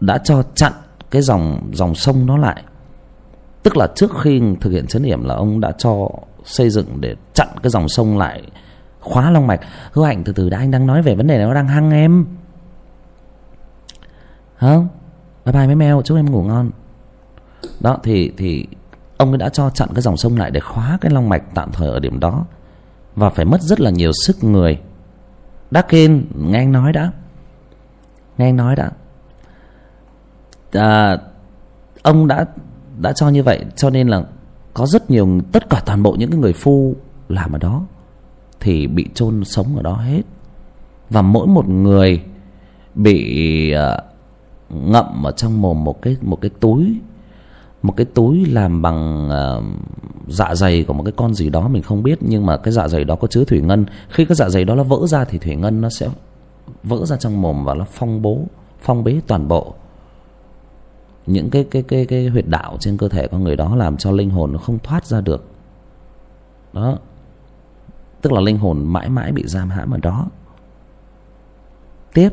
đã 0.00 0.18
cho 0.18 0.42
chặn 0.54 0.72
cái 1.10 1.22
dòng 1.22 1.70
dòng 1.72 1.94
sông 1.94 2.26
nó 2.26 2.36
lại. 2.36 2.62
Tức 3.62 3.76
là 3.76 3.88
trước 3.94 4.10
khi 4.22 4.42
thực 4.60 4.70
hiện 4.70 4.86
chấn 4.86 5.02
yểm 5.02 5.24
là 5.24 5.34
ông 5.34 5.60
đã 5.60 5.72
cho 5.78 6.08
xây 6.44 6.70
dựng 6.70 6.86
để 7.00 7.14
chặn 7.34 7.48
cái 7.62 7.70
dòng 7.70 7.88
sông 7.88 8.18
lại 8.18 8.42
khóa 9.00 9.30
long 9.30 9.46
mạch. 9.46 9.60
Hứa 9.92 10.04
hạnh, 10.04 10.22
từ 10.24 10.32
từ 10.32 10.50
đã, 10.50 10.58
anh 10.58 10.70
đang 10.70 10.86
nói 10.86 11.02
về 11.02 11.14
vấn 11.14 11.26
đề 11.26 11.38
này, 11.38 11.46
nó 11.46 11.54
đang 11.54 11.68
hăng 11.68 11.90
em. 11.90 12.26
Không 14.56 14.88
bye 15.44 15.52
bye 15.52 15.66
mấy 15.66 15.74
mèo 15.74 16.02
chúc 16.02 16.16
em 16.16 16.30
ngủ 16.30 16.42
ngon. 16.42 16.70
Đó, 17.80 17.98
thì 18.02 18.32
thì 18.36 18.66
ông 19.16 19.30
ấy 19.30 19.38
đã 19.38 19.48
cho 19.48 19.70
chặn 19.70 19.88
cái 19.94 20.02
dòng 20.02 20.16
sông 20.16 20.36
lại 20.36 20.50
để 20.50 20.60
khóa 20.60 20.98
cái 21.00 21.12
long 21.12 21.28
mạch 21.28 21.42
tạm 21.54 21.72
thời 21.72 21.88
ở 21.88 22.00
điểm 22.00 22.20
đó. 22.20 22.44
Và 23.16 23.30
phải 23.30 23.44
mất 23.44 23.62
rất 23.62 23.80
là 23.80 23.90
nhiều 23.90 24.10
sức 24.26 24.44
người. 24.44 24.80
Dakin 25.70 26.26
nghe 26.34 26.58
anh 26.58 26.72
nói 26.72 26.92
đã. 26.92 27.12
Nghe 28.38 28.48
anh 28.48 28.56
nói 28.56 28.76
đã. 28.76 28.90
À, 30.72 31.18
ông 32.02 32.26
đã 32.26 32.44
đã 32.98 33.12
cho 33.12 33.28
như 33.28 33.42
vậy 33.42 33.64
cho 33.76 33.90
nên 33.90 34.08
là 34.08 34.22
có 34.74 34.86
rất 34.86 35.10
nhiều 35.10 35.40
tất 35.52 35.70
cả 35.70 35.82
toàn 35.86 36.02
bộ 36.02 36.12
những 36.18 36.30
cái 36.30 36.40
người 36.40 36.52
phu 36.52 36.94
làm 37.28 37.52
ở 37.52 37.58
đó 37.58 37.84
thì 38.60 38.86
bị 38.86 39.08
chôn 39.14 39.44
sống 39.44 39.76
ở 39.76 39.82
đó 39.82 39.94
hết. 39.94 40.22
Và 41.10 41.22
mỗi 41.22 41.46
một 41.46 41.68
người 41.68 42.22
bị 42.94 43.72
à, 43.72 43.98
ngậm 44.68 45.26
ở 45.26 45.32
trong 45.32 45.62
mồm 45.62 45.84
một 45.84 46.02
cái 46.02 46.16
một 46.20 46.40
cái 46.40 46.50
túi 46.60 47.00
một 47.82 47.96
cái 47.96 48.06
túi 48.14 48.46
làm 48.46 48.82
bằng 48.82 49.28
uh, 49.28 49.64
dạ 50.28 50.54
dày 50.54 50.84
của 50.84 50.92
một 50.92 51.04
cái 51.04 51.12
con 51.16 51.34
gì 51.34 51.48
đó 51.50 51.68
mình 51.68 51.82
không 51.82 52.02
biết 52.02 52.18
nhưng 52.20 52.46
mà 52.46 52.56
cái 52.56 52.72
dạ 52.72 52.88
dày 52.88 53.04
đó 53.04 53.16
có 53.16 53.28
chứa 53.28 53.44
thủy 53.44 53.60
ngân. 53.60 53.86
Khi 54.08 54.24
cái 54.24 54.36
dạ 54.36 54.48
dày 54.48 54.64
đó 54.64 54.74
nó 54.74 54.82
vỡ 54.82 55.06
ra 55.06 55.24
thì 55.24 55.38
thủy 55.38 55.56
ngân 55.56 55.80
nó 55.80 55.88
sẽ 55.90 56.08
vỡ 56.82 57.06
ra 57.06 57.16
trong 57.16 57.42
mồm 57.42 57.64
và 57.64 57.74
nó 57.74 57.84
phong 57.92 58.22
bố 58.22 58.40
phong 58.80 59.04
bế 59.04 59.20
toàn 59.26 59.48
bộ. 59.48 59.74
Những 61.26 61.50
cái 61.50 61.66
cái 61.70 61.82
cái 61.82 62.06
cái 62.06 62.28
huyệt 62.28 62.48
đạo 62.48 62.76
trên 62.80 62.96
cơ 62.96 63.08
thể 63.08 63.28
con 63.28 63.44
người 63.44 63.56
đó 63.56 63.76
làm 63.76 63.96
cho 63.96 64.10
linh 64.10 64.30
hồn 64.30 64.52
nó 64.52 64.58
không 64.58 64.78
thoát 64.78 65.06
ra 65.06 65.20
được. 65.20 65.48
Đó. 66.72 66.98
Tức 68.20 68.32
là 68.32 68.40
linh 68.40 68.58
hồn 68.58 68.84
mãi 68.84 69.08
mãi 69.08 69.32
bị 69.32 69.42
giam 69.46 69.70
hãm 69.70 69.90
ở 69.90 69.98
đó. 70.02 70.26
Tiếp. 72.14 72.30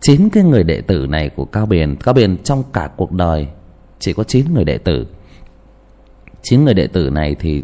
Chín 0.00 0.28
cái 0.28 0.44
người 0.44 0.64
đệ 0.64 0.80
tử 0.80 1.06
này 1.06 1.28
của 1.28 1.44
cao 1.44 1.66
biền 1.66 1.96
cao 1.96 2.14
biền 2.14 2.36
trong 2.42 2.62
cả 2.72 2.90
cuộc 2.96 3.12
đời 3.12 3.48
chỉ 3.98 4.12
có 4.12 4.24
chín 4.24 4.54
người 4.54 4.64
đệ 4.64 4.78
tử. 4.78 5.06
Chín 6.42 6.64
người 6.64 6.74
đệ 6.74 6.86
tử 6.86 7.10
này 7.10 7.36
thì 7.38 7.62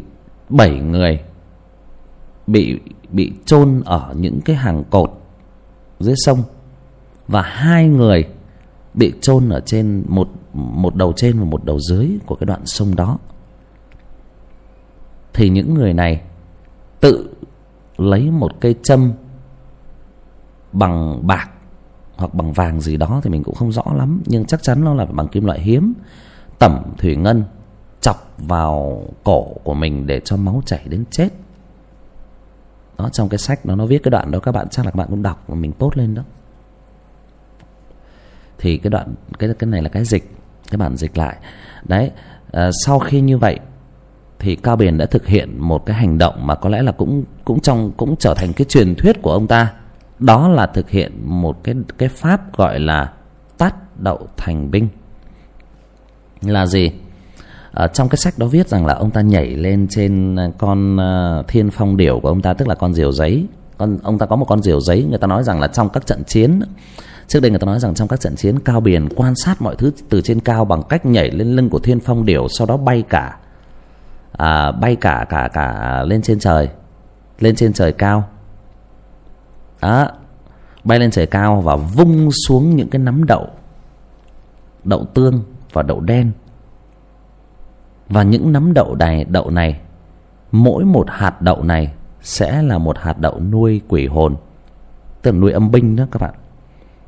bảy 0.49 0.79
người 0.79 1.19
bị 2.47 2.79
bị 3.09 3.31
chôn 3.45 3.81
ở 3.85 4.13
những 4.17 4.41
cái 4.41 4.55
hàng 4.55 4.83
cột 4.89 5.11
dưới 5.99 6.15
sông. 6.17 6.43
Và 7.27 7.41
hai 7.41 7.87
người 7.87 8.23
bị 8.93 9.13
chôn 9.21 9.49
ở 9.49 9.59
trên 9.59 10.03
một 10.07 10.29
một 10.53 10.95
đầu 10.95 11.13
trên 11.15 11.39
và 11.39 11.45
một 11.45 11.65
đầu 11.65 11.79
dưới 11.79 12.09
của 12.25 12.35
cái 12.35 12.45
đoạn 12.45 12.61
sông 12.65 12.95
đó. 12.95 13.17
Thì 15.33 15.49
những 15.49 15.73
người 15.73 15.93
này 15.93 16.21
tự 16.99 17.29
lấy 17.97 18.31
một 18.31 18.51
cây 18.61 18.75
châm 18.83 19.11
bằng 20.71 21.27
bạc 21.27 21.49
hoặc 22.17 22.33
bằng 22.33 22.53
vàng 22.53 22.81
gì 22.81 22.97
đó 22.97 23.21
thì 23.23 23.29
mình 23.29 23.43
cũng 23.43 23.55
không 23.55 23.71
rõ 23.71 23.83
lắm. 23.95 24.21
Nhưng 24.25 24.45
chắc 24.45 24.63
chắn 24.63 24.83
nó 24.83 24.93
là 24.93 25.05
bằng 25.05 25.27
kim 25.27 25.45
loại 25.45 25.59
hiếm. 25.59 25.93
Tẩm 26.59 26.83
thủy 26.97 27.15
ngân 27.15 27.43
chọc 28.01 28.33
vào 28.37 29.03
cổ 29.23 29.43
của 29.63 29.73
mình 29.73 30.07
để 30.07 30.19
cho 30.19 30.37
máu 30.37 30.61
chảy 30.65 30.81
đến 30.85 31.03
chết. 31.11 31.29
Đó 32.97 33.09
trong 33.09 33.29
cái 33.29 33.37
sách 33.37 33.65
nó 33.65 33.75
nó 33.75 33.85
viết 33.85 34.03
cái 34.03 34.11
đoạn 34.11 34.31
đó 34.31 34.39
các 34.39 34.51
bạn 34.51 34.67
chắc 34.69 34.85
là 34.85 34.91
các 34.91 34.95
bạn 34.97 35.07
cũng 35.09 35.23
đọc 35.23 35.43
mà 35.49 35.55
mình 35.55 35.71
post 35.79 35.97
lên 35.97 36.15
đó. 36.15 36.21
Thì 38.57 38.77
cái 38.77 38.89
đoạn 38.89 39.13
cái 39.39 39.49
cái 39.59 39.69
này 39.69 39.81
là 39.81 39.89
cái 39.89 40.05
dịch 40.05 40.35
cái 40.71 40.77
bản 40.77 40.95
dịch 40.95 41.17
lại. 41.17 41.35
Đấy 41.83 42.11
à, 42.51 42.69
sau 42.85 42.99
khi 42.99 43.21
như 43.21 43.37
vậy 43.37 43.59
thì 44.39 44.55
cao 44.55 44.75
biển 44.75 44.97
đã 44.97 45.05
thực 45.05 45.27
hiện 45.27 45.59
một 45.59 45.85
cái 45.85 45.95
hành 45.95 46.17
động 46.17 46.47
mà 46.47 46.55
có 46.55 46.69
lẽ 46.69 46.81
là 46.81 46.91
cũng 46.91 47.23
cũng 47.45 47.59
trong 47.59 47.91
cũng 47.97 48.15
trở 48.19 48.33
thành 48.33 48.53
cái 48.53 48.65
truyền 48.65 48.95
thuyết 48.95 49.21
của 49.21 49.31
ông 49.31 49.47
ta 49.47 49.73
đó 50.19 50.47
là 50.47 50.67
thực 50.67 50.89
hiện 50.89 51.11
một 51.23 51.63
cái 51.63 51.75
cái 51.97 52.09
pháp 52.09 52.57
gọi 52.57 52.79
là 52.79 53.13
tát 53.57 53.99
đậu 53.99 54.27
thành 54.37 54.71
binh. 54.71 54.87
Là 56.41 56.65
gì? 56.65 56.91
Ở 57.71 57.87
trong 57.87 58.09
cái 58.09 58.17
sách 58.17 58.33
đó 58.37 58.47
viết 58.47 58.67
rằng 58.67 58.85
là 58.85 58.93
ông 58.93 59.11
ta 59.11 59.21
nhảy 59.21 59.47
lên 59.47 59.87
trên 59.89 60.35
à, 60.35 60.49
con 60.57 60.97
à, 60.97 61.43
thiên 61.47 61.71
phong 61.71 61.97
điểu 61.97 62.19
của 62.19 62.27
ông 62.27 62.41
ta 62.41 62.53
tức 62.53 62.67
là 62.67 62.75
con 62.75 62.93
diều 62.93 63.11
giấy. 63.11 63.45
Con 63.77 63.97
ông 64.03 64.17
ta 64.17 64.25
có 64.25 64.35
một 64.35 64.45
con 64.45 64.61
diều 64.61 64.79
giấy 64.79 65.05
người 65.09 65.17
ta 65.17 65.27
nói 65.27 65.43
rằng 65.43 65.59
là 65.59 65.67
trong 65.67 65.89
các 65.89 66.05
trận 66.05 66.23
chiến 66.23 66.59
trước 67.27 67.39
đây 67.39 67.51
người 67.51 67.59
ta 67.59 67.65
nói 67.65 67.79
rằng 67.79 67.93
trong 67.93 68.07
các 68.07 68.19
trận 68.19 68.35
chiến 68.35 68.59
cao 68.59 68.79
biển 68.79 69.09
quan 69.15 69.33
sát 69.35 69.61
mọi 69.61 69.75
thứ 69.75 69.91
từ 70.09 70.21
trên 70.21 70.39
cao 70.39 70.65
bằng 70.65 70.83
cách 70.89 71.05
nhảy 71.05 71.31
lên 71.31 71.55
lưng 71.55 71.69
của 71.69 71.79
thiên 71.79 71.99
phong 71.99 72.25
điểu 72.25 72.47
sau 72.57 72.67
đó 72.67 72.77
bay 72.77 73.03
cả 73.09 73.37
à, 74.31 74.71
bay 74.71 74.95
cả 74.95 75.25
cả 75.29 75.49
cả 75.53 76.03
lên 76.03 76.21
trên 76.21 76.39
trời 76.39 76.69
lên 77.39 77.55
trên 77.55 77.73
trời 77.73 77.91
cao 77.91 78.29
đó. 79.81 80.07
Bay 80.83 80.99
lên 80.99 81.11
trời 81.11 81.25
cao 81.25 81.61
và 81.61 81.75
vung 81.75 82.29
xuống 82.31 82.75
những 82.75 82.89
cái 82.89 82.99
nắm 82.99 83.23
đậu. 83.23 83.47
Đậu 84.83 85.05
tương 85.05 85.43
và 85.73 85.81
đậu 85.81 85.99
đen. 85.99 86.31
Và 88.09 88.23
những 88.23 88.51
nắm 88.51 88.73
đậu 88.73 88.95
này 88.95 89.23
đậu 89.23 89.49
này, 89.49 89.79
mỗi 90.51 90.85
một 90.85 91.05
hạt 91.09 91.41
đậu 91.41 91.63
này 91.63 91.91
sẽ 92.21 92.61
là 92.61 92.77
một 92.77 92.97
hạt 92.97 93.19
đậu 93.19 93.39
nuôi 93.39 93.81
quỷ 93.87 94.07
hồn. 94.07 94.35
Tức 95.21 95.31
là 95.31 95.37
nuôi 95.37 95.51
âm 95.51 95.71
binh 95.71 95.95
đó 95.95 96.05
các 96.11 96.21
bạn. 96.21 96.33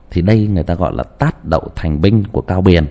Thì 0.10 0.22
đây 0.22 0.48
người 0.48 0.64
ta 0.64 0.76
gọi 0.76 0.94
là 0.94 1.04
tát 1.04 1.46
đậu 1.46 1.70
thành 1.76 2.02
binh 2.02 2.24
của 2.32 2.42
cao 2.42 2.62
biền 2.62 2.86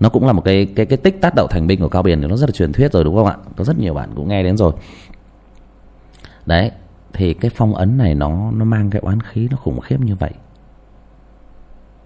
nó 0.00 0.08
cũng 0.08 0.26
là 0.26 0.32
một 0.32 0.42
cái 0.44 0.66
cái 0.76 0.86
cái 0.86 0.96
tích 0.96 1.20
tát 1.20 1.34
đậu 1.34 1.46
thành 1.46 1.66
binh 1.66 1.80
của 1.80 1.88
cao 1.88 2.02
biền 2.02 2.20
thì 2.20 2.26
nó 2.26 2.36
rất 2.36 2.48
là 2.48 2.52
truyền 2.52 2.72
thuyết 2.72 2.92
rồi, 2.92 3.04
đúng 3.04 3.16
không 3.16 3.26
ạ? 3.26 3.36
Có 3.56 3.64
rất 3.64 3.78
nhiều 3.78 3.94
bạn 3.94 4.10
cũng 4.16 4.28
nghe 4.28 4.42
đến 4.42 4.56
rồi. 4.56 4.72
Đấy 6.46 6.70
thì 7.16 7.34
cái 7.34 7.50
phong 7.54 7.74
ấn 7.74 7.98
này 7.98 8.14
nó 8.14 8.50
nó 8.50 8.64
mang 8.64 8.90
cái 8.90 9.00
oán 9.00 9.20
khí, 9.20 9.48
nó 9.50 9.56
khủng 9.56 9.80
khiếp 9.80 10.00
như 10.00 10.14
vậy. 10.14 10.32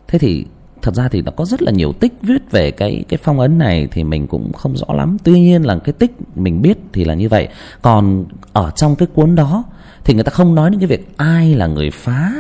Thế 0.08 0.18
thì 0.18 0.46
thật 0.82 0.94
ra 0.94 1.08
thì 1.08 1.22
nó 1.22 1.32
có 1.36 1.44
rất 1.44 1.62
là 1.62 1.72
nhiều 1.72 1.92
tích 1.92 2.12
viết 2.22 2.50
về 2.50 2.70
cái 2.70 3.04
cái 3.08 3.18
phong 3.22 3.40
ấn 3.40 3.58
này 3.58 3.88
thì 3.90 4.04
mình 4.04 4.26
cũng 4.26 4.52
không 4.52 4.76
rõ 4.76 4.94
lắm. 4.94 5.16
Tuy 5.24 5.40
nhiên 5.40 5.62
là 5.62 5.78
cái 5.78 5.92
tích 5.92 6.12
mình 6.34 6.62
biết 6.62 6.78
thì 6.92 7.04
là 7.04 7.14
như 7.14 7.28
vậy. 7.28 7.48
Còn 7.82 8.24
ở 8.52 8.70
trong 8.70 8.96
cái 8.96 9.08
cuốn 9.14 9.34
đó 9.34 9.64
thì 10.04 10.14
người 10.14 10.24
ta 10.24 10.30
không 10.30 10.54
nói 10.54 10.70
đến 10.70 10.80
cái 10.80 10.86
việc 10.86 11.16
ai 11.16 11.54
là 11.54 11.66
người 11.66 11.90
phá 11.90 12.32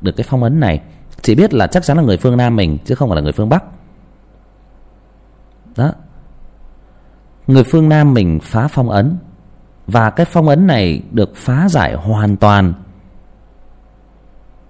được 0.00 0.12
cái 0.16 0.26
phong 0.28 0.42
ấn 0.42 0.60
này. 0.60 0.80
Chỉ 1.22 1.34
biết 1.34 1.54
là 1.54 1.66
chắc 1.66 1.82
chắn 1.82 1.96
là 1.96 2.02
người 2.02 2.16
phương 2.16 2.36
nam 2.36 2.56
mình, 2.56 2.78
chứ 2.84 2.94
không 2.94 3.08
phải 3.08 3.16
là 3.16 3.22
người 3.22 3.32
phương 3.32 3.48
bắc. 3.48 3.64
Đó. 5.76 5.92
Người 7.46 7.64
phương 7.64 7.88
nam 7.88 8.14
mình 8.14 8.38
phá 8.42 8.68
phong 8.68 8.90
ấn 8.90 9.16
và 9.90 10.10
cái 10.10 10.26
phong 10.26 10.48
ấn 10.48 10.66
này 10.66 11.02
được 11.10 11.36
phá 11.36 11.68
giải 11.68 11.94
hoàn 11.94 12.36
toàn. 12.36 12.72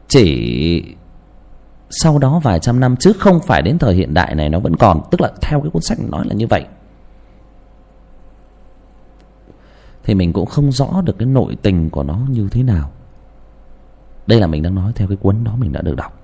Chỉ 0.08 0.84
sau 1.90 2.18
đó 2.18 2.40
vài 2.42 2.60
trăm 2.60 2.80
năm 2.80 2.96
chứ 2.96 3.12
không 3.18 3.40
phải 3.40 3.62
đến 3.62 3.78
thời 3.78 3.94
hiện 3.94 4.14
đại 4.14 4.34
này 4.34 4.48
nó 4.48 4.60
vẫn 4.60 4.76
còn. 4.76 5.00
Tức 5.10 5.20
là 5.20 5.30
theo 5.40 5.60
cái 5.60 5.70
cuốn 5.70 5.82
sách 5.82 5.98
nói 6.00 6.26
là 6.26 6.34
như 6.34 6.46
vậy. 6.46 6.66
Thì 10.04 10.14
mình 10.14 10.32
cũng 10.32 10.46
không 10.46 10.72
rõ 10.72 11.00
được 11.04 11.18
cái 11.18 11.26
nội 11.26 11.56
tình 11.62 11.90
của 11.90 12.02
nó 12.02 12.18
như 12.28 12.48
thế 12.50 12.62
nào. 12.62 12.90
Đây 14.26 14.40
là 14.40 14.46
mình 14.46 14.62
đang 14.62 14.74
nói 14.74 14.92
theo 14.94 15.08
cái 15.08 15.16
cuốn 15.16 15.44
đó 15.44 15.56
mình 15.56 15.72
đã 15.72 15.82
được 15.82 15.96
đọc. 15.96 16.20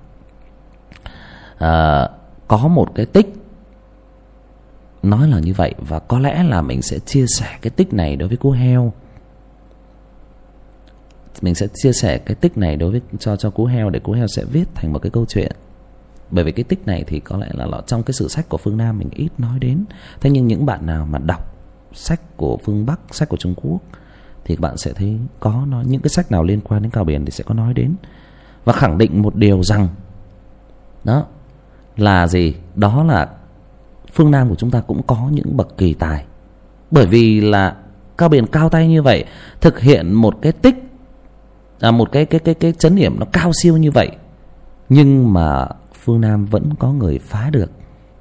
À, 1.57 2.09
có 2.47 2.67
một 2.67 2.95
cái 2.95 3.05
tích 3.05 3.36
nói 5.09 5.27
là 5.27 5.39
như 5.39 5.53
vậy 5.53 5.73
và 5.79 5.99
có 5.99 6.19
lẽ 6.19 6.43
là 6.43 6.61
mình 6.61 6.81
sẽ 6.81 6.99
chia 6.99 7.25
sẻ 7.27 7.57
cái 7.61 7.69
tích 7.69 7.93
này 7.93 8.15
đối 8.15 8.27
với 8.27 8.37
cô 8.41 8.51
heo. 8.51 8.93
Mình 11.41 11.55
sẽ 11.55 11.67
chia 11.73 11.93
sẻ 11.93 12.17
cái 12.17 12.35
tích 12.35 12.57
này 12.57 12.75
đối 12.75 12.91
với, 12.91 13.01
cho 13.19 13.35
cho 13.35 13.49
cú 13.49 13.65
heo 13.65 13.89
để 13.89 13.99
cú 13.99 14.11
heo 14.11 14.27
sẽ 14.27 14.43
viết 14.43 14.65
thành 14.75 14.93
một 14.93 14.99
cái 14.99 15.09
câu 15.09 15.25
chuyện. 15.25 15.51
Bởi 16.31 16.43
vì 16.43 16.51
cái 16.51 16.63
tích 16.63 16.87
này 16.87 17.03
thì 17.07 17.19
có 17.19 17.37
lẽ 17.37 17.47
là 17.53 17.81
trong 17.87 18.03
cái 18.03 18.13
sử 18.13 18.27
sách 18.27 18.49
của 18.49 18.57
phương 18.57 18.77
nam 18.77 18.99
mình 18.99 19.09
ít 19.11 19.29
nói 19.37 19.59
đến. 19.59 19.85
Thế 20.21 20.29
nhưng 20.29 20.47
những 20.47 20.65
bạn 20.65 20.85
nào 20.85 21.05
mà 21.05 21.19
đọc 21.19 21.55
sách 21.93 22.37
của 22.37 22.57
phương 22.63 22.85
bắc, 22.85 22.99
sách 23.11 23.29
của 23.29 23.37
trung 23.37 23.55
quốc 23.55 23.81
thì 24.45 24.55
các 24.55 24.61
bạn 24.61 24.77
sẽ 24.77 24.93
thấy 24.93 25.17
có 25.39 25.65
nó, 25.67 25.81
những 25.81 26.01
cái 26.01 26.09
sách 26.09 26.31
nào 26.31 26.43
liên 26.43 26.61
quan 26.61 26.81
đến 26.81 26.91
cao 26.91 27.03
biển 27.03 27.25
thì 27.25 27.31
sẽ 27.31 27.43
có 27.43 27.53
nói 27.53 27.73
đến. 27.73 27.95
Và 28.65 28.73
khẳng 28.73 28.97
định 28.97 29.21
một 29.21 29.35
điều 29.35 29.63
rằng, 29.63 29.87
đó, 31.03 31.25
là 31.97 32.27
gì? 32.27 32.55
Đó 32.75 33.03
là 33.03 33.36
phương 34.13 34.31
nam 34.31 34.49
của 34.49 34.55
chúng 34.55 34.71
ta 34.71 34.81
cũng 34.81 35.01
có 35.03 35.27
những 35.31 35.57
bậc 35.57 35.77
kỳ 35.77 35.93
tài. 35.93 36.25
Bởi 36.91 37.05
vì 37.05 37.41
là 37.41 37.75
cao 38.17 38.29
biển 38.29 38.47
cao 38.47 38.69
tay 38.69 38.87
như 38.87 39.01
vậy 39.01 39.25
thực 39.61 39.79
hiện 39.79 40.13
một 40.13 40.37
cái 40.41 40.51
tích 40.51 40.75
à, 41.79 41.91
một 41.91 42.11
cái 42.11 42.25
cái 42.25 42.39
cái 42.39 42.55
cái 42.55 42.71
chấn 42.71 42.95
điểm 42.95 43.19
nó 43.19 43.25
cao 43.31 43.51
siêu 43.61 43.77
như 43.77 43.91
vậy 43.91 44.09
nhưng 44.89 45.33
mà 45.33 45.67
phương 46.03 46.21
nam 46.21 46.45
vẫn 46.45 46.69
có 46.79 46.91
người 46.91 47.19
phá 47.19 47.49
được. 47.49 47.71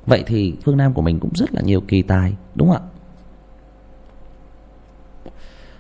Vậy 0.07 0.25
thì 0.27 0.55
phương 0.65 0.77
nam 0.77 0.95
của 0.95 1.03
mình 1.03 1.21
cũng 1.21 1.31
rất 1.35 1.55
là 1.55 1.63
nhiều 1.63 1.81
kỳ 1.89 2.03
tài 2.03 2.37
đúng 2.55 2.69
không 2.69 2.77
ạ? 2.77 2.93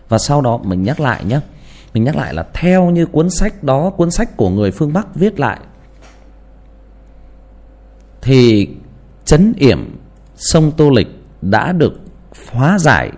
Và 0.08 0.18
sau 0.18 0.40
đó 0.40 0.58
mình 0.58 0.82
nhắc 0.82 1.00
lại 1.00 1.24
nhé 1.24 1.40
mình 1.94 2.04
nhắc 2.04 2.16
lại 2.16 2.34
là 2.34 2.46
theo 2.54 2.90
như 2.90 3.06
cuốn 3.06 3.30
sách 3.30 3.62
đó 3.64 3.90
cuốn 3.90 4.10
sách 4.10 4.36
của 4.36 4.50
người 4.50 4.70
phương 4.70 4.92
bắc 4.92 5.14
viết 5.14 5.40
lại 5.40 5.60
thì 8.22 8.68
chấn 9.26 9.52
yểm 9.56 9.96
sông 10.36 10.72
tô 10.76 10.90
lịch 10.90 11.08
đã 11.42 11.72
được 11.72 12.00
hóa 12.52 12.78
giải 12.78 13.10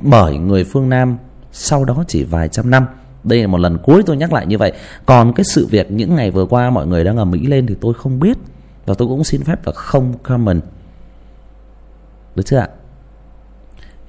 bởi 0.00 0.38
người 0.38 0.64
phương 0.64 0.88
nam 0.88 1.16
sau 1.52 1.84
đó 1.84 2.04
chỉ 2.08 2.24
vài 2.24 2.48
trăm 2.48 2.70
năm. 2.70 2.86
Đây 3.24 3.40
là 3.40 3.46
một 3.46 3.58
lần 3.58 3.78
cuối 3.78 4.02
tôi 4.06 4.16
nhắc 4.16 4.32
lại 4.32 4.46
như 4.46 4.58
vậy. 4.58 4.72
Còn 5.06 5.32
cái 5.32 5.44
sự 5.44 5.66
việc 5.66 5.90
những 5.90 6.14
ngày 6.14 6.30
vừa 6.30 6.46
qua 6.46 6.70
mọi 6.70 6.86
người 6.86 7.04
đang 7.04 7.16
ở 7.16 7.24
mỹ 7.24 7.46
lên 7.46 7.66
thì 7.66 7.74
tôi 7.80 7.94
không 7.94 8.20
biết. 8.20 8.38
Và 8.86 8.94
tôi 8.94 9.08
cũng 9.08 9.24
xin 9.24 9.44
phép 9.44 9.66
là 9.66 9.72
không 9.72 10.14
comment. 10.22 10.62
Được 12.34 12.42
chưa 12.46 12.58
ạ? 12.58 12.68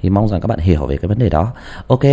Thì 0.01 0.09
mong 0.09 0.27
rằng 0.27 0.41
các 0.41 0.47
bạn 0.47 0.59
hiểu 0.59 0.85
về 0.85 0.97
cái 0.97 1.07
vấn 1.07 1.19
đề 1.19 1.29
đó. 1.29 1.53
Ok 1.87 2.03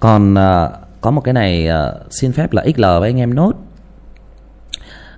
còn 0.00 0.34
uh, 0.34 0.72
có 1.00 1.10
một 1.10 1.20
cái 1.20 1.34
này 1.34 1.68
uh, 1.68 2.12
xin 2.12 2.32
phép 2.32 2.52
là 2.52 2.64
xl 2.76 2.82
với 2.82 3.08
anh 3.08 3.18
em 3.18 3.34
nốt 3.34 3.52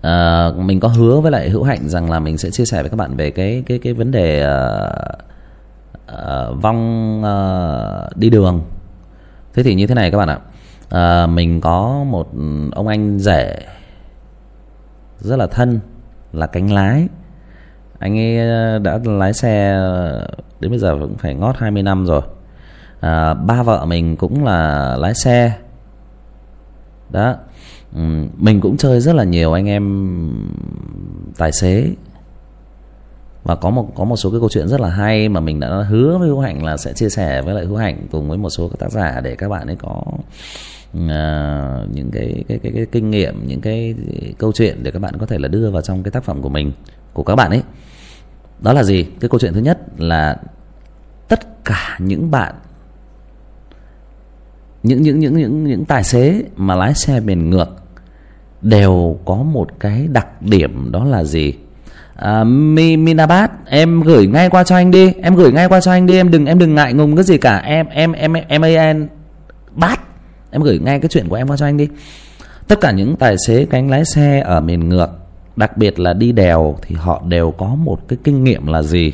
uh, 0.05 0.57
mình 0.59 0.81
có 0.81 0.89
hứa 0.89 1.21
với 1.21 1.33
lại 1.33 1.51
hữu 1.51 1.63
hạnh 1.63 1.89
rằng 1.89 2.11
là 2.11 2.21
mình 2.21 2.39
sẽ 2.39 2.51
chia 2.51 2.65
sẻ 2.65 2.83
với 2.83 2.91
các 2.91 2.97
bạn 2.97 3.17
về 3.17 3.31
cái 3.31 3.63
cái 3.67 3.79
cái 3.79 3.93
vấn 3.93 4.11
đề 4.11 4.47
uh, 4.47 4.93
uh, 6.13 6.63
vong 6.63 7.23
uh, 7.23 8.17
đi 8.17 8.31
đường. 8.31 8.63
Thế 9.55 9.63
thì 9.63 9.75
như 9.75 9.87
thế 9.87 9.95
này 9.95 10.11
các 10.11 10.19
bạn 10.19 10.29
ạ. 10.29 10.39
À, 10.91 11.27
mình 11.27 11.61
có 11.61 12.05
một 12.07 12.29
ông 12.73 12.89
anh 12.89 13.19
rể 13.19 13.59
rất 15.19 15.37
là 15.37 15.47
thân 15.47 15.81
là 16.33 16.47
cánh 16.47 16.73
lái. 16.73 17.09
Anh 17.99 18.19
ấy 18.19 18.37
đã 18.81 18.99
lái 19.05 19.33
xe 19.33 19.81
đến 20.61 20.71
bây 20.71 20.79
giờ 20.79 20.97
cũng 21.01 21.17
phải 21.17 21.35
ngót 21.35 21.57
20 21.59 21.83
năm 21.83 22.07
rồi. 22.07 22.23
À, 23.01 23.35
ba 23.35 23.63
vợ 23.63 23.85
mình 23.85 24.17
cũng 24.17 24.45
là 24.45 24.97
lái 24.97 25.15
xe. 25.15 25.53
Đó. 27.11 27.35
Ừ, 27.95 28.01
mình 28.37 28.61
cũng 28.61 28.77
chơi 28.77 29.01
rất 29.01 29.15
là 29.15 29.25
nhiều 29.25 29.53
anh 29.53 29.69
em 29.69 29.85
tài 31.39 31.53
xế. 31.53 31.91
Và 33.45 33.55
có 33.55 33.71
một 33.71 33.93
có 33.95 34.05
một 34.05 34.17
số 34.17 34.31
cái 34.31 34.41
câu 34.41 34.49
chuyện 34.49 34.69
rất 34.69 34.81
là 34.81 34.89
hay 34.89 35.29
mà 35.29 35.41
mình 35.41 35.61
đã 35.61 35.69
hứa 35.89 36.19
với 36.19 36.29
hữu 36.29 36.41
hạnh 36.41 36.65
là 36.65 36.77
sẽ 36.77 36.93
chia 36.93 37.09
sẻ 37.09 37.43
với 37.43 37.55
lại 37.55 37.65
hữu 37.65 37.77
hạnh 37.77 38.07
cùng 38.11 38.29
với 38.29 38.39
một 38.39 38.51
số 38.51 38.69
các 38.69 38.79
tác 38.79 38.93
giả 38.93 39.21
để 39.21 39.35
các 39.37 39.49
bạn 39.49 39.67
ấy 39.67 39.77
có 39.77 40.03
uh, 40.97 41.95
những 41.95 42.11
cái 42.13 42.45
cái, 42.49 42.59
cái 42.59 42.73
cái 42.75 42.87
kinh 42.93 43.11
nghiệm 43.11 43.47
những 43.47 43.61
cái 43.61 43.95
câu 44.39 44.53
chuyện 44.53 44.83
để 44.83 44.91
các 44.91 44.99
bạn 44.99 45.19
có 45.19 45.27
thể 45.27 45.39
là 45.39 45.49
đưa 45.49 45.71
vào 45.71 45.83
trong 45.83 46.03
cái 46.03 46.11
tác 46.11 46.25
phẩm 46.25 46.43
của 46.43 46.49
mình 46.49 46.73
của 47.13 47.23
các 47.23 47.37
bạn 47.37 47.51
ấy. 47.51 47.63
Đó 48.61 48.73
là 48.73 48.83
gì? 48.83 49.03
Cái 49.21 49.29
câu 49.29 49.41
chuyện 49.41 49.53
thứ 49.53 49.61
nhất 49.61 49.79
là 49.99 50.37
tất 51.29 51.65
cả 51.65 51.99
những 52.01 52.31
bạn 52.31 52.55
những 54.83 55.03
những 55.03 55.19
những 55.19 55.37
những 55.37 55.65
những 55.65 55.85
tài 55.85 56.05
xế 56.05 56.43
mà 56.57 56.75
lái 56.75 56.95
xe 56.95 57.21
bền 57.21 57.51
ngược 57.51 57.84
đều 58.65 59.19
có 59.25 59.35
một 59.35 59.81
cái 59.81 60.09
đặc 60.13 60.43
điểm 60.43 60.93
đó 60.93 61.05
là 61.05 61.25
gì? 61.25 61.55
À, 62.17 62.45
Mi 62.45 62.97
Minabat 62.97 63.51
em 63.67 64.01
gửi 64.03 64.27
ngay 64.27 64.51
qua 64.51 64.65
cho 64.65 64.77
anh 64.77 64.91
đi. 64.91 65.13
Em 65.23 65.35
gửi 65.35 65.53
ngay 65.53 65.69
qua 65.69 65.81
cho 65.81 65.93
anh 65.93 66.07
đi. 66.07 66.17
Em 66.17 66.31
đừng 66.31 66.47
em 66.47 66.59
đừng 66.59 66.75
ngại 66.75 66.93
ngùng 66.93 67.17
cái 67.17 67.25
gì 67.25 67.39
cả. 67.39 67.57
Em 67.59 67.87
em 67.87 68.13
em 68.13 68.33
em 68.33 68.63
an 68.63 69.09
bát 69.73 70.01
em 70.51 70.63
gửi 70.63 70.79
ngay 70.79 71.01
cái 71.01 71.09
chuyện 71.09 71.29
của 71.29 71.37
em 71.37 71.49
qua 71.49 71.57
cho 71.57 71.67
anh 71.67 71.77
đi. 71.77 71.89
Tất 72.69 72.81
cả 72.81 72.91
những 72.91 73.17
tài 73.17 73.37
xế 73.47 73.65
cánh 73.65 73.91
lái 73.91 74.05
xe 74.05 74.41
ở 74.41 74.61
miền 74.61 74.89
ngược 74.89 75.09
đặc 75.57 75.77
biệt 75.77 76.01
là 76.01 76.13
đi 76.13 76.33
đèo 76.33 76.77
thì 76.83 76.95
họ 76.95 77.23
đều 77.29 77.51
có 77.51 77.67
một 77.67 78.09
cái 78.09 78.19
kinh 78.25 78.45
nghiệm 78.45 78.67
là 78.67 78.83
gì? 78.83 79.13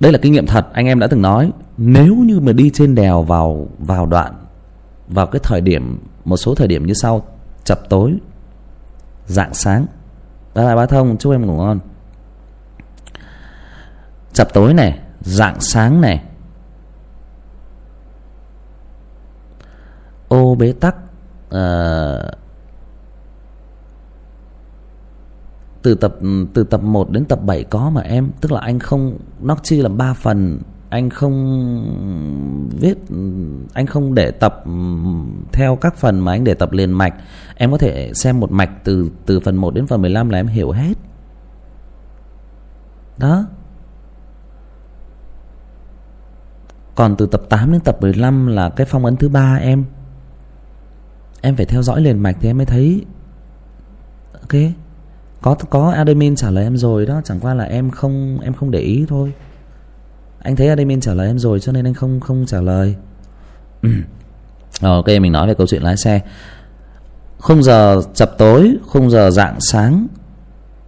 Đây 0.00 0.12
là 0.12 0.18
kinh 0.22 0.32
nghiệm 0.32 0.46
thật 0.46 0.66
anh 0.72 0.86
em 0.86 0.98
đã 0.98 1.06
từng 1.06 1.22
nói. 1.22 1.50
Nếu 1.76 2.14
như 2.14 2.40
mà 2.40 2.52
đi 2.52 2.70
trên 2.74 2.94
đèo 2.94 3.22
vào 3.22 3.68
vào 3.78 4.06
đoạn 4.06 4.32
vào 5.08 5.26
cái 5.26 5.40
thời 5.42 5.60
điểm 5.60 5.98
một 6.24 6.36
số 6.36 6.54
thời 6.54 6.68
điểm 6.68 6.86
như 6.86 6.94
sau. 6.94 7.26
Chập 7.64 7.88
tối 7.88 8.18
dạng 9.26 9.54
sáng. 9.54 9.86
Bye 10.54 10.66
bye 10.66 10.76
bá 10.76 10.86
thông 10.86 11.18
chúc 11.18 11.32
em 11.32 11.46
ngủ 11.46 11.56
ngon. 11.56 11.78
Chập 14.32 14.52
tối 14.52 14.74
này 14.74 14.98
dạng 15.20 15.60
sáng 15.60 16.00
này. 16.00 16.24
Ô 20.28 20.54
bế 20.54 20.72
tắc 20.72 20.96
uh, 21.46 22.40
từ 25.82 25.94
tập 25.94 26.14
từ 26.54 26.64
tập 26.64 26.82
1 26.82 27.10
đến 27.10 27.24
tập 27.24 27.38
7 27.42 27.64
có 27.64 27.90
mà 27.90 28.00
em. 28.00 28.30
Tức 28.40 28.52
là 28.52 28.60
anh 28.60 28.78
không 28.78 29.18
nó 29.40 29.56
chia 29.62 29.82
làm 29.82 29.96
3 29.96 30.12
phần 30.12 30.60
anh 30.90 31.10
không 31.10 32.68
viết, 32.80 32.98
anh 33.74 33.86
không 33.86 34.14
để 34.14 34.30
tập 34.30 34.64
theo 35.52 35.76
các 35.76 35.96
phần 35.96 36.20
mà 36.20 36.32
anh 36.32 36.44
để 36.44 36.54
tập 36.54 36.72
liền 36.72 36.92
mạch. 36.92 37.14
Em 37.54 37.70
có 37.70 37.78
thể 37.78 38.12
xem 38.14 38.40
một 38.40 38.50
mạch 38.52 38.70
từ 38.84 39.10
từ 39.26 39.40
phần 39.40 39.56
1 39.56 39.74
đến 39.74 39.86
phần 39.86 40.02
15 40.02 40.28
là 40.28 40.38
em 40.38 40.46
hiểu 40.46 40.70
hết. 40.70 40.94
Đó. 43.18 43.44
Còn 46.94 47.16
từ 47.16 47.26
tập 47.26 47.42
8 47.48 47.72
đến 47.72 47.80
tập 47.80 47.96
15 48.00 48.46
là 48.46 48.70
cái 48.70 48.86
phong 48.90 49.04
ấn 49.04 49.16
thứ 49.16 49.28
ba 49.28 49.54
em. 49.54 49.84
Em 51.40 51.56
phải 51.56 51.66
theo 51.66 51.82
dõi 51.82 52.00
liền 52.00 52.18
mạch 52.18 52.36
thì 52.40 52.50
em 52.50 52.56
mới 52.56 52.66
thấy. 52.66 53.04
Ok. 54.32 54.60
Có 55.42 55.56
có 55.70 55.90
admin 55.90 56.36
trả 56.36 56.50
lời 56.50 56.64
em 56.64 56.76
rồi 56.76 57.06
đó, 57.06 57.20
chẳng 57.24 57.40
qua 57.40 57.54
là 57.54 57.64
em 57.64 57.90
không 57.90 58.40
em 58.40 58.52
không 58.52 58.70
để 58.70 58.80
ý 58.80 59.06
thôi 59.08 59.32
anh 60.42 60.56
thấy 60.56 60.68
admin 60.68 61.00
trả 61.00 61.14
lời 61.14 61.26
em 61.26 61.38
rồi 61.38 61.60
cho 61.60 61.72
nên 61.72 61.86
anh 61.86 61.94
không 61.94 62.20
không 62.20 62.46
trả 62.46 62.60
lời. 62.60 62.94
Rồi, 64.80 64.94
ok 64.96 65.06
mình 65.06 65.32
nói 65.32 65.46
về 65.46 65.54
câu 65.54 65.66
chuyện 65.66 65.82
lái 65.82 65.96
xe. 65.96 66.20
Khung 67.38 67.62
giờ 67.62 68.02
chập 68.14 68.38
tối 68.38 68.76
khung 68.86 69.10
giờ 69.10 69.30
dạng 69.30 69.60
sáng 69.60 70.06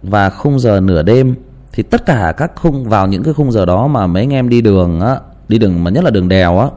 và 0.03 0.29
khung 0.29 0.59
giờ 0.59 0.79
nửa 0.79 1.03
đêm 1.03 1.35
thì 1.71 1.83
tất 1.83 2.05
cả 2.05 2.33
các 2.37 2.51
khung 2.55 2.89
vào 2.89 3.07
những 3.07 3.23
cái 3.23 3.33
khung 3.33 3.51
giờ 3.51 3.65
đó 3.65 3.87
mà 3.87 4.07
mấy 4.07 4.23
anh 4.23 4.33
em 4.33 4.49
đi 4.49 4.61
đường 4.61 4.99
á 4.99 5.19
đi 5.47 5.57
đường 5.57 5.83
mà 5.83 5.91
nhất 5.91 6.03
là 6.03 6.09
đường 6.09 6.29
đèo 6.29 6.59
á 6.59 6.67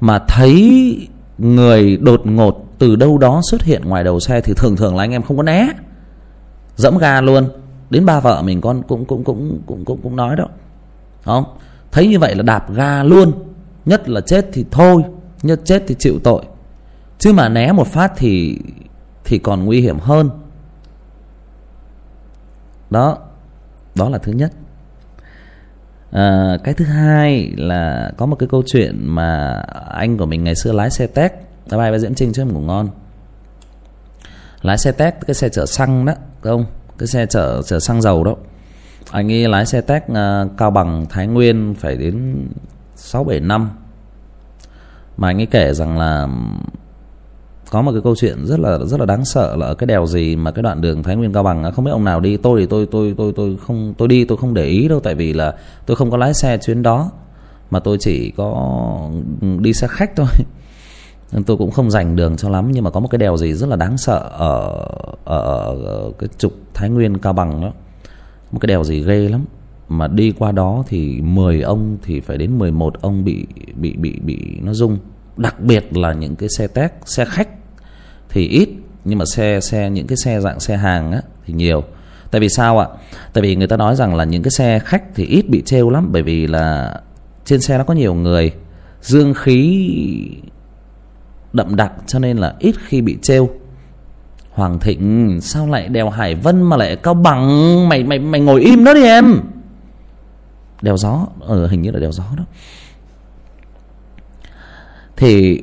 mà 0.00 0.18
thấy 0.28 1.08
người 1.38 1.96
đột 1.96 2.20
ngột 2.24 2.66
từ 2.78 2.96
đâu 2.96 3.18
đó 3.18 3.40
xuất 3.50 3.62
hiện 3.62 3.82
ngoài 3.84 4.04
đầu 4.04 4.20
xe 4.20 4.40
thì 4.40 4.54
thường 4.56 4.76
thường 4.76 4.96
là 4.96 5.04
anh 5.04 5.10
em 5.10 5.22
không 5.22 5.36
có 5.36 5.42
né. 5.42 5.68
Dẫm 6.76 6.98
ga 6.98 7.20
luôn. 7.20 7.48
Đến 7.90 8.06
ba 8.06 8.20
vợ 8.20 8.42
mình 8.42 8.60
con 8.60 8.82
cũng 8.82 9.04
cũng 9.04 9.24
cũng 9.24 9.60
cũng 9.66 9.84
cũng 9.84 10.00
cũng 10.02 10.16
nói 10.16 10.36
đó. 10.36 10.44
Không? 11.24 11.44
Thấy 11.92 12.06
như 12.06 12.18
vậy 12.18 12.34
là 12.34 12.42
đạp 12.42 12.72
ga 12.72 13.02
luôn. 13.02 13.32
Nhất 13.86 14.08
là 14.08 14.20
chết 14.20 14.46
thì 14.52 14.64
thôi 14.70 15.02
nhất 15.42 15.60
chết 15.64 15.82
thì 15.86 15.96
chịu 15.98 16.18
tội. 16.24 16.44
Chứ 17.18 17.32
mà 17.32 17.48
né 17.48 17.72
một 17.72 17.86
phát 17.86 18.12
thì 18.16 18.58
thì 19.24 19.38
còn 19.38 19.64
nguy 19.64 19.80
hiểm 19.80 19.98
hơn. 19.98 20.30
Đó 22.90 23.18
đó 23.94 24.08
là 24.08 24.18
thứ 24.18 24.32
nhất. 24.32 24.52
À, 26.10 26.56
cái 26.64 26.74
thứ 26.74 26.84
hai 26.84 27.52
là 27.56 28.12
có 28.16 28.26
một 28.26 28.36
cái 28.36 28.48
câu 28.48 28.62
chuyện 28.66 29.06
mà 29.06 29.62
anh 29.88 30.18
của 30.18 30.26
mình 30.26 30.44
ngày 30.44 30.54
xưa 30.54 30.72
lái 30.72 30.90
xe 30.90 31.06
tét. 31.06 31.32
Bye 31.70 31.78
và 31.78 31.90
với 31.90 31.98
diễm 31.98 32.14
trinh 32.14 32.32
chứ 32.32 32.44
ngủ 32.44 32.60
ngon. 32.60 32.88
Lái 34.62 34.78
xe 34.78 34.92
tét 34.92 35.14
cái 35.26 35.34
xe 35.34 35.48
chở 35.48 35.66
xăng 35.66 36.04
đó 36.04 36.14
không 36.40 36.64
cái 36.98 37.06
xe 37.06 37.26
chở 37.26 37.62
chở 37.62 37.80
xăng 37.80 38.02
dầu 38.02 38.24
đó 38.24 38.34
anh 39.10 39.32
ấy 39.32 39.48
lái 39.48 39.66
xe 39.66 39.80
tét 39.80 40.02
uh, 40.02 40.16
cao 40.56 40.70
bằng 40.70 41.06
thái 41.10 41.26
nguyên 41.26 41.74
phải 41.78 41.96
đến 41.96 42.46
sáu 42.96 43.24
bảy 43.24 43.40
năm. 43.40 43.70
Mà 45.16 45.28
anh 45.28 45.40
ấy 45.40 45.46
kể 45.46 45.74
rằng 45.74 45.98
là 45.98 46.28
có 47.70 47.82
một 47.82 47.92
cái 47.92 48.00
câu 48.04 48.14
chuyện 48.16 48.46
rất 48.46 48.60
là 48.60 48.78
rất 48.78 49.00
là 49.00 49.06
đáng 49.06 49.24
sợ 49.24 49.56
là 49.56 49.66
ở 49.66 49.74
cái 49.74 49.86
đèo 49.86 50.06
gì 50.06 50.36
mà 50.36 50.50
cái 50.50 50.62
đoạn 50.62 50.80
đường 50.80 51.02
Thái 51.02 51.16
Nguyên 51.16 51.32
Cao 51.32 51.42
Bằng 51.42 51.72
không 51.72 51.84
biết 51.84 51.90
ông 51.90 52.04
nào 52.04 52.20
đi. 52.20 52.36
Tôi 52.36 52.60
thì 52.60 52.66
tôi 52.66 52.86
tôi 52.90 53.14
tôi 53.16 53.32
tôi 53.36 53.56
không 53.66 53.94
tôi 53.98 54.08
đi 54.08 54.24
tôi 54.24 54.38
không 54.38 54.54
để 54.54 54.64
ý 54.64 54.88
đâu 54.88 55.00
tại 55.00 55.14
vì 55.14 55.32
là 55.32 55.54
tôi 55.86 55.96
không 55.96 56.10
có 56.10 56.16
lái 56.16 56.34
xe 56.34 56.58
chuyến 56.58 56.82
đó. 56.82 57.10
Mà 57.70 57.80
tôi 57.80 57.96
chỉ 58.00 58.30
có 58.36 59.10
đi 59.58 59.72
xe 59.72 59.86
khách 59.86 60.16
thôi. 60.16 60.26
Nên 61.32 61.44
tôi 61.46 61.56
cũng 61.56 61.70
không 61.70 61.90
dành 61.90 62.16
đường 62.16 62.36
cho 62.36 62.48
lắm 62.48 62.70
nhưng 62.72 62.84
mà 62.84 62.90
có 62.90 63.00
một 63.00 63.08
cái 63.10 63.18
đèo 63.18 63.36
gì 63.36 63.52
rất 63.52 63.68
là 63.68 63.76
đáng 63.76 63.98
sợ 63.98 64.30
ở 64.32 64.86
ở, 65.24 65.40
ở 65.84 66.10
cái 66.18 66.28
trục 66.38 66.52
Thái 66.74 66.90
Nguyên 66.90 67.18
Cao 67.18 67.32
Bằng 67.32 67.60
đó 67.60 67.72
một 68.52 68.58
cái 68.58 68.66
đèo 68.66 68.84
gì 68.84 69.04
ghê 69.04 69.28
lắm. 69.28 69.44
Mà 69.88 70.08
đi 70.08 70.32
qua 70.38 70.52
đó 70.52 70.84
thì 70.88 71.20
10 71.20 71.60
ông 71.60 71.98
thì 72.02 72.20
phải 72.20 72.38
đến 72.38 72.58
11 72.58 73.00
ông 73.00 73.24
bị 73.24 73.46
bị 73.74 73.96
bị 73.96 74.18
bị 74.20 74.38
nó 74.62 74.72
rung. 74.72 74.98
Đặc 75.36 75.60
biệt 75.60 75.96
là 75.96 76.12
những 76.12 76.36
cái 76.36 76.48
xe 76.58 76.66
tét, 76.66 76.92
xe 77.04 77.24
khách 77.24 77.48
thì 78.28 78.48
ít. 78.48 78.68
Nhưng 79.04 79.18
mà 79.18 79.24
xe 79.24 79.60
xe, 79.60 79.90
những 79.90 80.06
cái 80.06 80.16
xe 80.16 80.40
dạng 80.40 80.60
xe 80.60 80.76
hàng 80.76 81.12
á, 81.12 81.22
thì 81.46 81.54
nhiều. 81.54 81.82
Tại 82.30 82.40
vì 82.40 82.48
sao 82.48 82.78
ạ? 82.78 82.88
Tại 83.32 83.42
vì 83.42 83.56
người 83.56 83.66
ta 83.66 83.76
nói 83.76 83.96
rằng 83.96 84.14
là 84.14 84.24
những 84.24 84.42
cái 84.42 84.50
xe 84.50 84.78
khách 84.78 85.14
thì 85.14 85.26
ít 85.26 85.48
bị 85.48 85.62
trêu 85.66 85.90
lắm. 85.90 86.08
Bởi 86.12 86.22
vì 86.22 86.46
là 86.46 86.94
trên 87.44 87.60
xe 87.60 87.78
nó 87.78 87.84
có 87.84 87.94
nhiều 87.94 88.14
người. 88.14 88.52
Dương 89.00 89.34
khí 89.34 89.90
đậm 91.52 91.76
đặc 91.76 91.92
cho 92.06 92.18
nên 92.18 92.36
là 92.36 92.54
ít 92.58 92.74
khi 92.86 93.00
bị 93.00 93.18
trêu 93.22 93.50
hoàng 94.50 94.78
thịnh 94.78 95.38
sao 95.42 95.66
lại 95.66 95.88
đèo 95.88 96.10
hải 96.10 96.34
vân 96.34 96.62
mà 96.62 96.76
lại 96.76 96.96
cao 96.96 97.14
bằng? 97.14 97.88
Mày 97.88 98.04
mày 98.04 98.18
mày 98.18 98.40
ngồi 98.40 98.60
im 98.60 98.84
đó 98.84 98.94
đi 98.94 99.02
em. 99.02 99.40
Đèo 100.82 100.96
gió 100.96 101.26
ở 101.40 101.62
ừ, 101.62 101.66
hình 101.66 101.82
như 101.82 101.90
là 101.90 102.00
đèo 102.00 102.12
gió 102.12 102.24
đó. 102.36 102.44
Thì 105.16 105.62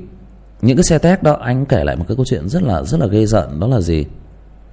những 0.61 0.77
cái 0.77 0.83
xe 0.83 0.97
tét 0.97 1.23
đó 1.23 1.33
anh 1.33 1.65
kể 1.65 1.83
lại 1.83 1.95
một 1.95 2.05
cái 2.07 2.17
câu 2.17 2.25
chuyện 2.25 2.49
rất 2.49 2.63
là 2.63 2.83
rất 2.83 2.99
là 2.99 3.07
ghê 3.07 3.25
giận 3.25 3.59
đó 3.59 3.67
là 3.67 3.81
gì? 3.81 4.05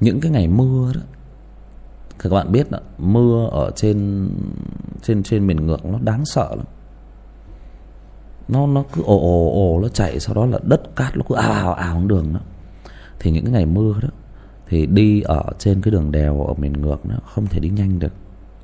Những 0.00 0.20
cái 0.20 0.30
ngày 0.30 0.48
mưa 0.48 0.92
đó. 0.94 1.00
Các 2.18 2.32
bạn 2.32 2.52
biết 2.52 2.70
đó, 2.70 2.78
mưa 2.98 3.48
ở 3.52 3.70
trên 3.76 4.28
trên 5.02 5.22
trên 5.22 5.46
miền 5.46 5.66
ngược 5.66 5.84
nó 5.84 5.98
đáng 6.02 6.24
sợ 6.24 6.48
lắm. 6.50 6.66
Nó 8.48 8.66
nó 8.66 8.84
cứ 8.92 9.02
ồ 9.02 9.18
ồ 9.18 9.52
ồ 9.52 9.80
nó 9.80 9.88
chảy 9.88 10.20
sau 10.20 10.34
đó 10.34 10.46
là 10.46 10.58
đất 10.62 10.96
cát 10.96 11.16
nó 11.16 11.22
cứ 11.28 11.34
ào 11.34 11.52
ào 11.52 11.74
ào 11.74 12.02
đường 12.06 12.34
đó 12.34 12.40
thì 13.24 13.30
những 13.30 13.44
cái 13.44 13.52
ngày 13.52 13.66
mưa 13.66 13.94
đó, 14.02 14.09
thì 14.68 14.86
đi 14.86 15.20
ở 15.20 15.42
trên 15.59 15.82
cái 15.82 15.92
đường 15.92 16.12
đèo 16.12 16.42
ở 16.46 16.55
miền 16.55 16.72
ngược 16.72 17.06
nó 17.06 17.14
không 17.24 17.46
thể 17.46 17.60
đi 17.60 17.68
nhanh 17.68 17.98
được. 17.98 18.12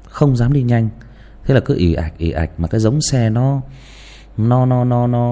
Không 0.08 0.36
dám 0.36 0.52
đi 0.52 0.62
nhanh. 0.62 0.88
Thế 1.44 1.54
là 1.54 1.60
cứ 1.60 1.74
ì 1.76 1.94
ạch 1.94 2.18
ì 2.18 2.30
ạch 2.30 2.50
mà 2.58 2.68
cái 2.68 2.80
giống 2.80 3.00
xe 3.10 3.30
nó 3.30 3.60
nó 4.36 4.66
nó 4.66 4.84
nó 4.84 5.06
nó, 5.06 5.24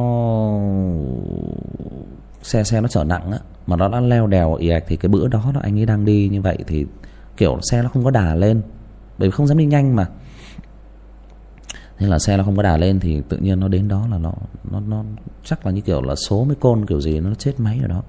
xe 2.42 2.64
xe 2.64 2.80
nó 2.80 2.88
trở 2.88 3.04
nặng 3.04 3.30
á, 3.30 3.38
mà 3.66 3.76
nó 3.76 3.88
đã 3.88 4.00
leo 4.00 4.26
đèo 4.26 4.54
ì 4.54 4.68
ạch 4.68 4.84
thì 4.86 4.96
cái 4.96 5.08
bữa 5.08 5.28
đó 5.28 5.50
đó 5.54 5.60
anh 5.62 5.78
ấy 5.78 5.86
đang 5.86 6.04
đi 6.04 6.28
như 6.28 6.42
vậy 6.42 6.58
thì 6.66 6.86
kiểu 7.36 7.58
xe 7.70 7.82
nó 7.82 7.88
không 7.88 8.04
có 8.04 8.10
đà 8.10 8.34
lên. 8.34 8.62
Bởi 9.18 9.28
vì 9.28 9.30
không 9.30 9.46
dám 9.46 9.58
đi 9.58 9.66
nhanh 9.66 9.96
mà. 9.96 10.06
Nên 12.00 12.10
là 12.10 12.18
xe 12.18 12.36
nó 12.36 12.44
không 12.44 12.56
có 12.56 12.62
đà 12.62 12.76
lên 12.76 13.00
thì 13.00 13.22
tự 13.28 13.36
nhiên 13.36 13.60
nó 13.60 13.68
đến 13.68 13.88
đó 13.88 14.06
là 14.10 14.18
nó 14.18 14.32
nó 14.70 14.80
nó 14.80 15.04
chắc 15.44 15.66
là 15.66 15.72
như 15.72 15.80
kiểu 15.80 16.02
là 16.02 16.14
số 16.14 16.44
mấy 16.44 16.54
côn 16.54 16.86
kiểu 16.86 17.00
gì 17.00 17.20
nó 17.20 17.34
chết 17.34 17.60
máy 17.60 17.78
ở 17.82 17.88
đó 17.88 18.02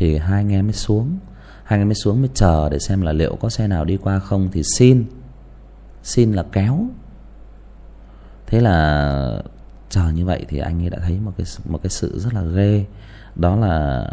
thì 0.00 0.18
hai 0.18 0.40
anh 0.40 0.52
em 0.52 0.66
mới 0.66 0.72
xuống. 0.72 1.18
Hai 1.64 1.76
anh 1.76 1.80
em 1.80 1.88
mới 1.88 1.94
xuống 1.94 2.20
mới 2.20 2.30
chờ 2.34 2.68
để 2.68 2.78
xem 2.78 3.00
là 3.00 3.12
liệu 3.12 3.36
có 3.36 3.48
xe 3.48 3.68
nào 3.68 3.84
đi 3.84 3.96
qua 3.96 4.18
không 4.18 4.48
thì 4.52 4.62
xin 4.76 5.04
xin 6.02 6.32
là 6.32 6.44
kéo. 6.52 6.86
Thế 8.46 8.60
là 8.60 9.42
chờ 9.88 10.10
như 10.10 10.26
vậy 10.26 10.44
thì 10.48 10.58
anh 10.58 10.82
ấy 10.82 10.90
đã 10.90 10.98
thấy 10.98 11.20
một 11.20 11.32
cái 11.36 11.46
một 11.68 11.80
cái 11.82 11.90
sự 11.90 12.18
rất 12.18 12.34
là 12.34 12.42
ghê. 12.42 12.84
Đó 13.36 13.56
là 13.56 14.06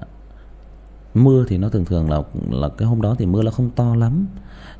mưa 1.14 1.46
thì 1.48 1.58
nó 1.58 1.70
thường 1.70 1.86
thường 1.86 2.10
là 2.10 2.22
là 2.50 2.70
cái 2.78 2.88
hôm 2.88 3.02
đó 3.02 3.16
thì 3.20 3.26
mưa 3.26 3.44
nó 3.44 3.52
không 3.52 3.70
to 3.70 3.96
lắm, 3.96 4.28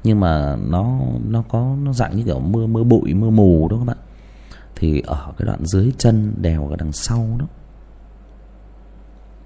nhưng 0.04 0.20
mà 0.20 0.56
nó 0.56 1.00
nó 1.28 1.44
có, 1.50 1.76
nó 1.84 1.94
dạng 1.94 2.16
như 2.16 2.24
kiểu 2.24 2.40
mưa 2.40 2.68
mưa 2.68 2.84
bụi, 2.84 3.14
mưa 3.14 3.30
mù 3.30 3.68
đó 3.68 3.78
các 3.78 3.86
bạn. 3.86 3.98
Thì 4.76 5.02
ở 5.06 5.34
cái 5.38 5.46
đoạn 5.46 5.66
dưới 5.66 5.94
chân 5.98 6.34
đèo 6.38 6.70
ở 6.70 6.76
đằng 6.76 6.92
sau 6.92 7.28
đó. 7.40 7.46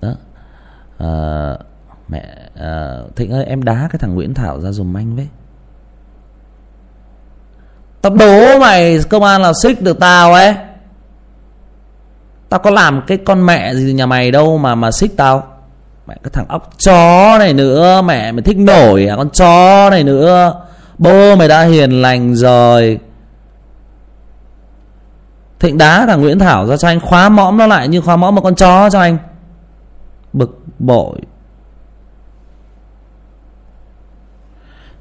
Đó 0.02 0.16
à, 1.02 1.58
mẹ 2.08 2.24
à, 2.56 2.98
thịnh 3.16 3.32
ơi 3.32 3.46
em 3.46 3.64
đá 3.64 3.88
cái 3.92 4.00
thằng 4.00 4.16
nguyễn 4.16 4.34
thảo 4.34 4.62
ra 4.62 4.72
dùm 4.72 4.98
anh 4.98 5.16
với. 5.16 5.28
Tao 8.02 8.16
đố 8.16 8.60
mày 8.60 9.00
công 9.10 9.24
an 9.24 9.42
là 9.42 9.54
xích 9.64 9.82
được 9.82 10.00
tao 10.00 10.34
ấy. 10.34 10.56
Tao 12.50 12.60
có 12.60 12.70
làm 12.70 13.02
cái 13.08 13.18
con 13.18 13.46
mẹ 13.46 13.76
gì 13.76 13.94
nhà 13.94 14.06
mày 14.06 14.32
đâu 14.32 14.58
mà 14.58 14.76
mà 14.76 14.92
xích 14.92 15.18
tao. 15.18 15.48
Mẹ 16.08 16.16
cái 16.24 16.32
thằng 16.34 16.48
óc 16.48 16.70
chó 16.78 17.36
này 17.40 17.54
nữa 17.54 18.02
mẹ 18.02 18.32
mày 18.32 18.42
thích 18.42 18.58
nổi 18.58 19.08
à 19.08 19.16
con 19.16 19.30
chó 19.30 19.90
này 19.90 20.04
nữa. 20.04 20.62
Bố 20.98 21.36
mày 21.36 21.48
đã 21.48 21.64
hiền 21.64 22.02
lành 22.02 22.36
rồi. 22.36 23.00
Thịnh 25.60 25.78
đá 25.78 26.06
thằng 26.06 26.22
nguyễn 26.22 26.40
thảo 26.40 26.68
ra 26.68 26.78
cho 26.78 26.88
anh 26.88 27.00
khóa 27.00 27.30
mõm 27.30 27.58
nó 27.58 27.68
lại 27.68 27.88
như 27.88 28.02
khóa 28.02 28.16
mõm 28.16 28.36
một 28.36 28.42
con 28.42 28.56
chó 28.56 28.90
cho 28.90 29.00
anh 29.00 29.18
bực 30.34 30.60
bội. 30.80 31.20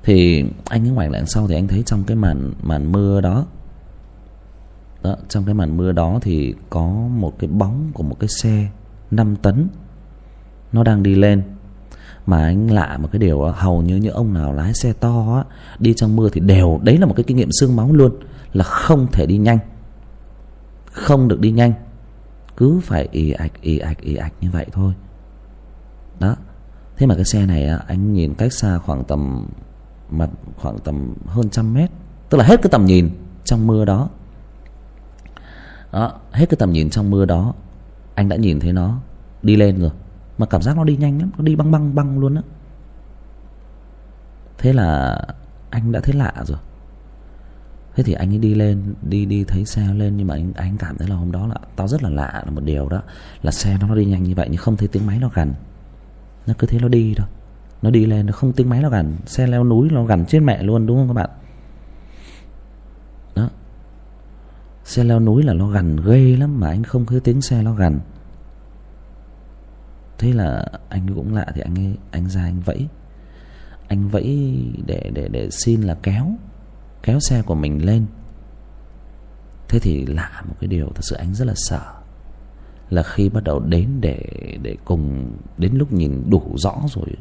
Thì 0.03 0.45
anh 0.65 0.85
ấy 0.85 0.91
ngoảnh 0.91 1.11
lại 1.11 1.23
sau 1.27 1.47
thì 1.49 1.55
anh 1.55 1.69
thấy 1.69 1.83
trong 1.87 2.05
cái 2.05 2.17
màn 2.17 2.53
màn 2.63 2.93
mưa 2.93 3.21
đó 3.21 3.47
đó 5.03 5.17
trong 5.29 5.45
cái 5.45 5.55
màn 5.55 5.77
mưa 5.77 5.93
đó 5.93 6.19
thì 6.23 6.55
có 6.71 6.87
một 7.11 7.39
cái 7.39 7.49
bóng 7.49 7.91
của 7.95 8.03
một 8.03 8.17
cái 8.21 8.29
xe 8.43 8.69
5 9.11 9.37
tấn. 9.37 9.69
Nó 10.73 10.85
đang 10.85 11.03
đi 11.03 11.15
lên. 11.15 11.43
Mà 12.27 12.45
anh 12.45 12.71
lạ 12.71 12.99
một 12.99 13.09
cái 13.13 13.19
điều 13.19 13.43
đó, 13.43 13.55
hầu 13.57 13.83
như 13.83 13.97
những 13.97 14.15
ông 14.15 14.35
nào 14.35 14.53
lái 14.53 14.75
xe 14.75 14.93
to 14.93 15.35
á, 15.37 15.45
đi 15.79 15.95
trong 15.95 16.17
mưa 16.17 16.29
thì 16.33 16.41
đều 16.41 16.81
đấy 16.83 16.99
là 16.99 17.07
một 17.07 17.15
cái 17.17 17.25
kinh 17.25 17.37
nghiệm 17.37 17.49
xương 17.61 17.77
máu 17.77 17.93
luôn 17.93 18.13
là 18.53 18.65
không 18.65 19.07
thể 19.13 19.27
đi 19.27 19.39
nhanh. 19.39 19.59
Không 20.93 21.29
được 21.29 21.41
đi 21.41 21.51
nhanh. 21.51 21.73
Cứ 22.57 22.81
phải 22.83 23.09
ì 23.13 23.31
ạch 23.31 23.53
ì 23.61 23.79
ạch 23.79 24.01
ì 24.01 24.15
ạch 24.15 24.33
như 24.41 24.51
vậy 24.51 24.67
thôi 24.73 24.93
đó. 26.21 26.37
Thế 26.97 27.07
mà 27.07 27.15
cái 27.15 27.25
xe 27.25 27.47
này 27.47 27.69
anh 27.87 28.13
nhìn 28.13 28.35
cách 28.35 28.53
xa 28.53 28.79
khoảng 28.79 29.05
tầm 29.05 29.49
mặt 30.11 30.31
khoảng 30.57 30.79
tầm 30.79 31.15
hơn 31.27 31.51
trăm 31.51 31.75
mét. 31.75 31.91
Tức 32.29 32.39
là 32.39 32.45
hết 32.45 32.63
cái 32.63 32.71
tầm 32.71 32.87
nhìn 32.87 33.11
trong 33.45 33.67
mưa 33.67 33.85
đó. 33.85 34.09
Đó, 35.93 36.21
hết 36.33 36.47
cái 36.51 36.57
tầm 36.59 36.73
nhìn 36.73 36.91
trong 36.91 37.11
mưa 37.11 37.25
đó, 37.25 37.55
anh 38.15 38.29
đã 38.29 38.37
nhìn 38.37 38.61
thấy 38.61 38.73
nó 38.73 38.99
đi 39.43 39.57
lên 39.57 39.81
rồi. 39.81 39.91
Mà 40.39 40.47
cảm 40.47 40.63
giác 40.63 40.77
nó 40.77 40.85
đi 40.85 40.97
nhanh 40.97 41.19
lắm, 41.19 41.31
nó 41.37 41.45
đi 41.45 41.57
băng 41.57 41.71
băng 41.71 41.95
băng 41.95 42.19
luôn 42.19 42.35
á. 42.35 42.43
Thế 44.59 44.73
là 44.73 45.21
anh 45.71 45.93
đã 45.93 46.01
thấy 46.01 46.15
lạ 46.15 46.33
rồi. 46.45 46.59
Thế 47.95 48.03
thì 48.03 48.13
anh 48.13 48.33
ấy 48.33 48.39
đi 48.39 48.55
lên, 48.55 48.95
đi 49.03 49.25
đi 49.27 49.45
thấy 49.45 49.65
xe 49.65 49.95
lên, 49.95 50.17
nhưng 50.17 50.27
mà 50.27 50.35
anh 50.35 50.53
anh 50.53 50.77
cảm 50.79 50.99
thấy 50.99 51.09
là 51.09 51.17
hôm 51.17 51.33
đó 51.33 51.47
là 51.47 51.55
tao 51.77 51.89
rất 51.89 52.03
là 52.03 52.11
lạ 52.11 52.43
là 52.45 52.51
một 52.51 52.61
điều 52.65 52.89
đó, 52.89 53.03
là 53.43 53.51
xe 53.51 53.79
nó 53.81 53.95
đi 53.95 54.05
nhanh 54.05 54.23
như 54.23 54.35
vậy 54.35 54.49
nhưng 54.51 54.59
không 54.59 54.77
thấy 54.77 54.89
tiếng 54.89 55.07
máy 55.07 55.19
nó 55.19 55.31
gần 55.35 55.55
nó 56.47 56.55
cứ 56.59 56.67
thế 56.67 56.79
nó 56.79 56.89
đi 56.89 57.15
thôi. 57.17 57.27
Nó 57.83 57.91
đi 57.91 58.07
lên 58.07 58.27
nó 58.27 58.33
không 58.33 58.53
tiếng 58.53 58.69
máy 58.69 58.83
nó 58.83 58.89
gằn 58.89 59.17
xe 59.27 59.47
leo 59.47 59.65
núi 59.65 59.89
nó 59.93 60.05
gằn 60.05 60.27
chết 60.27 60.41
mẹ 60.41 60.63
luôn 60.63 60.87
đúng 60.87 60.97
không 60.97 61.09
các 61.09 61.15
bạn? 61.15 61.31
Đó. 63.35 63.51
Xe 64.85 65.05
leo 65.05 65.21
núi 65.21 65.43
là 65.43 65.53
nó 65.53 65.69
gằn 65.69 65.97
ghê 65.97 66.37
lắm 66.37 66.61
mà 66.61 66.69
anh 66.69 66.83
không 66.83 67.07
thấy 67.07 67.21
tiếng 67.21 67.43
xe 67.43 67.63
nó 67.63 67.73
gằn 67.73 68.01
thế 70.21 70.33
là 70.33 70.65
anh 70.89 71.15
cũng 71.15 71.35
lạ 71.35 71.47
thì 71.55 71.61
anh 71.61 71.75
ấy, 71.79 71.97
anh 72.11 72.29
ra 72.29 72.43
anh 72.43 72.61
vẫy. 72.61 72.89
Anh 73.89 74.09
vẫy 74.09 74.59
để 74.87 75.11
để 75.15 75.29
để 75.29 75.49
xin 75.51 75.83
là 75.83 75.97
kéo 76.03 76.27
kéo 77.03 77.19
xe 77.21 77.43
của 77.43 77.55
mình 77.55 77.85
lên. 77.85 78.07
Thế 79.69 79.79
thì 79.79 80.07
lạ 80.07 80.43
một 80.49 80.55
cái 80.61 80.69
điều 80.69 80.87
thật 80.95 81.01
sự 81.03 81.17
anh 81.17 81.35
rất 81.35 81.45
là 81.45 81.55
sợ 81.57 82.00
là 82.91 83.03
khi 83.03 83.29
bắt 83.29 83.45
đầu 83.45 83.61
đến 83.61 83.89
để 84.01 84.23
để 84.63 84.77
cùng 84.85 85.33
đến 85.59 85.75
lúc 85.75 85.93
nhìn 85.93 86.31
đủ 86.31 86.55
rõ 86.57 86.75
rồi, 86.89 87.17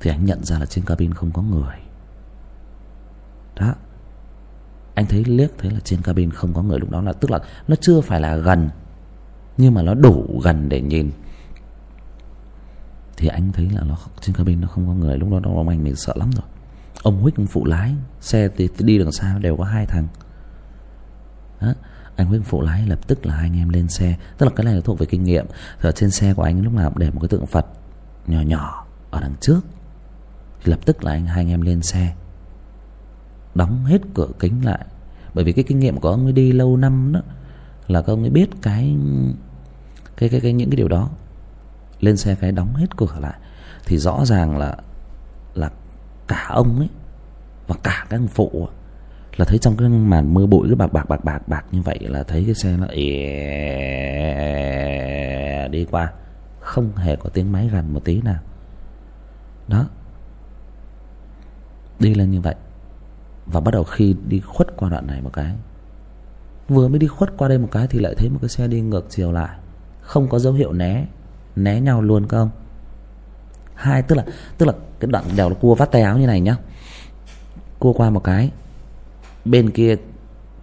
thì 0.00 0.10
anh 0.10 0.24
nhận 0.24 0.44
ra 0.44 0.58
là 0.58 0.66
trên 0.66 0.84
cabin 0.84 1.14
không 1.14 1.30
có 1.32 1.42
người. 1.42 1.76
Đó. 3.56 3.74
Anh 4.94 5.06
thấy 5.06 5.24
liếc 5.24 5.58
thấy 5.58 5.70
là 5.70 5.80
trên 5.80 6.02
cabin 6.02 6.30
không 6.30 6.54
có 6.54 6.62
người 6.62 6.78
lúc 6.78 6.90
đó 6.90 7.00
là, 7.00 7.12
tức 7.12 7.30
là 7.30 7.38
nó 7.68 7.76
chưa 7.80 8.00
phải 8.00 8.20
là 8.20 8.36
gần, 8.36 8.70
nhưng 9.56 9.74
mà 9.74 9.82
nó 9.82 9.94
đủ 9.94 10.40
gần 10.44 10.68
để 10.68 10.80
nhìn. 10.80 11.10
Thì 13.16 13.28
anh 13.28 13.52
thấy 13.52 13.70
là 13.70 13.82
nó 13.82 13.96
trên 14.20 14.36
cabin 14.36 14.60
nó 14.60 14.68
không 14.68 14.86
có 14.86 14.92
người, 14.92 15.18
lúc 15.18 15.30
đó 15.30 15.40
đó 15.40 15.50
ông 15.54 15.68
anh 15.68 15.84
mình 15.84 15.96
sợ 15.96 16.12
lắm 16.16 16.30
rồi. 16.30 16.46
Ông 17.02 17.20
huých, 17.20 17.36
ông 17.36 17.46
phụ 17.46 17.64
lái, 17.64 17.94
xe 18.20 18.48
thì 18.56 18.68
đi 18.78 18.98
đường 18.98 19.12
xa, 19.12 19.38
đều 19.38 19.56
có 19.56 19.64
hai 19.64 19.86
thằng. 19.86 20.08
Đó 21.60 21.72
anh 22.16 22.26
huých 22.26 22.44
phụ 22.44 22.60
lái 22.60 22.86
lập 22.86 23.06
tức 23.06 23.26
là 23.26 23.34
hai 23.34 23.46
anh 23.46 23.56
em 23.56 23.68
lên 23.68 23.88
xe. 23.88 24.16
Tức 24.38 24.46
là 24.46 24.52
cái 24.56 24.64
này 24.64 24.80
thuộc 24.84 24.98
về 24.98 25.06
kinh 25.06 25.24
nghiệm. 25.24 25.46
Ở 25.80 25.92
trên 25.92 26.10
xe 26.10 26.34
của 26.34 26.42
anh 26.42 26.62
lúc 26.62 26.72
nào 26.72 26.90
cũng 26.90 26.98
để 26.98 27.10
một 27.10 27.20
cái 27.20 27.28
tượng 27.28 27.46
phật 27.46 27.66
nhỏ 28.26 28.40
nhỏ 28.40 28.86
ở 29.10 29.20
đằng 29.20 29.34
trước. 29.40 29.60
Thì 30.62 30.70
lập 30.70 30.80
tức 30.84 31.04
là 31.04 31.12
anh 31.12 31.26
hai 31.26 31.36
anh 31.36 31.48
em 31.48 31.60
lên 31.60 31.82
xe. 31.82 32.14
Đóng 33.54 33.84
hết 33.84 34.02
cửa 34.14 34.28
kính 34.38 34.64
lại. 34.64 34.86
Bởi 35.34 35.44
vì 35.44 35.52
cái 35.52 35.64
kinh 35.64 35.78
nghiệm 35.78 36.00
của 36.00 36.10
ông 36.10 36.24
ấy 36.24 36.32
đi 36.32 36.52
lâu 36.52 36.76
năm 36.76 37.12
đó 37.12 37.20
là 37.88 38.02
các 38.02 38.12
ông 38.12 38.20
ấy 38.20 38.30
biết 38.30 38.50
cái 38.62 38.96
cái 40.16 40.28
cái, 40.28 40.40
cái 40.40 40.52
những 40.52 40.70
cái 40.70 40.76
điều 40.76 40.88
đó. 40.88 41.10
Lên 42.00 42.16
xe 42.16 42.34
cái 42.34 42.52
đóng 42.52 42.74
hết 42.74 42.96
cửa 42.96 43.16
lại. 43.20 43.38
Thì 43.86 43.98
rõ 43.98 44.24
ràng 44.24 44.58
là 44.58 44.76
là 45.54 45.70
cả 46.28 46.46
ông 46.48 46.78
ấy 46.78 46.88
và 47.66 47.74
cả 47.82 48.06
các 48.10 48.16
ông 48.16 48.28
phụ 48.28 48.68
là 49.36 49.44
thấy 49.44 49.58
trong 49.58 49.76
cái 49.76 49.88
màn 49.88 50.34
mưa 50.34 50.46
bụi 50.46 50.68
cái 50.68 50.76
bạc 50.76 50.92
bạc 50.92 51.08
bạc 51.08 51.24
bạc 51.24 51.48
bạc 51.48 51.64
như 51.72 51.82
vậy 51.82 51.98
là 52.00 52.22
thấy 52.22 52.44
cái 52.44 52.54
xe 52.54 52.76
nó 52.76 52.86
ì, 52.86 53.16
đi 55.68 55.84
qua. 55.90 56.12
Không 56.60 56.96
hề 56.96 57.16
có 57.16 57.30
tiếng 57.30 57.52
máy 57.52 57.68
gần 57.72 57.94
một 57.94 58.04
tí 58.04 58.20
nào. 58.20 58.38
Đó. 59.68 59.86
Đi 61.98 62.14
lên 62.14 62.30
như 62.30 62.40
vậy. 62.40 62.54
Và 63.46 63.60
bắt 63.60 63.70
đầu 63.74 63.84
khi 63.84 64.16
đi 64.28 64.40
khuất 64.40 64.76
qua 64.76 64.90
đoạn 64.90 65.06
này 65.06 65.20
một 65.20 65.32
cái. 65.32 65.54
Vừa 66.68 66.88
mới 66.88 66.98
đi 66.98 67.06
khuất 67.06 67.36
qua 67.36 67.48
đây 67.48 67.58
một 67.58 67.68
cái 67.70 67.86
thì 67.86 67.98
lại 67.98 68.14
thấy 68.18 68.28
một 68.28 68.38
cái 68.40 68.48
xe 68.48 68.68
đi 68.68 68.80
ngược 68.80 69.06
chiều 69.10 69.32
lại. 69.32 69.58
Không 70.00 70.28
có 70.28 70.38
dấu 70.38 70.52
hiệu 70.52 70.72
né 70.72 71.06
né 71.56 71.80
nhau 71.80 72.02
luôn 72.02 72.28
không? 72.28 72.50
Hai, 73.74 74.02
tức 74.02 74.14
là 74.14 74.24
tức 74.58 74.66
là 74.66 74.72
cái 75.00 75.10
đoạn 75.10 75.24
đèo 75.36 75.48
nó 75.48 75.54
cua 75.54 75.74
vắt 75.74 75.92
tay 75.92 76.02
áo 76.02 76.18
như 76.18 76.26
này 76.26 76.40
nhá. 76.40 76.56
Cua 77.78 77.92
qua 77.92 78.10
một 78.10 78.24
cái 78.24 78.50
bên 79.44 79.70
kia, 79.70 79.96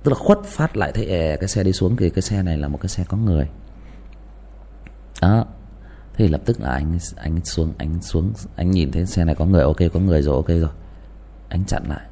tức 0.04 0.12
là 0.12 0.16
khuất 0.16 0.40
phát 0.46 0.78
lại 0.78 0.92
thấy 0.92 1.06
è 1.06 1.38
cái 1.38 1.48
xe 1.48 1.64
đi 1.64 1.74
xuống 1.74 1.96
thì 1.96 2.10
cái 2.10 2.22
xe 2.22 2.44
này 2.44 2.58
là 2.58 2.68
một 2.68 2.78
cái 2.82 2.90
xe 2.90 3.04
có 3.04 3.18
người. 3.18 3.50
Đó. 5.22 5.46
Thì 6.14 6.28
lập 6.28 6.42
tức 6.46 6.62
là 6.62 6.70
anh 6.70 6.98
anh 7.16 7.46
xuống 7.46 7.74
anh 7.78 8.02
xuống, 8.02 8.34
anh 8.56 8.72
nhìn 8.72 8.92
thấy 8.92 9.06
xe 9.06 9.26
này 9.26 9.36
có 9.36 9.46
người, 9.46 9.64
ok, 9.64 9.78
có 9.94 10.00
người 10.00 10.22
rồi, 10.22 10.36
ok 10.36 10.48
rồi. 10.48 10.70
Anh 11.50 11.66
chặn 11.66 11.84
lại. 11.88 12.08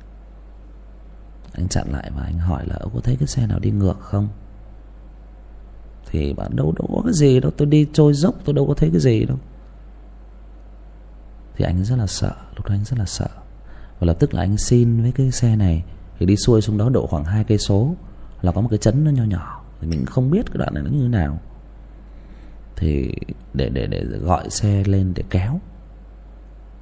Anh 1.53 1.67
chặn 1.67 1.87
lại 1.91 2.11
và 2.15 2.23
anh 2.23 2.37
hỏi 2.37 2.65
là 2.67 2.75
ông 2.79 2.91
có 2.93 2.99
thấy 3.03 3.15
cái 3.15 3.27
xe 3.27 3.47
nào 3.47 3.59
đi 3.59 3.71
ngược 3.71 3.99
không? 3.99 4.27
Thì 6.11 6.33
bạn 6.33 6.55
đâu 6.55 6.73
đâu 6.79 6.89
có 6.95 7.01
cái 7.05 7.13
gì 7.13 7.39
đâu, 7.39 7.51
tôi 7.57 7.67
đi 7.67 7.87
trôi 7.93 8.13
dốc, 8.13 8.35
tôi 8.45 8.53
đâu 8.53 8.67
có 8.67 8.73
thấy 8.73 8.89
cái 8.91 8.99
gì 8.99 9.25
đâu. 9.25 9.37
Thì 11.55 11.65
anh 11.65 11.85
rất 11.85 11.95
là 11.95 12.07
sợ, 12.07 12.31
lúc 12.55 12.65
đó 12.65 12.73
anh 12.73 12.83
rất 12.83 12.99
là 12.99 13.05
sợ. 13.05 13.27
Và 13.99 14.05
lập 14.07 14.15
tức 14.19 14.33
là 14.33 14.41
anh 14.41 14.57
xin 14.57 15.01
với 15.01 15.11
cái 15.11 15.31
xe 15.31 15.55
này 15.55 15.83
thì 16.19 16.25
đi 16.25 16.35
xuôi 16.35 16.61
xuống 16.61 16.77
đó 16.77 16.89
độ 16.89 17.07
khoảng 17.07 17.23
hai 17.23 17.43
cây 17.43 17.57
số 17.57 17.95
là 18.41 18.51
có 18.51 18.61
một 18.61 18.67
cái 18.71 18.79
chấn 18.79 19.03
nó 19.03 19.11
nho 19.11 19.23
nhỏ. 19.23 19.63
Thì 19.81 19.87
mình 19.87 20.05
không 20.05 20.31
biết 20.31 20.45
cái 20.45 20.57
đoạn 20.57 20.73
này 20.73 20.83
nó 20.83 20.89
như 20.89 21.01
thế 21.01 21.07
nào. 21.07 21.39
Thì 22.75 23.15
để 23.53 23.69
để 23.69 23.87
để 23.87 24.03
gọi 24.03 24.49
xe 24.49 24.83
lên 24.83 25.13
để 25.15 25.23
kéo. 25.29 25.59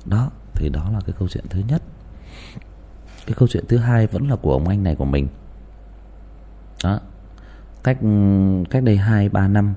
Đó, 0.06 0.32
thì 0.54 0.70
đó 0.70 0.90
là 0.94 1.00
cái 1.06 1.16
câu 1.20 1.28
chuyện 1.28 1.46
thứ 1.50 1.62
nhất. 1.68 1.84
Cái 3.26 3.36
câu 3.38 3.48
chuyện 3.48 3.64
thứ 3.68 3.78
hai 3.78 4.08
vẫn 4.08 4.30
là 4.30 4.36
của 4.36 4.54
ông 4.54 4.68
anh 4.68 4.84
này, 4.84 4.96
của 4.96 5.06
mình. 5.06 5.28
Đó. 6.84 7.00
Cách 7.84 7.98
cách 8.70 8.84
đây 8.84 8.98
hai, 8.98 9.30
ba 9.30 9.48
năm, 9.48 9.74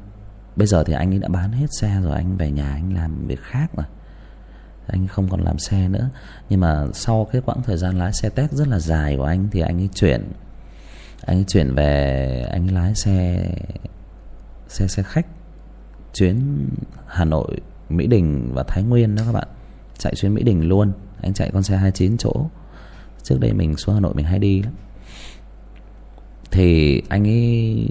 bây 0.57 0.67
giờ 0.67 0.85
thì 0.85 0.93
anh 0.93 1.13
ấy 1.15 1.19
đã 1.19 1.29
bán 1.29 1.53
hết 1.53 1.67
xe 1.81 2.01
rồi, 2.03 2.15
anh 2.15 2.37
về 2.37 2.51
nhà 2.51 2.73
anh 2.73 2.95
làm 2.95 3.27
việc 3.27 3.41
khác 3.41 3.71
rồi 3.77 3.87
anh 4.93 5.07
không 5.07 5.29
còn 5.29 5.41
làm 5.41 5.59
xe 5.59 5.89
nữa. 5.89 6.09
Nhưng 6.49 6.61
mà 6.61 6.87
sau 6.93 7.29
cái 7.33 7.43
quãng 7.43 7.63
thời 7.63 7.77
gian 7.77 7.99
lái 7.99 8.13
xe 8.13 8.29
test 8.29 8.53
rất 8.53 8.69
là 8.69 8.79
dài 8.79 9.17
của 9.17 9.25
anh 9.25 9.49
thì 9.53 9.61
anh 9.61 9.81
ấy 9.81 9.89
chuyển, 9.95 10.33
anh 11.27 11.39
ấy 11.39 11.45
chuyển 11.49 11.75
về, 11.75 12.47
anh 12.51 12.69
ấy 12.69 12.75
lái 12.75 12.95
xe 12.95 13.47
xe 14.69 14.87
xe 14.87 15.03
khách, 15.03 15.27
chuyến 16.15 16.67
Hà 17.07 17.25
Nội, 17.25 17.61
Mỹ 17.89 18.07
Đình 18.07 18.51
và 18.55 18.63
Thái 18.63 18.83
Nguyên 18.83 19.15
đó 19.15 19.23
các 19.27 19.33
bạn. 19.33 19.49
Chạy 19.99 20.15
chuyến 20.15 20.35
Mỹ 20.35 20.43
Đình 20.43 20.69
luôn. 20.69 20.93
Anh 21.23 21.35
chạy 21.35 21.51
con 21.53 21.63
xe 21.63 21.77
29 21.77 22.17
chỗ. 22.17 22.47
Trước 23.23 23.41
đây 23.41 23.53
mình 23.53 23.77
xuống 23.77 23.95
Hà 23.95 24.01
Nội 24.01 24.15
mình 24.15 24.27
hay 24.27 24.39
đi 24.39 24.63
lắm. 24.63 24.73
Thì 26.51 27.03
anh 27.09 27.29
ấy 27.29 27.89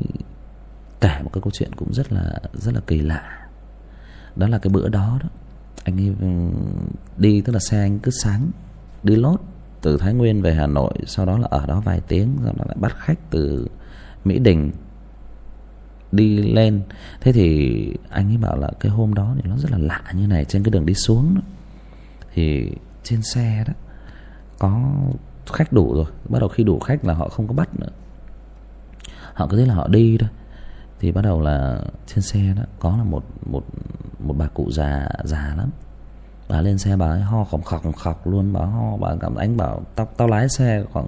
kể 1.01 1.19
một 1.23 1.29
cái 1.33 1.41
câu 1.41 1.51
chuyện 1.53 1.75
cũng 1.75 1.93
rất 1.93 2.11
là 2.11 2.39
rất 2.53 2.73
là 2.73 2.81
kỳ 2.87 2.99
lạ. 2.99 3.47
Đó 4.35 4.47
là 4.47 4.57
cái 4.57 4.69
bữa 4.69 4.89
đó 4.89 5.19
đó 5.23 5.29
anh 5.89 6.01
ấy 6.01 6.15
ừ, 6.21 6.27
đi, 7.17 7.41
tức 7.41 7.53
là 7.53 7.59
xe 7.59 7.79
anh 7.79 7.99
cứ 7.99 8.11
sáng, 8.11 8.51
đi 9.03 9.15
lốt 9.15 9.41
từ 9.81 9.97
Thái 9.97 10.13
Nguyên 10.13 10.41
về 10.41 10.53
Hà 10.53 10.67
Nội, 10.67 10.93
sau 11.05 11.25
đó 11.25 11.37
là 11.37 11.47
ở 11.51 11.65
đó 11.65 11.81
vài 11.85 12.01
tiếng 12.07 12.37
rồi 12.43 12.53
lại 12.57 12.77
bắt 12.79 12.95
khách 12.97 13.19
từ 13.29 13.67
Mỹ 14.25 14.39
Đình 14.39 14.71
đi 16.11 16.37
lên 16.37 16.81
thế 17.21 17.31
thì 17.31 17.93
anh 18.09 18.31
ấy 18.31 18.37
bảo 18.37 18.57
là 18.57 18.71
cái 18.79 18.91
hôm 18.91 19.13
đó 19.13 19.35
thì 19.35 19.49
nó 19.49 19.57
rất 19.57 19.71
là 19.71 19.77
lạ 19.77 20.03
như 20.13 20.27
này, 20.27 20.45
trên 20.45 20.63
cái 20.63 20.71
đường 20.71 20.85
đi 20.85 20.93
xuống 20.93 21.35
đó. 21.35 21.41
thì 22.33 22.71
trên 23.03 23.21
xe 23.21 23.63
đó 23.67 23.73
có 24.59 24.93
khách 25.53 25.73
đủ 25.73 25.93
rồi, 25.93 26.05
bắt 26.29 26.39
đầu 26.39 26.49
khi 26.49 26.63
đủ 26.63 26.79
khách 26.79 27.05
là 27.05 27.13
họ 27.13 27.29
không 27.29 27.47
có 27.47 27.53
bắt 27.53 27.79
nữa 27.79 27.89
họ 29.33 29.47
cứ 29.47 29.57
thế 29.57 29.65
là 29.65 29.73
họ 29.73 29.87
đi 29.87 30.17
thôi 30.19 30.29
thì 30.99 31.11
bắt 31.11 31.21
đầu 31.21 31.41
là 31.41 31.81
trên 32.07 32.21
xe 32.21 32.53
đó, 32.57 32.63
có 32.79 32.97
là 32.97 33.03
một 33.03 33.23
một 33.45 33.63
một 34.19 34.35
bà 34.37 34.47
cụ 34.47 34.71
già 34.71 35.09
già 35.23 35.53
lắm. 35.57 35.69
Bà 36.49 36.61
lên 36.61 36.77
xe 36.77 36.95
bà 36.95 37.05
ấy 37.05 37.21
ho 37.21 37.43
khòng 37.43 37.61
khọc 37.61 37.83
khòng 37.83 37.93
khọc 37.93 38.27
luôn. 38.27 38.53
Bà 38.53 38.65
ho, 38.65 38.97
bà 38.97 39.15
cảm 39.15 39.35
anh 39.35 39.57
bảo, 39.57 39.81
tao 39.95 40.07
tao 40.17 40.27
lái 40.27 40.49
xe 40.49 40.83
khoảng, 40.91 41.07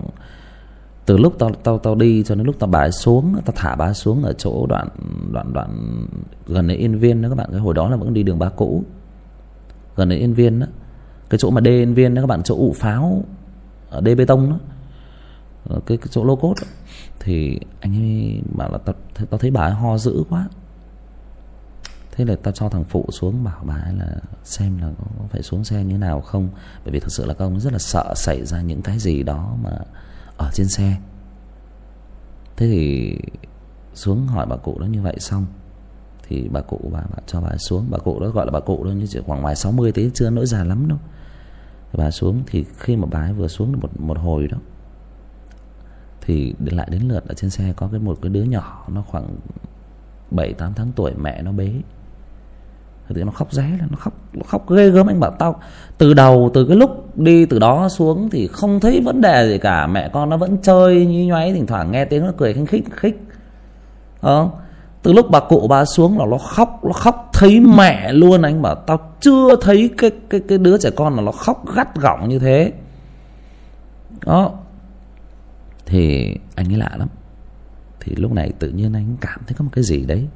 từ 1.05 1.17
lúc 1.17 1.35
tao 1.39 1.51
tao 1.63 1.77
tao 1.77 1.95
đi 1.95 2.23
cho 2.23 2.35
đến 2.35 2.45
lúc 2.45 2.55
tao 2.59 2.69
bà 2.69 2.79
ấy 2.79 2.91
xuống, 2.91 3.35
tao 3.45 3.53
thả 3.55 3.75
bà 3.75 3.85
ấy 3.85 3.93
xuống 3.93 4.23
ở 4.23 4.33
chỗ 4.33 4.65
đoạn 4.65 4.87
đoạn 5.31 5.53
đoạn 5.53 6.05
gần 6.47 6.67
đến 6.67 6.77
yên 6.77 6.99
viên 6.99 7.21
đó 7.21 7.29
các 7.29 7.35
bạn 7.35 7.47
cái 7.51 7.59
hồi 7.59 7.73
đó 7.73 7.89
là 7.89 7.95
vẫn 7.95 8.13
đi 8.13 8.23
đường 8.23 8.39
ba 8.39 8.49
cũ, 8.49 8.83
gần 9.95 10.09
đến 10.09 10.19
yên 10.19 10.33
viên 10.33 10.59
đó. 10.59 10.67
Cái 11.29 11.37
chỗ 11.37 11.49
mà 11.49 11.61
đê 11.61 11.71
yên 11.71 11.93
viên 11.93 12.13
đó 12.15 12.21
các 12.21 12.27
bạn, 12.27 12.43
chỗ 12.43 12.55
ụ 12.55 12.73
pháo 12.73 13.23
ở 13.89 14.01
đê 14.01 14.15
bê 14.15 14.25
tông 14.25 14.49
đó. 14.49 14.59
Ờ, 15.63 15.79
cái, 15.85 15.97
cái 15.97 16.07
chỗ 16.11 16.23
lô 16.23 16.35
cốt 16.35 16.53
đó. 16.61 16.67
thì 17.19 17.59
anh 17.79 17.95
ấy 17.95 18.41
bảo 18.55 18.71
là 18.71 18.77
tao 18.77 18.95
tao 19.29 19.37
thấy 19.37 19.51
bà 19.51 19.61
ấy 19.61 19.71
ho 19.71 19.97
dữ 19.97 20.23
quá. 20.29 20.49
Thế 22.11 22.25
là 22.25 22.35
tao 22.43 22.51
cho 22.51 22.69
thằng 22.69 22.83
phụ 22.83 23.05
xuống 23.11 23.43
bảo 23.43 23.63
bà 23.63 23.75
ấy 23.75 23.93
là 23.93 24.15
xem 24.43 24.77
là 24.77 24.91
có, 24.97 25.05
có 25.19 25.25
phải 25.29 25.41
xuống 25.41 25.63
xe 25.63 25.83
như 25.83 25.97
nào 25.97 26.21
không? 26.21 26.49
Bởi 26.85 26.91
vì 26.91 26.99
thực 26.99 27.11
sự 27.11 27.25
là 27.25 27.33
các 27.33 27.45
ông 27.45 27.59
rất 27.59 27.73
là 27.73 27.79
sợ 27.79 28.13
xảy 28.15 28.45
ra 28.45 28.61
những 28.61 28.81
cái 28.81 28.99
gì 28.99 29.23
đó 29.23 29.55
mà 29.63 29.71
ở 30.37 30.49
trên 30.53 30.67
xe. 30.67 30.97
Thế 32.57 32.67
thì 32.67 33.17
xuống 33.93 34.27
hỏi 34.27 34.45
bà 34.45 34.55
cụ 34.55 34.79
đó 34.79 34.85
như 34.85 35.01
vậy 35.01 35.15
xong 35.19 35.45
thì 36.27 36.47
bà 36.51 36.61
cụ 36.61 36.79
bà, 36.93 36.99
bà 36.99 37.17
cho 37.27 37.41
bà 37.41 37.49
ấy 37.49 37.57
xuống. 37.57 37.85
Bà 37.89 37.97
cụ 37.97 38.19
đó 38.19 38.27
gọi 38.27 38.45
là 38.45 38.51
bà 38.51 38.59
cụ 38.59 38.83
đó 38.83 38.91
như 38.91 39.05
chỉ 39.07 39.19
khoảng 39.25 39.41
ngoài 39.41 39.55
60 39.55 39.91
tí 39.91 40.09
chưa 40.13 40.29
nỗi 40.29 40.45
già 40.45 40.63
lắm 40.63 40.87
đâu. 40.87 40.97
Bà 41.93 42.11
xuống 42.11 42.43
thì 42.47 42.65
khi 42.77 42.95
mà 42.95 43.07
bà 43.11 43.19
ấy 43.19 43.33
vừa 43.33 43.47
xuống 43.47 43.71
một 43.81 43.99
một 43.99 44.17
hồi 44.17 44.47
đó 44.47 44.57
thì 46.25 46.53
lại 46.65 46.87
đến 46.91 47.01
lượt 47.07 47.27
ở 47.27 47.33
trên 47.33 47.49
xe 47.49 47.73
có 47.75 47.89
cái 47.91 47.99
một 47.99 48.17
cái 48.21 48.29
đứa 48.29 48.43
nhỏ 48.43 48.85
nó 48.87 49.03
khoảng 49.07 49.27
bảy 50.31 50.53
tám 50.53 50.73
tháng 50.75 50.91
tuổi 50.95 51.11
mẹ 51.21 51.41
nó 51.41 51.51
bế. 51.51 51.71
Thì 53.15 53.23
nó 53.23 53.31
khóc 53.31 53.53
ré 53.53 53.63
lên 53.63 53.87
nó 53.89 53.97
khóc 53.97 54.13
nó 54.33 54.41
khóc 54.47 54.69
ghê 54.69 54.89
gớm. 54.89 55.07
Anh 55.07 55.19
bảo 55.19 55.31
tao 55.31 55.59
từ 55.97 56.13
đầu 56.13 56.51
từ 56.53 56.65
cái 56.65 56.77
lúc 56.77 57.17
đi 57.17 57.45
từ 57.45 57.59
đó 57.59 57.89
xuống 57.89 58.29
thì 58.29 58.47
không 58.47 58.79
thấy 58.79 59.01
vấn 59.01 59.21
đề 59.21 59.47
gì 59.47 59.57
cả. 59.57 59.87
Mẹ 59.87 60.09
con 60.13 60.29
nó 60.29 60.37
vẫn 60.37 60.57
chơi 60.57 61.05
như 61.05 61.25
nhoáy 61.25 61.53
thỉnh 61.53 61.65
thoảng 61.65 61.91
nghe 61.91 62.05
tiếng 62.05 62.25
nó 62.25 62.31
cười 62.37 62.53
khinh 62.53 62.65
khích 62.65 62.85
khích. 62.91 63.21
Ờ, 64.21 64.49
từ 65.03 65.13
lúc 65.13 65.25
bà 65.31 65.39
cụ 65.39 65.67
bà 65.67 65.85
xuống 65.85 66.19
là 66.19 66.25
nó 66.25 66.37
khóc 66.37 66.79
nó 66.83 66.93
khóc 66.93 67.29
thấy 67.33 67.59
mẹ 67.59 68.13
luôn. 68.13 68.41
Anh 68.41 68.61
bảo 68.61 68.75
tao 68.75 68.99
chưa 69.19 69.55
thấy 69.61 69.89
cái 69.97 70.11
cái 70.29 70.41
cái 70.47 70.57
đứa 70.57 70.77
trẻ 70.77 70.89
con 70.95 71.15
nào 71.15 71.25
nó 71.25 71.31
khóc 71.31 71.75
gắt 71.75 71.95
gỏng 71.95 72.29
như 72.29 72.39
thế. 72.39 72.71
Đó 74.25 74.51
thì 75.91 76.35
anh 76.55 76.73
ấy 76.73 76.77
lạ 76.77 76.91
lắm. 76.97 77.07
Thì 77.99 78.15
lúc 78.15 78.31
này 78.31 78.51
tự 78.59 78.69
nhiên 78.69 78.93
anh 78.93 79.17
cảm 79.21 79.39
thấy 79.47 79.55
có 79.57 79.63
một 79.63 79.71
cái 79.73 79.83
gì 79.83 80.05
đấy. 80.05 80.27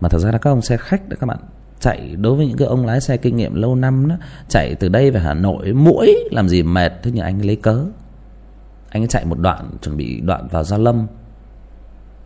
Mà 0.00 0.08
thật 0.08 0.18
ra 0.18 0.30
là 0.32 0.38
các 0.38 0.50
ông 0.50 0.62
xe 0.62 0.76
khách 0.76 1.08
đó 1.08 1.16
các 1.20 1.26
bạn 1.26 1.38
chạy 1.80 2.16
đối 2.16 2.36
với 2.36 2.46
những 2.46 2.56
cái 2.56 2.68
ông 2.68 2.86
lái 2.86 3.00
xe 3.00 3.16
kinh 3.16 3.36
nghiệm 3.36 3.54
lâu 3.54 3.74
năm 3.74 4.08
đó 4.08 4.16
chạy 4.48 4.74
từ 4.74 4.88
đây 4.88 5.10
về 5.10 5.20
hà 5.20 5.34
nội 5.34 5.72
mũi 5.72 6.16
làm 6.30 6.48
gì 6.48 6.62
mệt 6.62 6.92
thế 7.02 7.10
nhưng 7.14 7.24
anh 7.24 7.40
ấy 7.40 7.46
lấy 7.46 7.56
cớ. 7.56 7.86
Anh 8.88 9.02
ấy 9.02 9.08
chạy 9.08 9.24
một 9.24 9.38
đoạn 9.38 9.70
chuẩn 9.82 9.96
bị 9.96 10.20
đoạn 10.20 10.48
vào 10.48 10.64
gia 10.64 10.78
lâm. 10.78 11.06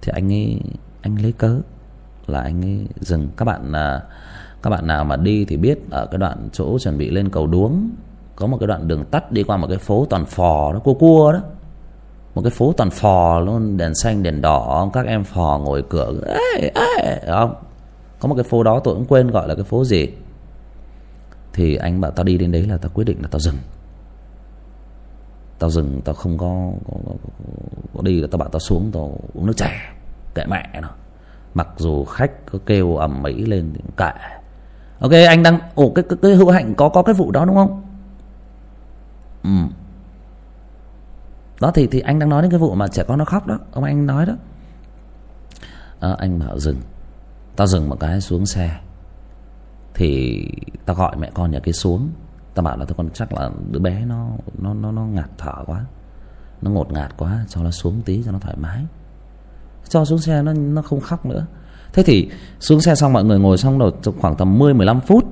Thì 0.03 0.13
anh 0.15 0.33
ấy 0.33 0.61
anh 1.03 1.23
lấy 1.23 1.33
cớ 1.33 1.61
là 2.27 2.41
anh 2.41 2.65
ấy 2.65 2.87
dừng. 3.01 3.29
Các 3.37 3.45
bạn 3.45 3.73
à, 3.73 4.03
các 4.63 4.71
bạn 4.71 4.87
nào 4.87 5.05
mà 5.05 5.17
đi 5.17 5.45
thì 5.45 5.57
biết 5.57 5.91
ở 5.91 6.07
cái 6.07 6.19
đoạn 6.19 6.49
chỗ 6.53 6.79
chuẩn 6.79 6.99
bị 6.99 7.11
lên 7.11 7.29
cầu 7.29 7.47
đuống 7.47 7.91
có 8.37 8.47
một 8.47 8.57
cái 8.61 8.67
đoạn 8.67 8.89
đường 8.89 9.05
tắt 9.05 9.33
đi 9.33 9.43
qua 9.43 9.57
một 9.57 9.67
cái 9.67 9.79
phố 9.79 10.07
toàn 10.11 10.27
phò 10.27 10.73
đó 10.73 10.79
cua 10.79 10.95
cua 10.95 11.33
đó 11.33 11.41
một 12.35 12.43
cái 12.43 12.51
phố 12.51 12.73
toàn 12.77 12.91
phò 12.91 13.41
luôn 13.41 13.77
đèn 13.77 13.95
xanh 13.95 14.23
đèn 14.23 14.41
đỏ 14.41 14.91
các 14.93 15.07
em 15.07 15.25
phò 15.25 15.61
ngồi 15.65 15.85
cửa. 15.89 16.13
Ê, 16.55 16.71
ê, 16.75 17.21
không? 17.27 17.55
Có 18.21 18.29
một 18.29 18.35
cái 18.35 18.45
phố 18.45 18.63
đó 18.63 18.81
tôi 18.85 18.95
cũng 18.95 19.05
quên 19.05 19.31
gọi 19.31 19.49
là 19.49 19.55
cái 19.55 19.65
phố 19.65 19.85
gì. 19.85 20.09
Thì 21.53 21.77
anh 21.77 22.01
bảo 22.01 22.11
tao 22.11 22.25
đi 22.25 22.39
đến 22.39 22.53
đấy 22.53 22.67
là 22.67 22.77
tao 22.77 22.91
quyết 22.95 23.05
định 23.05 23.23
là 23.23 23.29
tao 23.31 23.41
dừng. 23.41 23.57
Tao 25.59 25.71
dừng 25.71 26.01
tao 26.05 26.15
không 26.15 26.39
có, 26.39 26.71
có, 26.87 26.97
có, 27.07 27.13
có 27.95 28.03
đi 28.03 28.21
là 28.21 28.29
tao 28.31 28.39
bảo 28.39 28.49
tao 28.49 28.61
xuống 28.61 28.91
tao 28.93 29.19
uống 29.35 29.47
nước 29.47 29.57
chè 29.57 29.73
kệ 30.35 30.45
mẹ 30.47 30.81
nó. 30.83 30.89
Mặc 31.55 31.69
dù 31.77 32.05
khách 32.05 32.47
có 32.53 32.59
kêu 32.67 32.97
ầm 32.97 33.25
ĩ 33.25 33.35
lên 33.35 33.73
thì 33.75 33.81
kệ. 33.97 34.13
Ok 35.01 35.13
anh 35.29 35.43
đang 35.43 35.59
ồ 35.75 35.93
cái, 35.95 36.05
cái 36.09 36.19
cái 36.23 36.35
hữu 36.35 36.51
hạnh 36.51 36.75
có 36.75 36.89
có 36.89 37.03
cái 37.03 37.15
vụ 37.15 37.31
đó 37.31 37.45
đúng 37.45 37.57
không? 37.57 37.83
Ừ 39.43 39.51
đó 41.61 41.71
thì 41.75 41.87
thì 41.87 42.01
anh 42.01 42.19
đang 42.19 42.29
nói 42.29 42.43
đến 42.43 42.51
cái 42.51 42.61
vụ 42.61 42.75
mà 42.75 42.89
trẻ 42.89 43.03
con 43.09 43.19
nó 43.19 43.25
khóc 43.25 43.47
đó. 43.47 43.59
Ông 43.73 43.85
anh 43.85 44.07
nói 44.07 44.27
đó. 44.27 44.35
À, 46.01 46.15
anh 46.19 46.39
bảo 46.39 46.59
dừng. 46.59 46.77
Tao 47.57 47.67
dừng 47.67 47.89
một 47.89 48.01
cái 48.01 48.21
xuống 48.21 48.47
xe. 48.47 48.77
Thì 49.95 50.45
tao 50.87 50.97
gọi 50.97 51.17
mẹ 51.17 51.31
con 51.35 51.51
nhà 51.51 51.59
kia 51.59 51.73
xuống. 51.73 52.11
Tao 52.55 52.63
bảo 52.63 52.77
là 52.77 52.85
tao 52.85 52.95
con 52.95 53.11
chắc 53.15 53.33
là 53.33 53.51
đứa 53.71 53.79
bé 53.79 54.05
nó 54.07 54.29
nó 54.59 54.75
nó 54.75 54.93
nó 54.93 55.03
ngạt 55.03 55.31
thở 55.39 55.55
quá. 55.67 55.85
Nó 56.63 56.71
ngột 56.71 56.93
ngạt 56.93 57.17
quá 57.17 57.45
cho 57.49 57.63
nó 57.63 57.71
xuống 57.71 58.03
tí 58.05 58.23
cho 58.27 58.33
nó 58.33 58.39
thoải 58.39 58.57
mái. 58.59 58.85
Cho 59.89 60.05
xuống 60.05 60.19
xe 60.19 60.43
nó 60.43 60.53
nó 60.53 60.83
không 60.83 61.01
khóc 61.01 61.27
nữa. 61.27 61.47
Thế 61.93 62.03
thì 62.03 62.31
xuống 62.61 62.81
xe 62.81 62.95
xong 62.95 63.13
mọi 63.13 63.25
người 63.25 63.39
ngồi 63.39 63.59
xong 63.59 63.79
rồi 63.79 63.93
khoảng 64.21 64.37
tầm 64.37 64.59
mười 64.59 64.75
mười 64.75 64.87
lăm 64.87 65.01
phút 65.01 65.25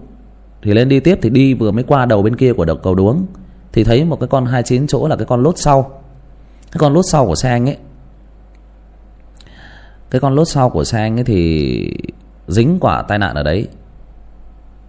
thì 0.63 0.75
lên 0.75 0.89
đi 0.89 1.01
tiếp 1.01 1.19
thì 1.23 1.31
đi 1.31 1.55
vừa 1.55 1.71
mới 1.71 1.85
qua 1.85 2.07
đầu 2.07 2.23
bên 2.23 2.37
kia 2.37 2.53
của 2.53 2.65
đầu 2.65 2.77
cầu 2.77 2.95
đuống 2.95 3.27
thì 3.73 3.85
thấy 3.85 4.05
một 4.05 4.21
cái 4.21 4.29
con 4.29 4.47
hai 4.47 4.63
chín 4.63 4.87
chỗ 4.87 5.09
là 5.09 5.17
cái 5.17 5.27
con 5.27 5.43
lốt 5.43 5.55
sau 5.59 6.03
cái 6.73 6.79
con 6.79 6.95
lốt 6.95 7.05
sau 7.11 7.27
của 7.27 7.35
xe 7.35 7.51
anh 7.51 7.69
ấy. 7.69 7.79
Cái 10.11 10.21
con 10.21 10.35
lốt 10.35 10.49
sau 10.49 10.71
của 10.71 10.85
xe 10.85 11.01
anh 11.01 11.19
ấy 11.19 11.25
thì 11.25 11.93
dính 12.47 12.79
quả 12.81 13.03
tai 13.03 13.19
nạn 13.19 13.35
ở 13.35 13.43
đấy. 13.43 13.69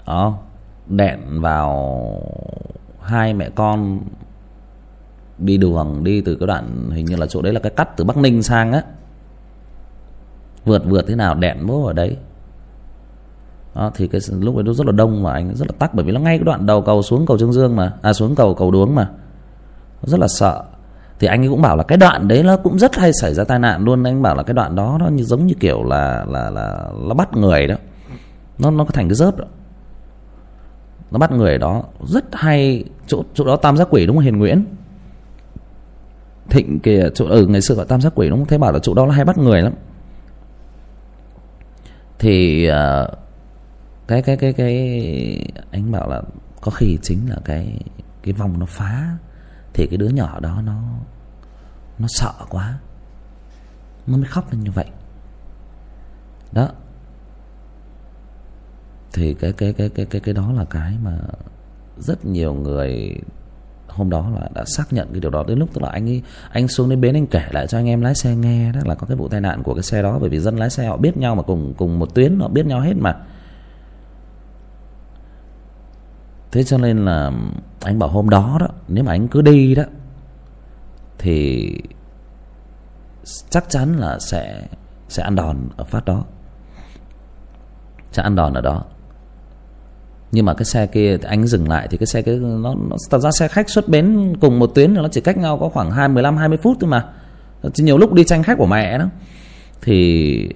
Đó 0.07 0.37
đẹn 0.87 1.41
vào 1.41 2.21
hai 3.01 3.33
mẹ 3.33 3.49
con 3.55 3.99
đi 5.37 5.57
đường 5.57 6.03
đi 6.03 6.21
từ 6.21 6.35
cái 6.35 6.47
đoạn 6.47 6.89
hình 6.91 7.05
như 7.05 7.15
là 7.15 7.27
chỗ 7.27 7.41
đấy 7.41 7.53
là 7.53 7.59
cái 7.59 7.71
cắt 7.75 7.97
từ 7.97 8.03
bắc 8.03 8.17
ninh 8.17 8.43
sang 8.43 8.71
á. 8.71 8.83
Vượt 10.65 10.81
vượt 10.85 11.05
thế 11.07 11.15
nào 11.15 11.35
đẹn 11.35 11.65
bố 11.67 11.85
ở 11.85 11.93
đấy. 11.93 12.17
Đó, 13.75 13.91
thì 13.95 14.07
cái 14.07 14.21
lúc 14.39 14.55
ấy 14.55 14.63
nó 14.63 14.73
rất 14.73 14.85
là 14.85 14.91
đông 14.91 15.23
mà 15.23 15.33
anh 15.33 15.55
rất 15.55 15.67
là 15.67 15.73
tắc 15.79 15.93
bởi 15.93 16.05
vì 16.05 16.11
nó 16.11 16.19
ngay 16.19 16.37
cái 16.37 16.43
đoạn 16.43 16.65
đầu 16.65 16.81
cầu 16.81 17.01
xuống 17.01 17.25
cầu 17.25 17.37
trương 17.37 17.53
dương 17.53 17.75
mà. 17.75 17.93
À 18.01 18.13
xuống 18.13 18.35
cầu 18.35 18.55
cầu 18.55 18.71
đuống 18.71 18.95
mà. 18.95 19.09
Rất 20.01 20.19
là 20.19 20.27
sợ 20.27 20.63
thì 21.19 21.27
anh 21.27 21.41
ấy 21.41 21.49
cũng 21.49 21.61
bảo 21.61 21.77
là 21.77 21.83
cái 21.83 21.97
đoạn 21.97 22.27
đấy 22.27 22.43
nó 22.43 22.57
cũng 22.57 22.79
rất 22.79 22.95
hay 22.95 23.11
xảy 23.21 23.33
ra 23.33 23.43
tai 23.43 23.59
nạn 23.59 23.83
luôn. 23.83 24.03
Anh 24.03 24.21
bảo 24.21 24.35
là 24.35 24.43
cái 24.43 24.53
đoạn 24.53 24.75
đó 24.75 24.97
nó 24.99 25.07
như 25.07 25.23
giống 25.23 25.47
như 25.47 25.53
kiểu 25.59 25.83
là 25.83 26.25
là 26.27 26.49
là 26.49 26.89
nó 27.07 27.13
bắt 27.13 27.37
người 27.37 27.67
đó. 27.67 27.75
Nó 28.59 28.71
nó 28.71 28.85
thành 28.85 29.09
cái 29.09 29.15
rớp 29.15 29.37
đó. 29.37 29.45
Nó 31.11 31.17
bắt 31.17 31.31
người 31.31 31.57
đó. 31.57 31.83
Rất 32.03 32.25
hay. 32.31 32.83
Chỗ 33.07 33.23
chỗ 33.33 33.45
đó 33.45 33.55
tam 33.55 33.77
giác 33.77 33.87
quỷ 33.91 34.05
đúng 34.05 34.15
không? 34.15 34.23
Hiền 34.23 34.37
nguyễn? 34.37 34.65
Thịnh 36.49 36.79
kìa 36.79 37.09
chỗ 37.15 37.25
ở 37.25 37.35
ừ, 37.35 37.47
ngày 37.47 37.61
xưa 37.61 37.75
gọi 37.75 37.85
tam 37.85 38.01
giác 38.01 38.13
quỷ 38.15 38.29
đúng 38.29 38.39
không? 38.39 38.47
Thế 38.47 38.57
bảo 38.57 38.71
là 38.71 38.79
chỗ 38.79 38.93
đó 38.93 39.05
là 39.05 39.13
hay 39.13 39.25
bắt 39.25 39.37
người 39.37 39.61
lắm. 39.61 39.73
Thì 42.19 42.67
uh, 42.69 43.09
cái 44.07 44.21
cái 44.21 44.37
cái 44.37 44.53
cái 44.53 45.45
anh 45.71 45.91
bảo 45.91 46.09
là 46.09 46.21
có 46.61 46.71
khi 46.71 46.97
chính 47.01 47.29
là 47.29 47.35
cái 47.45 47.79
cái 48.23 48.33
vòng 48.33 48.59
nó 48.59 48.65
phá 48.65 49.17
thì 49.73 49.87
cái 49.87 49.97
đứa 49.97 50.09
nhỏ 50.09 50.39
đó 50.39 50.61
nó 50.65 50.81
nó 51.99 52.07
sợ 52.09 52.33
quá. 52.49 52.79
Nó 54.07 54.17
mới 54.17 54.25
khóc 54.25 54.53
lên 54.53 54.63
như 54.63 54.71
vậy. 54.71 54.85
Đó. 56.51 56.69
Thì 59.13 59.33
cái 59.33 59.51
cái 59.51 59.73
cái 59.73 59.89
cái 59.89 60.05
cái 60.05 60.21
cái 60.21 60.33
đó 60.33 60.51
là 60.51 60.65
cái 60.65 60.97
mà 61.03 61.17
rất 61.97 62.25
nhiều 62.25 62.53
người 62.53 63.19
hôm 63.87 64.09
đó 64.09 64.29
là 64.29 64.49
đã 64.53 64.63
xác 64.65 64.93
nhận 64.93 65.07
cái 65.11 65.19
điều 65.19 65.31
đó. 65.31 65.43
Đến 65.47 65.59
lúc 65.59 65.69
tức 65.73 65.83
là 65.83 65.89
anh 65.89 66.09
ấy, 66.09 66.21
anh 66.51 66.67
xuống 66.67 66.89
đến 66.89 67.01
bến 67.01 67.15
anh 67.15 67.27
kể 67.27 67.45
lại 67.51 67.67
cho 67.67 67.77
anh 67.77 67.87
em 67.87 68.01
lái 68.01 68.15
xe 68.15 68.35
nghe 68.35 68.71
đó 68.71 68.79
là 68.85 68.95
có 68.95 69.07
cái 69.07 69.17
vụ 69.17 69.27
tai 69.27 69.41
nạn 69.41 69.63
của 69.63 69.73
cái 69.73 69.83
xe 69.83 70.01
đó. 70.01 70.17
Bởi 70.19 70.29
vì 70.29 70.39
dân 70.39 70.57
lái 70.57 70.69
xe 70.69 70.87
họ 70.87 70.97
biết 70.97 71.17
nhau 71.17 71.35
mà 71.35 71.43
cùng 71.43 71.73
cùng 71.77 71.99
một 71.99 72.15
tuyến, 72.15 72.39
họ 72.39 72.47
biết 72.47 72.65
nhau 72.65 72.79
hết 72.81 72.93
mà. 72.97 73.17
Thế 76.51 76.63
cho 76.63 76.77
nên 76.77 77.05
là 77.05 77.31
anh 77.81 77.99
bảo 77.99 78.09
hôm 78.09 78.29
đó 78.29 78.57
đó 78.59 78.67
nếu 78.87 79.03
mà 79.03 79.11
anh 79.11 79.27
cứ 79.27 79.41
đi 79.41 79.75
đó 79.75 79.83
thì 81.17 81.75
chắc 83.49 83.69
chắn 83.69 83.97
là 83.97 84.19
sẽ 84.19 84.61
sẽ 85.09 85.23
ăn 85.23 85.35
đòn 85.35 85.57
ở 85.77 85.83
phát 85.83 86.05
đó. 86.05 86.23
Sẽ 88.11 88.23
ăn 88.23 88.35
đòn 88.35 88.53
ở 88.53 88.61
đó. 88.61 88.83
Nhưng 90.31 90.45
mà 90.45 90.53
cái 90.53 90.65
xe 90.65 90.87
kia 90.87 91.17
anh 91.23 91.47
dừng 91.47 91.69
lại 91.69 91.87
thì 91.91 91.97
cái 91.97 92.07
xe 92.07 92.21
kia 92.21 92.35
nó, 92.35 92.75
nó 92.89 92.95
thật 93.09 93.19
ra 93.19 93.31
xe 93.31 93.47
khách 93.47 93.69
xuất 93.69 93.89
bến 93.89 94.35
cùng 94.41 94.59
một 94.59 94.71
tuyến 94.75 94.93
nó 94.93 95.07
chỉ 95.07 95.21
cách 95.21 95.37
nhau 95.37 95.57
có 95.57 95.69
khoảng 95.69 95.91
hai 95.91 96.07
mười 96.07 96.23
lăm 96.23 96.37
hai 96.37 96.49
mươi 96.49 96.57
phút 96.57 96.77
thôi 96.79 96.89
mà. 96.89 97.09
Chỉ 97.73 97.83
nhiều 97.83 97.97
lúc 97.97 98.13
đi 98.13 98.23
tranh 98.23 98.43
khách 98.43 98.57
của 98.57 98.65
mẹ 98.65 98.97
đó. 98.97 99.05
Thì 99.81 100.49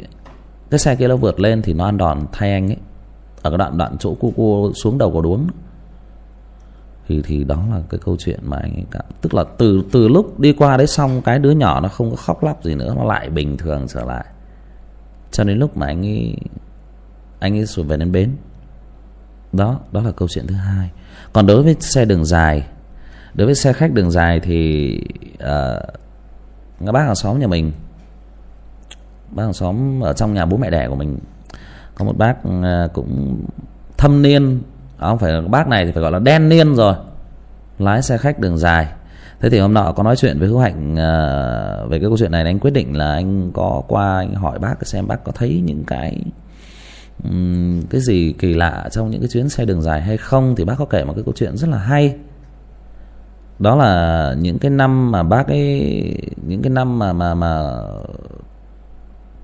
cái 0.70 0.80
xe 0.80 0.96
kia 0.96 1.08
nó 1.08 1.16
vượt 1.16 1.40
lên 1.40 1.62
thì 1.62 1.74
nó 1.74 1.86
ăn 1.86 1.98
đòn 1.98 2.26
thay 2.32 2.52
anh 2.52 2.68
ấy. 2.68 2.78
Ở 3.42 3.50
cái 3.50 3.58
đoạn 3.58 3.78
đoạn 3.78 3.98
chỗ 4.00 4.14
cu 4.14 4.32
cu 4.32 4.74
xuống 4.74 4.98
đầu 4.98 5.12
cầu 5.12 5.22
đuống 5.22 5.48
thì 7.08 7.22
thì 7.26 7.44
đó 7.44 7.64
là 7.72 7.82
cái 7.90 8.00
câu 8.06 8.16
chuyện 8.20 8.40
mà 8.44 8.58
anh 8.58 8.74
ấy 8.74 8.86
cảm 8.92 9.06
tức 9.22 9.34
là 9.34 9.44
từ 9.58 9.84
từ 9.92 10.08
lúc 10.08 10.40
đi 10.40 10.54
qua 10.54 10.78
đấy 10.78 10.88
xong 10.88 11.22
cái 11.22 11.40
đứa 11.40 11.52
nhỏ 11.52 11.80
nó 11.80 11.90
không 11.90 12.10
có 12.10 12.16
khóc 12.16 12.44
lóc 12.44 12.64
gì 12.64 12.76
nữa 12.76 12.94
nó 12.98 13.04
lại 13.04 13.30
bình 13.30 13.58
thường 13.58 13.86
trở 13.88 14.06
lại. 14.06 14.26
Cho 15.32 15.44
đến 15.44 15.58
lúc 15.58 15.78
mà 15.78 15.86
anh 15.86 16.06
ấy 16.06 16.36
anh 17.40 17.58
ấy 17.58 17.66
xuống 17.66 17.88
về 17.88 17.98
đến 17.98 18.12
bến. 18.12 18.36
Đó 19.54 19.80
đó 19.92 20.02
là 20.02 20.12
câu 20.12 20.28
chuyện 20.28 20.48
thứ 20.48 20.56
hai. 20.56 20.90
Còn 21.34 21.48
đối 21.48 21.64
với 21.64 21.76
xe 21.80 22.06
đường 22.06 22.26
dài 22.26 22.68
đối 23.34 23.46
với 23.46 23.56
xe 23.56 23.74
khách 23.74 23.94
đường 23.94 24.12
dài 24.12 24.40
thì 24.40 25.00
uh, 25.34 26.94
bác 26.94 27.02
hàng 27.06 27.16
xóm 27.16 27.40
nhà 27.40 27.48
mình 27.48 27.72
bác 29.30 29.44
hàng 29.44 29.54
xóm 29.54 30.04
ở 30.04 30.14
trong 30.14 30.34
nhà 30.34 30.46
bố 30.46 30.58
mẹ 30.58 30.70
đẻ 30.70 30.88
của 30.88 30.96
mình 30.96 31.20
có 31.96 32.06
một 32.06 32.18
bác 32.18 32.36
uh, 32.48 32.94
cũng 32.94 33.42
thâm 33.98 34.22
niên 34.22 34.62
không 35.10 35.20
phải 35.20 35.42
bác 35.42 35.68
này 35.68 35.86
thì 35.86 35.92
phải 35.92 36.02
gọi 36.02 36.12
là 36.12 36.20
đen 36.20 36.50
niên 36.50 36.76
rồi. 36.76 36.96
Lái 37.80 38.02
xe 38.02 38.18
khách 38.18 38.40
đường 38.40 38.58
dài. 38.58 38.88
Thế 39.40 39.50
thì 39.50 39.60
hôm 39.60 39.74
nọ 39.74 39.92
có 39.92 40.04
nói 40.04 40.16
chuyện 40.16 40.40
với 40.40 40.48
hữu 40.48 40.60
hạnh 40.60 40.94
uh, 40.94 41.92
về 41.92 42.00
cái 42.00 42.10
câu 42.10 42.18
chuyện 42.18 42.32
này 42.32 42.44
anh 42.44 42.60
quyết 42.60 42.72
định 42.72 42.98
là 42.98 43.14
anh 43.14 43.52
có 43.54 43.84
qua 43.88 44.18
anh 44.18 44.34
hỏi 44.34 44.60
bác 44.60 44.88
xem 44.88 45.08
bác 45.08 45.24
có 45.24 45.32
thấy 45.36 45.62
những 45.66 45.84
cái 45.88 46.22
um, 47.24 47.82
cái 47.90 48.02
gì 48.02 48.34
kỳ 48.40 48.54
lạ 48.54 48.90
trong 48.92 49.10
những 49.10 49.22
cái 49.22 49.30
chuyến 49.34 49.50
xe 49.50 49.66
đường 49.66 49.82
dài 49.82 50.02
hay 50.02 50.18
không. 50.18 50.56
Thì 50.56 50.64
bác 50.64 50.76
có 50.78 50.86
kể 50.86 51.04
một 51.04 51.14
cái 51.14 51.24
câu 51.24 51.34
chuyện 51.38 51.58
rất 51.58 51.70
là 51.70 51.78
hay. 51.78 52.16
Đó 53.60 53.76
là 53.76 54.36
những 54.40 54.60
cái 54.60 54.72
năm 54.72 55.12
mà 55.12 55.24
bác 55.24 55.48
ấy 55.48 56.18
những 56.48 56.62
cái 56.62 56.70
năm 56.70 57.00
mà 57.00 57.14
mà 57.14 57.34
mà 57.36 57.74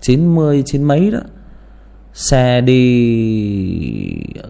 chín 0.02 0.36
mươi 0.36 0.64
chín 0.66 0.84
mấy 0.84 1.12
đó 1.12 1.20
xe 2.20 2.62
đi 2.62 2.82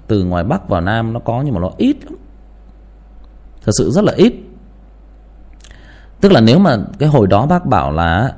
từ 0.08 0.24
ngoài 0.24 0.44
bắc 0.44 0.70
vào 0.70 0.82
nam 0.82 1.14
nó 1.14 1.20
có 1.20 1.42
nhưng 1.46 1.54
mà 1.54 1.60
nó 1.60 1.72
ít 1.78 1.98
lắm. 2.06 2.16
Thật 3.66 3.72
sự 3.78 3.92
rất 3.92 4.04
là 4.04 4.14
ít. 4.16 4.34
Tức 6.22 6.32
là 6.32 6.42
nếu 6.42 6.60
mà 6.60 6.78
cái 7.00 7.10
hồi 7.10 7.28
đó 7.28 7.46
bác 7.46 7.66
bảo 7.66 7.92
là 7.92 8.34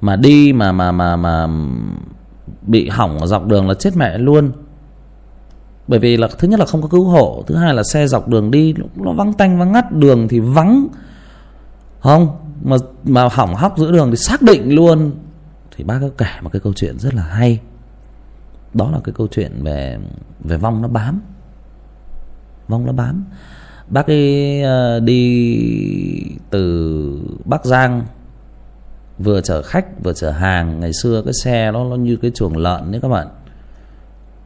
mà 0.00 0.16
đi 0.16 0.52
mà 0.52 0.72
mà 0.72 0.92
mà 0.92 1.16
mà 1.16 1.48
bị 2.62 2.88
hỏng 2.88 3.18
ở 3.18 3.26
dọc 3.26 3.46
đường 3.46 3.68
là 3.68 3.74
chết 3.74 3.96
mẹ 3.96 4.18
luôn. 4.18 4.52
Bởi 5.88 6.00
vì 6.00 6.16
là 6.16 6.28
thứ 6.38 6.48
nhất 6.48 6.60
là 6.60 6.66
không 6.66 6.82
có 6.82 6.88
cứu 6.88 7.04
hộ, 7.04 7.44
thứ 7.46 7.56
hai 7.56 7.74
là 7.74 7.82
xe 7.92 8.06
dọc 8.06 8.28
đường 8.28 8.50
đi 8.50 8.74
nó 8.96 9.12
vắng 9.12 9.32
tanh, 9.32 9.58
vắng 9.58 9.72
ngắt, 9.72 9.92
đường 9.92 10.28
thì 10.28 10.40
vắng. 10.40 10.88
Không, 12.00 12.28
mà 12.62 12.76
mà 13.04 13.28
hỏng 13.32 13.54
hóc 13.54 13.78
giữa 13.78 13.92
đường 13.92 14.10
thì 14.10 14.16
xác 14.16 14.42
định 14.42 14.74
luôn. 14.74 15.10
Thì 15.76 15.84
bác 15.84 15.98
có 16.00 16.08
kể 16.18 16.26
một 16.42 16.50
cái 16.52 16.60
câu 16.60 16.72
chuyện 16.72 16.98
rất 16.98 17.14
là 17.14 17.22
hay 17.22 17.60
đó 18.74 18.90
là 18.90 19.00
cái 19.04 19.12
câu 19.12 19.26
chuyện 19.30 19.62
về 19.62 19.98
về 20.40 20.56
vong 20.56 20.82
nó 20.82 20.88
bám. 20.88 21.20
Vong 22.68 22.86
nó 22.86 22.92
bám. 22.92 23.24
Bác 23.88 24.06
ấy 24.06 24.62
ờ, 24.62 25.00
đi 25.00 25.58
từ 26.50 27.20
bắc 27.44 27.64
giang, 27.64 28.06
vừa 29.18 29.40
chở 29.40 29.62
khách, 29.62 30.04
vừa 30.04 30.12
chở 30.12 30.30
hàng. 30.30 30.80
Ngày 30.80 30.92
xưa 31.02 31.22
cái 31.22 31.32
xe 31.44 31.70
nó 31.70 31.84
nó 31.84 31.96
như 31.96 32.16
cái 32.16 32.30
chuồng 32.34 32.56
lợn 32.56 32.92
đấy 32.92 33.00
các 33.00 33.08
bạn. 33.08 33.28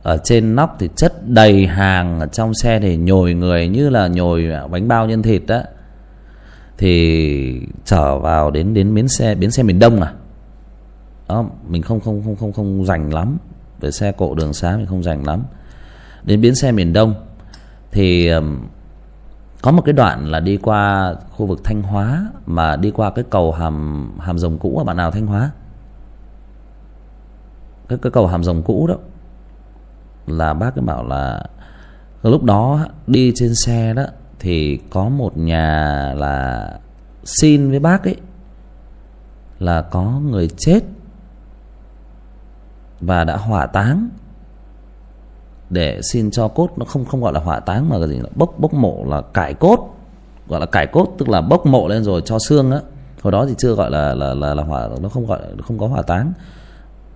Ở 0.02 0.18
trên 0.24 0.54
nóc 0.54 0.76
thì 0.78 0.88
chất 0.96 1.28
đầy 1.28 1.66
hàng, 1.66 2.20
ở 2.20 2.26
trong 2.26 2.54
xe 2.54 2.80
thì 2.80 2.96
nhồi 2.96 3.34
người 3.34 3.68
như 3.68 3.90
là 3.90 4.08
nhồi 4.08 4.48
bánh 4.70 4.88
bao 4.88 5.06
nhân 5.06 5.22
thịt 5.22 5.42
đó 5.46 5.62
thì 6.78 7.66
chở 7.84 8.18
vào 8.18 8.50
đến 8.50 8.74
đến 8.74 8.94
bến 8.94 9.08
xe 9.08 9.34
bến 9.34 9.50
xe 9.50 9.62
miền 9.62 9.78
đông 9.78 10.00
à 10.00 10.12
đó, 11.28 11.44
mình 11.68 11.82
không 11.82 12.00
không 12.00 12.22
không 12.24 12.36
không 12.36 12.52
không 12.52 12.84
rành 12.84 13.14
lắm 13.14 13.38
về 13.82 13.90
xe 13.90 14.12
cộ 14.12 14.34
đường 14.34 14.52
xá 14.52 14.76
mình 14.76 14.86
không 14.86 15.02
rành 15.02 15.26
lắm. 15.26 15.42
Đến 16.22 16.40
bến 16.40 16.54
xe 16.54 16.72
miền 16.72 16.92
đông 16.92 17.14
thì 17.90 18.30
có 19.62 19.70
một 19.70 19.82
cái 19.84 19.92
đoạn 19.92 20.26
là 20.30 20.40
đi 20.40 20.56
qua 20.56 21.14
khu 21.30 21.46
vực 21.46 21.60
thanh 21.64 21.82
hóa 21.82 22.26
mà 22.46 22.76
đi 22.76 22.90
qua 22.90 23.10
cái 23.10 23.24
cầu 23.30 23.52
hàm 23.52 24.10
hàm 24.20 24.38
rồng 24.38 24.58
cũ 24.58 24.78
ở 24.78 24.84
bạn 24.84 24.96
nào 24.96 25.10
thanh 25.10 25.26
hóa? 25.26 25.50
Cái 27.88 27.98
cái 28.02 28.10
cầu 28.10 28.26
hàm 28.26 28.44
rồng 28.44 28.62
cũ 28.62 28.86
đó. 28.86 28.94
Là 30.26 30.54
bác 30.54 30.76
ấy 30.76 30.82
bảo 30.82 31.04
là 31.04 31.46
lúc 32.22 32.42
đó 32.42 32.86
đi 33.06 33.32
trên 33.34 33.54
xe 33.54 33.94
đó 33.94 34.02
thì 34.38 34.80
có 34.90 35.08
một 35.08 35.36
nhà 35.36 36.12
là 36.16 36.68
xin 37.24 37.70
với 37.70 37.78
bác 37.78 38.04
ấy 38.04 38.16
là 39.58 39.82
có 39.82 40.20
người 40.30 40.48
chết 40.56 40.80
và 43.02 43.24
đã 43.24 43.36
hỏa 43.36 43.66
táng. 43.66 44.08
Để 45.70 46.00
xin 46.02 46.30
cho 46.30 46.48
cốt 46.48 46.70
nó 46.76 46.84
không 46.84 47.04
không 47.04 47.22
gọi 47.22 47.32
là 47.32 47.40
hỏa 47.40 47.60
táng 47.60 47.88
mà 47.88 47.98
là 47.98 48.06
gì 48.06 48.18
là 48.18 48.28
bốc 48.34 48.54
bốc 48.58 48.74
mộ 48.74 49.04
là 49.04 49.20
cải 49.20 49.54
cốt. 49.54 49.96
Gọi 50.48 50.60
là 50.60 50.66
cải 50.66 50.86
cốt 50.86 51.14
tức 51.18 51.28
là 51.28 51.40
bốc 51.40 51.66
mộ 51.66 51.88
lên 51.88 52.04
rồi 52.04 52.22
cho 52.24 52.38
xương 52.38 52.70
á. 52.70 52.80
Hồi 53.22 53.32
đó 53.32 53.46
thì 53.46 53.54
chưa 53.58 53.74
gọi 53.74 53.90
là 53.90 54.14
là 54.14 54.34
là, 54.34 54.54
là 54.54 54.62
hỏa 54.62 54.88
nó 55.00 55.08
không 55.08 55.26
gọi 55.26 55.40
không 55.66 55.78
có 55.78 55.86
hỏa 55.86 56.02
táng. 56.02 56.32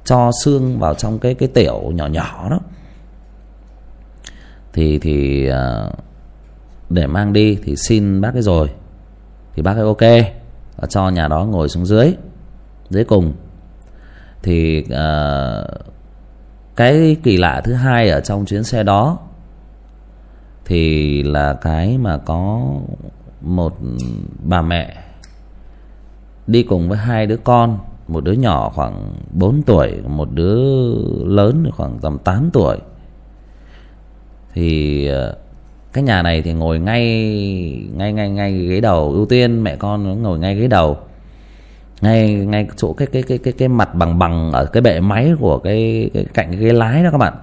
Cho 0.05 0.31
xương 0.45 0.79
vào 0.79 0.95
trong 0.95 1.19
cái 1.19 1.35
cái 1.35 1.49
tiểu 1.49 1.93
nhỏ 1.95 2.07
nhỏ 2.07 2.49
đó. 2.51 2.61
Thì 4.73 4.99
thì 4.99 5.49
à, 5.49 5.91
để 6.91 7.07
mang 7.07 7.33
đi 7.33 7.59
thì 7.65 7.77
xin 7.77 8.21
bác 8.21 8.35
ấy 8.35 8.43
rồi. 8.43 8.71
Thì 9.55 9.63
bác 9.63 9.77
ấy 9.77 9.85
ok. 9.85 10.33
Và 10.77 10.87
cho 10.89 11.09
nhà 11.09 11.29
đó 11.29 11.45
ngồi 11.45 11.69
xuống 11.69 11.87
dưới 11.87 12.15
dưới 12.91 13.05
cùng 13.05 13.33
thì 14.47 14.85
uh, 14.85 15.67
cái 16.77 17.17
kỳ 17.23 17.37
lạ 17.37 17.61
thứ 17.65 17.73
hai 17.73 18.09
ở 18.09 18.21
trong 18.21 18.45
chuyến 18.45 18.65
xe 18.65 18.83
đó 18.83 19.19
thì 20.65 21.23
là 21.23 21.55
cái 21.55 21.99
mà 21.99 22.19
có 22.19 22.63
một 23.41 23.77
bà 24.43 24.63
mẹ 24.63 24.97
đi 26.47 26.63
cùng 26.63 26.89
với 26.89 26.99
hai 26.99 27.27
đứa 27.27 27.37
con 27.37 27.79
một 28.09 28.25
đứa 28.25 28.33
nhỏ 28.33 28.73
khoảng 28.75 29.13
bốn 29.33 29.63
tuổi 29.63 29.93
một 30.09 30.29
đứa 30.33 30.65
lớn 31.25 31.71
khoảng 31.77 31.99
tầm 31.99 32.19
tám 32.19 32.51
tuổi. 32.53 32.77
Thì 34.55 35.07
à, 35.09 35.33
cái 35.93 36.05
nhà 36.05 36.23
này 36.23 36.43
thì 36.43 36.53
ngồi 36.53 36.81
ngay 36.81 37.03
ngay 37.95 38.13
ngay 38.13 38.31
ngay 38.31 38.67
ghế 38.67 38.81
đầu. 38.81 39.13
Ưu 39.13 39.27
tiên 39.27 39.65
mẹ 39.65 39.77
con 39.77 40.23
ngồi 40.23 40.39
ngay 40.39 40.55
ghế 40.55 40.69
đầu 40.69 40.99
ngay 42.01 42.35
ngay 42.35 42.69
chỗ 42.77 42.93
cái 42.93 43.09
cái 43.13 43.23
cái 43.23 43.39
cái 43.39 43.53
cái 43.53 43.69
mặt 43.69 43.95
bằng 43.95 44.19
bằng 44.19 44.53
ở 44.53 44.67
cái 44.67 44.81
bệ 44.81 45.01
máy 45.01 45.33
của 45.41 45.59
cái, 45.59 46.11
cái 46.15 46.27
cạnh 46.35 46.51
cái 46.51 46.61
ghế 46.61 46.73
lái 46.73 47.05
đó 47.05 47.11
các 47.11 47.19
bạn. 47.19 47.35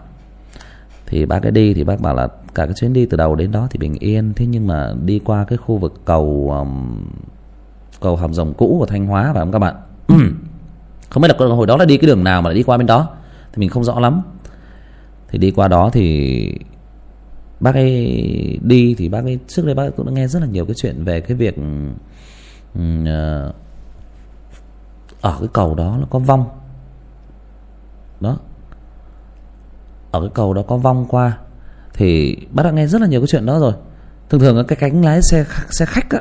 Thì 1.05 1.25
bác 1.25 1.43
ấy 1.43 1.51
đi 1.51 1.73
thì 1.73 1.83
bác 1.83 1.99
bảo 2.01 2.15
là 2.15 2.27
cả 2.55 2.65
cái 2.65 2.73
chuyến 2.75 2.93
đi 2.93 3.05
từ 3.05 3.17
đầu 3.17 3.35
đến 3.35 3.51
đó 3.51 3.67
thì 3.71 3.77
bình 3.77 3.95
yên. 3.99 4.33
Thế 4.35 4.45
nhưng 4.45 4.67
mà 4.67 4.93
đi 5.05 5.19
qua 5.19 5.45
cái 5.45 5.57
khu 5.57 5.77
vực 5.77 6.01
cầu 6.05 6.53
um, 6.59 7.05
cầu 8.01 8.15
hầm 8.15 8.33
rồng 8.33 8.53
cũ 8.53 8.77
của 8.79 8.85
thanh 8.85 9.05
hóa 9.05 9.23
phải 9.33 9.41
không 9.41 9.51
các 9.51 9.59
bạn? 9.59 9.75
Không 11.09 11.23
biết 11.23 11.29
là 11.39 11.47
hồi 11.47 11.67
đó 11.67 11.77
là 11.77 11.85
đi 11.85 11.97
cái 11.97 12.07
đường 12.07 12.23
nào 12.23 12.41
mà 12.41 12.49
lại 12.49 12.55
đi 12.55 12.63
qua 12.63 12.77
bên 12.77 12.87
đó? 12.87 13.09
Thì 13.53 13.59
mình 13.59 13.69
không 13.69 13.83
rõ 13.83 13.99
lắm. 13.99 14.21
Thì 15.27 15.39
đi 15.39 15.51
qua 15.51 15.67
đó 15.67 15.89
thì 15.93 16.57
bác 17.59 17.75
ấy 17.75 18.59
đi 18.61 18.95
thì 18.97 19.09
bác 19.09 19.23
ấy 19.23 19.39
trước 19.47 19.65
đây 19.65 19.75
bác 19.75 19.89
cũng 19.97 20.05
đã 20.05 20.11
nghe 20.11 20.27
rất 20.27 20.39
là 20.39 20.47
nhiều 20.47 20.65
cái 20.65 20.75
chuyện 20.77 21.03
về 21.03 21.21
cái 21.21 21.37
việc 21.37 21.55
uh, 22.79 23.55
ở 25.23 25.37
cái 25.39 25.47
cầu 25.53 25.75
đó 25.75 25.97
nó 25.99 26.07
có 26.09 26.19
vong. 26.19 26.45
Đó. 28.19 28.37
Ở 30.11 30.19
cái 30.19 30.29
cầu 30.33 30.53
đó 30.53 30.61
có 30.67 30.77
vong 30.77 31.05
qua. 31.09 31.37
Thì 31.93 32.37
bác 32.51 32.63
đã 32.63 32.71
nghe 32.71 32.87
rất 32.87 33.01
là 33.01 33.07
nhiều 33.07 33.21
cái 33.21 33.27
chuyện 33.27 33.45
đó 33.45 33.59
rồi. 33.59 33.73
Thường 34.29 34.41
thường 34.41 34.65
cái 34.67 34.75
cánh 34.75 35.05
lái 35.05 35.21
xe 35.31 35.45
xe 35.69 35.85
khách 35.85 36.09
á, 36.09 36.19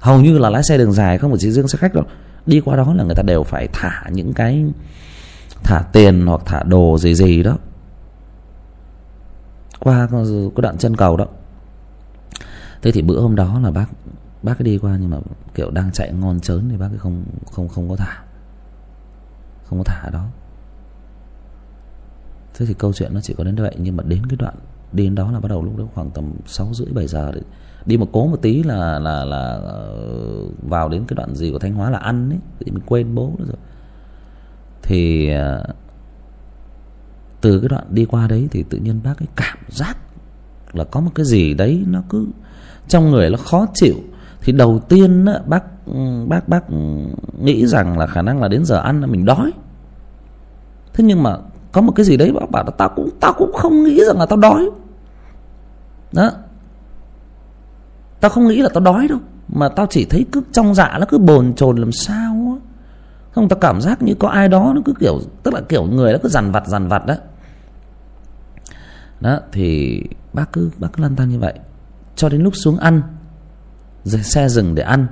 hầu 0.00 0.20
như 0.20 0.38
là 0.38 0.50
lái 0.50 0.62
xe 0.62 0.78
đường 0.78 0.92
dài, 0.92 1.18
không 1.18 1.30
phải 1.30 1.38
chỉ 1.38 1.50
riêng 1.50 1.68
xe 1.68 1.78
khách 1.78 1.94
đâu. 1.94 2.04
Đi 2.46 2.60
qua 2.60 2.76
đó 2.76 2.94
là 2.94 3.04
người 3.04 3.14
ta 3.14 3.22
đều 3.22 3.42
phải 3.42 3.68
thả 3.72 4.02
những 4.12 4.32
cái, 4.32 4.64
thả 5.62 5.82
tiền 5.92 6.26
hoặc 6.26 6.40
thả 6.44 6.62
đồ 6.62 6.98
gì 6.98 7.14
gì 7.14 7.42
đó. 7.42 7.56
Qua 9.80 10.08
cái 10.10 10.62
đoạn 10.62 10.78
chân 10.78 10.96
cầu 10.96 11.16
đó. 11.16 11.26
Thế 12.82 12.92
thì 12.92 13.02
bữa 13.02 13.20
hôm 13.20 13.36
đó 13.36 13.60
là 13.62 13.70
bác 13.70 13.86
bác 14.42 14.58
ấy 14.58 14.64
đi 14.64 14.78
qua 14.78 14.96
nhưng 15.00 15.10
mà, 15.10 15.18
kiểu, 15.54 15.70
đang 15.70 15.92
chạy 15.92 16.12
ngon 16.12 16.40
chớn 16.40 16.68
thì 16.70 16.76
bác 16.76 16.88
ấy 16.92 16.98
không 16.98 17.24
không 17.52 17.68
không 17.68 17.88
có 17.88 17.96
thả. 17.96 18.22
Không 19.64 19.78
có 19.78 19.84
thả 19.84 20.10
đó. 20.10 20.26
Thế 22.54 22.66
thì 22.66 22.74
câu 22.74 22.92
chuyện 22.92 23.14
nó 23.14 23.20
chỉ 23.20 23.34
có 23.34 23.44
đến 23.44 23.56
vậy, 23.56 23.76
nhưng 23.78 23.96
mà 23.96 24.04
đến 24.06 24.26
cái 24.26 24.36
đoạn, 24.36 24.54
đi 24.92 25.04
đến 25.04 25.14
đó 25.14 25.30
là 25.30 25.40
bắt 25.40 25.48
đầu 25.48 25.64
lúc 25.64 25.76
đó 25.76 25.84
khoảng 25.94 26.10
tầm 26.10 26.32
sáu 26.46 26.74
rưỡi, 26.74 26.88
bảy 26.92 27.06
giờ 27.06 27.32
đấy 27.32 27.42
đi 27.88 27.96
một 27.96 28.08
cố 28.12 28.26
một 28.26 28.42
tí 28.42 28.62
là 28.62 28.98
là 28.98 29.24
là 29.24 29.44
ờ, 29.64 29.96
vào 30.62 30.88
đến 30.88 31.04
cái 31.08 31.14
đoạn 31.14 31.34
gì 31.34 31.50
của 31.50 31.58
thanh 31.58 31.74
hóa 31.74 31.90
là 31.90 31.98
ăn 31.98 32.30
ấy 32.30 32.38
thì 32.60 32.70
mình 32.70 32.82
quên 32.86 33.14
bố 33.14 33.32
nữa 33.38 33.44
rồi. 33.48 33.56
Thì 34.82 35.30
ờ, 35.30 35.64
từ 37.40 37.60
cái 37.60 37.68
đoạn 37.68 37.84
đi 37.90 38.04
qua 38.04 38.26
đấy 38.26 38.48
thì 38.50 38.62
tự 38.62 38.78
nhiên 38.78 39.00
bác 39.04 39.22
ấy 39.22 39.28
cảm 39.36 39.58
giác 39.68 39.98
là 40.72 40.84
có 40.84 41.00
một 41.00 41.10
cái 41.14 41.26
gì 41.26 41.54
đấy 41.54 41.84
nó 41.86 42.02
cứ 42.08 42.26
trong 42.88 43.10
người 43.10 43.30
nó 43.30 43.36
khó 43.36 43.66
chịu 43.74 43.96
thì 44.40 44.52
đầu 44.52 44.78
tiên 44.88 45.24
á, 45.24 45.40
bác 45.46 45.64
bác 46.26 46.48
bác 46.48 46.64
nghĩ 47.40 47.66
rằng 47.66 47.98
là 47.98 48.06
khả 48.06 48.22
năng 48.22 48.42
là 48.42 48.48
đến 48.48 48.64
giờ 48.64 48.80
ăn 48.80 49.00
là 49.00 49.06
mình 49.06 49.24
đói. 49.24 49.52
Thế 50.92 51.04
nhưng 51.04 51.22
mà 51.22 51.36
có 51.72 51.80
một 51.80 51.92
cái 51.96 52.06
gì 52.06 52.16
đấy 52.16 52.32
bác 52.32 52.50
bảo 52.50 52.64
là 52.64 52.70
tao 52.70 52.88
cũng 52.96 53.08
tao 53.20 53.32
cũng 53.32 53.52
không 53.52 53.84
nghĩ 53.84 54.00
rằng 54.06 54.18
là 54.18 54.26
tao 54.26 54.38
đói. 54.38 54.70
Đó. 56.12 56.30
Tao 58.20 58.30
không 58.30 58.48
nghĩ 58.48 58.62
là 58.62 58.68
tao 58.74 58.84
đói 58.84 59.08
đâu 59.08 59.18
mà 59.48 59.68
tao 59.68 59.86
chỉ 59.90 60.04
thấy 60.04 60.26
cứ 60.32 60.42
trong 60.52 60.74
dạ 60.74 60.96
nó 61.00 61.06
cứ 61.08 61.18
bồn 61.18 61.54
chồn 61.54 61.76
làm 61.76 61.92
sao 61.92 62.58
á. 62.60 62.68
Không 63.30 63.48
tao 63.48 63.58
cảm 63.58 63.80
giác 63.80 64.02
như 64.02 64.14
có 64.14 64.28
ai 64.28 64.48
đó 64.48 64.72
nó 64.74 64.80
cứ 64.84 64.92
kiểu 65.00 65.20
tức 65.42 65.54
là 65.54 65.60
kiểu 65.60 65.84
người 65.84 66.12
nó 66.12 66.18
cứ 66.22 66.28
dằn 66.28 66.52
vặt 66.52 66.66
dằn 66.66 66.88
vặt 66.88 67.06
đó 67.06 67.14
đó 69.20 69.40
thì 69.52 70.02
bác 70.32 70.52
cứ 70.52 70.70
bác 70.78 70.88
cứ 70.92 71.02
lăn 71.02 71.16
tăn 71.16 71.28
như 71.28 71.38
vậy. 71.38 71.54
Cho 72.16 72.28
đến 72.28 72.42
lúc 72.42 72.56
xuống 72.56 72.78
ăn 72.78 73.02
xe 74.04 74.48
dừng 74.48 74.74
để 74.74 74.82
ăn. 74.82 75.06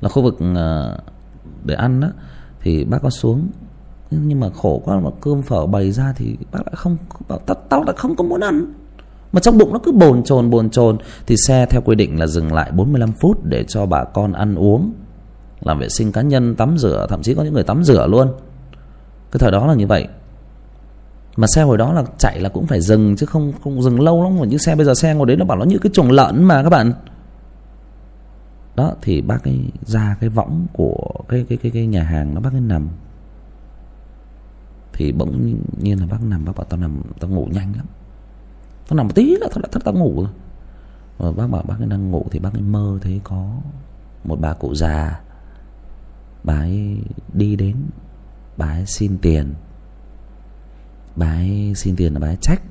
Là 0.00 0.08
khu 0.08 0.22
vực 0.22 0.36
ờ, 0.54 0.98
để 1.64 1.74
ăn 1.74 2.00
đó 2.00 2.08
thì 2.60 2.84
bác 2.84 2.98
có 3.02 3.10
xuống. 3.10 3.48
Nhưng 4.10 4.40
mà 4.40 4.50
khổ 4.50 4.82
quá 4.84 5.00
mà 5.00 5.10
cơm 5.20 5.42
phở 5.42 5.66
bày 5.66 5.92
ra 5.92 6.12
thì 6.16 6.36
bác 6.52 6.58
lại 6.66 6.72
không 6.76 6.96
bảo 7.28 7.38
tao, 7.38 7.56
tao 7.68 7.84
lại 7.84 7.94
không 7.98 8.16
có 8.16 8.24
muốn 8.24 8.40
ăn. 8.40 8.72
Mà 9.32 9.40
trong 9.40 9.58
bụng 9.58 9.72
nó 9.72 9.78
cứ 9.84 9.92
bồn 9.92 10.22
chồn 10.22 10.50
bồn 10.50 10.70
chồn. 10.70 10.98
Thì 11.26 11.36
xe 11.46 11.66
theo 11.66 11.80
quy 11.80 11.94
định 11.94 12.20
là 12.20 12.26
dừng 12.26 12.52
lại 12.52 12.70
45 12.72 13.12
phút 13.20 13.44
để 13.44 13.64
cho 13.64 13.86
bà 13.86 14.04
con 14.04 14.32
ăn 14.32 14.54
uống 14.54 14.92
làm 15.60 15.78
vệ 15.78 15.88
sinh 15.88 16.12
cá 16.12 16.22
nhân 16.22 16.54
tắm 16.54 16.78
rửa 16.78 17.06
thậm 17.08 17.22
chí 17.22 17.34
có 17.34 17.42
những 17.42 17.54
người 17.54 17.64
tắm 17.64 17.84
rửa 17.84 18.06
luôn. 18.06 18.32
Cái 19.32 19.38
thời 19.38 19.50
đó 19.50 19.66
là 19.66 19.74
như 19.74 19.86
vậy. 19.86 20.08
Mà 21.36 21.46
xe 21.54 21.62
hồi 21.62 21.78
đó 21.78 21.92
là 21.92 22.04
chạy 22.18 22.40
là 22.40 22.48
cũng 22.48 22.66
phải 22.66 22.80
dừng 22.80 23.16
chứ 23.16 23.26
không 23.26 23.52
không 23.64 23.82
dừng 23.82 24.00
lâu 24.00 24.24
lắm. 24.24 24.38
Mà 24.40 24.46
những 24.46 24.58
xe 24.58 24.74
bây 24.74 24.86
giờ 24.86 24.94
xe 24.94 25.14
ngồi 25.14 25.26
đấy 25.26 25.36
nó 25.36 25.44
bảo 25.44 25.58
nó 25.58 25.64
như 25.64 25.78
cái 25.78 25.90
chuồng 25.94 26.10
lợn 26.10 26.44
mà 26.44 26.62
các 26.62 26.70
bạn 26.70 26.92
đó, 28.76 28.94
thì 29.02 29.20
bác 29.20 29.44
ấy 29.44 29.70
ra 29.82 30.16
cái 30.20 30.30
võng 30.30 30.66
của 30.72 31.12
cái 31.28 31.46
cái 31.48 31.58
cái 31.58 31.70
cái 31.70 31.86
nhà 31.86 32.02
hàng 32.02 32.34
nó 32.34 32.40
bác 32.40 32.52
ấy 32.52 32.60
nằm. 32.60 32.88
Thì 34.92 35.12
bỗng 35.12 35.56
nhiên 35.80 36.00
là 36.00 36.06
bác 36.06 36.22
nằm, 36.22 36.44
bác 36.44 36.56
bảo 36.56 36.64
tao 36.64 36.80
nằm, 36.80 37.02
tao 37.20 37.30
ngủ 37.30 37.48
nhanh 37.52 37.76
lắm. 37.76 37.86
Tao 38.88 38.96
nằm 38.96 39.06
một 39.06 39.12
tí 39.14 39.36
là 39.40 39.48
tao 39.50 39.62
đã 39.62 39.68
thất 39.72 39.84
tao 39.84 39.94
ngủ 39.94 40.14
rồi. 40.16 40.30
Rồi 41.18 41.32
bác 41.32 41.46
bảo 41.46 41.62
bác 41.62 41.78
ấy 41.78 41.86
đang 41.88 42.10
ngủ 42.10 42.26
thì 42.30 42.38
bác 42.38 42.52
ấy 42.52 42.62
mơ 42.62 42.98
thấy 43.02 43.20
có 43.24 43.56
một 44.24 44.40
bà 44.40 44.52
cụ 44.52 44.74
già. 44.74 45.20
Bà 46.44 46.58
ấy 46.58 47.02
đi 47.32 47.56
đến, 47.56 47.76
bà 48.56 48.66
ấy 48.66 48.86
xin 48.86 49.18
tiền. 49.18 49.54
Bà 51.16 51.26
ấy 51.26 51.72
xin 51.76 51.96
tiền 51.96 52.12
là 52.12 52.20
bà 52.20 52.28
ấy 52.28 52.38
trách, 52.40 52.62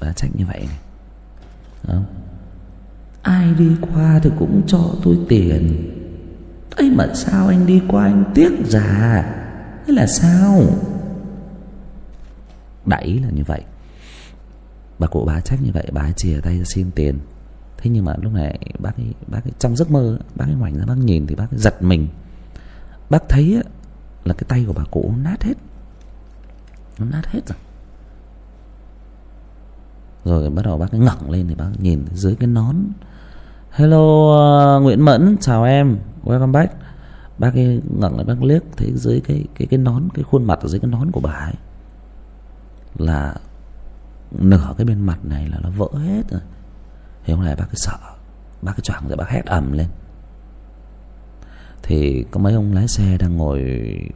bà 0.00 0.06
ấy 0.06 0.14
trách 0.14 0.30
như 0.34 0.46
vậy 0.46 0.66
này. 0.68 0.78
Đó 1.88 2.02
ai 3.26 3.54
đi 3.54 3.70
qua 3.80 4.20
thì 4.22 4.30
cũng 4.38 4.62
cho 4.66 4.80
tôi 5.02 5.18
tiền. 5.28 5.92
Ấy 6.76 6.90
mà 6.90 7.06
sao 7.14 7.46
anh 7.48 7.66
đi 7.66 7.82
qua 7.88 8.04
anh 8.04 8.24
tiếc 8.34 8.52
già? 8.66 9.24
Thế 9.86 9.92
là 9.92 10.06
sao? 10.06 10.62
Đại 12.86 13.04
ý 13.04 13.18
là 13.18 13.30
như 13.30 13.42
vậy. 13.46 13.62
Bà 14.98 15.06
cụ 15.06 15.24
bà 15.24 15.40
trách 15.40 15.62
như 15.62 15.70
vậy 15.72 15.86
bà 15.92 16.02
ấy 16.02 16.12
chìa 16.12 16.40
tay 16.40 16.58
ra 16.58 16.64
xin 16.64 16.90
tiền. 16.90 17.18
Thế 17.78 17.90
nhưng 17.90 18.04
mà 18.04 18.14
lúc 18.22 18.32
này 18.32 18.58
bác 18.78 18.96
ấy, 18.96 19.14
bác 19.26 19.44
ấy 19.44 19.52
trong 19.58 19.76
giấc 19.76 19.90
mơ 19.90 20.18
bác 20.34 20.44
ấy 20.44 20.54
ngoảnh 20.54 20.78
ra 20.78 20.84
bác 20.86 20.98
nhìn 20.98 21.26
thì 21.26 21.34
bác 21.34 21.50
ấy 21.50 21.58
giật 21.58 21.82
mình. 21.82 22.08
Bác 23.10 23.28
thấy 23.28 23.62
là 24.24 24.34
cái 24.34 24.44
tay 24.48 24.64
của 24.66 24.72
bà 24.72 24.84
cụ 24.90 25.12
nát 25.22 25.42
hết. 25.42 25.54
Nó 26.98 27.06
nát 27.06 27.26
hết 27.26 27.40
rồi. 27.46 27.58
Rồi 30.24 30.50
bắt 30.50 30.64
đầu 30.64 30.78
bác 30.78 30.90
ấy 30.90 31.00
ngẩng 31.00 31.30
lên 31.30 31.48
thì 31.48 31.54
bác 31.54 31.70
nhìn 31.78 32.04
dưới 32.14 32.36
cái 32.36 32.46
nón 32.46 32.76
hello 33.76 34.76
uh, 34.76 34.82
nguyễn 34.82 35.00
mẫn. 35.00 35.36
Chào 35.40 35.64
em. 35.64 35.98
Welcome 36.24 36.52
back. 36.52 36.74
Bác 37.38 37.54
ấy 37.54 37.82
ngẩng 37.98 38.16
lại 38.16 38.24
bác 38.24 38.42
liếc 38.42 38.62
thấy 38.76 38.92
dưới 38.94 39.20
cái 39.20 39.44
cái 39.54 39.66
cái 39.70 39.78
nón 39.78 40.08
cái 40.14 40.24
khuôn 40.24 40.44
mặt 40.44 40.58
ở 40.62 40.68
dưới 40.68 40.80
cái 40.80 40.90
nón 40.90 41.10
của 41.10 41.20
bà 41.20 41.30
ấy 41.32 41.54
là 42.98 43.34
nửa 44.30 44.74
cái 44.78 44.84
bên 44.84 45.00
mặt 45.00 45.18
này 45.24 45.48
là 45.48 45.58
nó 45.62 45.70
vỡ 45.70 45.88
hết 45.92 46.22
rồi. 46.30 46.40
Thì 47.24 47.34
hôm 47.34 47.44
nay 47.44 47.56
bác 47.56 47.64
cứ 47.70 47.74
sợ. 47.76 47.96
Bác 48.62 48.72
cứ 48.76 48.80
choàng 48.80 49.08
rồi 49.08 49.16
bác 49.16 49.28
hét 49.28 49.46
ầm 49.46 49.72
lên. 49.72 49.88
Thì 51.82 52.24
có 52.30 52.40
mấy 52.40 52.54
ông 52.54 52.72
lái 52.72 52.88
xe 52.88 53.16
đang 53.18 53.36
ngồi 53.36 53.60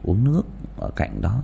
uống 0.03 0.23
nước 0.23 0.43
ở 0.77 0.89
cạnh 0.95 1.21
đó 1.21 1.41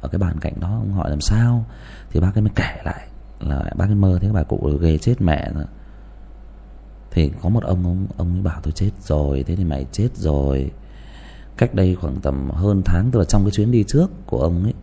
ở 0.00 0.08
cái 0.08 0.18
bàn 0.18 0.40
cạnh 0.40 0.54
đó. 0.60 0.68
Ông 0.68 0.92
hỏi 0.92 1.10
làm 1.10 1.20
sao? 1.20 1.64
Thì 2.10 2.20
bác 2.20 2.34
ấy 2.34 2.42
mới 2.42 2.52
kể 2.54 2.82
lại 2.84 3.08
là 3.40 3.64
bác 3.76 3.88
ấy 3.88 3.94
mơ 3.94 4.18
thấy 4.20 4.32
bà 4.32 4.42
cụ 4.42 4.78
ghê 4.80 4.98
chết 4.98 5.14
mẹ 5.20 5.50
rồi 5.54 5.64
thì 7.14 7.32
có 7.42 7.48
một 7.48 7.64
ông 7.64 7.84
ông 7.84 8.06
ông 8.16 8.32
ấy 8.32 8.42
bảo 8.42 8.60
tôi 8.62 8.72
chết 8.72 8.90
rồi, 9.00 9.44
thế 9.46 9.56
thì 9.56 9.64
mày 9.64 9.86
chết 9.92 10.08
rồi. 10.14 10.70
Cách 11.56 11.74
đây 11.74 11.94
khoảng 11.94 12.20
tầm 12.20 12.50
hơn 12.50 12.82
tháng, 12.84 13.10
tức 13.10 13.18
là 13.18 13.24
trong 13.24 13.44
cái 13.44 13.50
chuyến 13.50 13.70
đi 13.70 13.84
trước 13.88 14.10
của 14.26 14.38
ông 14.38 14.62
ấy, 14.62 14.74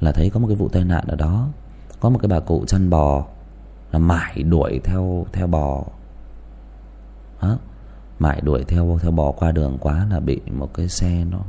là 0.00 0.12
thấy 0.12 0.30
có 0.30 0.40
một 0.40 0.46
cái 0.46 0.56
vụ 0.56 0.68
tai 0.68 0.84
nạn 0.84 1.04
ở 1.08 1.16
đó. 1.16 1.48
Có 2.00 2.10
một 2.10 2.18
cái 2.22 2.28
bà 2.28 2.40
cụ 2.40 2.64
chăn 2.66 2.90
bò, 2.90 3.26
là 3.92 3.98
mải 3.98 4.42
đuổi 4.42 4.80
theo 4.84 5.26
theo 5.32 5.46
bò. 5.46 5.84
Đó 7.42 7.58
mải 8.18 8.40
đuổi 8.40 8.64
theo 8.68 8.98
theo 9.02 9.10
bò 9.10 9.32
qua 9.32 9.52
đường 9.52 9.78
quá 9.80 10.06
là 10.10 10.20
bị 10.20 10.40
một 10.50 10.74
cái 10.74 10.88
xe 10.88 11.24
nó 11.30 11.40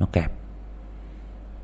nó 0.00 0.06
kẹp. 0.12 0.32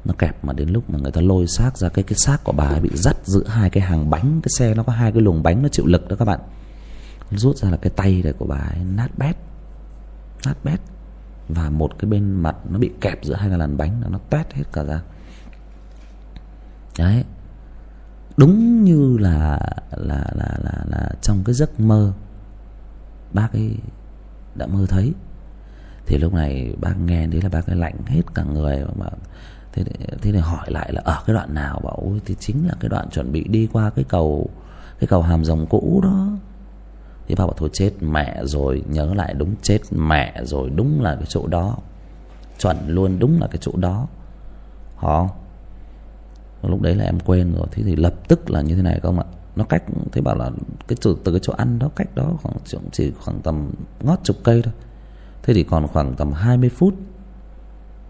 Nó 0.05 0.15
kẹp 0.19 0.45
mà 0.45 0.53
đến 0.53 0.69
lúc 0.69 0.90
mà 0.90 0.99
người 0.99 1.12
ta 1.12 1.20
lôi 1.20 1.47
xác 1.47 1.78
ra, 1.78 1.89
cái 1.89 2.03
cái 2.03 2.19
xác 2.19 2.45
của 2.45 2.53
bà 2.53 2.65
ấy 2.65 2.81
bị 2.81 2.90
dắt 2.95 3.16
giữa 3.24 3.45
hai 3.47 3.70
cái 3.70 3.82
hàng 3.82 4.11
bánh. 4.11 4.40
Cái 4.43 4.51
xe 4.59 4.74
nó 4.74 4.82
có 4.82 4.93
hai 4.93 5.12
cái 5.12 5.23
luồng 5.23 5.43
bánh 5.43 5.62
nó 5.62 5.69
chịu 5.69 5.86
lực 5.86 6.09
đó 6.09 6.16
các 6.16 6.24
bạn 6.24 6.40
rút 7.30 7.56
ra 7.56 7.70
là 7.70 7.76
cái 7.76 7.90
tay 7.96 8.20
này 8.24 8.32
của 8.32 8.46
bà 8.46 8.56
ấy, 8.56 8.84
nát 8.84 9.18
bét. 9.18 9.36
Nát 10.46 10.55
bét. 10.64 10.80
Và 11.48 11.70
một 11.70 11.98
cái 11.98 12.10
bên 12.10 12.32
mặt 12.32 12.56
nó 12.70 12.78
bị 12.78 12.90
kẹp 13.00 13.24
giữa 13.24 13.34
hai 13.34 13.48
cái 13.48 13.59
làn 13.59 13.76
bánh 13.76 14.02
nó 14.10 14.18
toét 14.30 14.55
hết 14.55 14.64
cả 14.72 14.84
ra. 14.84 15.02
Đấy. 16.98 17.24
Đúng 18.36 18.84
như 18.84 19.18
là 19.18 19.60
là 19.90 20.24
là 20.34 20.59
là 20.62 20.84
là 20.86 21.10
trong 21.22 21.44
cái 21.44 21.55
giấc 21.55 21.80
mơ 21.80 22.12
bác 23.32 23.52
ấy 23.52 23.76
đã 24.55 24.66
mơ 24.66 24.86
thấy. 24.88 25.14
Thì 26.06 26.18
lúc 26.18 26.34
này 26.34 26.74
bác 26.80 26.94
nghe 27.05 27.26
đấy 27.26 27.42
là 27.42 27.48
bác 27.48 27.66
ấy 27.66 27.76
lạnh 27.76 27.96
hết 28.06 28.22
cả 28.34 28.44
người 28.44 28.84
mà 28.96 29.06
thế 29.72 29.84
thế 30.22 30.32
này 30.32 30.40
hỏi 30.40 30.70
lại 30.70 30.92
là 30.92 31.02
ở 31.05 31.22
cái 31.26 31.34
đoạn 31.34 31.55
nào? 31.55 31.80
Bảo, 31.84 31.94
ôi, 31.94 32.20
thì 32.24 32.36
chính 32.40 32.66
là 32.68 32.74
cái 32.80 32.88
đoạn 32.88 33.10
chuẩn 33.10 33.32
bị 33.32 33.44
đi 33.48 33.68
qua 33.72 33.90
cái 33.90 34.05
cầu 34.09 34.50
cái 35.00 35.09
cầu 35.09 35.22
hàm 35.22 35.44
rồng 35.44 35.66
cũ 35.66 36.00
đó 36.05 36.28
thì 37.28 37.34
bác 37.34 37.46
bảo 37.46 37.55
thôi 37.56 37.70
chết 37.72 37.90
mẹ 38.00 38.40
rồi 38.44 38.82
nhớ 38.88 39.14
lại 39.14 39.34
đúng 39.34 39.55
chết 39.62 39.78
mẹ 39.90 40.40
rồi 40.44 40.70
đúng 40.70 41.02
là 41.02 41.14
cái 41.14 41.26
chỗ 41.28 41.46
đó. 41.46 41.76
Chuẩn 42.59 42.76
luôn 42.88 43.18
đúng 43.18 43.40
là 43.40 43.46
cái 43.46 43.59
chỗ 43.60 43.72
đó. 43.76 44.06
Họ 44.96 45.28
lúc 46.62 46.82
đấy 46.82 46.94
là 46.94 47.05
em 47.05 47.20
quên 47.20 47.55
rồi 47.55 47.66
thế 47.70 47.82
thì 47.82 47.96
lập 47.96 48.14
tức 48.28 48.50
là 48.50 48.60
như 48.60 48.76
thế 48.76 48.82
này 48.82 49.00
không 49.02 49.18
ạ? 49.18 49.24
Nó 49.56 49.64
cách 49.64 49.82
thế 50.12 50.20
bảo 50.20 50.36
là 50.36 50.50
cái 50.88 50.96
từ, 51.02 51.16
từ 51.24 51.32
cái 51.32 51.40
chỗ 51.42 51.52
ăn 51.52 51.78
đó 51.78 51.90
cách 51.96 52.14
đó 52.14 52.32
khoảng 52.42 52.56
chỉ 52.92 53.12
khoảng 53.20 53.40
tầm 53.40 53.70
ngót 54.00 54.18
chục 54.24 54.36
cây 54.44 54.62
thôi. 54.62 54.74
Thế 55.42 55.55
thì 55.55 55.62
còn 55.62 55.86
khoảng 55.86 56.14
tầm 56.14 56.32
20 56.32 56.68
phút 56.68 56.94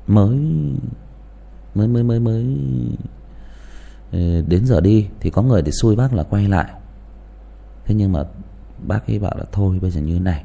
mới 0.06 0.38
mới 1.74 1.88
mới 1.88 2.02
mới 2.02 2.20
mới 2.20 2.58
ờ, 4.12 4.42
đến 4.46 4.66
giờ 4.66 4.80
đi. 4.80 5.08
Thì 5.20 5.30
có 5.30 5.42
người 5.42 5.62
thì 5.62 5.72
xui 5.72 5.96
bác 5.96 6.14
là 6.14 6.22
quay 6.22 6.48
lại. 6.48 6.70
Thế 7.84 7.94
nhưng 7.94 8.12
mà 8.12 8.24
bác 8.86 9.06
ấy 9.06 9.18
bảo 9.18 9.34
là, 9.38 9.44
thôi, 9.52 9.78
bây 9.82 9.90
giờ 9.90 10.00
như 10.00 10.20
này. 10.20 10.44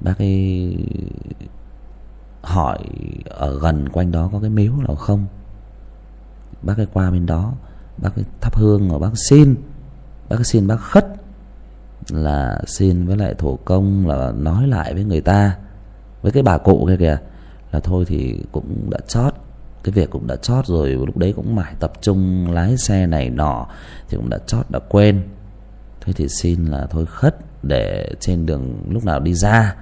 Bác 0.00 0.18
ấy 0.18 0.76
hỏi 2.42 2.78
ở 3.24 3.58
gần 3.58 3.88
quanh 3.88 4.12
đó 4.12 4.28
có 4.32 4.40
cái 4.40 4.50
miếu 4.50 4.72
nào 4.76 4.96
không? 4.96 5.26
Bác 6.62 6.76
ấy 6.76 6.86
qua 6.92 7.10
bên 7.10 7.26
đó, 7.26 7.52
bác 7.96 8.16
ấy 8.16 8.24
thắp 8.40 8.56
hương 8.56 8.88
rồi 8.88 8.98
bác 8.98 9.10
xin. 9.28 9.54
Bác 10.28 10.36
ấy 10.36 10.44
xin 10.44 10.66
bác 10.66 10.76
khất 10.76 11.06
là 12.10 12.60
xin 12.66 13.06
với 13.06 13.16
lại 13.16 13.34
thổ 13.38 13.56
công 13.56 14.08
là 14.08 14.32
nói 14.32 14.66
lại 14.66 14.94
với 14.94 15.04
người 15.04 15.20
ta, 15.20 15.56
với 16.22 16.32
cái 16.32 16.42
bà 16.42 16.58
cụ 16.58 16.84
kia 16.88 16.96
kìa, 16.96 17.18
là 17.72 17.80
thôi 17.80 18.04
thì 18.08 18.44
cũng 18.52 18.90
đã 18.90 18.98
chót, 19.08 19.34
cái 19.84 19.92
việc 19.92 20.10
cũng 20.10 20.26
đã 20.26 20.36
chót 20.36 20.66
rồi, 20.66 20.90
lúc 20.90 21.16
đấy 21.16 21.32
cũng 21.36 21.56
mải 21.56 21.74
tập 21.80 21.92
trung 22.00 22.50
lái 22.50 22.76
xe 22.76 23.06
này 23.06 23.30
nọ 23.30 23.66
thì 24.08 24.16
cũng 24.16 24.28
đã 24.28 24.38
chót, 24.46 24.70
đã 24.70 24.78
quên 24.88 25.22
thế 26.04 26.12
thì 26.12 26.28
xin 26.28 26.64
là 26.64 26.86
thôi 26.90 27.06
khất 27.06 27.36
để 27.62 28.14
trên 28.20 28.46
đường 28.46 28.82
lúc 28.88 29.04
nào 29.04 29.20
đi 29.20 29.34
ra. 29.34 29.76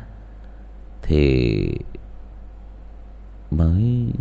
Thì 1.03 1.79
mới 3.51 4.13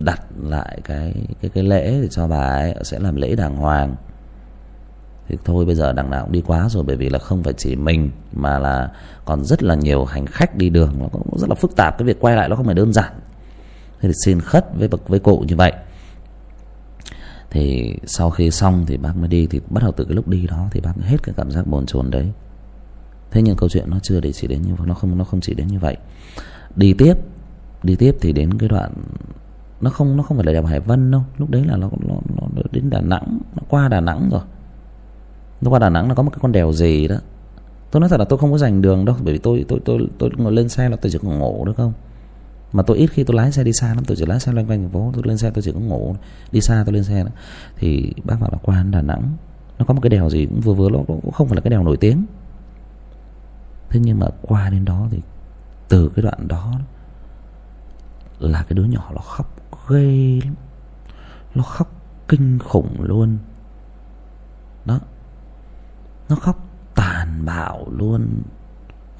đặt 0.00 0.22
lại 0.42 0.80
cái 0.84 1.14
cái 1.40 1.50
cái 1.54 1.64
lễ 1.64 2.00
để 2.02 2.08
cho 2.10 2.28
bà 2.28 2.46
ấy 2.46 2.74
sẽ 2.82 2.98
làm 2.98 3.16
lễ 3.16 3.36
đàng 3.36 3.56
hoàng. 3.56 3.96
Thì 5.28 5.36
thôi 5.44 5.64
bây 5.64 5.74
giờ 5.74 5.92
đằng 5.92 6.10
nào 6.10 6.24
cũng 6.24 6.32
đi 6.32 6.42
quá 6.46 6.68
rồi, 6.68 6.84
bởi 6.86 6.96
vì 6.96 7.08
là 7.08 7.18
không 7.18 7.42
phải 7.42 7.52
chỉ 7.52 7.76
mình, 7.76 8.10
mà 8.32 8.58
là 8.58 8.90
còn 9.24 9.44
rất 9.44 9.62
là 9.62 9.74
nhiều 9.74 10.04
hành 10.04 10.26
khách 10.26 10.56
đi 10.56 10.70
đường. 10.70 10.92
Nó 10.98 11.08
cũng 11.12 11.38
rất 11.38 11.48
là 11.48 11.54
phức 11.54 11.76
tạp, 11.76 11.98
cái 11.98 12.06
việc 12.06 12.20
quay 12.20 12.36
lại 12.36 12.48
nó 12.48 12.56
không 12.56 12.66
phải 12.66 12.74
đơn 12.74 12.92
giản. 12.92 13.12
Thế 14.00 14.08
thì 14.08 14.14
xin 14.24 14.40
khất 14.40 14.66
với 14.78 14.88
bậc 14.88 15.08
với 15.08 15.18
cụ 15.18 15.44
như 15.48 15.56
vậy 15.56 15.72
thì 17.50 17.96
sau 18.04 18.30
khi 18.30 18.50
xong 18.50 18.84
thì 18.86 18.96
bác 18.96 19.16
mới 19.16 19.28
đi 19.28 19.46
thì 19.46 19.60
bắt 19.70 19.82
đầu 19.82 19.92
từ 19.92 20.04
cái 20.04 20.14
lúc 20.14 20.28
đi 20.28 20.46
đó 20.46 20.68
thì 20.70 20.80
bác 20.80 20.92
hết 21.02 21.22
cái 21.22 21.34
cảm 21.38 21.50
giác 21.50 21.66
bồn 21.66 21.86
chồn 21.86 22.10
đấy. 22.10 22.32
Thế 23.30 23.42
nhưng 23.42 23.56
câu 23.56 23.68
chuyện 23.68 23.90
nó 23.90 23.98
chưa 24.02 24.20
để 24.20 24.32
chỉ 24.32 24.46
đến 24.46 24.62
như 24.62 24.72
nó 24.84 24.94
không 24.94 25.18
nó 25.18 25.24
không 25.24 25.40
chỉ 25.40 25.54
đến 25.54 25.66
như 25.66 25.78
vậy. 25.78 25.96
Đi 26.76 26.92
tiếp 26.92 27.14
đi 27.82 27.96
tiếp 27.96 28.16
thì 28.20 28.32
đến 28.32 28.58
cái 28.58 28.68
đoạn 28.68 28.92
nó 29.80 29.90
không 29.90 30.16
nó 30.16 30.22
không 30.22 30.36
phải 30.36 30.46
là 30.46 30.52
đèo 30.52 30.64
hải 30.64 30.80
vân 30.80 31.10
đâu. 31.10 31.22
Lúc 31.38 31.50
đấy 31.50 31.64
là 31.66 31.76
nó, 31.76 31.90
nó, 32.08 32.14
nó 32.38 32.62
đến 32.70 32.90
đà 32.90 33.00
nẵng 33.00 33.38
nó 33.56 33.62
qua 33.68 33.88
đà 33.88 34.00
nẵng 34.00 34.28
rồi. 34.32 34.42
Nó 35.60 35.70
qua 35.70 35.78
đà 35.78 35.90
nẵng 35.90 36.08
nó 36.08 36.14
có 36.14 36.22
một 36.22 36.30
cái 36.30 36.38
con 36.42 36.52
đèo 36.52 36.72
gì 36.72 37.08
đó. 37.08 37.16
Tôi 37.90 38.00
nói 38.00 38.08
thật 38.08 38.16
là 38.16 38.24
tôi 38.24 38.38
không 38.38 38.52
có 38.52 38.58
dành 38.58 38.82
đường 38.82 39.04
đâu 39.04 39.16
bởi 39.24 39.32
vì 39.34 39.38
tôi 39.38 39.64
tôi 39.68 39.80
tôi 39.84 40.08
tôi 40.18 40.30
ngồi 40.36 40.52
lên 40.52 40.68
xe 40.68 40.88
là 40.88 40.96
tôi 40.96 41.12
chỉ 41.12 41.18
còn 41.22 41.38
ngủ 41.38 41.64
được 41.64 41.76
không? 41.76 41.92
Mà 42.76 42.82
tôi 42.82 42.96
ít 42.96 43.06
khi 43.06 43.24
tôi 43.24 43.36
lái 43.36 43.52
xe 43.52 43.64
đi 43.64 43.72
xa 43.72 43.94
lắm, 43.94 44.04
tôi 44.04 44.16
chỉ 44.16 44.26
lái 44.26 44.40
xe 44.40 44.52
loanh 44.52 44.66
quanh 44.66 44.82
thành 44.82 44.90
phố, 44.90 45.10
tôi 45.14 45.22
lên 45.26 45.38
xe 45.38 45.50
tôi 45.50 45.62
chỉ 45.62 45.72
có 45.72 45.80
ngủ, 45.80 46.16
đi 46.52 46.60
xa 46.60 46.82
tôi 46.86 46.94
lên 46.94 47.04
xe 47.04 47.24
đó. 47.24 47.30
thì 47.76 48.12
bác 48.24 48.40
bảo 48.40 48.50
là 48.52 48.58
qua 48.62 48.82
đà 48.90 49.02
nẵng, 49.02 49.36
nó 49.78 49.84
có 49.84 49.94
một 49.94 50.00
cái 50.00 50.10
đèo 50.10 50.30
gì 50.30 50.46
cũng 50.46 50.60
vừa 50.60 50.74
vừa, 50.74 50.90
nó 50.90 50.98
cũng 51.06 51.32
không 51.32 51.48
phải 51.48 51.56
là 51.56 51.60
cái 51.60 51.70
đèo 51.70 51.82
nổi 51.82 51.96
tiếng. 51.96 52.24
Thế 53.88 54.00
nhưng 54.00 54.18
mà 54.18 54.26
qua 54.42 54.70
đến 54.70 54.84
đó 54.84 55.08
thì 55.10 55.20
từ 55.88 56.08
cái 56.16 56.22
đoạn 56.22 56.48
đó 56.48 56.80
là 58.38 58.62
cái 58.62 58.74
đứa 58.74 58.84
nhỏ 58.84 59.10
nó 59.14 59.20
khóc 59.20 59.56
ghê 59.88 60.40
lắm. 60.44 60.54
Nó 61.54 61.62
khóc 61.62 61.92
kinh 62.28 62.58
khủng 62.58 63.02
luôn. 63.02 63.38
Đó. 64.84 65.00
Nó 66.28 66.36
khóc 66.36 66.68
tàn 66.94 67.44
bạo 67.44 67.86
luôn, 67.90 68.42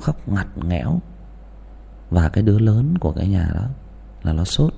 khóc 0.00 0.28
ngặt 0.28 0.46
nghẽo 0.56 1.00
và 2.10 2.28
cái 2.28 2.44
đứa 2.44 2.58
lớn 2.58 2.98
của 2.98 3.12
cái 3.12 3.28
nhà 3.28 3.50
đó 3.54 3.66
là 4.22 4.32
nó 4.32 4.44
sốt. 4.44 4.74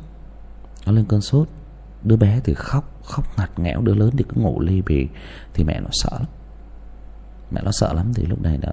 Nó 0.87 0.93
lên 0.93 1.05
cơn 1.05 1.21
sốt. 1.21 1.49
Đứa 2.03 2.17
bé 2.17 2.41
thì 2.45 2.55
khóc 2.55 3.01
khóc 3.05 3.25
ngặt 3.39 3.59
nghẽo. 3.59 3.81
Đứa 3.81 3.95
lớn 3.95 4.11
thì 4.19 4.25
cứ 4.29 4.41
ngủ 4.41 4.61
ly 4.61 4.83
bì. 4.83 5.09
Thì 5.55 5.65
mẹ 5.65 5.81
nó 5.81 5.89
sợ 5.93 6.11
lắm. 6.13 6.29
Mẹ 7.51 7.61
nó 7.65 7.71
sợ 7.73 7.93
lắm 7.93 8.15
thì 8.15 8.27
lúc 8.27 8.43
này 8.43 8.59
đã 8.59 8.73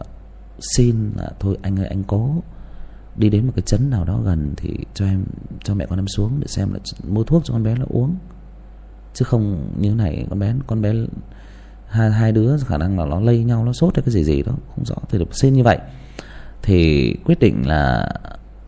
xin 0.59 1.11
là, 1.15 1.31
thôi 1.39 1.57
anh 1.61 1.79
ơi, 1.79 1.87
anh 1.87 2.03
cố 2.03 2.43
đi 3.15 3.29
đến 3.29 3.45
một 3.45 3.53
cái 3.55 3.61
trấn 3.61 3.89
nào 3.89 4.03
đó 4.03 4.19
gần 4.23 4.53
thì 4.57 4.77
cho 4.93 5.05
em, 5.05 5.25
cho 5.63 5.75
mẹ 5.75 5.85
con 5.85 5.99
em 5.99 6.07
xuống 6.07 6.39
để 6.39 6.47
xem 6.47 6.73
là 6.73 6.79
mua 7.07 7.23
thuốc 7.23 7.45
cho 7.45 7.53
con 7.53 7.63
bé 7.63 7.75
là 7.75 7.85
uống. 7.89 8.15
Chứ 9.13 9.25
không 9.25 9.71
như 9.79 9.89
thế 9.89 9.95
này, 9.95 10.27
con 10.29 10.39
bé 10.39 10.53
con 10.67 10.81
bé, 10.81 10.93
hai 11.87 12.11
hai 12.11 12.31
đứa 12.31 12.57
khả 12.57 12.77
năng 12.77 12.99
là 12.99 13.05
nó 13.05 13.19
lây 13.19 13.43
nhau, 13.43 13.65
nó 13.65 13.73
sốt 13.73 13.95
hay 13.95 14.03
cái 14.03 14.13
gì 14.13 14.23
gì 14.23 14.43
đó, 14.43 14.53
không 14.75 14.85
rõ. 14.85 14.95
Thì 15.09 15.19
được 15.19 15.35
xin 15.35 15.53
như 15.53 15.63
vậy. 15.63 15.79
Thì 16.61 17.13
quyết 17.25 17.39
định 17.39 17.67
là 17.67 18.13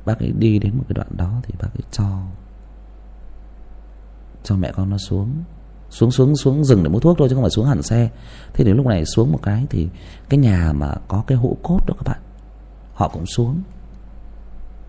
bác 0.08 0.20
ấy 0.20 0.32
đi 0.32 0.60
đến 0.60 0.78
một 0.78 0.84
cái 0.88 0.94
đoạn 0.94 1.08
đó 1.18 1.32
thì 1.44 1.54
bác 1.62 1.68
ấy 1.74 1.84
cho 1.92 2.22
cho 4.44 4.56
mẹ 4.56 4.72
con 4.72 4.90
nó 4.90 4.98
xuống. 4.98 5.30
Xuống 5.90 6.12
xuống 6.12 6.36
xuống 6.36 6.64
rừng 6.64 6.84
để 6.84 6.90
mua 6.90 7.00
thuốc 7.00 7.18
thôi 7.18 7.30
chứ 7.30 7.36
không 7.36 7.44
phải 7.44 7.50
xuống 7.50 7.66
hẳn 7.66 7.82
xe. 7.82 8.10
Thế 8.54 8.64
đến 8.64 8.78
lúc 8.78 8.86
này 8.86 9.06
xuống 9.06 9.32
một 9.32 9.40
cái 9.44 9.66
thì 9.70 9.88
cái 10.30 10.38
nhà 10.38 10.74
mà 10.74 10.94
có 11.08 11.24
cái 11.28 11.38
hũ 11.38 11.58
cốt 11.64 11.80
đó 11.88 11.94
các 11.98 12.12
bạn, 12.12 12.20
họ 12.94 13.08
cũng 13.08 13.26
xuống. 13.26 13.62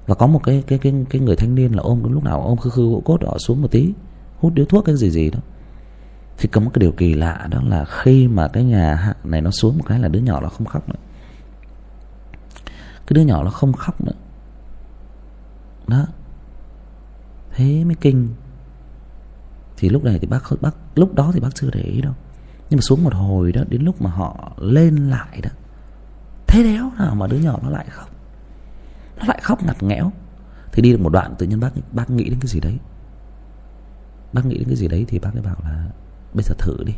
Và 0.06 0.14
có 0.14 0.26
một 0.26 0.40
cái 0.44 0.64
cái 0.66 0.78
cái 0.78 0.94
cái 1.10 1.20
người 1.20 1.36
thanh 1.36 1.54
niên 1.54 1.72
là 1.72 1.82
ôm, 1.82 2.12
lúc 2.12 2.24
nào 2.24 2.42
ôm 2.42 2.58
khư 2.58 2.70
khư 2.70 2.82
hũ 2.82 3.02
cốt 3.04 3.24
họ 3.26 3.38
xuống 3.38 3.62
một 3.62 3.68
tí, 3.70 3.92
hút 4.38 4.54
điếu 4.54 4.66
thuốc 4.66 4.84
cái 4.84 4.96
gì 4.96 5.10
gì 5.10 5.30
đó. 5.30 5.38
Thì 6.38 6.48
có 6.48 6.60
một 6.60 6.70
cái 6.74 6.80
điều 6.80 6.92
kỳ 6.92 7.14
lạ 7.14 7.48
đó 7.50 7.60
là 7.66 7.84
khi 7.84 8.28
mà 8.28 8.48
cái 8.48 8.64
nhà 8.64 9.14
này 9.24 9.40
nó 9.40 9.50
xuống 9.50 9.78
một 9.78 9.84
cái 9.86 9.98
là 9.98 10.08
đứa 10.08 10.20
nhỏ 10.20 10.40
nó 10.40 10.48
không 10.48 10.66
khóc 10.66 10.88
nữa. 10.88 11.00
Cái 13.06 13.14
đứa 13.14 13.22
nhỏ 13.22 13.44
nó 13.44 13.50
không 13.50 13.72
khóc 13.72 14.04
nữa 14.04 14.12
đó. 15.88 16.06
Thế 17.54 17.84
mới 17.84 17.94
kinh. 18.00 18.34
Thì 19.76 19.88
lúc 19.88 20.04
này 20.04 20.18
thì 20.18 20.26
bác 20.26 20.42
bác 20.60 20.76
lúc 20.94 21.14
đó 21.14 21.30
thì 21.34 21.40
bác 21.40 21.54
chưa 21.54 21.70
để 21.72 21.80
ý 21.80 22.00
đâu. 22.00 22.14
Nhưng 22.70 22.78
mà 22.78 22.80
xuống 22.80 23.04
một 23.04 23.14
hồi 23.14 23.52
đó, 23.52 23.62
đến 23.68 23.82
lúc 23.82 24.02
mà 24.02 24.10
họ 24.10 24.52
lên 24.56 24.96
lại 24.96 25.40
đó, 25.42 25.50
thế 26.46 26.62
đéo 26.62 26.90
nào 26.98 27.14
mà 27.14 27.26
đứa 27.26 27.36
nhỏ 27.36 27.58
nó 27.62 27.70
lại 27.70 27.86
khóc. 27.90 28.08
Nó 29.16 29.24
lại 29.26 29.40
khóc 29.42 29.64
ngặt 29.64 29.82
nghẽo. 29.82 30.12
Thì 30.72 30.82
đi 30.82 30.92
được 30.92 31.00
một 31.00 31.12
đoạn 31.12 31.34
tự 31.38 31.46
nhiên 31.46 31.60
bác 31.60 31.70
bác 31.92 32.10
nghĩ 32.10 32.24
đến 32.24 32.40
cái 32.40 32.48
gì 32.48 32.60
đấy. 32.60 32.78
Bác 34.32 34.46
nghĩ 34.46 34.58
đến 34.58 34.68
cái 34.68 34.76
gì 34.76 34.88
đấy 34.88 35.04
thì 35.08 35.18
bác 35.18 35.34
ấy 35.34 35.42
bảo 35.42 35.56
là, 35.62 35.90
bây 36.34 36.42
giờ 36.42 36.54
thử 36.58 36.84
đi. 36.84 36.94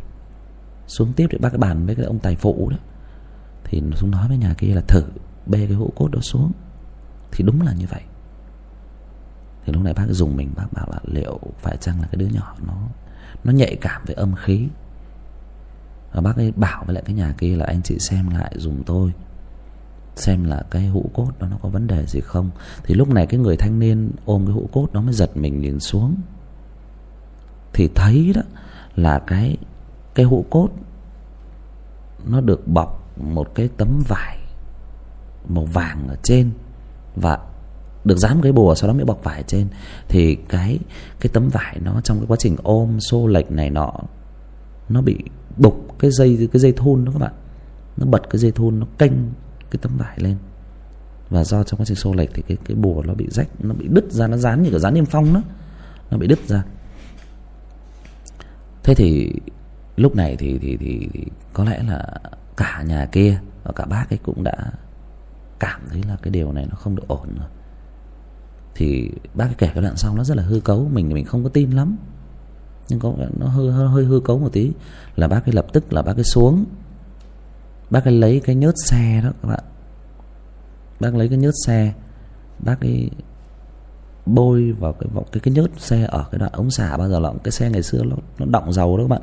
Xuống 0.87 1.12
tiếp 1.12 1.27
để 1.31 1.39
bác 1.39 1.49
cái 1.49 1.59
bàn 1.59 1.87
với 1.87 1.95
cái 1.95 2.05
ông 2.05 2.19
tài 2.19 2.37
phụ 2.37 2.69
đó. 2.71 2.77
Thì 3.65 3.83
xuống 3.95 4.11
nói 4.11 4.29
với 4.29 4.37
nhà 4.37 4.55
kia 4.59 4.75
là 4.75 4.81
thử 4.81 5.03
bê 5.47 5.67
cái 5.67 5.77
hũ 5.77 5.93
cốt 5.97 6.09
đó 6.09 6.21
xuống. 6.21 6.53
Thì 7.33 7.45
đúng 7.45 7.62
là 7.62 7.73
như 7.73 7.87
vậy 7.91 8.03
thì 9.71 9.75
lúc 9.75 9.85
này 9.85 9.95
bác 9.95 10.07
dùng 10.09 10.37
mình, 10.37 10.51
bác 10.57 10.73
bảo 10.73 10.87
là 10.91 10.99
liệu 11.05 11.39
phải 11.59 11.77
chăng 11.77 12.01
là 12.01 12.07
cái 12.07 12.17
đứa 12.17 12.27
nhỏ 12.27 12.55
nó 12.67 12.75
nó 13.45 13.53
nhạy 13.53 13.77
cảm 13.81 14.03
với 14.07 14.15
âm 14.15 14.35
khí. 14.35 14.69
Và 16.13 16.21
bác 16.21 16.37
ấy 16.37 16.53
bảo 16.53 16.85
với 16.87 16.95
lại 16.95 17.05
cái 17.07 17.15
nhà 17.15 17.35
kia 17.39 17.57
là 17.57 17.65
anh 17.65 17.83
chị 17.83 17.99
xem 17.99 18.31
lại 18.31 18.53
dùng 18.57 18.83
tôi, 18.87 19.13
xem 20.17 20.45
là 20.45 20.63
cái 20.71 20.87
hũ 20.87 21.11
cốt 21.15 21.31
đó 21.39 21.47
nó 21.51 21.57
có 21.63 21.69
vấn 21.69 21.87
đề 21.87 22.07
gì 22.07 22.21
không. 22.21 22.51
Thì 22.85 22.95
lúc 22.95 23.09
này 23.09 23.27
cái 23.27 23.41
người 23.41 23.57
thanh 23.57 23.79
niên 23.79 24.11
ôm 24.25 24.47
cái 24.47 24.55
hũ 24.55 24.69
cốt 24.73 24.89
nó 24.93 25.01
mới 25.01 25.13
giật 25.13 25.37
mình 25.37 25.61
nhìn 25.61 25.81
xuống. 25.81 26.15
Thì 27.73 27.89
thấy 27.95 28.33
đó 28.35 28.43
là 28.97 29.19
cái 29.19 29.57
cái 30.15 30.27
hũ 30.27 30.45
cốt 30.51 30.69
nó 32.27 32.41
được 32.41 32.69
bọc 32.69 33.17
một 33.17 33.55
cái 33.55 33.69
tấm 33.77 34.03
vải 34.09 34.39
màu 35.49 35.65
vàng 35.65 36.09
ở 36.09 36.17
trên 36.23 36.51
và 37.17 37.39
được 38.05 38.18
dán 38.18 38.40
cái 38.43 38.52
bùa 38.52 38.74
sau 38.74 38.89
đó 38.89 38.94
mới 38.94 39.05
bọc 39.05 39.24
vải 39.24 39.43
trên 39.43 39.66
thì 40.09 40.35
cái 40.35 40.78
cái 41.20 41.31
tấm 41.32 41.48
vải 41.48 41.78
nó 41.85 42.01
trong 42.01 42.18
cái 42.18 42.27
quá 42.27 42.36
trình 42.40 42.56
ôm 42.62 43.01
xô 43.01 43.27
lệch 43.27 43.51
này 43.51 43.70
nọ 43.70 43.93
nó 44.89 45.02
bị 45.02 45.18
bục 45.56 45.98
cái 45.98 46.10
dây 46.10 46.48
cái 46.52 46.60
dây 46.60 46.72
thun 46.72 47.05
đó 47.05 47.12
các 47.12 47.18
bạn. 47.18 47.32
Nó 47.97 48.06
bật 48.06 48.31
cái 48.31 48.39
dây 48.39 48.52
thun 48.52 48.81
nó 48.81 48.86
kênh 48.98 49.12
cái 49.70 49.78
tấm 49.82 49.97
vải 49.97 50.16
lên. 50.20 50.36
Và 51.31 51.44
do 51.44 51.62
trong 51.62 51.81
quá 51.81 51.85
trình 51.85 51.97
xô 51.97 52.14
lệch 52.14 52.31
thì 52.35 52.43
cái 52.43 52.56
cái 52.64 52.74
bùa 52.74 53.02
nó 53.06 53.14
bị 53.14 53.27
rách 53.31 53.48
nó 53.59 53.74
bị 53.74 53.89
đứt 53.89 54.12
ra 54.12 54.27
nó 54.27 54.36
dán 54.36 54.62
như 54.62 54.70
kiểu 54.70 54.78
dán 54.78 54.94
niêm 54.94 55.06
phong 55.06 55.35
đó. 55.35 55.43
Nó 56.10 56.18
bị 56.18 56.27
đứt 56.27 56.48
ra. 56.48 56.64
Thế 58.82 58.94
thì 58.94 59.32
lúc 59.97 60.16
này 60.16 60.36
thì 60.36 60.59
thì 60.59 60.77
thì, 60.77 61.09
thì 61.12 61.24
có 61.52 61.64
lẽ 61.64 61.82
là 61.89 62.06
cả 62.56 62.82
nhà 62.86 63.06
kia 63.12 63.40
và 63.62 63.72
cả 63.72 63.85
bác 63.85 64.10
ấy 64.10 64.18
cũng 64.22 64.44
đã 64.44 64.72
cảm 65.59 65.81
thấy 65.90 66.02
là 66.09 66.16
cái 66.22 66.31
điều 66.31 66.52
này 66.52 66.66
nó 66.70 66.77
không 66.77 66.97
được 66.97 67.09
ổn 67.09 67.28
rồi 67.39 67.48
thì 68.81 69.11
bác 69.35 69.48
kể 69.59 69.70
cái 69.74 69.82
đoạn 69.82 69.97
sau 69.97 70.16
nó 70.16 70.24
rất 70.24 70.36
là 70.36 70.43
hư 70.43 70.61
cấu, 70.61 70.89
mình 70.93 71.09
thì 71.09 71.15
mình 71.15 71.24
không 71.24 71.44
có 71.44 71.51
tin 71.51 71.70
lắm. 71.70 71.97
Nhưng 72.89 73.01
có 73.01 73.15
nó 73.39 73.47
hơi 73.47 73.73
hơi 73.73 73.89
hơi 73.89 74.05
hư 74.05 74.20
cấu 74.20 74.39
một 74.39 74.48
tí. 74.52 74.73
Là 75.16 75.28
bác 75.28 75.47
ấy 75.47 75.52
lập 75.52 75.66
tức 75.73 75.93
là 75.93 76.02
bác 76.02 76.16
ấy 76.16 76.24
xuống. 76.24 76.65
Bác 77.90 78.05
ấy 78.05 78.15
lấy 78.15 78.40
cái 78.44 78.57
nhớt 78.57 78.74
xe 78.86 79.20
đó, 79.24 79.31
các 79.43 79.48
bạn. 79.48 79.65
Bác 81.01 81.15
lấy 81.15 81.28
cái 81.28 81.39
nhớt 81.39 81.55
xe. 81.66 81.93
Bác 82.59 82.81
ấy 82.81 83.11
bôi 84.27 84.73
vào 84.73 84.93
cái 84.93 85.09
vào 85.12 85.24
cái 85.32 85.40
cái 85.40 85.55
nhớt 85.55 85.70
xe 85.77 86.07
ở 86.09 86.24
cái 86.31 86.39
đoạn 86.39 86.52
ống 86.52 86.70
xả. 86.70 86.97
Bao 86.97 87.09
giờ 87.09 87.20
là 87.20 87.32
cái 87.44 87.52
xe 87.52 87.70
ngày 87.70 87.82
xưa 87.82 88.02
nó 88.02 88.16
nó 88.39 88.47
động 88.47 88.73
dầu 88.73 88.97
đó, 88.97 89.05
các 89.05 89.09
bạn. 89.09 89.23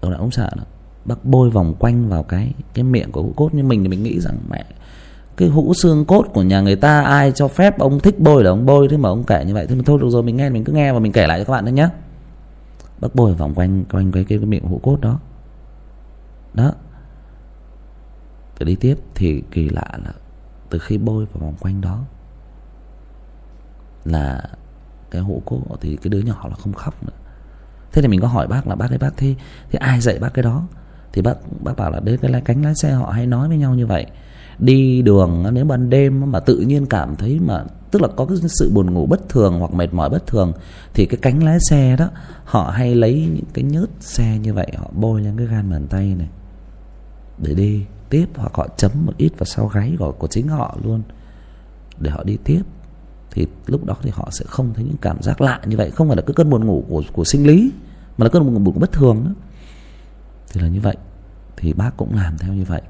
Ở 0.00 0.10
đoạn 0.10 0.20
ống 0.20 0.30
xả 0.30 0.50
đó. 0.56 0.64
Bác 1.04 1.24
bôi 1.24 1.50
vòng 1.50 1.74
quanh 1.78 2.08
vào 2.08 2.22
cái 2.22 2.52
cái 2.74 2.84
miệng 2.84 3.12
của 3.12 3.32
cốt. 3.36 3.54
Như 3.54 3.62
mình 3.62 3.82
thì 3.82 3.88
mình 3.88 4.02
nghĩ 4.02 4.20
rằng 4.20 4.38
mẹ 4.50 4.64
cái 5.38 5.48
hũ 5.48 5.74
xương 5.74 6.04
cốt 6.04 6.26
của 6.34 6.42
nhà 6.42 6.60
người 6.60 6.76
ta 6.76 7.00
ai 7.00 7.32
cho 7.32 7.48
phép 7.48 7.78
ông 7.78 8.00
thích 8.00 8.18
bôi 8.18 8.44
là 8.44 8.50
ông 8.50 8.66
bôi 8.66 8.88
thế 8.90 8.96
mà 8.96 9.08
ông 9.08 9.24
kể 9.24 9.44
như 9.44 9.54
vậy. 9.54 9.66
Thế 9.66 9.74
mà 9.74 9.82
thôi 9.86 9.98
được 10.00 10.08
rồi 10.10 10.22
mình 10.22 10.36
nghe 10.36 10.50
mình 10.50 10.64
cứ 10.64 10.72
nghe 10.72 10.92
và 10.92 10.98
mình 10.98 11.12
kể 11.12 11.26
lại 11.26 11.38
cho 11.38 11.44
các 11.44 11.52
bạn 11.52 11.64
thôi 11.64 11.72
nhé 11.72 11.88
bác 13.00 13.14
bôi 13.14 13.34
vòng 13.34 13.54
quanh 13.54 13.84
quanh 13.84 14.12
cái 14.12 14.24
cái, 14.24 14.38
cái 14.38 14.46
miệng 14.46 14.64
hũ 14.64 14.80
cốt 14.82 15.00
đó. 15.00 15.18
Đó. 16.54 16.72
Từ 18.58 18.64
đi 18.64 18.74
tiếp 18.74 18.98
thì 19.14 19.42
kỳ 19.50 19.68
lạ 19.68 19.86
là 20.04 20.12
từ 20.70 20.78
khi 20.78 20.98
bôi 20.98 21.24
vào 21.24 21.40
vòng 21.40 21.54
quanh 21.60 21.80
đó 21.80 22.04
là 24.04 24.42
cái 25.10 25.22
hũ 25.22 25.42
cốt 25.44 25.60
thì 25.80 25.96
cái 25.96 26.08
đứa 26.10 26.20
nhỏ 26.20 26.46
là 26.48 26.54
không 26.54 26.72
khóc 26.72 27.02
nữa. 27.02 27.16
Thế 27.92 28.02
thì 28.02 28.08
mình 28.08 28.20
có 28.20 28.28
hỏi 28.28 28.46
bác 28.46 28.66
là 28.66 28.74
bác 28.74 28.90
ấy 28.90 28.98
bác 28.98 29.16
thế 29.16 29.34
thì 29.70 29.78
ai 29.78 30.00
dạy 30.00 30.18
bác 30.18 30.34
cái 30.34 30.42
đó? 30.42 30.66
Thì 31.12 31.22
bác 31.22 31.34
bác 31.60 31.76
bảo 31.76 31.90
là 31.90 32.00
đấy 32.00 32.18
cái 32.22 32.30
lái 32.30 32.40
cánh 32.40 32.64
lái 32.64 32.74
xe 32.74 32.92
họ 32.92 33.10
hay 33.10 33.26
nói 33.26 33.48
với 33.48 33.58
nhau 33.58 33.74
như 33.74 33.86
vậy 33.86 34.06
đi 34.58 35.02
đường 35.02 35.44
nếu 35.52 35.64
ban 35.64 35.90
đêm 35.90 36.32
mà 36.32 36.40
tự 36.40 36.58
nhiên 36.58 36.86
cảm 36.86 37.16
thấy 37.16 37.40
mà 37.40 37.64
tức 37.90 38.02
là 38.02 38.08
có 38.16 38.26
cái 38.26 38.36
sự 38.60 38.70
buồn 38.74 38.94
ngủ 38.94 39.06
bất 39.06 39.28
thường 39.28 39.58
hoặc 39.58 39.74
mệt 39.74 39.94
mỏi 39.94 40.10
bất 40.10 40.26
thường 40.26 40.52
thì 40.94 41.06
cái 41.06 41.18
cánh 41.22 41.42
lái 41.42 41.58
xe 41.70 41.96
đó 41.96 42.08
họ 42.44 42.70
hay 42.70 42.94
lấy 42.94 43.28
những 43.34 43.44
cái 43.54 43.64
nhớt 43.64 43.90
xe 44.00 44.38
như 44.38 44.54
vậy 44.54 44.72
họ 44.76 44.90
bôi 44.92 45.20
lên 45.22 45.36
cái 45.36 45.46
gan 45.46 45.70
bàn 45.70 45.86
tay 45.88 46.14
này 46.14 46.28
để 47.38 47.54
đi 47.54 47.84
tiếp 48.10 48.26
hoặc 48.36 48.54
họ 48.54 48.68
chấm 48.76 48.90
một 49.06 49.12
ít 49.16 49.32
vào 49.38 49.44
sau 49.44 49.66
gáy 49.66 49.96
của, 49.98 50.12
của 50.12 50.26
chính 50.26 50.48
họ 50.48 50.76
luôn 50.84 51.02
để 52.00 52.10
họ 52.10 52.24
đi 52.24 52.38
tiếp. 52.44 52.62
Thì 53.30 53.46
lúc 53.66 53.84
đó 53.84 53.96
thì 54.02 54.10
họ 54.14 54.28
sẽ 54.30 54.44
không 54.48 54.74
thấy 54.74 54.84
những 54.84 54.96
cảm 55.00 55.22
giác 55.22 55.40
lạ 55.40 55.60
như 55.66 55.76
vậy 55.76 55.90
không 55.90 56.08
phải 56.08 56.16
là 56.16 56.22
cái 56.22 56.34
cơn 56.34 56.50
buồn 56.50 56.66
ngủ 56.66 56.84
của 56.88 57.02
của 57.12 57.24
sinh 57.24 57.46
lý 57.46 57.72
mà 58.18 58.24
là 58.24 58.30
cơn 58.30 58.44
buồn 58.44 58.64
ngủ 58.64 58.72
bất 58.72 58.92
thường 58.92 59.24
đó. 59.24 59.30
Thì 60.52 60.60
là 60.60 60.68
như 60.68 60.80
vậy 60.80 60.96
thì 61.56 61.72
bác 61.72 61.96
cũng 61.96 62.14
làm 62.14 62.38
theo 62.38 62.54
như 62.54 62.64
vậy 62.64 62.82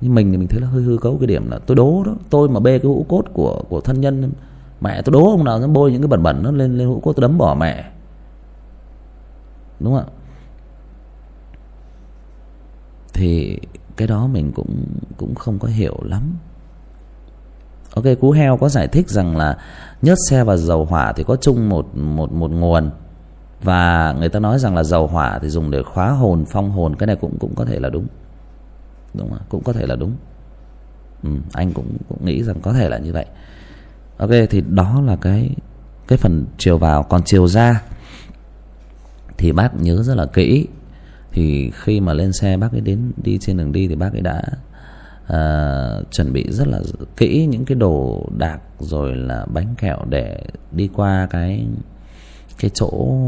nhưng 0.00 0.14
mình 0.14 0.32
thì 0.32 0.38
mình 0.38 0.48
thấy 0.48 0.60
là 0.60 0.66
hơi 0.66 0.82
hư 0.82 0.98
cấu 0.98 1.18
cái 1.18 1.26
điểm 1.26 1.50
là 1.50 1.58
tôi 1.58 1.76
đố 1.76 2.02
đó. 2.06 2.14
Tôi 2.30 2.48
mà 2.48 2.60
bê 2.60 2.78
cái 2.78 2.86
hũ 2.86 3.06
cốt 3.08 3.24
của 3.32 3.62
của 3.68 3.80
thân 3.80 4.00
nhân, 4.00 4.32
mẹ 4.80 5.02
tôi 5.02 5.12
đố 5.12 5.30
ông 5.30 5.44
nào 5.44 5.60
dám 5.60 5.72
bôi 5.72 5.92
những 5.92 6.02
cái 6.02 6.08
bẩn 6.08 6.22
bẩn 6.22 6.42
nó 6.42 6.50
lên 6.50 6.78
lên 6.78 6.88
hũ 6.88 7.00
cốt 7.00 7.12
tôi 7.12 7.22
đấm 7.22 7.38
bỏ 7.38 7.54
mẹ. 7.54 7.90
Đúng 9.80 9.94
không 9.94 10.04
ạ? 10.04 10.12
Thì 13.12 13.58
cái 13.96 14.08
đó 14.08 14.26
mình 14.26 14.52
cũng 14.52 14.84
cũng 15.16 15.34
không 15.34 15.58
có 15.58 15.68
hiểu 15.68 15.96
lắm. 16.02 16.36
Ok, 17.94 18.04
cú 18.20 18.30
heo 18.30 18.56
có 18.56 18.68
giải 18.68 18.88
thích 18.88 19.08
rằng 19.08 19.36
là 19.36 19.58
nhớt 20.02 20.18
xe 20.30 20.44
và 20.44 20.56
dầu 20.56 20.84
hỏa 20.84 21.12
thì 21.12 21.24
có 21.24 21.36
chung 21.36 21.68
một 21.68 21.96
một 21.96 22.32
một 22.32 22.50
nguồn. 22.50 22.90
Và 23.62 24.14
người 24.18 24.28
ta 24.28 24.40
nói 24.40 24.58
rằng 24.58 24.76
là 24.76 24.82
dầu 24.82 25.06
hỏa 25.06 25.38
thì 25.38 25.48
dùng 25.48 25.70
để 25.70 25.82
khóa 25.82 26.10
hồn, 26.10 26.44
phong 26.48 26.70
hồn, 26.70 26.96
cái 26.96 27.06
này 27.06 27.16
cũng 27.16 27.38
cũng 27.38 27.54
có 27.54 27.64
thể 27.64 27.80
là 27.80 27.88
đúng 27.88 28.06
đúng 29.14 29.30
không? 29.30 29.38
cũng 29.48 29.62
có 29.64 29.72
thể 29.72 29.86
là 29.86 29.96
đúng. 29.96 30.16
Ừ, 31.22 31.30
anh 31.52 31.72
cũng 31.72 31.96
cũng 32.08 32.24
nghĩ 32.24 32.42
rằng 32.42 32.60
có 32.62 32.72
thể 32.72 32.88
là 32.88 32.98
như 32.98 33.12
vậy. 33.12 33.26
Ok 34.16 34.30
thì 34.50 34.62
đó 34.68 35.00
là 35.00 35.16
cái 35.16 35.50
cái 36.08 36.18
phần 36.18 36.46
chiều 36.58 36.78
vào. 36.78 37.02
Còn 37.02 37.22
chiều 37.24 37.48
ra 37.48 37.82
thì 39.38 39.52
bác 39.52 39.80
nhớ 39.80 40.02
rất 40.02 40.14
là 40.14 40.26
kỹ. 40.26 40.66
Thì 41.32 41.70
khi 41.74 42.00
mà 42.00 42.12
lên 42.12 42.32
xe 42.32 42.56
bác 42.56 42.72
ấy 42.72 42.80
đến 42.80 43.12
đi 43.16 43.38
trên 43.40 43.56
đường 43.56 43.72
đi 43.72 43.88
thì 43.88 43.94
bác 43.94 44.12
ấy 44.12 44.20
đã 44.20 44.42
uh, 45.24 46.12
chuẩn 46.12 46.32
bị 46.32 46.46
rất 46.50 46.68
là 46.68 46.80
kỹ 47.16 47.46
những 47.46 47.64
cái 47.64 47.74
đồ 47.74 48.26
đạc 48.38 48.58
rồi 48.78 49.16
là 49.16 49.46
bánh 49.46 49.74
kẹo 49.78 49.98
để 50.08 50.40
đi 50.72 50.90
qua 50.94 51.26
cái 51.30 51.66
cái 52.58 52.70
chỗ 52.74 53.18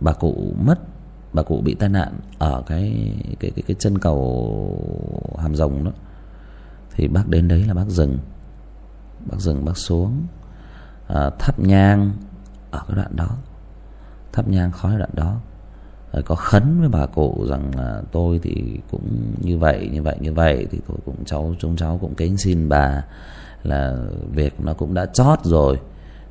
bà 0.00 0.12
cụ 0.12 0.54
mất 0.64 0.78
bà 1.38 1.42
cụ 1.42 1.60
bị 1.64 1.74
tai 1.74 1.88
nạn 1.88 2.12
ở 2.38 2.62
cái 2.66 3.12
cái 3.40 3.50
cái 3.50 3.62
cái 3.66 3.76
chân 3.78 3.98
cầu 3.98 5.34
hàm 5.38 5.54
rồng 5.54 5.84
đó. 5.84 5.90
Thì 6.94 7.08
bác 7.08 7.28
đến 7.28 7.48
đấy 7.48 7.64
là 7.68 7.74
bác 7.74 7.86
dừng. 7.88 8.18
Bác 9.26 9.40
dừng 9.40 9.64
bác 9.64 9.76
xuống. 9.76 10.26
À, 11.06 11.30
thắp 11.38 11.60
nhang 11.60 12.12
ở 12.70 12.80
cái 12.88 12.96
đoạn 12.96 13.16
đó. 13.16 13.28
Thắp 14.32 14.48
nhang 14.48 14.72
khói 14.72 14.98
đoạn 14.98 15.10
đó. 15.12 15.36
Rồi 16.12 16.22
có 16.22 16.34
khấn 16.34 16.80
với 16.80 16.88
bà 16.88 17.06
cụ 17.06 17.46
rằng 17.48 17.70
là 17.76 18.02
tôi 18.12 18.40
thì 18.42 18.80
cũng 18.90 19.32
như 19.40 19.58
vậy 19.58 19.88
như 19.92 20.02
vậy 20.02 20.16
như 20.20 20.32
vậy 20.32 20.66
thì 20.70 20.80
tôi 20.88 20.96
cũng 21.04 21.24
cháu 21.24 21.54
chúng 21.58 21.76
cháu 21.76 21.98
cũng 22.00 22.14
kính 22.14 22.36
xin 22.36 22.68
bà 22.68 23.04
là 23.62 23.96
việc 24.30 24.60
nó 24.60 24.74
cũng 24.74 24.94
đã 24.94 25.06
chót 25.06 25.38
rồi. 25.44 25.80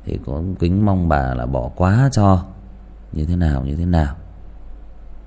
Thì 0.04 0.18
cũng 0.24 0.54
kính 0.54 0.84
mong 0.84 1.08
bà 1.08 1.34
là 1.34 1.46
bỏ 1.46 1.70
quá 1.76 2.08
cho. 2.12 2.44
Như 3.12 3.24
thế 3.24 3.36
nào 3.36 3.64
như 3.64 3.76
thế 3.76 3.86
nào 3.86 4.14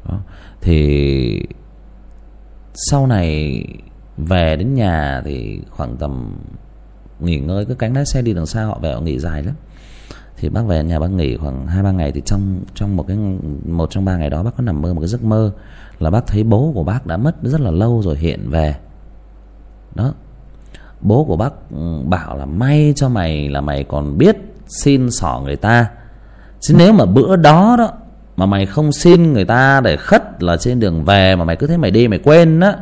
đó. 0.09 0.19
thì 0.61 1.45
sau 2.73 3.07
này 3.07 3.63
về 4.17 4.55
đến 4.55 4.73
nhà 4.73 5.21
thì 5.25 5.61
khoảng 5.69 5.97
tầm 5.97 6.37
nghỉ 7.19 7.39
ngơi, 7.39 7.65
cứ 7.65 7.75
cánh 7.75 7.93
lái 7.95 8.05
xe 8.05 8.21
đi 8.21 8.33
đường 8.33 8.45
xa, 8.45 8.63
họ 8.63 8.79
về 8.81 8.93
họ 8.93 9.01
nghỉ 9.01 9.19
dài 9.19 9.43
lắm. 9.43 9.55
Thì 10.37 10.49
bác 10.49 10.65
về 10.65 10.83
nhà 10.83 10.99
bác 10.99 11.11
nghỉ 11.11 11.37
khoảng 11.37 11.67
hai, 11.67 11.83
ba 11.83 11.91
ngày 11.91 12.11
thì 12.11 12.21
trong 12.25 12.59
trong 12.75 12.95
một 12.95 13.07
cái, 13.07 13.17
một 13.65 13.89
trong 13.91 14.05
ba 14.05 14.17
ngày 14.17 14.29
đó 14.29 14.43
bác 14.43 14.57
có 14.57 14.63
nằm 14.63 14.81
mơ 14.81 14.93
một 14.93 15.01
cái 15.01 15.07
giấc 15.07 15.23
mơ 15.23 15.51
là 15.99 16.09
bác 16.09 16.27
thấy 16.27 16.43
bố 16.43 16.71
của 16.75 16.83
bác 16.83 17.05
đã 17.05 17.17
mất 17.17 17.35
rất 17.43 17.61
là 17.61 17.71
lâu 17.71 18.01
rồi 18.01 18.17
hiện 18.17 18.49
về. 18.49 18.75
Đó. 19.95 20.13
Bố 21.01 21.25
của 21.25 21.37
bác 21.37 21.53
ừ, 21.71 22.01
bảo 22.05 22.37
là 22.37 22.45
may 22.45 22.93
cho 22.95 23.09
mày 23.09 23.49
là 23.49 23.61
mày 23.61 23.83
còn 23.83 24.17
biết 24.17 24.37
xin 24.67 25.11
xỏ 25.11 25.41
người 25.45 25.55
ta. 25.55 25.89
Chứ 26.59 26.75
nếu 26.77 26.93
mà 26.93 27.05
bữa 27.05 27.35
đó 27.35 27.75
đó 27.77 27.91
mà 28.35 28.45
mày 28.45 28.65
không 28.65 28.91
xin 28.91 29.33
người 29.33 29.45
ta 29.45 29.81
để 29.81 29.97
khất 29.97 30.43
là 30.43 30.57
trên 30.57 30.79
đường 30.79 31.05
về 31.05 31.35
mà 31.35 31.45
mày 31.45 31.55
cứ 31.55 31.67
thế 31.67 31.77
mày 31.77 31.91
đi, 31.91 32.07
mày 32.07 32.19
quên 32.19 32.59
á 32.59 32.75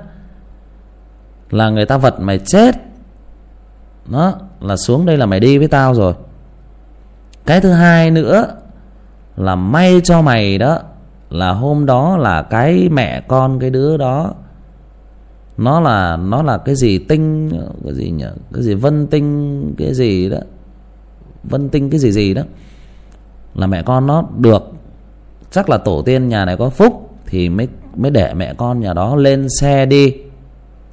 là 1.50 1.70
người 1.70 1.86
ta 1.86 1.98
vật 1.98 2.20
mày 2.20 2.40
chết. 2.40 2.76
Đó, 4.10 4.34
là 4.62 4.76
xuống 4.78 5.06
đây 5.06 5.18
là 5.18 5.26
mày 5.26 5.40
đi 5.40 5.58
với 5.58 5.68
tao 5.68 5.94
rồi. 5.94 6.14
Cái 7.46 7.62
thứ 7.62 7.72
hai 7.72 8.12
nữa 8.12 8.48
là 9.38 9.56
may 9.56 10.02
cho 10.04 10.22
mày 10.22 10.58
đó 10.58 10.80
là 11.30 11.52
hôm 11.52 11.86
đó 11.86 12.18
là 12.18 12.42
cái 12.42 12.90
mẹ 12.90 13.22
con 13.28 13.60
cái 13.60 13.70
đứa 13.70 13.98
đó. 13.98 14.34
Nó 15.58 15.80
là 15.80 16.18
nó 16.18 16.44
là 16.44 16.58
cái 16.58 16.76
gì 16.76 17.00
tinh, 17.00 17.50
cái 17.84 17.94
gì 17.94 18.12
nhỉ? 18.12 18.26
Cái 18.54 18.64
gì 18.64 18.74
vân 18.74 19.08
tinh, 19.08 19.76
cái 19.78 19.94
gì 19.94 20.30
đó? 20.30 20.38
Vân 21.44 21.70
tinh 21.70 21.90
cái 21.90 22.00
gì 22.00 22.12
gì 22.12 22.34
đó. 22.34 22.42
Là 23.56 23.68
mẹ 23.68 23.84
con 23.84 24.08
nó 24.08 24.24
được 24.38 24.72
chắc 25.52 25.70
là 25.70 25.78
tổ 25.78 26.02
tiên 26.02 26.28
nhà 26.28 26.46
này 26.46 26.58
có 26.58 26.70
phúc 26.70 27.10
thì 27.26 27.50
mới 27.50 27.68
mới 27.96 28.12
để 28.12 28.34
mẹ 28.34 28.54
con 28.54 28.80
nhà 28.80 28.94
đó 28.94 29.16
lên 29.16 29.48
xe 29.60 29.86
đi 29.86 30.16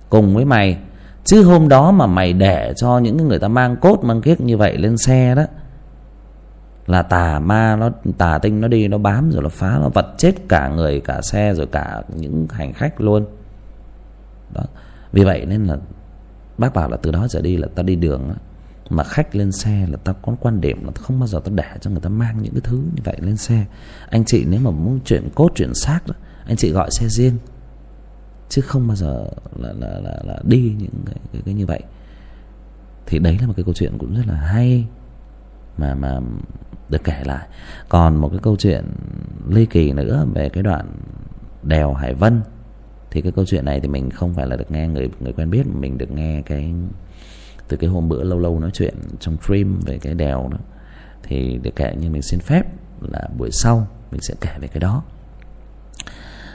cùng 0.09 0.35
với 0.35 0.45
mày. 0.45 0.78
Chứ 1.24 1.43
hôm 1.43 1.69
đó 1.69 1.91
mà 1.91 2.07
mày 2.07 2.33
để 2.33 2.73
cho 2.77 2.99
những 2.99 3.28
người 3.28 3.39
ta 3.39 3.49
mang 3.49 3.77
cốt, 3.77 4.05
mang 4.05 4.23
kiếc 4.23 4.41
như 4.41 4.57
vậy 4.57 4.78
lên 4.78 4.99
xe 4.99 5.35
đó, 5.35 5.43
là 6.87 7.03
tà 7.03 7.39
ma 7.39 7.77
nó, 7.77 7.91
tà 8.19 8.39
tinh 8.39 8.61
nó 8.61 8.69
đi, 8.69 8.89
nó 8.89 8.99
bám 8.99 9.31
rồi 9.31 9.43
nó 9.43 9.49
phá, 9.49 9.78
nó 9.83 9.89
vật 9.89 10.07
chết 10.19 10.33
cả 10.49 10.69
người, 10.69 11.01
cả 11.01 11.20
xe 11.23 11.55
rồi 11.55 11.66
cả 11.66 12.03
những 12.15 12.47
hành 12.51 12.73
khách 12.73 13.01
luôn. 13.01 13.27
Đó. 14.55 14.62
Vì 15.12 15.24
vậy 15.24 15.47
nên 15.47 15.65
là 15.65 15.77
bác 16.59 16.74
bảo 16.74 16.91
là 16.91 16.97
từ 16.97 17.11
đó 17.11 17.27
trở 17.31 17.41
đi 17.41 17.57
là 17.57 17.69
ta 17.74 17.83
đi 17.83 17.97
đường 17.97 18.35
mà 18.90 19.04
khách 19.04 19.36
lên 19.36 19.52
xe 19.52 19.86
là 19.86 19.96
ta 19.96 20.12
có 20.12 20.36
quan 20.40 20.60
điểm 20.60 20.84
là 20.84 20.92
không 20.94 21.18
bao 21.20 21.26
giờ 21.26 21.40
ta 21.44 21.52
để 21.54 21.76
cho 21.80 21.90
người 21.90 22.00
ta 22.00 22.08
mang 22.08 22.42
những 22.42 22.52
cái 22.52 22.60
thứ 22.64 22.76
như 22.76 23.02
vậy 23.04 23.16
lên 23.20 23.36
xe. 23.36 23.64
Anh 24.10 24.24
chị 24.24 24.44
nếu 24.48 24.60
mà 24.60 24.70
muốn 24.70 25.00
chuyện 25.04 25.28
cốt 25.34 25.48
chuyện 25.54 25.74
xác 25.74 26.00
đó 26.06 26.14
anh 26.46 26.56
chị 26.56 26.70
gọi 26.70 26.90
xe 26.90 27.08
riêng 27.08 27.38
chứ 28.48 28.62
không 28.62 28.86
bao 28.86 28.96
giờ 28.96 29.26
là 29.56 29.72
là 29.72 30.00
là, 30.00 30.20
là 30.24 30.38
đi 30.44 30.74
những 30.78 31.04
cái, 31.06 31.16
cái, 31.32 31.42
cái 31.44 31.54
như 31.54 31.66
vậy. 31.66 31.82
Thì 33.06 33.18
đấy 33.18 33.38
là 33.40 33.46
một 33.46 33.52
cái 33.56 33.64
câu 33.64 33.74
chuyện 33.74 33.98
cũng 33.98 34.14
rất 34.14 34.26
là 34.26 34.34
hay 34.34 34.86
mà 35.78 35.94
mà 35.94 36.20
được 36.88 37.04
kể 37.04 37.22
lại. 37.24 37.48
Còn 37.88 38.16
một 38.16 38.28
cái 38.28 38.38
câu 38.42 38.56
chuyện 38.56 38.84
ly 39.48 39.66
kỳ 39.66 39.92
nữa 39.92 40.26
về 40.34 40.48
cái 40.48 40.62
đoạn 40.62 40.86
đèo 41.62 41.94
hải 41.94 42.14
vân. 42.14 42.40
Thì 43.10 43.22
cái 43.22 43.32
câu 43.32 43.44
chuyện 43.44 43.64
này 43.64 43.80
thì 43.80 43.88
mình 43.88 44.10
không 44.10 44.34
phải 44.34 44.46
là 44.46 44.56
được 44.56 44.70
nghe 44.70 44.88
người 44.88 45.10
người 45.20 45.32
quen 45.32 45.50
biết 45.50 45.66
mà 45.66 45.80
mình 45.80 45.98
được 45.98 46.10
nghe 46.10 46.42
cái 46.46 46.74
từ 47.68 47.76
cái 47.76 47.90
hôm 47.90 48.09
bữa 48.09 48.22
lâu 48.22 48.38
lâu 48.38 48.60
nói 48.60 48.70
chuyện 48.74 48.94
trong 49.20 49.36
stream 49.43 49.80
về 49.86 49.98
cái 49.98 50.14
đèo 50.14 50.48
đó 50.51 50.59
thì 51.22 51.59
để 51.62 51.70
kể 51.76 51.94
nhưng 52.01 52.12
mình 52.12 52.22
xin 52.22 52.40
phép 52.40 52.62
là 53.01 53.28
buổi 53.38 53.51
sau 53.52 53.86
mình 54.10 54.20
sẽ 54.20 54.34
kể 54.40 54.51
về 54.60 54.68
cái 54.68 54.80
đó. 54.80 55.02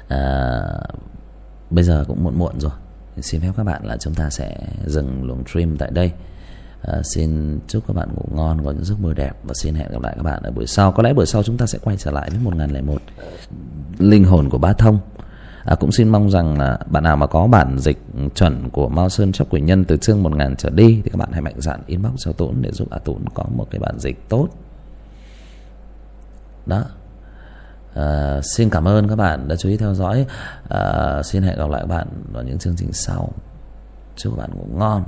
À, 0.07 0.61
bây 1.69 1.83
giờ 1.83 2.05
cũng 2.07 2.23
muộn 2.23 2.39
muộn 2.39 2.59
rồi. 2.59 2.71
Xin 3.21 3.41
phép 3.41 3.51
các 3.57 3.63
bạn 3.63 3.85
là 3.85 3.97
chúng 3.97 4.13
ta 4.13 4.29
sẽ 4.29 4.57
dừng 4.85 5.23
luồng 5.23 5.43
stream 5.47 5.77
tại 5.77 5.91
đây. 5.91 6.11
À, 6.81 7.01
xin 7.03 7.59
chúc 7.67 7.87
các 7.87 7.95
bạn 7.95 8.09
ngủ 8.15 8.25
ngon 8.35 8.65
có 8.65 8.71
những 8.71 8.83
giấc 8.83 8.99
mơ 8.99 9.13
đẹp 9.13 9.31
và 9.43 9.53
xin 9.53 9.75
hẹn 9.75 9.91
gặp 9.91 10.01
lại 10.01 10.13
các 10.17 10.23
bạn 10.23 10.43
ở 10.43 10.51
buổi 10.51 10.67
sau. 10.67 10.91
Có 10.91 11.03
lẽ 11.03 11.13
buổi 11.13 11.25
sau 11.25 11.43
chúng 11.43 11.57
ta 11.57 11.65
sẽ 11.65 11.79
quay 11.81 11.97
trở 11.97 12.11
lại 12.11 12.29
với 12.29 12.39
một 12.39 12.55
ngàn 12.55 12.71
lẻ 12.71 12.81
một 12.81 13.01
linh 13.97 14.23
hồn 14.23 14.49
của 14.49 14.57
bá 14.57 14.73
thông 14.73 14.99
à, 15.65 15.75
cũng 15.75 15.91
xin 15.91 16.09
mong 16.09 16.29
rằng 16.29 16.57
là 16.57 16.79
bạn 16.85 17.03
nào 17.03 17.17
mà 17.17 17.27
có 17.27 17.47
bản 17.47 17.79
dịch 17.79 17.97
chuẩn 18.35 18.69
của 18.69 18.89
Mao 18.89 19.09
Sơn 19.09 19.31
Chóc 19.31 19.47
Quỷ 19.49 19.61
Nhân 19.61 19.85
từ 19.85 19.97
chương 19.97 20.23
một 20.23 20.35
ngàn 20.35 20.55
trở 20.55 20.69
đi 20.69 21.01
thì 21.03 21.09
các 21.09 21.17
bạn 21.17 21.29
hãy 21.31 21.41
mạnh 21.41 21.61
dạn 21.61 21.81
inbox 21.85 22.13
cho 22.17 22.31
Tốn 22.31 22.55
để 22.61 22.71
giúp 22.71 22.89
A 22.89 22.97
Tốn 22.97 23.25
có 23.33 23.43
một 23.55 23.67
cái 23.71 23.79
bản 23.79 23.99
dịch 23.99 24.29
tốt. 24.29 24.47
Đó. 26.65 26.83
À, 27.93 28.39
xin 28.55 28.69
cảm 28.69 28.87
ơn 28.87 29.07
các 29.07 29.15
bạn 29.15 29.47
đã 29.47 29.55
chú 29.55 29.69
ý 29.69 29.77
theo 29.77 29.93
dõi. 29.93 30.25
À, 30.69 31.21
xin 31.23 31.43
hẹn 31.43 31.57
gặp 31.57 31.69
lại 31.69 31.81
các 31.81 31.87
bạn 31.87 32.07
vào 32.31 32.43
những 32.43 32.57
chương 32.57 32.75
trình 32.77 32.93
sau. 32.93 33.29
Chúc 34.15 34.33
các 34.35 34.41
bạn 34.41 34.49
ngủ 34.55 34.65
ngon. 34.77 35.03